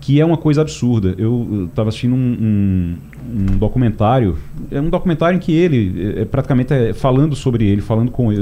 que 0.00 0.20
é 0.20 0.24
uma 0.24 0.36
coisa 0.36 0.62
absurda. 0.62 1.14
Eu 1.18 1.66
estava 1.68 1.88
assistindo 1.88 2.14
um, 2.14 2.96
um, 3.28 3.54
um, 3.54 3.58
documentário, 3.58 4.36
é 4.70 4.80
um 4.80 4.88
documentário 4.88 5.36
em 5.36 5.38
que 5.38 5.52
ele, 5.52 6.20
é, 6.20 6.24
praticamente 6.24 6.72
é, 6.72 6.92
falando 6.92 7.34
sobre 7.36 7.66
ele, 7.66 7.80
falando 7.80 8.10
com 8.10 8.32
é, 8.32 8.36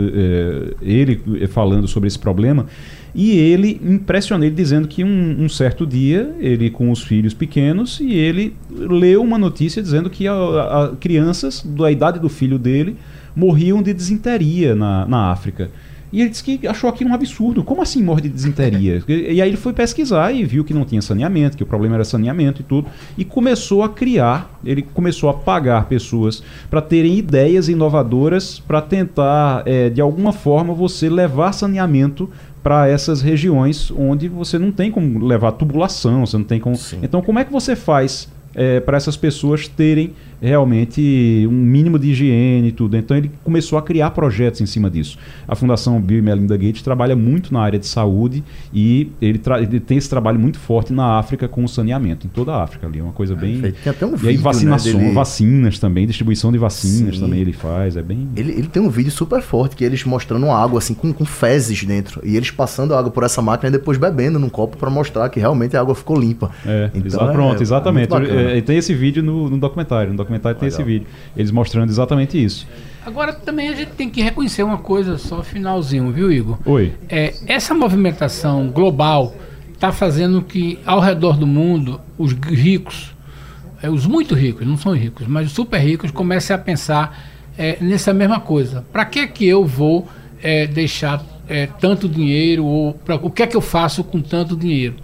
ele, 0.82 1.48
falando 1.48 1.88
sobre 1.88 2.06
esse 2.06 2.18
problema, 2.18 2.66
e 3.14 3.38
ele 3.38 3.80
impressionou 3.82 4.46
ele 4.46 4.54
dizendo 4.54 4.86
que 4.86 5.02
um, 5.02 5.44
um, 5.44 5.48
certo 5.48 5.86
dia, 5.86 6.34
ele 6.38 6.70
com 6.70 6.90
os 6.90 7.02
filhos 7.02 7.32
pequenos, 7.32 7.98
e 8.00 8.12
ele 8.12 8.54
leu 8.70 9.22
uma 9.22 9.38
notícia 9.38 9.82
dizendo 9.82 10.10
que 10.10 10.28
a, 10.28 10.34
a 10.34 10.96
crianças 11.00 11.62
da 11.62 11.90
idade 11.90 12.18
do 12.18 12.28
filho 12.28 12.58
dele 12.58 12.96
morriam 13.34 13.82
de 13.82 13.92
desinteria 13.92 14.74
na, 14.74 15.06
na 15.06 15.30
África. 15.30 15.70
E 16.12 16.20
ele 16.20 16.30
disse 16.30 16.42
que 16.42 16.66
achou 16.66 16.88
aquilo 16.88 17.10
um 17.10 17.14
absurdo. 17.14 17.64
Como 17.64 17.82
assim 17.82 18.02
morre 18.02 18.22
de 18.22 18.28
desinteria? 18.28 19.02
e 19.08 19.40
aí 19.40 19.48
ele 19.48 19.56
foi 19.56 19.72
pesquisar 19.72 20.32
e 20.32 20.44
viu 20.44 20.64
que 20.64 20.72
não 20.72 20.84
tinha 20.84 21.02
saneamento, 21.02 21.56
que 21.56 21.62
o 21.62 21.66
problema 21.66 21.96
era 21.96 22.04
saneamento 22.04 22.62
e 22.62 22.64
tudo. 22.64 22.88
E 23.16 23.24
começou 23.24 23.82
a 23.82 23.88
criar, 23.88 24.58
ele 24.64 24.82
começou 24.82 25.28
a 25.28 25.34
pagar 25.34 25.86
pessoas 25.86 26.42
para 26.70 26.80
terem 26.80 27.16
ideias 27.16 27.68
inovadoras 27.68 28.58
para 28.58 28.80
tentar, 28.80 29.62
é, 29.66 29.90
de 29.90 30.00
alguma 30.00 30.32
forma, 30.32 30.72
você 30.72 31.08
levar 31.08 31.52
saneamento 31.52 32.30
para 32.62 32.88
essas 32.88 33.20
regiões 33.22 33.92
onde 33.96 34.28
você 34.28 34.58
não 34.58 34.72
tem 34.72 34.90
como 34.90 35.24
levar 35.24 35.52
tubulação, 35.52 36.26
você 36.26 36.36
não 36.36 36.44
tem 36.44 36.58
como. 36.58 36.76
Sim. 36.76 36.98
Então, 37.02 37.22
como 37.22 37.38
é 37.38 37.44
que 37.44 37.52
você 37.52 37.76
faz 37.76 38.28
é, 38.56 38.80
para 38.80 38.96
essas 38.96 39.16
pessoas 39.16 39.68
terem 39.68 40.14
realmente 40.40 41.46
um 41.48 41.52
mínimo 41.52 41.98
de 41.98 42.10
higiene 42.10 42.68
e 42.68 42.72
tudo. 42.72 42.96
Então 42.96 43.16
ele 43.16 43.30
começou 43.42 43.78
a 43.78 43.82
criar 43.82 44.10
projetos 44.10 44.60
em 44.60 44.66
cima 44.66 44.90
disso. 44.90 45.18
A 45.46 45.54
Fundação 45.54 46.00
Bill 46.00 46.18
e 46.18 46.22
Melinda 46.22 46.56
Gates 46.56 46.82
trabalha 46.82 47.16
muito 47.16 47.52
na 47.52 47.60
área 47.60 47.78
de 47.78 47.86
saúde 47.86 48.44
e 48.72 49.10
ele, 49.20 49.40
ele, 49.60 49.80
tem 49.80 49.98
esse 49.98 50.08
trabalho 50.08 50.38
muito 50.38 50.58
forte 50.58 50.92
na 50.92 51.18
África 51.18 51.48
com 51.48 51.64
o 51.64 51.68
saneamento, 51.68 52.26
em 52.26 52.30
toda 52.30 52.52
a 52.54 52.62
África 52.62 52.86
ali. 52.86 52.98
É 52.98 53.02
uma 53.02 53.12
coisa 53.12 53.34
é, 53.34 53.36
bem. 53.36 53.60
Tem 53.60 53.90
até 53.90 54.06
um 54.06 54.10
vídeo, 54.10 54.26
e 54.26 54.28
aí 54.30 54.36
vacinação, 54.36 54.92
né, 54.94 54.98
dele... 54.98 55.14
vacinas 55.14 55.78
também, 55.78 56.06
distribuição 56.06 56.52
de 56.52 56.58
vacinas 56.58 57.16
Sim. 57.16 57.20
também 57.20 57.40
ele 57.40 57.52
faz. 57.52 57.96
É 57.96 58.02
bem. 58.02 58.28
Ele, 58.36 58.52
ele 58.52 58.68
tem 58.68 58.82
um 58.82 58.90
vídeo 58.90 59.10
super 59.10 59.40
forte 59.40 59.76
que 59.76 59.84
eles 59.84 60.04
mostrando 60.04 60.50
água 60.50 60.78
assim 60.78 60.94
com, 60.94 61.12
com 61.12 61.24
fezes 61.24 61.84
dentro. 61.84 62.20
E 62.24 62.36
eles 62.36 62.50
passando 62.50 62.94
a 62.94 62.98
água 62.98 63.10
por 63.10 63.22
essa 63.22 63.40
máquina 63.40 63.68
e 63.68 63.72
depois 63.72 63.98
bebendo 63.98 64.38
num 64.38 64.48
copo 64.48 64.76
para 64.76 64.90
mostrar 64.90 65.28
que 65.28 65.40
realmente 65.40 65.76
a 65.76 65.80
água 65.80 65.94
ficou 65.94 66.18
limpa. 66.18 66.50
É, 66.64 66.90
então, 66.94 67.32
pronto, 67.32 67.60
é, 67.60 67.62
exatamente. 67.62 68.12
É, 68.14 68.60
tem 68.60 68.78
esse 68.78 68.94
vídeo 68.94 69.22
no, 69.22 69.48
no 69.48 69.58
documentário. 69.58 70.10
No 70.10 70.16
documentário 70.16 70.25
tem 70.58 70.68
esse 70.68 70.82
vídeo. 70.82 71.06
Eles 71.36 71.50
mostrando 71.50 71.90
exatamente 71.90 72.42
isso. 72.42 72.66
Agora 73.04 73.32
também 73.32 73.68
a 73.68 73.74
gente 73.74 73.92
tem 73.92 74.10
que 74.10 74.20
reconhecer 74.20 74.64
uma 74.64 74.78
coisa 74.78 75.16
só 75.16 75.42
finalzinho, 75.42 76.10
viu, 76.10 76.32
Igor? 76.32 76.58
Oi. 76.66 76.92
É, 77.08 77.34
essa 77.46 77.72
movimentação 77.72 78.68
global 78.68 79.32
está 79.72 79.92
fazendo 79.92 80.42
que 80.42 80.78
ao 80.84 80.98
redor 80.98 81.36
do 81.36 81.46
mundo 81.46 82.00
os 82.18 82.32
ricos, 82.32 83.14
é, 83.80 83.88
os 83.88 84.06
muito 84.06 84.34
ricos, 84.34 84.66
não 84.66 84.76
são 84.76 84.92
ricos, 84.92 85.26
mas 85.26 85.46
os 85.46 85.52
super 85.52 85.78
ricos 85.78 86.10
comecem 86.10 86.56
a 86.56 86.58
pensar 86.58 87.30
é, 87.56 87.76
nessa 87.80 88.12
mesma 88.12 88.40
coisa. 88.40 88.84
Para 88.92 89.04
que 89.04 89.26
que 89.28 89.46
eu 89.46 89.64
vou 89.64 90.08
é, 90.42 90.66
deixar 90.66 91.24
é, 91.48 91.66
tanto 91.66 92.08
dinheiro 92.08 92.64
ou 92.64 92.92
pra, 92.92 93.16
o 93.16 93.30
que 93.30 93.42
é 93.42 93.46
que 93.46 93.56
eu 93.56 93.60
faço 93.60 94.02
com 94.02 94.20
tanto 94.20 94.56
dinheiro? 94.56 94.96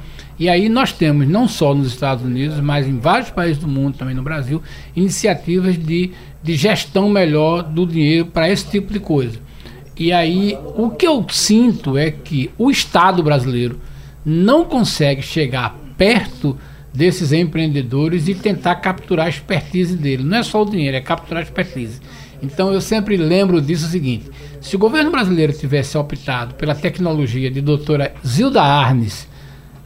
E 0.43 0.49
aí 0.49 0.69
nós 0.69 0.93
temos, 0.93 1.29
não 1.29 1.47
só 1.47 1.73
nos 1.73 1.87
Estados 1.87 2.25
Unidos, 2.25 2.59
mas 2.59 2.89
em 2.89 2.99
vários 2.99 3.31
países 3.31 3.59
do 3.59 3.69
mundo, 3.69 3.97
também 3.97 4.13
no 4.13 4.25
Brasil, 4.25 4.61
iniciativas 4.97 5.79
de, 5.79 6.11
de 6.43 6.57
gestão 6.57 7.09
melhor 7.09 7.63
do 7.63 7.87
dinheiro 7.87 8.27
para 8.27 8.51
esse 8.51 8.69
tipo 8.69 8.93
de 8.93 8.99
coisa. 8.99 9.39
E 9.97 10.13
aí 10.13 10.59
o 10.75 10.91
que 10.91 11.07
eu 11.07 11.25
sinto 11.31 11.97
é 11.97 12.11
que 12.11 12.51
o 12.59 12.73
Estado 12.73 13.23
brasileiro 13.23 13.79
não 14.27 14.65
consegue 14.65 15.23
chegar 15.23 15.79
perto 15.97 16.59
desses 16.93 17.33
empreendedores 17.33 18.27
e 18.27 18.35
tentar 18.35 18.75
capturar 18.75 19.27
a 19.27 19.31
expertise 19.31 19.97
dele. 19.97 20.25
Não 20.25 20.39
é 20.39 20.43
só 20.43 20.63
o 20.63 20.69
dinheiro, 20.69 20.97
é 20.97 21.01
capturar 21.01 21.39
a 21.39 21.47
expertise. 21.47 22.01
Então 22.43 22.73
eu 22.73 22.81
sempre 22.81 23.17
lembro 23.17 23.63
disso 23.63 23.87
o 23.87 23.91
seguinte: 23.91 24.29
se 24.61 24.75
o 24.75 24.79
governo 24.81 25.13
brasileiro 25.13 25.53
tivesse 25.53 25.97
optado 25.97 26.57
pela 26.57 26.75
tecnologia 26.75 27.49
de 27.49 27.61
doutora 27.61 28.13
Zilda 28.27 28.61
Arnes 28.61 29.31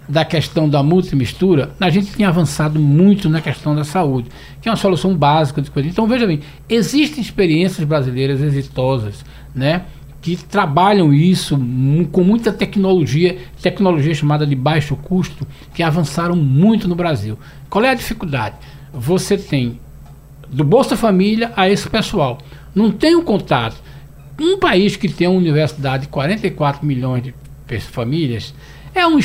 da 0.08 0.24
questão 0.24 0.68
da 0.68 0.82
multimistura, 0.82 1.72
a 1.80 1.90
gente 1.90 2.12
tinha 2.12 2.28
avançado 2.28 2.78
muito 2.78 3.28
na 3.28 3.40
questão 3.40 3.74
da 3.74 3.84
saúde, 3.84 4.28
que 4.60 4.68
é 4.68 4.70
uma 4.70 4.76
solução 4.76 5.16
básica 5.16 5.60
de 5.60 5.70
coisa. 5.70 5.88
Então, 5.88 6.06
veja 6.06 6.26
bem, 6.26 6.40
existem 6.68 7.20
experiências 7.20 7.86
brasileiras 7.86 8.40
exitosas, 8.40 9.24
né? 9.54 9.82
Que 10.22 10.36
trabalham 10.36 11.12
isso 11.12 11.56
com 12.10 12.24
muita 12.24 12.52
tecnologia, 12.52 13.36
tecnologia 13.60 14.14
chamada 14.14 14.46
de 14.46 14.54
baixo 14.54 14.96
custo, 14.96 15.46
que 15.74 15.82
avançaram 15.82 16.36
muito 16.36 16.88
no 16.88 16.94
Brasil. 16.94 17.38
Qual 17.68 17.84
é 17.84 17.90
a 17.90 17.94
dificuldade? 17.94 18.56
Você 18.92 19.36
tem 19.36 19.78
do 20.48 20.64
Bolsa 20.64 20.96
Família 20.96 21.52
a 21.56 21.68
esse 21.68 21.88
pessoal. 21.88 22.38
Não 22.74 22.90
tem 22.90 23.14
um 23.14 23.22
contato. 23.22 23.76
Um 24.40 24.58
país 24.58 24.96
que 24.96 25.08
tem 25.08 25.26
uma 25.26 25.38
universidade 25.38 26.04
de 26.04 26.08
44 26.08 26.84
milhões 26.84 27.22
de 27.22 27.34
famílias 27.80 28.54
é 28.94 29.06
um 29.06 29.18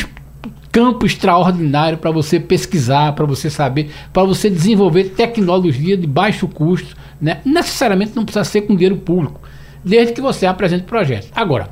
campo 0.71 1.05
extraordinário 1.05 1.97
para 1.97 2.11
você 2.11 2.39
pesquisar, 2.39 3.13
para 3.13 3.25
você 3.25 3.49
saber, 3.49 3.91
para 4.13 4.23
você 4.23 4.49
desenvolver 4.49 5.09
tecnologia 5.09 5.97
de 5.97 6.07
baixo 6.07 6.47
custo, 6.47 6.95
né? 7.19 7.41
necessariamente 7.43 8.15
não 8.15 8.23
precisa 8.23 8.45
ser 8.45 8.61
com 8.61 8.73
dinheiro 8.73 8.97
público, 8.97 9.41
desde 9.83 10.13
que 10.13 10.21
você 10.21 10.45
apresente 10.45 10.83
o 10.83 10.87
projeto. 10.87 11.29
Agora, 11.35 11.69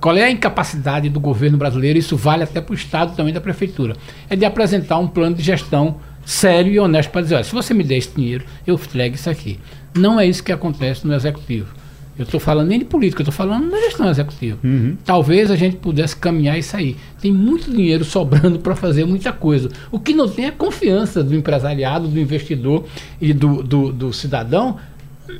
qual 0.00 0.16
é 0.16 0.24
a 0.24 0.30
incapacidade 0.30 1.08
do 1.08 1.20
governo 1.20 1.58
brasileiro? 1.58 1.98
Isso 1.98 2.16
vale 2.16 2.44
até 2.44 2.60
para 2.60 2.72
o 2.72 2.76
Estado 2.76 3.16
também 3.16 3.34
da 3.34 3.40
Prefeitura. 3.40 3.96
É 4.30 4.36
de 4.36 4.44
apresentar 4.44 4.98
um 4.98 5.08
plano 5.08 5.34
de 5.34 5.42
gestão 5.42 5.96
sério 6.24 6.72
e 6.72 6.78
honesto 6.78 7.10
para 7.10 7.22
dizer: 7.22 7.34
olha, 7.34 7.44
se 7.44 7.52
você 7.52 7.74
me 7.74 7.82
der 7.82 7.96
esse 7.96 8.14
dinheiro, 8.14 8.44
eu 8.64 8.76
entrego 8.76 9.16
isso 9.16 9.28
aqui. 9.28 9.58
Não 9.94 10.20
é 10.20 10.24
isso 10.24 10.44
que 10.44 10.52
acontece 10.52 11.06
no 11.06 11.14
Executivo. 11.14 11.74
Eu 12.18 12.24
estou 12.24 12.40
falando 12.40 12.68
nem 12.68 12.80
de 12.80 12.84
política, 12.84 13.22
eu 13.22 13.24
estou 13.24 13.32
falando 13.34 13.70
da 13.70 13.78
gestão 13.80 14.10
executiva. 14.10 14.58
Uhum. 14.64 14.96
Talvez 15.04 15.50
a 15.50 15.56
gente 15.56 15.76
pudesse 15.76 16.16
caminhar 16.16 16.58
e 16.58 16.62
sair. 16.62 16.96
Tem 17.20 17.32
muito 17.32 17.70
dinheiro 17.70 18.04
sobrando 18.04 18.58
para 18.60 18.74
fazer 18.74 19.04
muita 19.04 19.32
coisa. 19.32 19.70
O 19.90 20.00
que 20.00 20.12
não 20.12 20.28
tem 20.28 20.46
é 20.46 20.50
confiança 20.50 21.22
do 21.22 21.34
empresariado, 21.34 22.08
do 22.08 22.18
investidor 22.18 22.84
e 23.20 23.32
do, 23.32 23.62
do, 23.62 23.92
do 23.92 24.12
cidadão 24.12 24.76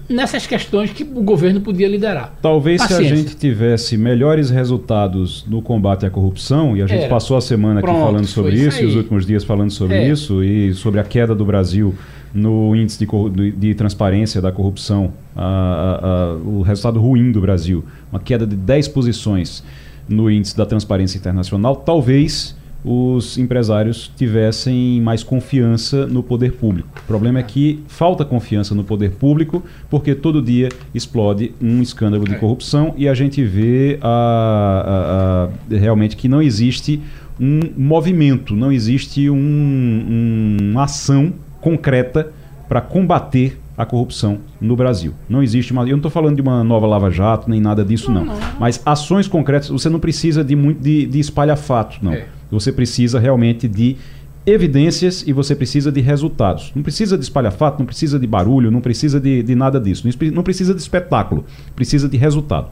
nessas 0.08 0.46
questões 0.46 0.90
que 0.90 1.02
o 1.02 1.22
governo 1.22 1.60
podia 1.60 1.88
liderar. 1.88 2.34
Talvez 2.42 2.80
Paciência. 2.80 3.06
se 3.06 3.12
a 3.12 3.16
gente 3.16 3.36
tivesse 3.36 3.96
melhores 3.96 4.50
resultados 4.50 5.44
no 5.48 5.62
combate 5.62 6.04
à 6.04 6.10
corrupção, 6.10 6.76
e 6.76 6.82
a 6.82 6.86
gente 6.86 7.00
Era. 7.00 7.08
passou 7.08 7.36
a 7.36 7.40
semana 7.40 7.80
aqui 7.80 7.88
Pronto, 7.88 8.04
falando 8.04 8.26
sobre 8.26 8.54
isso, 8.54 8.68
isso 8.68 8.82
e 8.82 8.84
os 8.86 8.92
aí. 8.92 8.98
últimos 8.98 9.26
dias 9.26 9.44
falando 9.44 9.70
sobre 9.70 9.96
É. 9.96 10.08
isso, 10.08 10.42
e 10.44 10.74
sobre 10.74 11.00
a 11.00 11.04
queda 11.04 11.34
do 11.34 11.44
Brasil 11.44 11.94
no 12.34 12.74
índice 12.76 12.98
de, 12.98 13.06
de- 13.30 13.50
de 13.52 13.74
transparência 13.74 14.40
da 14.40 14.52
corrupção, 14.52 15.12
a- 15.36 15.42
a- 15.42 16.06
a- 16.06 16.34
o 16.36 16.62
resultado 16.62 17.00
ruim 17.00 17.32
do 17.32 17.40
Brasil, 17.40 17.84
uma 18.12 18.20
queda 18.20 18.46
de 18.46 18.54
10 18.56 18.88
posições 18.88 19.62
no 20.08 20.30
índice 20.30 20.56
da 20.56 20.64
transparência 20.66 21.18
internacional, 21.18 21.76
talvez 21.76 22.56
os 22.84 23.36
empresários 23.36 24.10
tivessem 24.16 25.00
mais 25.00 25.22
confiança 25.24 26.06
no 26.06 26.22
poder 26.22 26.52
público. 26.52 26.88
O 27.02 27.06
problema 27.08 27.40
é 27.40 27.42
que 27.42 27.80
falta 27.88 28.24
confiança 28.24 28.72
no 28.74 28.84
poder 28.84 29.10
público 29.10 29.64
porque 29.90 30.14
todo 30.14 30.40
dia 30.40 30.68
explode 30.94 31.52
um 31.60 31.82
escândalo 31.82 32.24
de 32.24 32.36
corrupção 32.36 32.94
e 32.96 33.08
a 33.08 33.14
gente 33.14 33.42
vê 33.44 33.98
a- 34.00 35.48
a- 35.70 35.74
a- 35.74 35.78
realmente 35.78 36.16
que 36.16 36.28
não 36.28 36.40
existe 36.40 37.00
um 37.40 37.60
movimento, 37.76 38.54
não 38.54 38.70
existe 38.72 39.28
um- 39.28 39.36
um- 39.36 40.56
uma 40.70 40.84
ação 40.84 41.32
concreta 41.60 42.32
para 42.68 42.80
combater 42.80 43.58
a 43.76 43.86
corrupção 43.86 44.40
no 44.60 44.74
Brasil. 44.74 45.14
Não 45.28 45.40
existe 45.42 45.72
uma. 45.72 45.82
Eu 45.82 45.90
não 45.90 45.96
estou 45.98 46.10
falando 46.10 46.34
de 46.34 46.42
uma 46.42 46.64
nova 46.64 46.86
Lava 46.86 47.10
Jato, 47.10 47.48
nem 47.48 47.60
nada 47.60 47.84
disso, 47.84 48.10
não. 48.10 48.26
Mas 48.58 48.82
ações 48.84 49.28
concretas, 49.28 49.68
você 49.68 49.88
não 49.88 50.00
precisa 50.00 50.42
de 50.42 50.56
muito 50.56 50.82
de, 50.82 51.06
de 51.06 51.20
espalhafato, 51.20 51.98
não. 52.02 52.12
É. 52.12 52.26
Você 52.50 52.72
precisa 52.72 53.20
realmente 53.20 53.68
de 53.68 53.96
evidências 54.44 55.24
e 55.26 55.32
você 55.32 55.54
precisa 55.54 55.92
de 55.92 56.00
resultados. 56.00 56.72
Não 56.74 56.82
precisa 56.82 57.16
de 57.16 57.22
espalhafato, 57.22 57.78
não 57.78 57.86
precisa 57.86 58.18
de 58.18 58.26
barulho, 58.26 58.70
não 58.70 58.80
precisa 58.80 59.20
de, 59.20 59.42
de 59.42 59.54
nada 59.54 59.78
disso. 59.78 60.08
Não 60.08 60.30
Não 60.32 60.42
precisa 60.42 60.74
de 60.74 60.80
espetáculo, 60.80 61.44
precisa 61.76 62.08
de 62.08 62.16
resultado. 62.16 62.68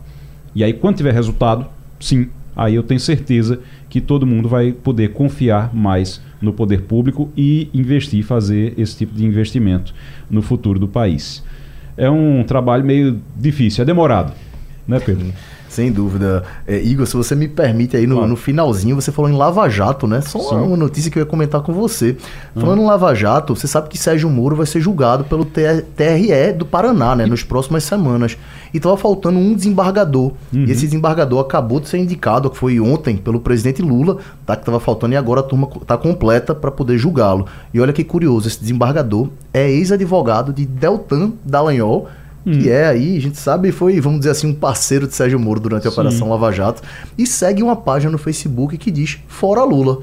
E 0.54 0.64
aí, 0.64 0.72
quando 0.72 0.96
tiver 0.96 1.12
resultado, 1.12 1.66
sim, 2.00 2.28
aí 2.56 2.74
eu 2.74 2.82
tenho 2.82 2.98
certeza 2.98 3.60
que 3.88 4.00
todo 4.00 4.26
mundo 4.26 4.48
vai 4.48 4.72
poder 4.72 5.12
confiar 5.12 5.72
mais 5.74 6.20
no 6.40 6.52
poder 6.52 6.82
público 6.82 7.30
e 7.36 7.68
investir, 7.72 8.24
fazer 8.24 8.74
esse 8.78 8.96
tipo 8.96 9.14
de 9.14 9.24
investimento 9.24 9.94
no 10.30 10.42
futuro 10.42 10.78
do 10.78 10.88
país. 10.88 11.42
É 11.96 12.10
um 12.10 12.44
trabalho 12.44 12.84
meio 12.84 13.20
difícil, 13.36 13.82
é 13.82 13.84
demorado, 13.84 14.32
né, 14.86 15.00
Pedro? 15.00 15.32
Sem 15.76 15.92
dúvida. 15.92 16.42
É, 16.66 16.80
Igor, 16.80 17.06
se 17.06 17.14
você 17.14 17.34
me 17.34 17.46
permite 17.46 17.98
aí 17.98 18.06
no, 18.06 18.26
no 18.26 18.34
finalzinho, 18.34 18.96
você 18.96 19.12
falou 19.12 19.30
em 19.30 19.34
Lava 19.34 19.68
Jato, 19.68 20.06
né? 20.06 20.22
Só 20.22 20.38
Sim. 20.38 20.54
uma, 20.54 20.74
notícia 20.74 21.10
que 21.10 21.18
eu 21.18 21.20
ia 21.20 21.26
comentar 21.26 21.60
com 21.60 21.70
você. 21.70 22.16
Falando 22.54 22.80
em 22.80 22.86
Lava 22.86 23.14
Jato, 23.14 23.54
você 23.54 23.66
sabe 23.66 23.90
que 23.90 23.98
Sérgio 23.98 24.30
Moro 24.30 24.56
vai 24.56 24.64
ser 24.64 24.80
julgado 24.80 25.24
pelo 25.24 25.44
TRE 25.44 26.52
do 26.56 26.64
Paraná, 26.64 27.14
né? 27.14 27.26
Nas 27.26 27.42
próximas 27.42 27.84
semanas. 27.84 28.38
E 28.72 28.80
tava 28.80 28.96
faltando 28.96 29.38
um 29.38 29.52
desembargador. 29.52 30.32
Uhum. 30.50 30.64
E 30.64 30.70
esse 30.70 30.86
desembargador 30.86 31.40
acabou 31.40 31.78
de 31.78 31.90
ser 31.90 31.98
indicado, 31.98 32.48
que 32.48 32.56
foi 32.56 32.80
ontem, 32.80 33.18
pelo 33.18 33.38
presidente 33.38 33.82
Lula, 33.82 34.16
tá? 34.46 34.56
Que 34.56 34.64
tava 34.64 34.80
faltando 34.80 35.12
e 35.12 35.16
agora 35.18 35.40
a 35.40 35.44
turma 35.44 35.68
tá 35.86 35.98
completa 35.98 36.54
para 36.54 36.70
poder 36.70 36.96
julgá-lo. 36.96 37.44
E 37.74 37.78
olha 37.78 37.92
que 37.92 38.02
curioso, 38.02 38.48
esse 38.48 38.60
desembargador 38.60 39.28
é 39.52 39.70
ex-advogado 39.70 40.54
de 40.54 40.64
Deltan 40.64 41.32
Dallagnol, 41.44 42.08
Hum. 42.46 42.60
que 42.60 42.70
é 42.70 42.86
aí, 42.86 43.16
a 43.16 43.20
gente 43.20 43.38
sabe, 43.38 43.72
foi, 43.72 44.00
vamos 44.00 44.20
dizer 44.20 44.30
assim, 44.30 44.46
um 44.46 44.54
parceiro 44.54 45.08
de 45.08 45.14
Sérgio 45.16 45.38
Moro 45.38 45.58
durante 45.58 45.88
a 45.88 45.90
Sim. 45.90 45.98
Operação 45.98 46.30
Lava 46.30 46.52
Jato, 46.52 46.80
e 47.18 47.26
segue 47.26 47.60
uma 47.60 47.74
página 47.74 48.12
no 48.12 48.18
Facebook 48.18 48.78
que 48.78 48.90
diz 48.90 49.18
Fora 49.26 49.64
Lula. 49.64 49.98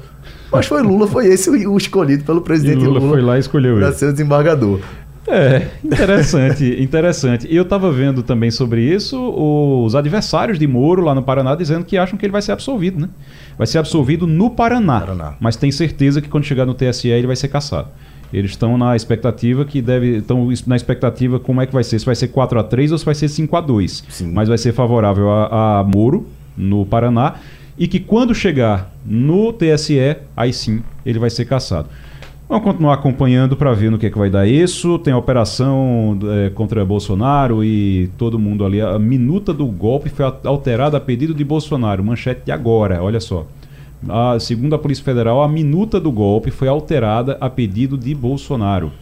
Mas 0.52 0.66
foi 0.66 0.82
Lula, 0.82 1.06
foi 1.06 1.26
esse 1.26 1.48
o, 1.48 1.76
escolhido 1.78 2.22
pelo 2.24 2.40
E 2.40 2.44
presidente 2.44 2.84
Lula 2.84 3.00
Lula, 3.00 3.12
foi 3.12 3.22
lá 3.22 3.36
e 3.36 3.40
escolheu 3.40 3.76
para 3.76 3.86
ele. 3.88 3.96
ser 3.96 4.06
o 4.06 4.12
desembargador. 4.12 4.80
É, 5.26 5.68
interessante, 5.82 6.64
interessante. 6.82 7.48
E 7.50 7.56
eu 7.56 7.62
estava 7.62 7.90
vendo 7.90 8.22
também 8.22 8.50
sobre 8.50 8.82
isso 8.82 9.18
os 9.18 9.94
adversários 9.94 10.58
de 10.58 10.66
Moro 10.66 11.02
lá 11.02 11.14
no 11.14 11.22
Paraná 11.22 11.54
dizendo 11.54 11.84
que 11.84 11.96
acham 11.96 12.18
que 12.18 12.26
ele 12.26 12.32
vai 12.32 12.42
ser 12.42 12.52
absolvido, 12.52 13.00
né? 13.00 13.08
Vai 13.56 13.66
ser 13.66 13.78
absolvido 13.78 14.26
no 14.26 14.50
Paraná, 14.50 15.00
Paraná. 15.00 15.34
mas 15.40 15.56
tem 15.56 15.72
certeza 15.72 16.20
que 16.20 16.28
quando 16.28 16.44
chegar 16.44 16.66
no 16.66 16.74
TSE 16.74 17.08
ele 17.08 17.26
vai 17.26 17.36
ser 17.36 17.48
cassado. 17.48 17.88
Eles 18.34 18.50
estão 18.50 18.76
na 18.76 18.96
expectativa 18.96 19.64
que 19.64 19.80
deve, 19.80 20.18
estão 20.18 20.48
na 20.66 20.74
expectativa 20.74 21.38
como 21.38 21.60
é 21.60 21.66
que 21.66 21.72
vai 21.72 21.84
ser, 21.84 22.00
se 22.00 22.04
vai 22.04 22.16
ser 22.16 22.28
4 22.28 22.58
a 22.58 22.64
3 22.64 22.90
ou 22.90 22.98
se 22.98 23.04
vai 23.04 23.14
ser 23.14 23.28
5 23.28 23.56
a 23.56 23.60
2. 23.60 24.04
Sim. 24.08 24.32
Mas 24.32 24.48
vai 24.48 24.58
ser 24.58 24.72
favorável 24.72 25.30
a, 25.30 25.80
a 25.80 25.84
Moro 25.84 26.26
no 26.56 26.84
Paraná 26.84 27.36
e 27.78 27.86
que 27.86 28.00
quando 28.00 28.34
chegar 28.34 28.92
no 29.06 29.52
TSE, 29.52 30.16
aí 30.36 30.52
sim 30.52 30.82
ele 31.06 31.18
vai 31.18 31.30
ser 31.30 31.44
cassado. 31.44 31.88
Vamos 32.48 32.64
continuar 32.64 32.94
acompanhando 32.94 33.56
para 33.56 33.72
ver 33.72 33.90
no 33.90 33.98
que, 33.98 34.06
é 34.06 34.10
que 34.10 34.18
vai 34.18 34.28
dar 34.28 34.46
isso. 34.46 34.98
Tem 34.98 35.14
a 35.14 35.16
operação 35.16 36.18
eh, 36.22 36.50
contra 36.54 36.84
Bolsonaro 36.84 37.64
e 37.64 38.10
todo 38.18 38.38
mundo 38.38 38.66
ali. 38.66 38.80
A 38.80 38.98
minuta 38.98 39.52
do 39.52 39.66
golpe 39.66 40.10
foi 40.10 40.26
alterada 40.44 40.98
a 40.98 41.00
pedido 41.00 41.32
de 41.32 41.42
Bolsonaro. 41.42 42.04
Manchete 42.04 42.42
de 42.44 42.52
agora, 42.52 43.02
olha 43.02 43.18
só. 43.18 43.46
A, 44.08 44.38
segundo 44.38 44.74
a 44.74 44.78
Polícia 44.78 45.04
Federal, 45.04 45.42
a 45.42 45.48
minuta 45.48 45.98
do 45.98 46.12
golpe 46.12 46.50
foi 46.50 46.68
alterada 46.68 47.38
a 47.40 47.48
pedido 47.48 47.96
de 47.96 48.14
Bolsonaro. 48.14 48.92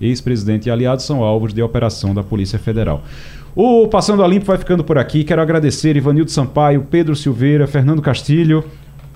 Ex-presidente 0.00 0.68
e 0.68 0.70
aliados 0.70 1.04
são 1.04 1.22
alvos 1.22 1.54
de 1.54 1.62
operação 1.62 2.14
da 2.14 2.22
Polícia 2.22 2.58
Federal. 2.58 3.02
O 3.54 3.86
Passando 3.86 4.22
a 4.24 4.26
Limpo 4.26 4.46
vai 4.46 4.58
ficando 4.58 4.82
por 4.82 4.98
aqui. 4.98 5.22
Quero 5.22 5.40
agradecer 5.40 5.96
Ivanildo 5.96 6.30
Sampaio, 6.30 6.86
Pedro 6.90 7.14
Silveira, 7.14 7.66
Fernando 7.66 8.02
Castilho. 8.02 8.64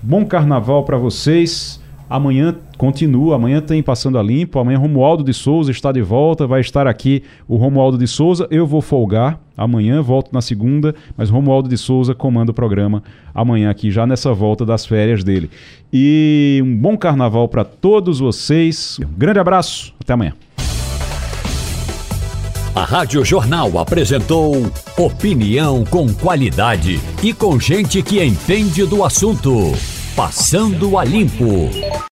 Bom 0.00 0.24
carnaval 0.24 0.84
para 0.84 0.96
vocês. 0.96 1.80
Amanhã 2.09 2.55
continua, 2.78 3.36
amanhã 3.36 3.60
tem 3.60 3.82
Passando 3.82 4.18
a 4.18 4.22
Limpo, 4.22 4.59
amanhã 4.59 4.78
Romualdo 4.78 5.22
de 5.22 5.35
Souza 5.35 5.70
está 5.70 5.93
de 5.93 6.01
volta, 6.01 6.47
vai 6.47 6.60
estar 6.60 6.86
aqui 6.86 7.22
o 7.47 7.56
Romualdo 7.56 7.98
de 7.98 8.06
Souza, 8.06 8.48
eu 8.51 8.66
vou 8.66 8.80
folgar 8.80 9.39
amanhã, 9.56 10.01
volto 10.01 10.32
na 10.32 10.40
segunda, 10.40 10.94
mas 11.16 11.28
Romualdo 11.28 11.68
de 11.68 11.76
Souza 11.76 12.14
comanda 12.14 12.51
o 12.51 12.55
programa 12.55 13.02
amanhã 13.35 13.68
aqui, 13.68 13.90
já 13.90 14.06
nessa 14.06 14.32
volta 14.32 14.64
das 14.64 14.86
férias 14.86 15.22
dele. 15.22 15.51
E 15.93 16.62
um 16.64 16.76
bom 16.76 16.97
carnaval 16.97 17.47
para 17.48 17.64
todos 17.64 18.20
vocês, 18.20 18.98
um 19.02 19.18
grande 19.18 19.39
abraço, 19.39 19.93
até 20.01 20.14
amanhã. 20.14 20.32
A 22.74 22.85
Rádio 22.85 23.24
Jornal 23.24 23.76
apresentou 23.78 24.55
opinião 24.97 25.85
com 25.85 26.09
qualidade 26.14 27.01
e 27.22 27.35
com 27.35 27.59
gente 27.59 28.01
que 28.02 28.22
entende 28.22 28.86
do 28.86 29.02
assunto. 29.02 29.98
Passando 30.19 30.99
a 30.99 31.05
limpo. 31.05 31.70